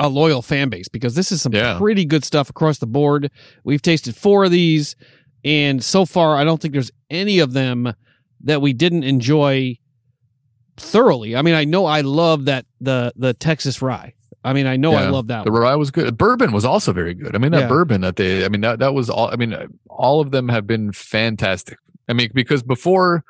[0.00, 1.76] a loyal fan base because this is some Yeah.
[1.78, 3.30] pretty good stuff across the board.
[3.62, 4.96] We've tasted four of these,
[5.44, 7.92] and so far, I don't think there's any of them
[8.42, 9.76] that we didn't enjoy
[10.76, 11.36] thoroughly.
[11.36, 14.14] I mean, I know I love that the the Texas rye.
[14.44, 15.44] I mean, I know I love that.
[15.44, 15.60] The one.
[15.62, 16.18] rye was good.
[16.18, 17.36] Bourbon was also very good.
[17.36, 17.68] I mean, that Yeah.
[17.68, 19.54] bourbon that they, I mean, that, that was all, I mean,
[19.88, 21.78] all of them have been fantastic.
[22.08, 23.22] I mean, because before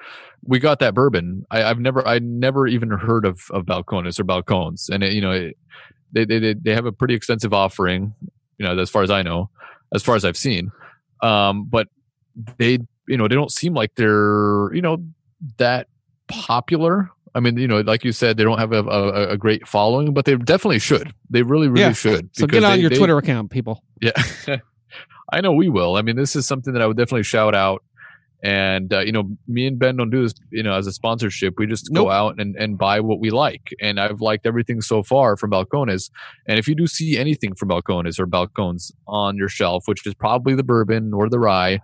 [0.43, 4.25] we got that bourbon, I, I've never, I never even heard of, of Balcones or
[4.25, 4.89] Balcones.
[4.89, 5.55] And, it, you know, it,
[6.13, 8.15] they, they, they- they have a pretty extensive offering,
[8.57, 9.51] you know, as far as I know,
[9.95, 10.71] as far as I've seen.
[11.23, 11.89] Um, but
[12.57, 14.97] they, you know, they don't seem like they're, you know,
[15.59, 15.89] that
[16.29, 17.11] popular.
[17.35, 20.13] I mean, you know, like you said, they don't have a, a, a great following,
[20.13, 21.15] but they definitely should.
[21.31, 21.93] They really, really Yeah.
[21.93, 22.29] should.
[22.37, 23.83] So get on they- your they- Twitter account, people.
[24.01, 24.13] Yeah,
[25.33, 25.97] I know we will.
[25.97, 27.83] I mean, this is something that I would definitely shout out.
[28.45, 31.55] And uh, you know, me and Ben don't do this, you know, as a sponsorship.
[31.59, 32.07] We just Nope.
[32.07, 33.71] go out and, and buy what we like.
[33.81, 36.11] And I've liked everything so far from Balcones.
[36.49, 40.15] And if you do see anything from Balcones or Balcones on your shelf, which is
[40.15, 41.79] probably the bourbon or the rye,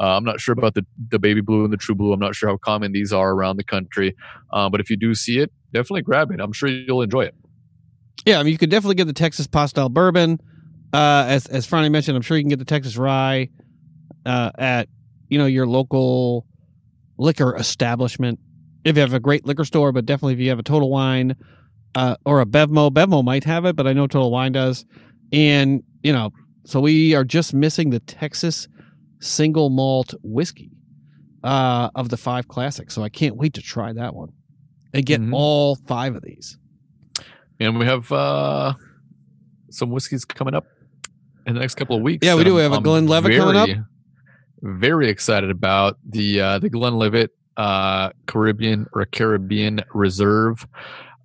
[0.00, 2.12] uh, I'm not sure about the the baby blue and the true blue.
[2.12, 4.16] I'm not sure how common these are around the country.
[4.52, 6.40] Uh, but if you do see it, definitely grab it.
[6.40, 7.34] I'm sure you'll enjoy it.
[8.26, 10.40] Yeah, I mean, you could definitely get the Texas Pot Still Bourbon.
[10.92, 13.48] Uh, as as Franny mentioned, I'm sure you can get the Texas Rye
[14.26, 14.88] uh, at
[15.28, 16.46] you know your local
[17.18, 18.40] liquor establishment
[18.84, 19.92] if you have a great liquor store.
[19.92, 21.36] But definitely if you have a Total Wine
[21.94, 22.90] uh, or a Bevmo.
[22.90, 24.84] Bevmo might have it, but I know Total Wine does.
[25.32, 26.32] And you know,
[26.64, 28.68] so we are just missing the Texas
[29.24, 30.70] single malt whiskey
[31.42, 32.94] uh, of the five classics.
[32.94, 34.32] So I can't wait to try that one
[34.92, 35.32] and get Mhm.
[35.32, 36.58] all five of these.
[37.60, 38.74] And we have uh,
[39.70, 40.66] some whiskeys coming up
[41.46, 42.26] in the next couple of weeks.
[42.26, 42.54] Yeah, we do.
[42.54, 43.68] We I'm- have a I'm Glenlivet coming up.
[44.62, 50.66] very- excited about the uh, the Glenlivet uh, Caribbean or Caribbean Reserve.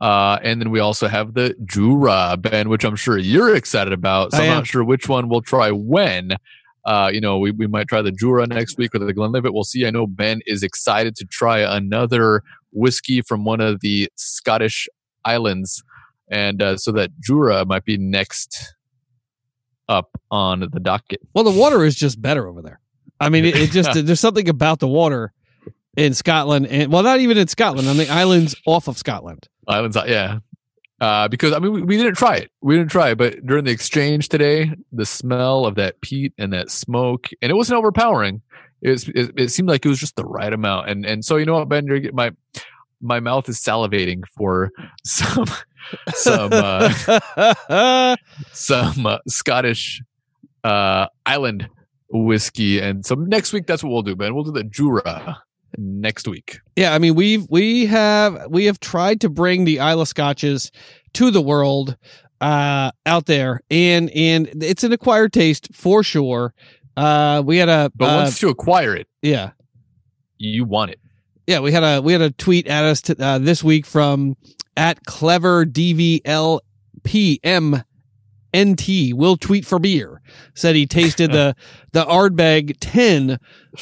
[0.02, 4.32] Uh, and then we also have the Jura, Ben, which I'm sure you're excited about.
[4.32, 4.58] So I I'm am.
[4.60, 6.32] not sure which one we'll try when.
[6.90, 9.54] Uh, you know, we, we might try the Jura next week or the Glenlivet.
[9.54, 9.86] We'll see.
[9.86, 14.90] I know Ben is excited to try another whiskey from one of the Scottish
[15.24, 15.84] islands.
[16.32, 18.74] And uh, so that Jura might be next
[19.88, 21.22] up on the docket.
[21.36, 22.80] Well, the water is just better over there.
[23.20, 25.32] I mean, it, it just there's something about the water
[25.96, 29.48] in Scotland, and well, not even in Scotland, on the islands off of Scotland.
[29.68, 30.40] Islands, uh, yeah.
[31.02, 32.52] Uh, because I mean, we, we didn't try it.
[32.62, 36.52] We didn't try it, but during the exchange today, the smell of that peat and
[36.54, 38.42] that smoke, and it wasn't overpowering.
[38.82, 41.38] It, was, it, it seemed like it was just the right amount, and and so
[41.38, 42.32] you know what, Ben, my
[43.02, 44.72] my mouth is salivating for
[45.06, 45.48] some
[46.14, 48.16] some uh,
[48.52, 50.02] some uh, Scottish
[50.66, 51.70] uh, island
[52.10, 54.36] whiskey, and so next week that's what we'll do, Ben.
[54.36, 55.42] We'll do the Jura
[55.78, 56.60] next week.
[56.76, 60.72] Yeah, I mean we've we have we have tried to bring the Islay Scotches
[61.14, 61.98] to the world
[62.42, 66.54] uh out there and and it's an acquired taste for sure.
[66.96, 69.52] Uh we had a But uh, once you acquire it, yeah.
[70.38, 71.00] you want it.
[71.48, 74.38] Yeah, we had a we had a tweet at us to, uh, this week from
[74.78, 76.62] at clever DVLPM
[78.56, 80.22] NT will tweet for beer
[80.56, 81.56] said he tasted the
[81.94, 83.38] the Ardbeg 10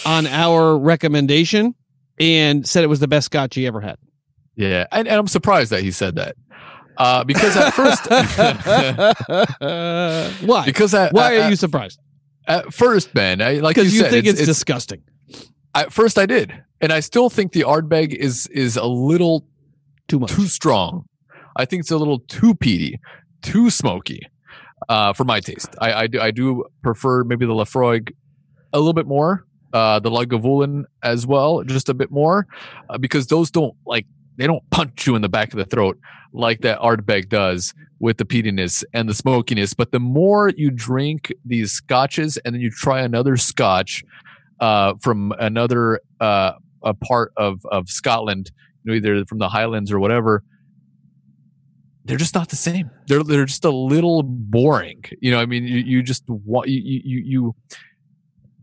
[0.06, 1.76] on our recommendation
[2.20, 3.98] and said it was the best scotch he ever had.
[4.56, 6.36] Yeah, and, and I'm surprised that he said that.
[6.98, 8.10] Uh, because at first,
[10.48, 10.66] Why?
[10.66, 12.00] because Why are you surprised?
[12.48, 13.42] at first, Ben?
[13.42, 15.04] I, like Because you, said, think it's, it's, disgusting.
[15.76, 19.46] at first I did, and I still think the Ardbeg is is a little
[20.08, 20.32] Too much.
[20.32, 21.06] too strong.
[21.56, 23.00] I think it's a little too peaty,
[23.42, 24.22] too smoky,
[24.90, 25.76] uh, for my taste.
[25.80, 28.14] I, I do I do prefer maybe the Laphroaig
[28.74, 32.48] a little bit more, uh, the Lagavulin as well, just a bit more,
[32.90, 34.06] uh, because those don't like
[34.38, 35.98] they don't punch you in the back of the throat
[36.34, 39.74] like that Ardbeg does with the peatiness and the smokiness.
[39.74, 44.04] But the more you drink these scotches and then you try another scotch
[44.60, 48.52] uh, from another uh, a part of of Scotland,
[48.84, 50.44] you know, either from the Highlands or whatever,
[52.08, 52.90] they're just not the same.
[53.08, 55.04] They're they're just a little boring.
[55.22, 57.56] You know, I mean, you, you just want you you you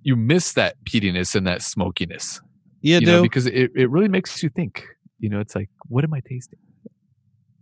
[0.02, 2.40] you miss that peatiness and that smokiness.
[2.81, 3.06] You, You, do.
[3.06, 4.84] know, because it, it really makes you think.
[5.18, 6.58] You know, it's like, what am I tasting?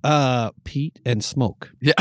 [0.05, 1.71] uh, peat and smoke.
[1.81, 1.93] Yeah,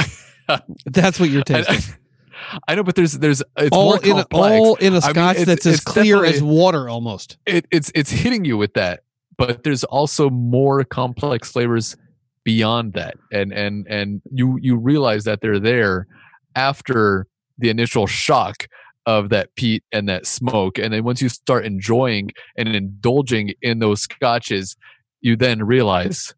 [0.86, 1.96] That's what you're I, tasting.
[2.68, 5.38] I know, but there's there's it's all in a, all in a I mean, scotch
[5.38, 7.38] that's as clear as water almost.
[7.46, 9.02] it, it's it's hitting you with that
[9.38, 11.96] but there's also more complex flavors
[12.44, 16.08] beyond that and and and you you realize that they're there
[16.56, 17.28] after
[17.60, 18.68] the initial shock
[19.06, 23.80] of that peat and that smoke and then once you start enjoying and indulging in
[23.80, 24.76] those scotches
[25.22, 26.34] you then realize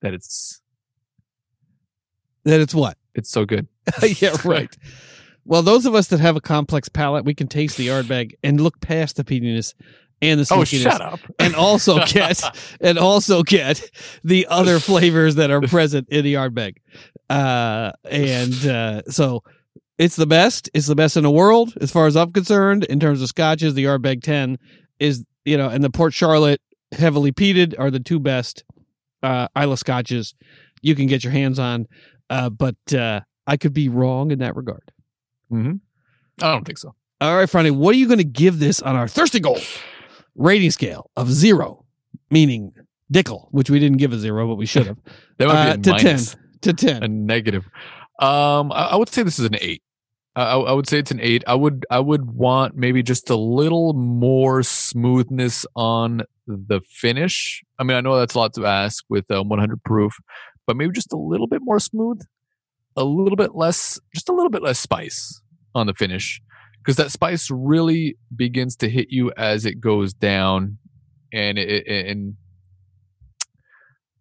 [0.00, 0.60] that it's
[2.44, 2.96] That it's what?
[3.14, 3.66] it's so good
[4.20, 4.74] yeah, right.
[5.44, 8.60] Well, those of us that have a complex palate, we can taste the Ardbeg and
[8.60, 9.74] look past the peatiness
[10.22, 12.42] and the oh shut up and also get
[12.80, 13.90] and also get
[14.24, 16.76] the other flavors that are present in the Ardbeg.
[17.28, 19.42] Uh, and uh, so
[19.98, 20.68] it's the best.
[20.74, 23.74] It's the best in the world as far as I'm concerned in terms of scotches.
[23.74, 24.58] The Ardbeg Ten
[24.98, 26.60] is you know, and the Port Charlotte
[26.92, 28.64] heavily peated are the two best
[29.22, 30.34] uh, Islay scotches
[30.82, 31.86] you can get your hands on.
[32.28, 34.92] Uh, but uh, I could be wrong in that regard.
[35.48, 35.72] hmm
[36.42, 38.96] i don't think so All right, Friday, what are you going to give this on
[38.96, 39.58] our Thirst and Goal
[40.40, 41.84] rating scale of zero,
[42.30, 42.72] meaning
[43.12, 44.96] Dickel, which we didn't give a zero, but we should have,
[45.38, 46.36] that might Uh, be to a minus.
[46.62, 47.02] to 10?
[47.04, 47.64] a negative.
[48.18, 49.82] Um, I, I would say this is an eight.
[50.36, 51.42] I, I I would say it's an eight.
[51.46, 57.62] I would I would want maybe just a little more smoothness on the finish.
[57.78, 60.12] I mean, I know that's a lot to ask with um, 100 proof,
[60.66, 62.20] but maybe just a little bit more smooth,
[62.96, 65.40] a little bit less, just a little bit less spice
[65.74, 66.40] on the finish,
[66.90, 70.78] because that spice really begins to hit you as it goes down,
[71.32, 72.34] and it, it and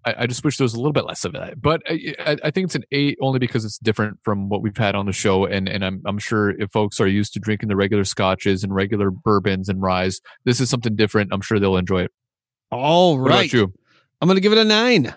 [0.06, 1.60] I, I just wish there was a little bit less of that.
[1.60, 4.78] But I, I, I think it's an eight only because it's different from what we've
[4.78, 7.70] had on the show, and and I'm I'm sure if folks are used to drinking
[7.70, 11.34] the regular scotches and regular bourbons and ryes, this is something different.
[11.34, 12.12] I'm sure they'll enjoy it.
[12.72, 13.74] All What about you?
[14.22, 15.16] I'm going to give it a nine.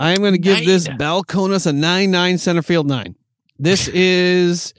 [0.00, 0.98] I am going to give this Nine.
[0.98, 3.14] Balcones a nine nine center field nine.
[3.60, 4.74] This is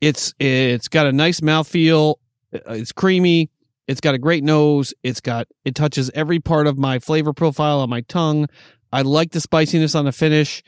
[0.00, 2.16] it's it's got a nice mouthfeel.
[2.54, 3.50] uh, It's creamy.
[3.86, 4.94] It's got a great nose.
[5.02, 8.46] It's got it touches every part of my flavor profile on my tongue.
[8.92, 10.62] I like the spiciness on the finish,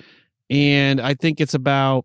[0.51, 2.05] and I think it's about.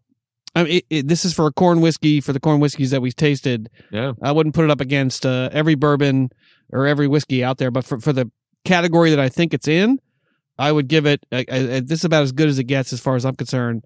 [0.55, 3.01] I mean, it, it, this is for a corn whiskey for the corn whiskeys that
[3.01, 3.69] we've tasted.
[3.91, 4.13] Yeah.
[4.23, 6.29] I wouldn't put it up against uh, every bourbon
[6.71, 8.31] or every whiskey out there, but for for the
[8.65, 9.99] category that I think it's in,
[10.57, 11.23] I would give it.
[11.31, 13.85] Uh, uh, this is about as good as it gets, as far as I'm concerned.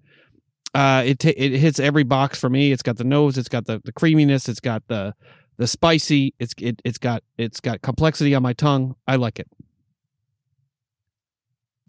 [0.74, 2.72] Uh, it ta it hits every box for me.
[2.72, 3.36] It's got the nose.
[3.36, 4.48] It's got the, the creaminess.
[4.48, 5.14] It's got the
[5.58, 6.34] the spicy.
[6.38, 8.96] It's it, it's got it's got complexity on my tongue.
[9.06, 9.48] I like it.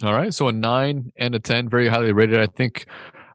[0.03, 0.33] All right.
[0.33, 2.39] So a nine and a 10, very highly rated.
[2.39, 2.87] I think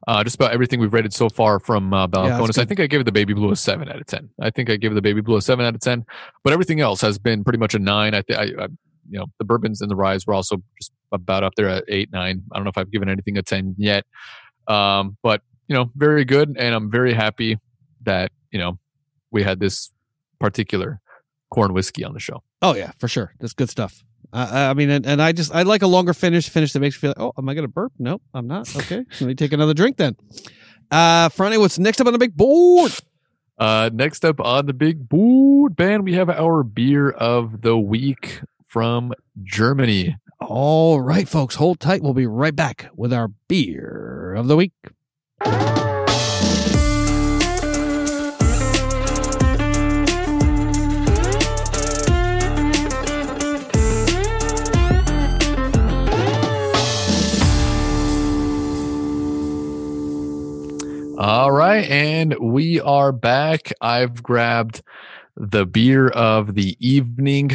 [0.07, 2.57] uh, just about everything we've rated so far from uh, Yeah, that's Balcones.
[2.59, 4.29] I think I gave the Baby Blue a seven out of 10.
[4.41, 6.05] I think I gave the Baby Blue a seven out of 10.
[6.43, 8.13] But everything else has been pretty much a nine.
[8.13, 8.67] I think, I, I,
[9.09, 12.11] you know, the bourbons and the ryes were also just about up there at eight,
[12.11, 12.43] nine.
[12.51, 14.05] I don't know if I've given anything a 10 yet.
[14.69, 16.55] Um, but, you know, very good.
[16.57, 17.57] And I'm very happy
[18.03, 18.79] that, you know,
[19.31, 19.91] we had this
[20.39, 21.01] particular
[21.49, 22.43] corn whiskey on the show.
[22.61, 23.33] Oh yeah, for sure.
[23.39, 24.03] That's good stuff.
[24.31, 26.49] Uh, I mean, and, and I just I like a longer finish.
[26.49, 27.91] Finish that makes me feel like, oh, am I gonna burp?
[27.97, 28.73] Nope, I'm not.
[28.75, 30.15] Okay, let me take another drink then.
[30.91, 32.91] Uh, Friday, what's next up on the big board?
[33.57, 38.41] Uh, next up on the big board, Ben, we have our beer of the week
[38.67, 40.15] from Germany.
[40.41, 42.01] All right, folks, hold tight.
[42.01, 44.71] We'll be right back with our beer of the week.
[61.19, 63.73] All right, and we are back.
[63.81, 64.81] I've grabbed
[65.35, 67.51] the beer of the evening,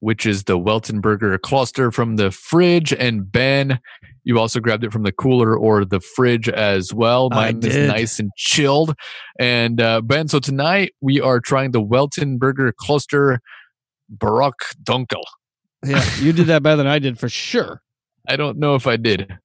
[0.00, 2.92] which is the Weltenburger Kloster from the fridge.
[2.92, 3.80] And Ben,
[4.24, 7.30] you also grabbed it from the cooler or the fridge as well.
[7.30, 8.94] Mine is nice and chilled.
[9.38, 13.38] And uh, Ben, so tonight we are trying the Weltenburger Kloster
[14.14, 15.22] Barock Dunkel.
[15.84, 17.82] Yeah, you did that better than I did for sure.
[18.28, 19.38] I don't know if I did.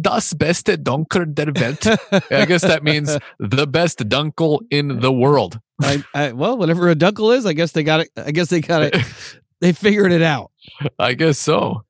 [0.00, 1.86] Das beste Dunkel der Welt.
[2.30, 5.58] I guess that means the best dunkel in the world.
[5.82, 8.10] I, I well, whatever a dunkel is, I guess they got it.
[8.16, 8.96] I guess they got it.
[9.60, 10.52] They figured it out.
[10.98, 11.84] I guess so.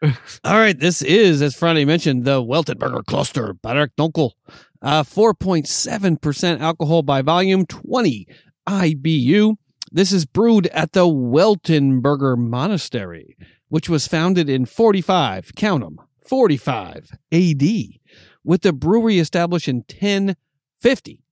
[0.44, 4.32] All right, this is, as Friday mentioned, the Weltenburger Kloster Barock Dunkel.
[4.80, 8.28] Uh, 4.7% alcohol by volume, 20
[8.68, 9.56] IBU.
[9.90, 13.36] This is brewed at the Weltenberger Monastery,
[13.68, 15.98] which was founded in 45, count them,
[16.28, 17.62] 45 AD,
[18.44, 21.24] with the brewery established in 1050.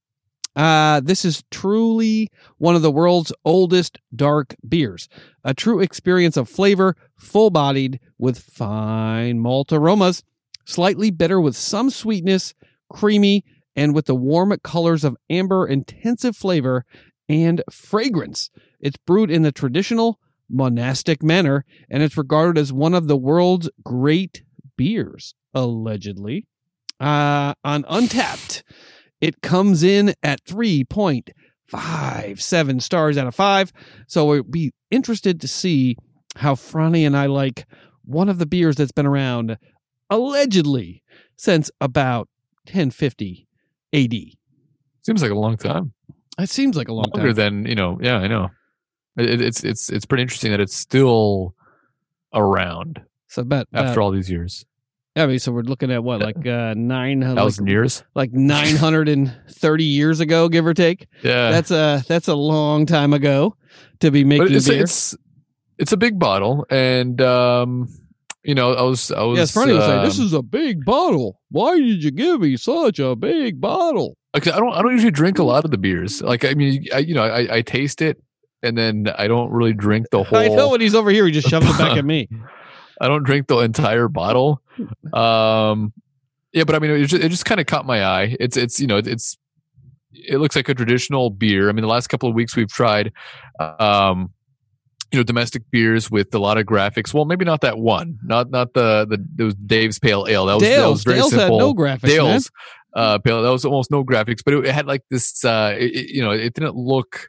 [0.56, 5.06] Uh, this is truly one of the world's oldest dark beers
[5.44, 10.24] a true experience of flavor, full bodied with fine malt aromas,
[10.64, 12.54] slightly bitter with some sweetness,
[12.90, 13.44] creamy,
[13.76, 16.84] and with the warm colors of amber, intensive flavor
[17.28, 18.50] and fragrance.
[18.80, 20.18] It's brewed in the traditional
[20.48, 24.42] monastic manner, and it's regarded as one of the world's great
[24.76, 26.46] beers, allegedly.
[26.98, 28.62] Uh, on Untappd,
[29.20, 33.72] it comes in at 3.57 stars out of 5.
[34.06, 35.96] So we'll be interested to see
[36.36, 37.66] how Franny and I like
[38.04, 39.58] one of the beers that's been around
[40.10, 41.02] allegedly
[41.36, 42.28] since about
[42.64, 43.48] 1050
[43.92, 44.14] AD.
[45.02, 45.92] Seems like a long time.
[46.38, 47.62] It seems like a long Longer time.
[47.62, 47.98] than you know.
[48.02, 48.50] Yeah, I know.
[49.16, 51.54] It, it's it's it's pretty interesting that it's still
[52.34, 54.66] around So about, after all these years,
[55.16, 58.04] I mean, so we're looking at what, like uh, nine, like, years.
[58.14, 61.06] like nine hundred and thirty years ago, give or take.
[61.22, 63.56] Yeah, That's a that's a long time ago
[64.00, 64.82] to be making it's, beer.
[64.82, 65.16] it's
[65.78, 67.88] it's a big bottle, and um,
[68.44, 70.84] you know, I was I was yes, Franny was like, "This um, is a big
[70.84, 71.40] bottle.
[71.50, 74.72] Why did you give me such a big bottle?" I don't.
[74.72, 76.20] I don't usually drink a lot of the beers.
[76.20, 78.22] Like, I mean, I, you know, I, I taste it,
[78.62, 80.38] and then I don't really drink the whole.
[80.38, 82.28] I know when he's over here, he just shoves it back at me.
[83.00, 84.62] I don't drink the entire bottle.
[85.12, 85.92] Um,
[86.52, 88.36] yeah, but I mean, it just, it just kind of caught my eye.
[88.40, 89.36] It's it's you know it's
[90.12, 91.68] it looks like a traditional beer.
[91.68, 93.12] I mean, the last couple of weeks we've tried,
[93.60, 94.32] um,
[95.12, 97.12] you know, domestic beers with a lot of graphics.
[97.12, 100.46] Well, maybe not that one, not not the the it was Dale's Pale Ale.
[100.46, 101.58] That was that was very Dale's had simple.
[101.58, 102.06] no graphics.
[102.08, 102.50] Dale's
[102.94, 103.42] uh, pale.
[103.42, 105.44] That was almost no graphics, but it, it had like this.
[105.44, 107.28] Uh, it- you know, it didn't look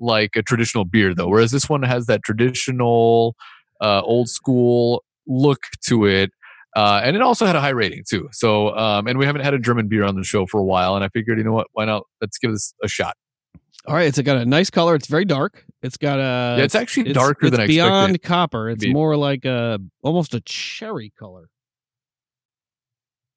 [0.00, 1.28] like a traditional beer though.
[1.28, 3.36] Whereas this one has that traditional,
[3.80, 6.32] uh, old school look to it.
[6.76, 8.28] Uh, and it also had a high rating too.
[8.32, 10.96] So, um, and we haven't had a German beer on the show for a while,
[10.96, 12.02] and I figured, you know what, why not?
[12.20, 13.16] Let's give this a shot.
[13.86, 14.94] All right, it's got a nice color.
[14.94, 15.64] It's very dark.
[15.82, 16.56] It's got a.
[16.58, 17.70] yeah, it's actually it's- darker it's than I expected.
[17.70, 18.28] It's beyond expected.
[18.28, 18.70] copper.
[18.70, 21.48] It's more like a almost a cherry color.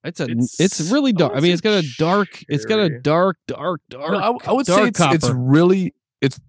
[0.03, 0.23] It's a.
[0.23, 1.33] It's- It's, really dark.
[1.35, 2.43] I mean, it's got a dark.
[2.47, 4.11] It's got a dark, dark, dark.
[4.13, 5.37] No, I, I would say dark it's, it's copper.
[5.37, 6.39] really it's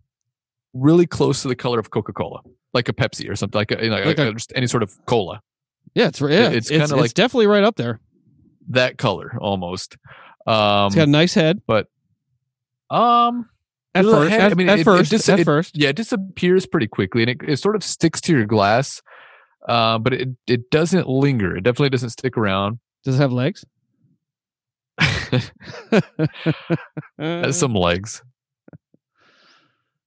[0.75, 2.41] really close to the color of Coca Cola,
[2.73, 4.83] like a Pepsi or something, like a, you know, Like a- a- just any sort
[4.83, 5.41] of cola.
[5.94, 8.00] Yeah, it's yeah, it's it's kinda it's, like- definitely right up there.
[8.70, 9.97] That color almost.
[10.47, 11.86] Um, It's got a nice head but
[12.91, 13.49] um,
[13.94, 14.31] at first.
[14.31, 15.76] head, At, I mean, at it- it first, at it- first.
[15.76, 19.02] yeah, it disappears pretty quickly, and it, it sort of sticks to your glass.
[19.68, 21.57] Uh, but it it doesn't linger.
[21.57, 22.78] It definitely doesn't stick around.
[23.05, 23.65] Does it have legs?
[27.18, 28.23] has some legs,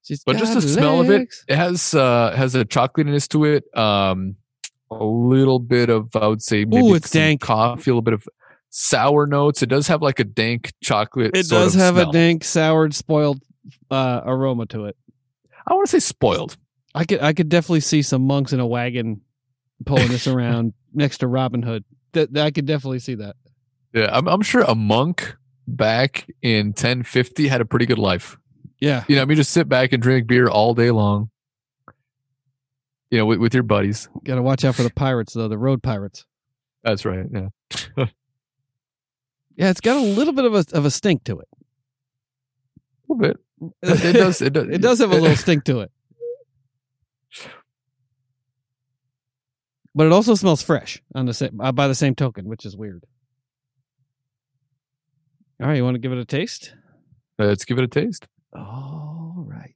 [0.03, 3.63] She's but just the smell of it, it has uh has a chocolatiness to it.
[3.77, 4.35] Um,
[4.91, 7.41] a little bit of I would say maybe Ooh, it's dank.
[7.41, 8.27] coffee, a little bit of
[8.69, 9.61] sour notes.
[9.63, 11.35] It does have like a dank chocolate.
[11.35, 12.09] It does have smell.
[12.09, 13.41] a dank, soured, spoiled
[13.89, 14.97] uh, aroma to it.
[15.67, 16.57] I want to say spoiled.
[16.93, 19.21] I could I could definitely see some monks in a wagon
[19.85, 21.85] pulling this around next to Robin Hood.
[22.13, 23.35] That, that- I could definitely see that.
[23.93, 25.35] Yeah, I'm I'm sure a monk
[25.67, 28.37] back in 1050 had a pretty good life.
[28.79, 29.03] Yeah.
[29.07, 31.29] You know, I mean, just sit back and drink beer all day long.
[33.11, 34.09] You know, with, with your buddies.
[34.23, 36.25] Got to watch out for the pirates though, the road pirates.
[36.83, 37.25] That's right.
[37.31, 38.05] Yeah.
[39.57, 41.47] Yeah, it's got a little bit of a of a stink to it.
[43.09, 43.37] A little bit.
[43.83, 44.41] It does.
[44.41, 44.67] It does.
[44.69, 45.91] It does have a little stink to it.
[49.93, 52.75] But it also smells fresh on the same uh, by the same token, which is
[52.77, 53.03] weird.
[55.61, 56.73] All right, you want to give it a taste?
[57.37, 58.27] Let's give it a taste.
[58.55, 59.75] All right.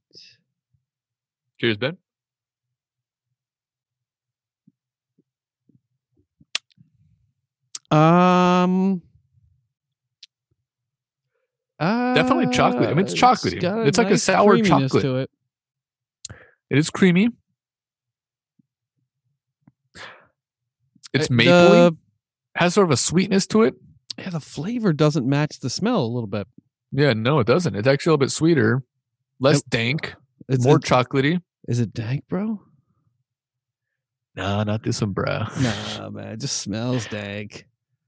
[1.60, 1.96] Cheers, Ben.
[7.90, 9.02] Um.
[11.78, 12.88] Uh, Definitely chocolate.
[12.88, 13.60] I mean, it's chocolatey.
[13.60, 15.02] got It's like a sour chocolate.
[15.02, 15.30] to it.
[16.70, 17.28] It is creamy.
[21.12, 21.44] It's Uh, mapley.
[21.44, 21.96] the-
[22.56, 23.74] has sort of a sweetness to it.
[24.18, 26.48] yeah, the flavor doesn't match the smell a little bit.
[26.92, 27.74] Yeah, no, it doesn't.
[27.76, 28.82] It's actually a little bit sweeter,
[29.38, 29.64] less Nope.
[29.68, 30.14] dank,
[30.48, 31.42] It's more it- chocolatey.
[31.68, 32.62] is it dank, bro?
[34.34, 35.44] Nah, not this one, bro.
[35.60, 37.66] Nah, man, it just smells dank.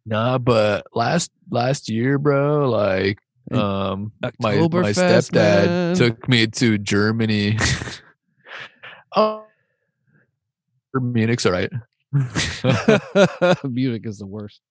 [0.09, 3.19] Nah, but last last year, bro, like
[3.53, 5.97] um my my stepdad man.
[5.97, 7.59] took me to Germany.
[9.17, 9.45] oh
[10.95, 11.71] Munich's all right.
[13.65, 14.63] Munich is the worst.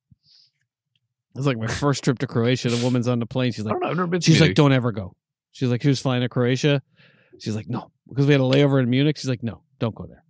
[1.35, 2.69] It's like my first trip to Croatia.
[2.69, 3.51] The woman's on the plane.
[3.51, 5.16] She's I like, don't know, I've never been to she's like, don't ever go.
[5.51, 6.82] She's like, she was flying to Croatia.
[7.40, 9.17] She's like, no, because we had a layover in Munich.
[9.17, 10.24] She's like, no, don't go there.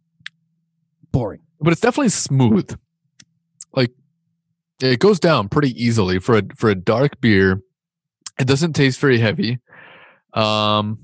[1.14, 1.40] Boring.
[1.62, 2.78] but it's definitely smooth.
[3.74, 3.92] Like
[4.82, 7.62] it goes down pretty easily for a for a dark beer.
[8.40, 9.60] It doesn't taste very heavy.
[10.34, 11.00] Um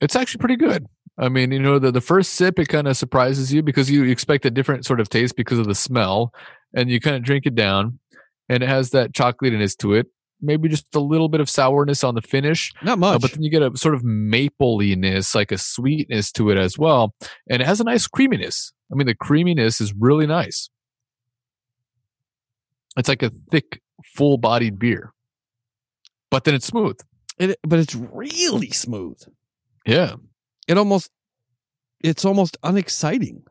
[0.00, 0.86] it's actually pretty good.
[1.18, 4.04] I mean, you know, the, the first sip it kind of surprises you because you
[4.04, 6.32] expect a different sort of taste because of the smell,
[6.74, 7.98] and you kind of drink it down,
[8.48, 10.06] and it has that chocolatiness to it.
[10.40, 13.20] Maybe just a little bit of sourness on the finish, Not uh, much.
[13.20, 17.12] but then you get a sort of mapliness, like a sweetness to it as well.
[17.50, 18.72] And it has a nice creaminess.
[18.92, 20.70] I mean, the creaminess is really nice.
[22.96, 23.80] It's like a thick,
[24.16, 25.12] full bodied beer.
[26.30, 26.98] But then it's smooth.
[27.38, 29.20] it, but it's really smooth.
[29.86, 30.16] Yeah.
[30.66, 31.10] It almost,
[32.02, 33.44] it's almost unexciting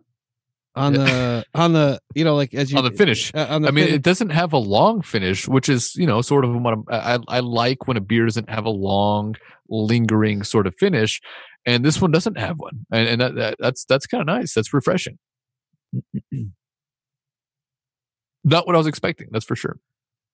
[0.75, 3.33] on the on the you know like as you On the finish.
[3.33, 6.05] uh, on the I mean, fin- it doesn't have a long finish, which is, you
[6.05, 9.35] know, sort of what I'm, I, I like when a beer doesn't have a long,
[9.69, 11.19] lingering sort of finish.
[11.65, 12.85] And this one doesn't have one.
[12.91, 14.53] And, and that, that, that's, that's kind of nice.
[14.53, 15.17] That's refreshing.
[18.47, 19.27] Not what I was expecting.
[19.31, 19.79] That's for sure.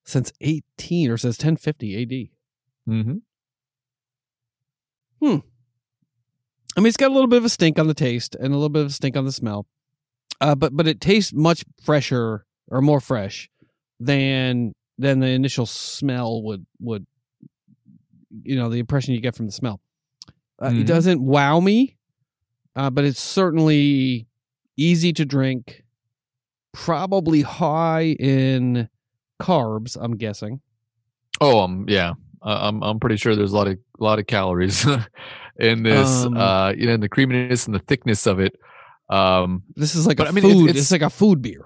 [0.06, 2.30] since eighteen or says ten fifty A.D.
[2.88, 3.16] Mm-hmm.
[6.76, 8.56] I mean, it's got a little bit of a stink on the taste and a
[8.56, 9.66] little bit of a stink on the smell,
[10.40, 13.48] uh, but but it tastes much fresher or more fresh
[14.00, 17.06] than than the initial smell would would.
[18.42, 19.80] You know the impression you get from the smell.
[20.60, 20.86] Uh, It Mhm.
[20.86, 21.96] doesn't wow me,
[22.74, 24.26] uh, but it's certainly
[24.76, 25.83] easy to drink.
[26.74, 28.88] Probably high in
[29.40, 29.96] carbs.
[29.98, 30.60] I'm guessing.
[31.40, 32.12] Oh, um, yeah.
[32.42, 34.84] Uh, I'm I'm pretty sure there's a lot of a lot of calories
[35.58, 36.24] in this.
[36.24, 38.54] Um, uh, you know, and the creaminess and the thickness of it.
[39.08, 40.70] Um, This is like a I mean, it- food.
[40.70, 41.64] it's- it's like a food beer.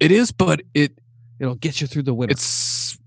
[0.00, 0.98] it is, but it
[1.40, 2.32] It'll get you through the winter.
[2.32, 2.98] it's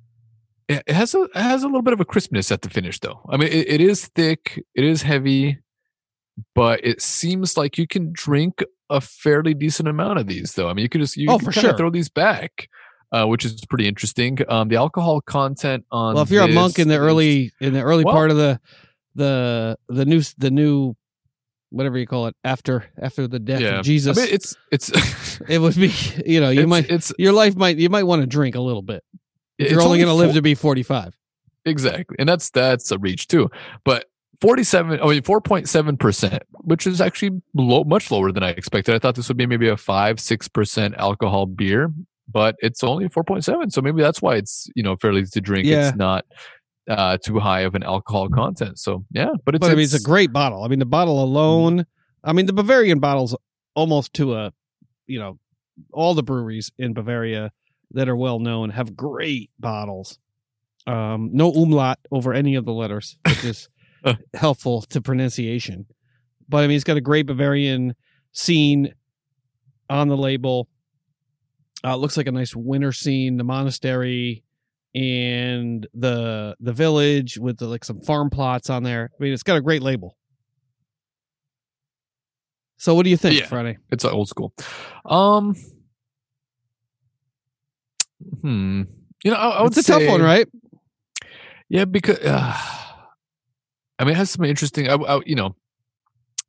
[0.69, 2.99] it it has a it has a little bit of a crispness at the finish,
[2.99, 3.19] though.
[3.29, 5.57] I mean, it, it is thick, it is heavy,
[6.55, 10.69] but it seems like you can drink a fairly decent amount of these, though.
[10.69, 11.75] I mean, you can just you Oh, can for sure.
[11.75, 12.67] throw these back.
[13.13, 14.37] Uh, which is pretty interesting.
[14.47, 17.81] Um, the alcohol content on well if you're a monk in the early in the
[17.81, 18.57] early Well- part of the
[19.15, 20.95] the the new the new
[21.71, 23.79] whatever you call it after after the death Yeah.
[23.79, 24.17] of Jesus.
[24.17, 25.91] I mean, it's it's it would be
[26.25, 28.61] you know you it's, might it's your life might you might want to drink a
[28.61, 29.03] little bit.
[29.57, 31.13] If you're only going to live to be 45.
[31.65, 33.49] exactly, and that's that's a reach too.
[33.83, 34.05] But
[34.41, 38.49] forty-seven, I mean, four point seven percent, which is actually low, much lower than I
[38.49, 38.95] expected.
[38.95, 41.91] I thought this would be maybe a five six percent alcohol beer,
[42.31, 43.69] but it's only four point seven.
[43.69, 45.65] So maybe that's why it's you know fairly easy to drink.
[45.65, 45.89] Yeah.
[45.89, 46.25] It's not
[46.89, 48.79] uh too high of an alcohol content.
[48.79, 50.63] So yeah, but it's But I mean, it's a great bottle.
[50.63, 51.85] I mean, the bottle alone.
[52.23, 53.35] I mean, the Bavarian bottle's
[53.73, 54.53] almost to a,
[55.07, 55.39] you know,
[55.91, 57.51] all the breweries in Bavaria
[57.91, 60.19] that are well known have great bottles.
[60.87, 63.69] Um, no umlaut over any of the letters, which is
[64.33, 65.85] helpful to pronunciation.
[66.49, 67.95] But I mean, it's got a great Bavarian
[68.33, 68.93] scene
[69.89, 70.67] on the label.
[71.83, 74.43] Uh, it looks like a nice winter scene, the monastery
[74.93, 79.09] and the the village with the, like some farm plots on there.
[79.17, 80.17] I mean, it's got a great label.
[82.77, 83.45] So, what do you think, Yeah.
[83.45, 83.77] Friday?
[83.91, 84.53] It's old school.
[85.05, 85.55] Um,
[88.41, 88.83] hmm.
[89.23, 90.47] You know, I, I would It's a tough one, right?
[91.69, 92.57] Yeah, because uh,
[94.01, 94.89] I mean, it has some interesting.
[94.89, 95.55] I, I, you know,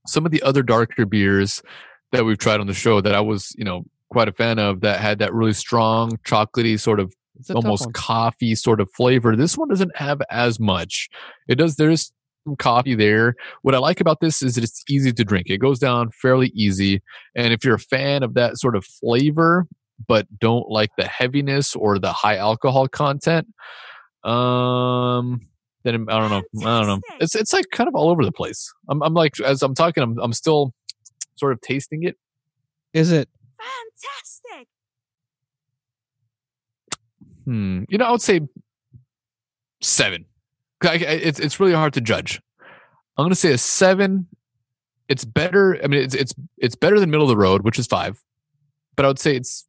[0.07, 1.63] some of the other darker beers
[2.11, 4.81] that we've tried on the show that I was, you know, quite a fan of
[4.81, 8.91] that had that really strong chocolatey sort of It's a tough almost coffee sort of
[8.93, 9.37] flavor.
[9.37, 11.11] This one doesn't have as much.
[11.47, 11.77] It does.
[11.77, 12.11] There's
[12.45, 13.35] some coffee there.
[13.61, 15.51] What I like about this is that it's easy to drink.
[15.51, 17.03] It goes down fairly easy.
[17.37, 19.67] And if you're a fan of that sort of flavor,
[20.09, 23.47] but don't like the heaviness or the high alcohol content,
[24.25, 25.41] um,
[25.85, 26.67] then I don't know.
[26.71, 27.01] I don't know.
[27.21, 28.73] It's it's like kind of all over the place.
[28.89, 30.73] I'm I'm like as I'm talking, I'm I'm still
[31.37, 32.17] sort of tasting it.
[32.93, 33.29] Is it?
[33.59, 34.69] Fantastic.
[37.45, 37.85] Hmm.
[37.89, 38.41] You know, I would say
[39.81, 40.27] seven.
[40.83, 42.41] I, I- it's it's really hard to judge.
[43.17, 44.27] I'm gonna say a seven.
[45.09, 45.79] It's better.
[45.83, 48.23] I mean, it's it's it's better than middle of the road, which is five.
[48.97, 49.67] But I would say it's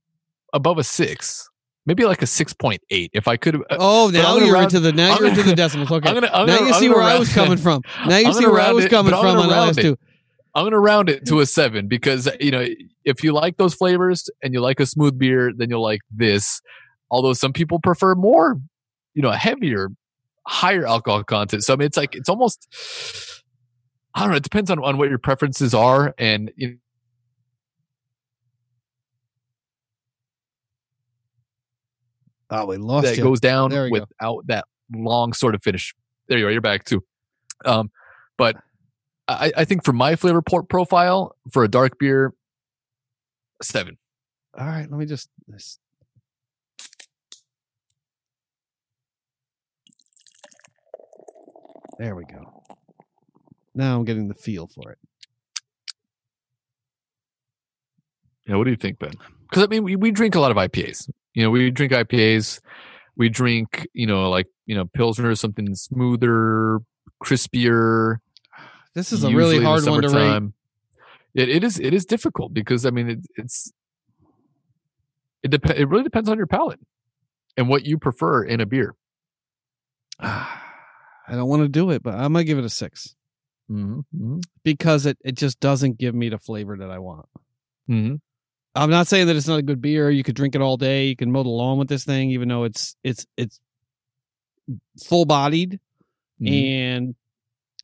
[0.53, 1.49] above a six,
[1.85, 3.11] maybe like a six point eight.
[3.13, 3.55] If I could.
[3.55, 5.91] uh, Oh, now you're round- into the now you're into the decimals.
[5.91, 6.29] Okay, I'm gonna.
[6.33, 7.81] I'm now gonna, you see where I was coming from.
[8.07, 9.97] Now you see where I was it, coming from on the last two
[10.55, 12.65] I'm gonna round it to a seven because you know
[13.05, 16.61] if you like those flavors and you like a smooth beer, then you'll like this.
[17.09, 18.59] Although some people prefer more,
[19.13, 19.89] you know, heavier,
[20.47, 21.63] higher alcohol content.
[21.63, 22.67] So I mean, it's like it's almost.
[24.15, 24.35] I don't know.
[24.35, 26.77] It depends on, on what your preferences are, and you
[32.53, 33.23] Oh, we lost that you.
[33.23, 34.05] goes down we go.
[34.05, 35.95] without that long sort of finish.
[36.27, 36.51] There you are.
[36.51, 37.03] You're back too.
[37.65, 37.89] Um,
[38.37, 38.57] but
[39.27, 42.31] I, I think for my flavor port profile for a dark beer,
[43.63, 43.97] seven.
[44.55, 45.29] All right, let me just.
[45.47, 45.79] This.
[51.97, 52.63] There we go.
[53.73, 54.99] Now I'm getting the feel for it.
[58.45, 59.13] Yeah, what do you think, Ben?
[59.49, 61.09] Because I mean, we, we drink a lot of IPAs.
[61.33, 62.59] You know, we drink IPAs.
[63.15, 66.79] We drink, you know, like you know, pilsner, or something smoother,
[67.23, 68.17] crispier.
[68.95, 70.51] This is a really usually in the hard one to rate.
[71.35, 73.71] It, it is it is difficult because I mean it, it's
[75.41, 76.79] it dep- it really depends on your palate
[77.57, 78.95] and what you prefer in a beer.
[80.19, 83.15] I don't want to do it, but I'm gonna give it a six
[83.71, 84.39] Mm-hmm.
[84.63, 87.27] because it, it just doesn't give me the flavor that I want.
[87.89, 88.15] Mm-hmm.
[88.75, 90.09] I'm not saying that it's not a good beer.
[90.09, 91.07] You could drink it all day.
[91.07, 93.59] You can mow the lawn with this thing, even though it's it's it's
[95.05, 95.79] full bodied
[96.41, 96.53] Mm-hmm.
[96.53, 97.15] and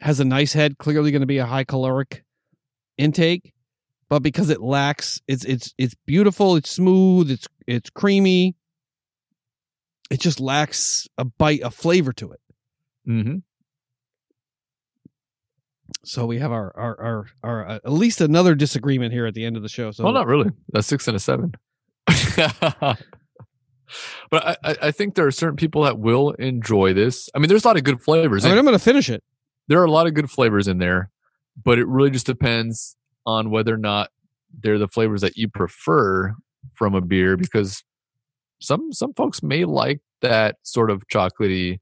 [0.02, 0.78] has a nice head.
[0.80, 2.24] Clearly, going to be a high caloric
[2.98, 3.54] intake,
[4.10, 6.56] but because it lacks, it's it's it's beautiful.
[6.56, 7.30] It's smooth.
[7.32, 8.56] It's it's creamy.
[10.10, 12.40] It just lacks a bite a flavor to it.
[13.08, 13.38] Mm-hmm.
[16.04, 19.46] So we have our our our, our uh, at least another disagreement here at the
[19.46, 19.92] end of the show.
[19.92, 20.52] So well, not really.
[20.74, 21.54] A six and a seven.
[22.08, 22.98] but
[24.34, 27.30] I, I- I think there are certain people that will enjoy this.
[27.36, 28.46] I mean, there's a lot of good flavors.
[28.46, 29.24] I mean, I'm going to finish it.
[29.68, 31.10] there are a lot of good flavors in there,
[31.64, 32.96] but it really just depends
[33.26, 34.10] on whether or not
[34.62, 36.34] they're the flavors that you prefer
[36.74, 37.84] from a beer because
[38.60, 41.80] some some folks may like that sort of chocolatey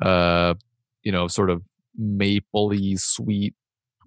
[0.00, 0.54] uh
[1.02, 1.62] you know sort of
[2.00, 3.54] mapley sweet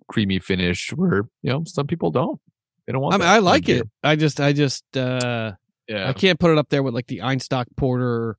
[0.10, 2.40] creamy finish where you know some people don't
[2.86, 3.82] they don't want I mean, I like beer.
[3.82, 3.90] it.
[4.04, 5.54] I just I just uh
[5.88, 8.38] yeah I can't put it up there with like the Einstök Porter,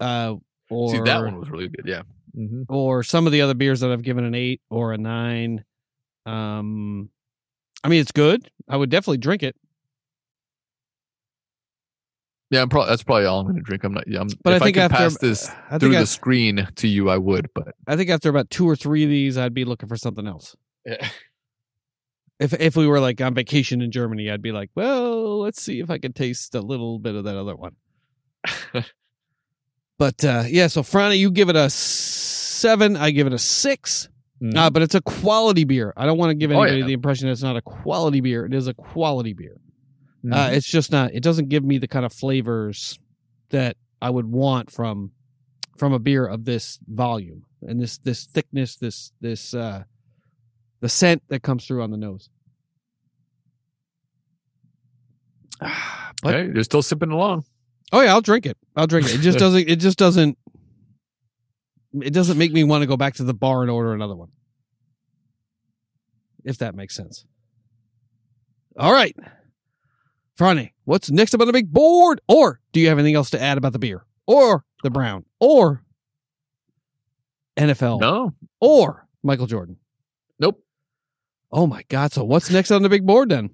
[0.00, 0.34] uh,
[0.70, 2.02] or see that one was really good yeah
[2.34, 5.64] hmm or some of the other beers that I've given an eight or a nine.
[6.26, 7.10] Um,
[7.84, 8.50] I mean, it's good.
[8.68, 9.54] I would definitely drink it,
[12.50, 14.62] yeah I'm probably that's probably all i'm gonna drink i'm not yeah I'm, but if
[14.62, 17.48] I think could after pass this I through I, the screen to you i would
[17.54, 20.26] but I think after about two or three of these, I'd be looking for something
[20.26, 20.56] else.
[20.84, 21.08] yeah.
[22.38, 25.80] if if we were like on vacation in Germany, I'd be like, well, let's see
[25.80, 27.76] if I can taste a little bit of that other one.
[29.98, 32.96] but uh yeah, so Franny, you give it a seven.
[32.96, 34.08] I give it a 6
[34.42, 34.54] Mhm.
[34.54, 35.94] Uh, but it's a quality beer.
[35.96, 36.86] I don't want to give Oh, anybody yeah.
[36.88, 38.44] the impression that it's not a quality beer.
[38.44, 39.56] It is a quality beer.
[40.26, 40.32] Mm-hmm.
[40.32, 41.14] Uh, it's just not.
[41.14, 42.98] It doesn't give me the kind of flavors
[43.50, 45.12] that I would want from
[45.76, 49.84] from a beer of this volume and this this thickness, this this uh
[50.80, 52.28] the scent that comes through on the nose.
[56.22, 57.44] But okay, you're still sipping along.
[57.92, 58.56] oh yeah, I'll drink it.
[58.74, 59.16] I'll drink it.
[59.16, 59.68] It just doesn't.
[59.68, 60.38] It just doesn't.
[62.02, 64.30] It doesn't make me want to go back to the bar and order another one.
[66.42, 67.26] If that makes sense.
[68.78, 69.14] All right,
[70.38, 72.20] Franny, what's next up on the big board?
[72.28, 75.82] Or do you have anything else to add about the beer or the brown or
[77.58, 79.76] NFL No, or Michael Jordan?
[80.38, 80.62] nope.
[81.52, 82.12] Oh my God!
[82.12, 83.50] So what's next on the big board then?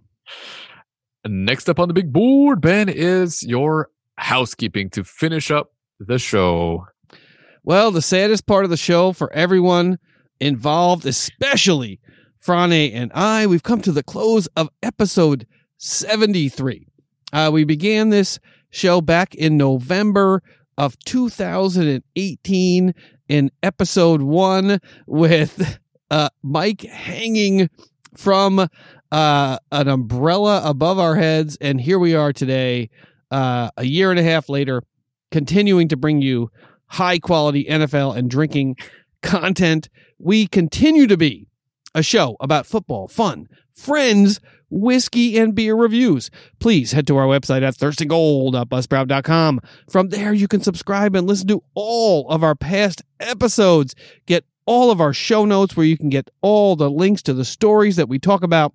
[1.25, 6.87] Next up on the big board, Ben, is your housekeeping to finish up the show.
[7.63, 9.99] Well, the saddest part of the show for everyone
[10.41, 12.01] involved, especially
[12.45, 15.47] Franny and I, we've come to the close of episode
[15.83, 16.87] 73.
[17.33, 18.39] Uh, we began this
[18.71, 20.41] show back in November
[20.79, 22.95] of 2018
[23.29, 25.81] in episode one with
[26.11, 27.69] uh, Mike hanging
[28.17, 28.69] from
[29.11, 31.59] uh, an umbrella above our heads.
[31.61, 32.89] And here we are today,
[33.33, 34.85] uh, a year and a half later,
[35.33, 36.49] continuing to bring you
[36.87, 38.77] high quality NFL and drinking
[39.21, 39.89] content.
[40.21, 41.49] We continue to be
[41.93, 44.39] a show about football, fun, friends,
[44.73, 46.31] whiskey, and beer reviews.
[46.59, 49.61] Please head to our website at thirstandgoal.buzzsprout.com.
[49.91, 53.95] From there, you can subscribe and listen to all of our past episodes.
[54.27, 57.45] Get all of our show notes where you can get all the links to the
[57.45, 58.75] stories that we talk about,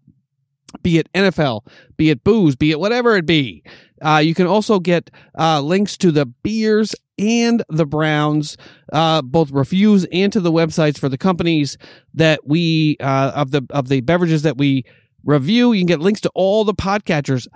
[0.84, 3.64] be it NFL, be it booze, be it whatever it be.
[4.02, 5.10] Uh, you can also get
[5.40, 8.58] uh, links to the beers and the Browns,
[8.94, 11.78] uh, both reviews and to the websites for the companies
[12.14, 14.86] that we uh, of the of the beverages that we
[15.24, 15.74] review.
[15.74, 17.48] You can get links to all the podcatchers: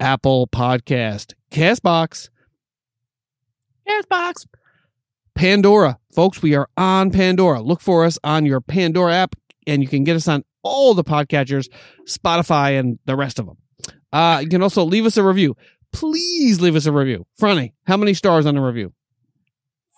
[0.00, 2.28] Apple Podcast, Castbox,
[3.88, 4.46] Castbox,
[5.34, 5.98] Pandora.
[6.12, 7.60] Folks, we are on Pandora.
[7.60, 9.34] Look for us on your Pandora app,
[9.66, 11.68] and you can get us on all the podcatchers,
[12.06, 13.56] Spotify, and the rest of them.
[14.12, 15.56] Uh, you can also leave us a review.
[15.92, 17.26] Please leave us a review.
[17.40, 18.92] Franny, how many stars on the review?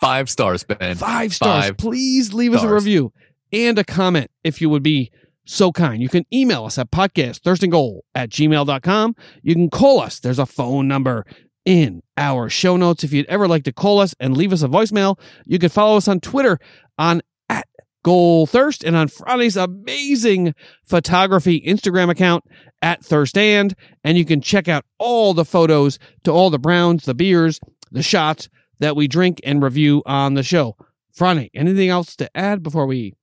[0.00, 0.96] Five stars, Ben.
[0.96, 1.66] Five stars.
[1.66, 3.12] Five Please leave us a review
[3.52, 5.10] and a comment if you would be
[5.48, 6.02] so kind.
[6.02, 9.16] You can email us at podcast thirstandgoal at gmail.com.
[9.42, 10.20] You can call us.
[10.20, 11.24] There's a phone number
[11.64, 13.02] in our show notes.
[13.02, 15.96] If you'd ever like to call us and leave us a voicemail, you can follow
[15.96, 16.58] us on Twitter
[16.98, 17.66] on at
[18.04, 20.54] Goal Thirst and on Friday's amazing
[20.84, 22.44] photography Instagram account
[22.82, 23.72] at Thirstand.
[24.04, 27.58] And you can check out all the photos to all the browns, the beers,
[27.90, 30.76] the shots that we drink and review on the show.
[31.18, 33.14] Franny, anything else to add before we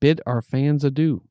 [0.00, 1.22] bid our fans adieu?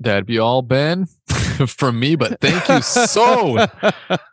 [0.00, 1.06] That'd be all, Ben,
[1.66, 2.16] from me.
[2.16, 3.66] But thank you so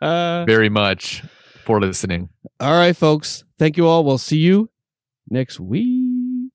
[0.00, 1.22] very much
[1.64, 2.28] for listening.
[2.60, 3.44] All right, folks.
[3.58, 4.04] Thank you all.
[4.04, 4.70] We'll see you
[5.28, 6.50] next week.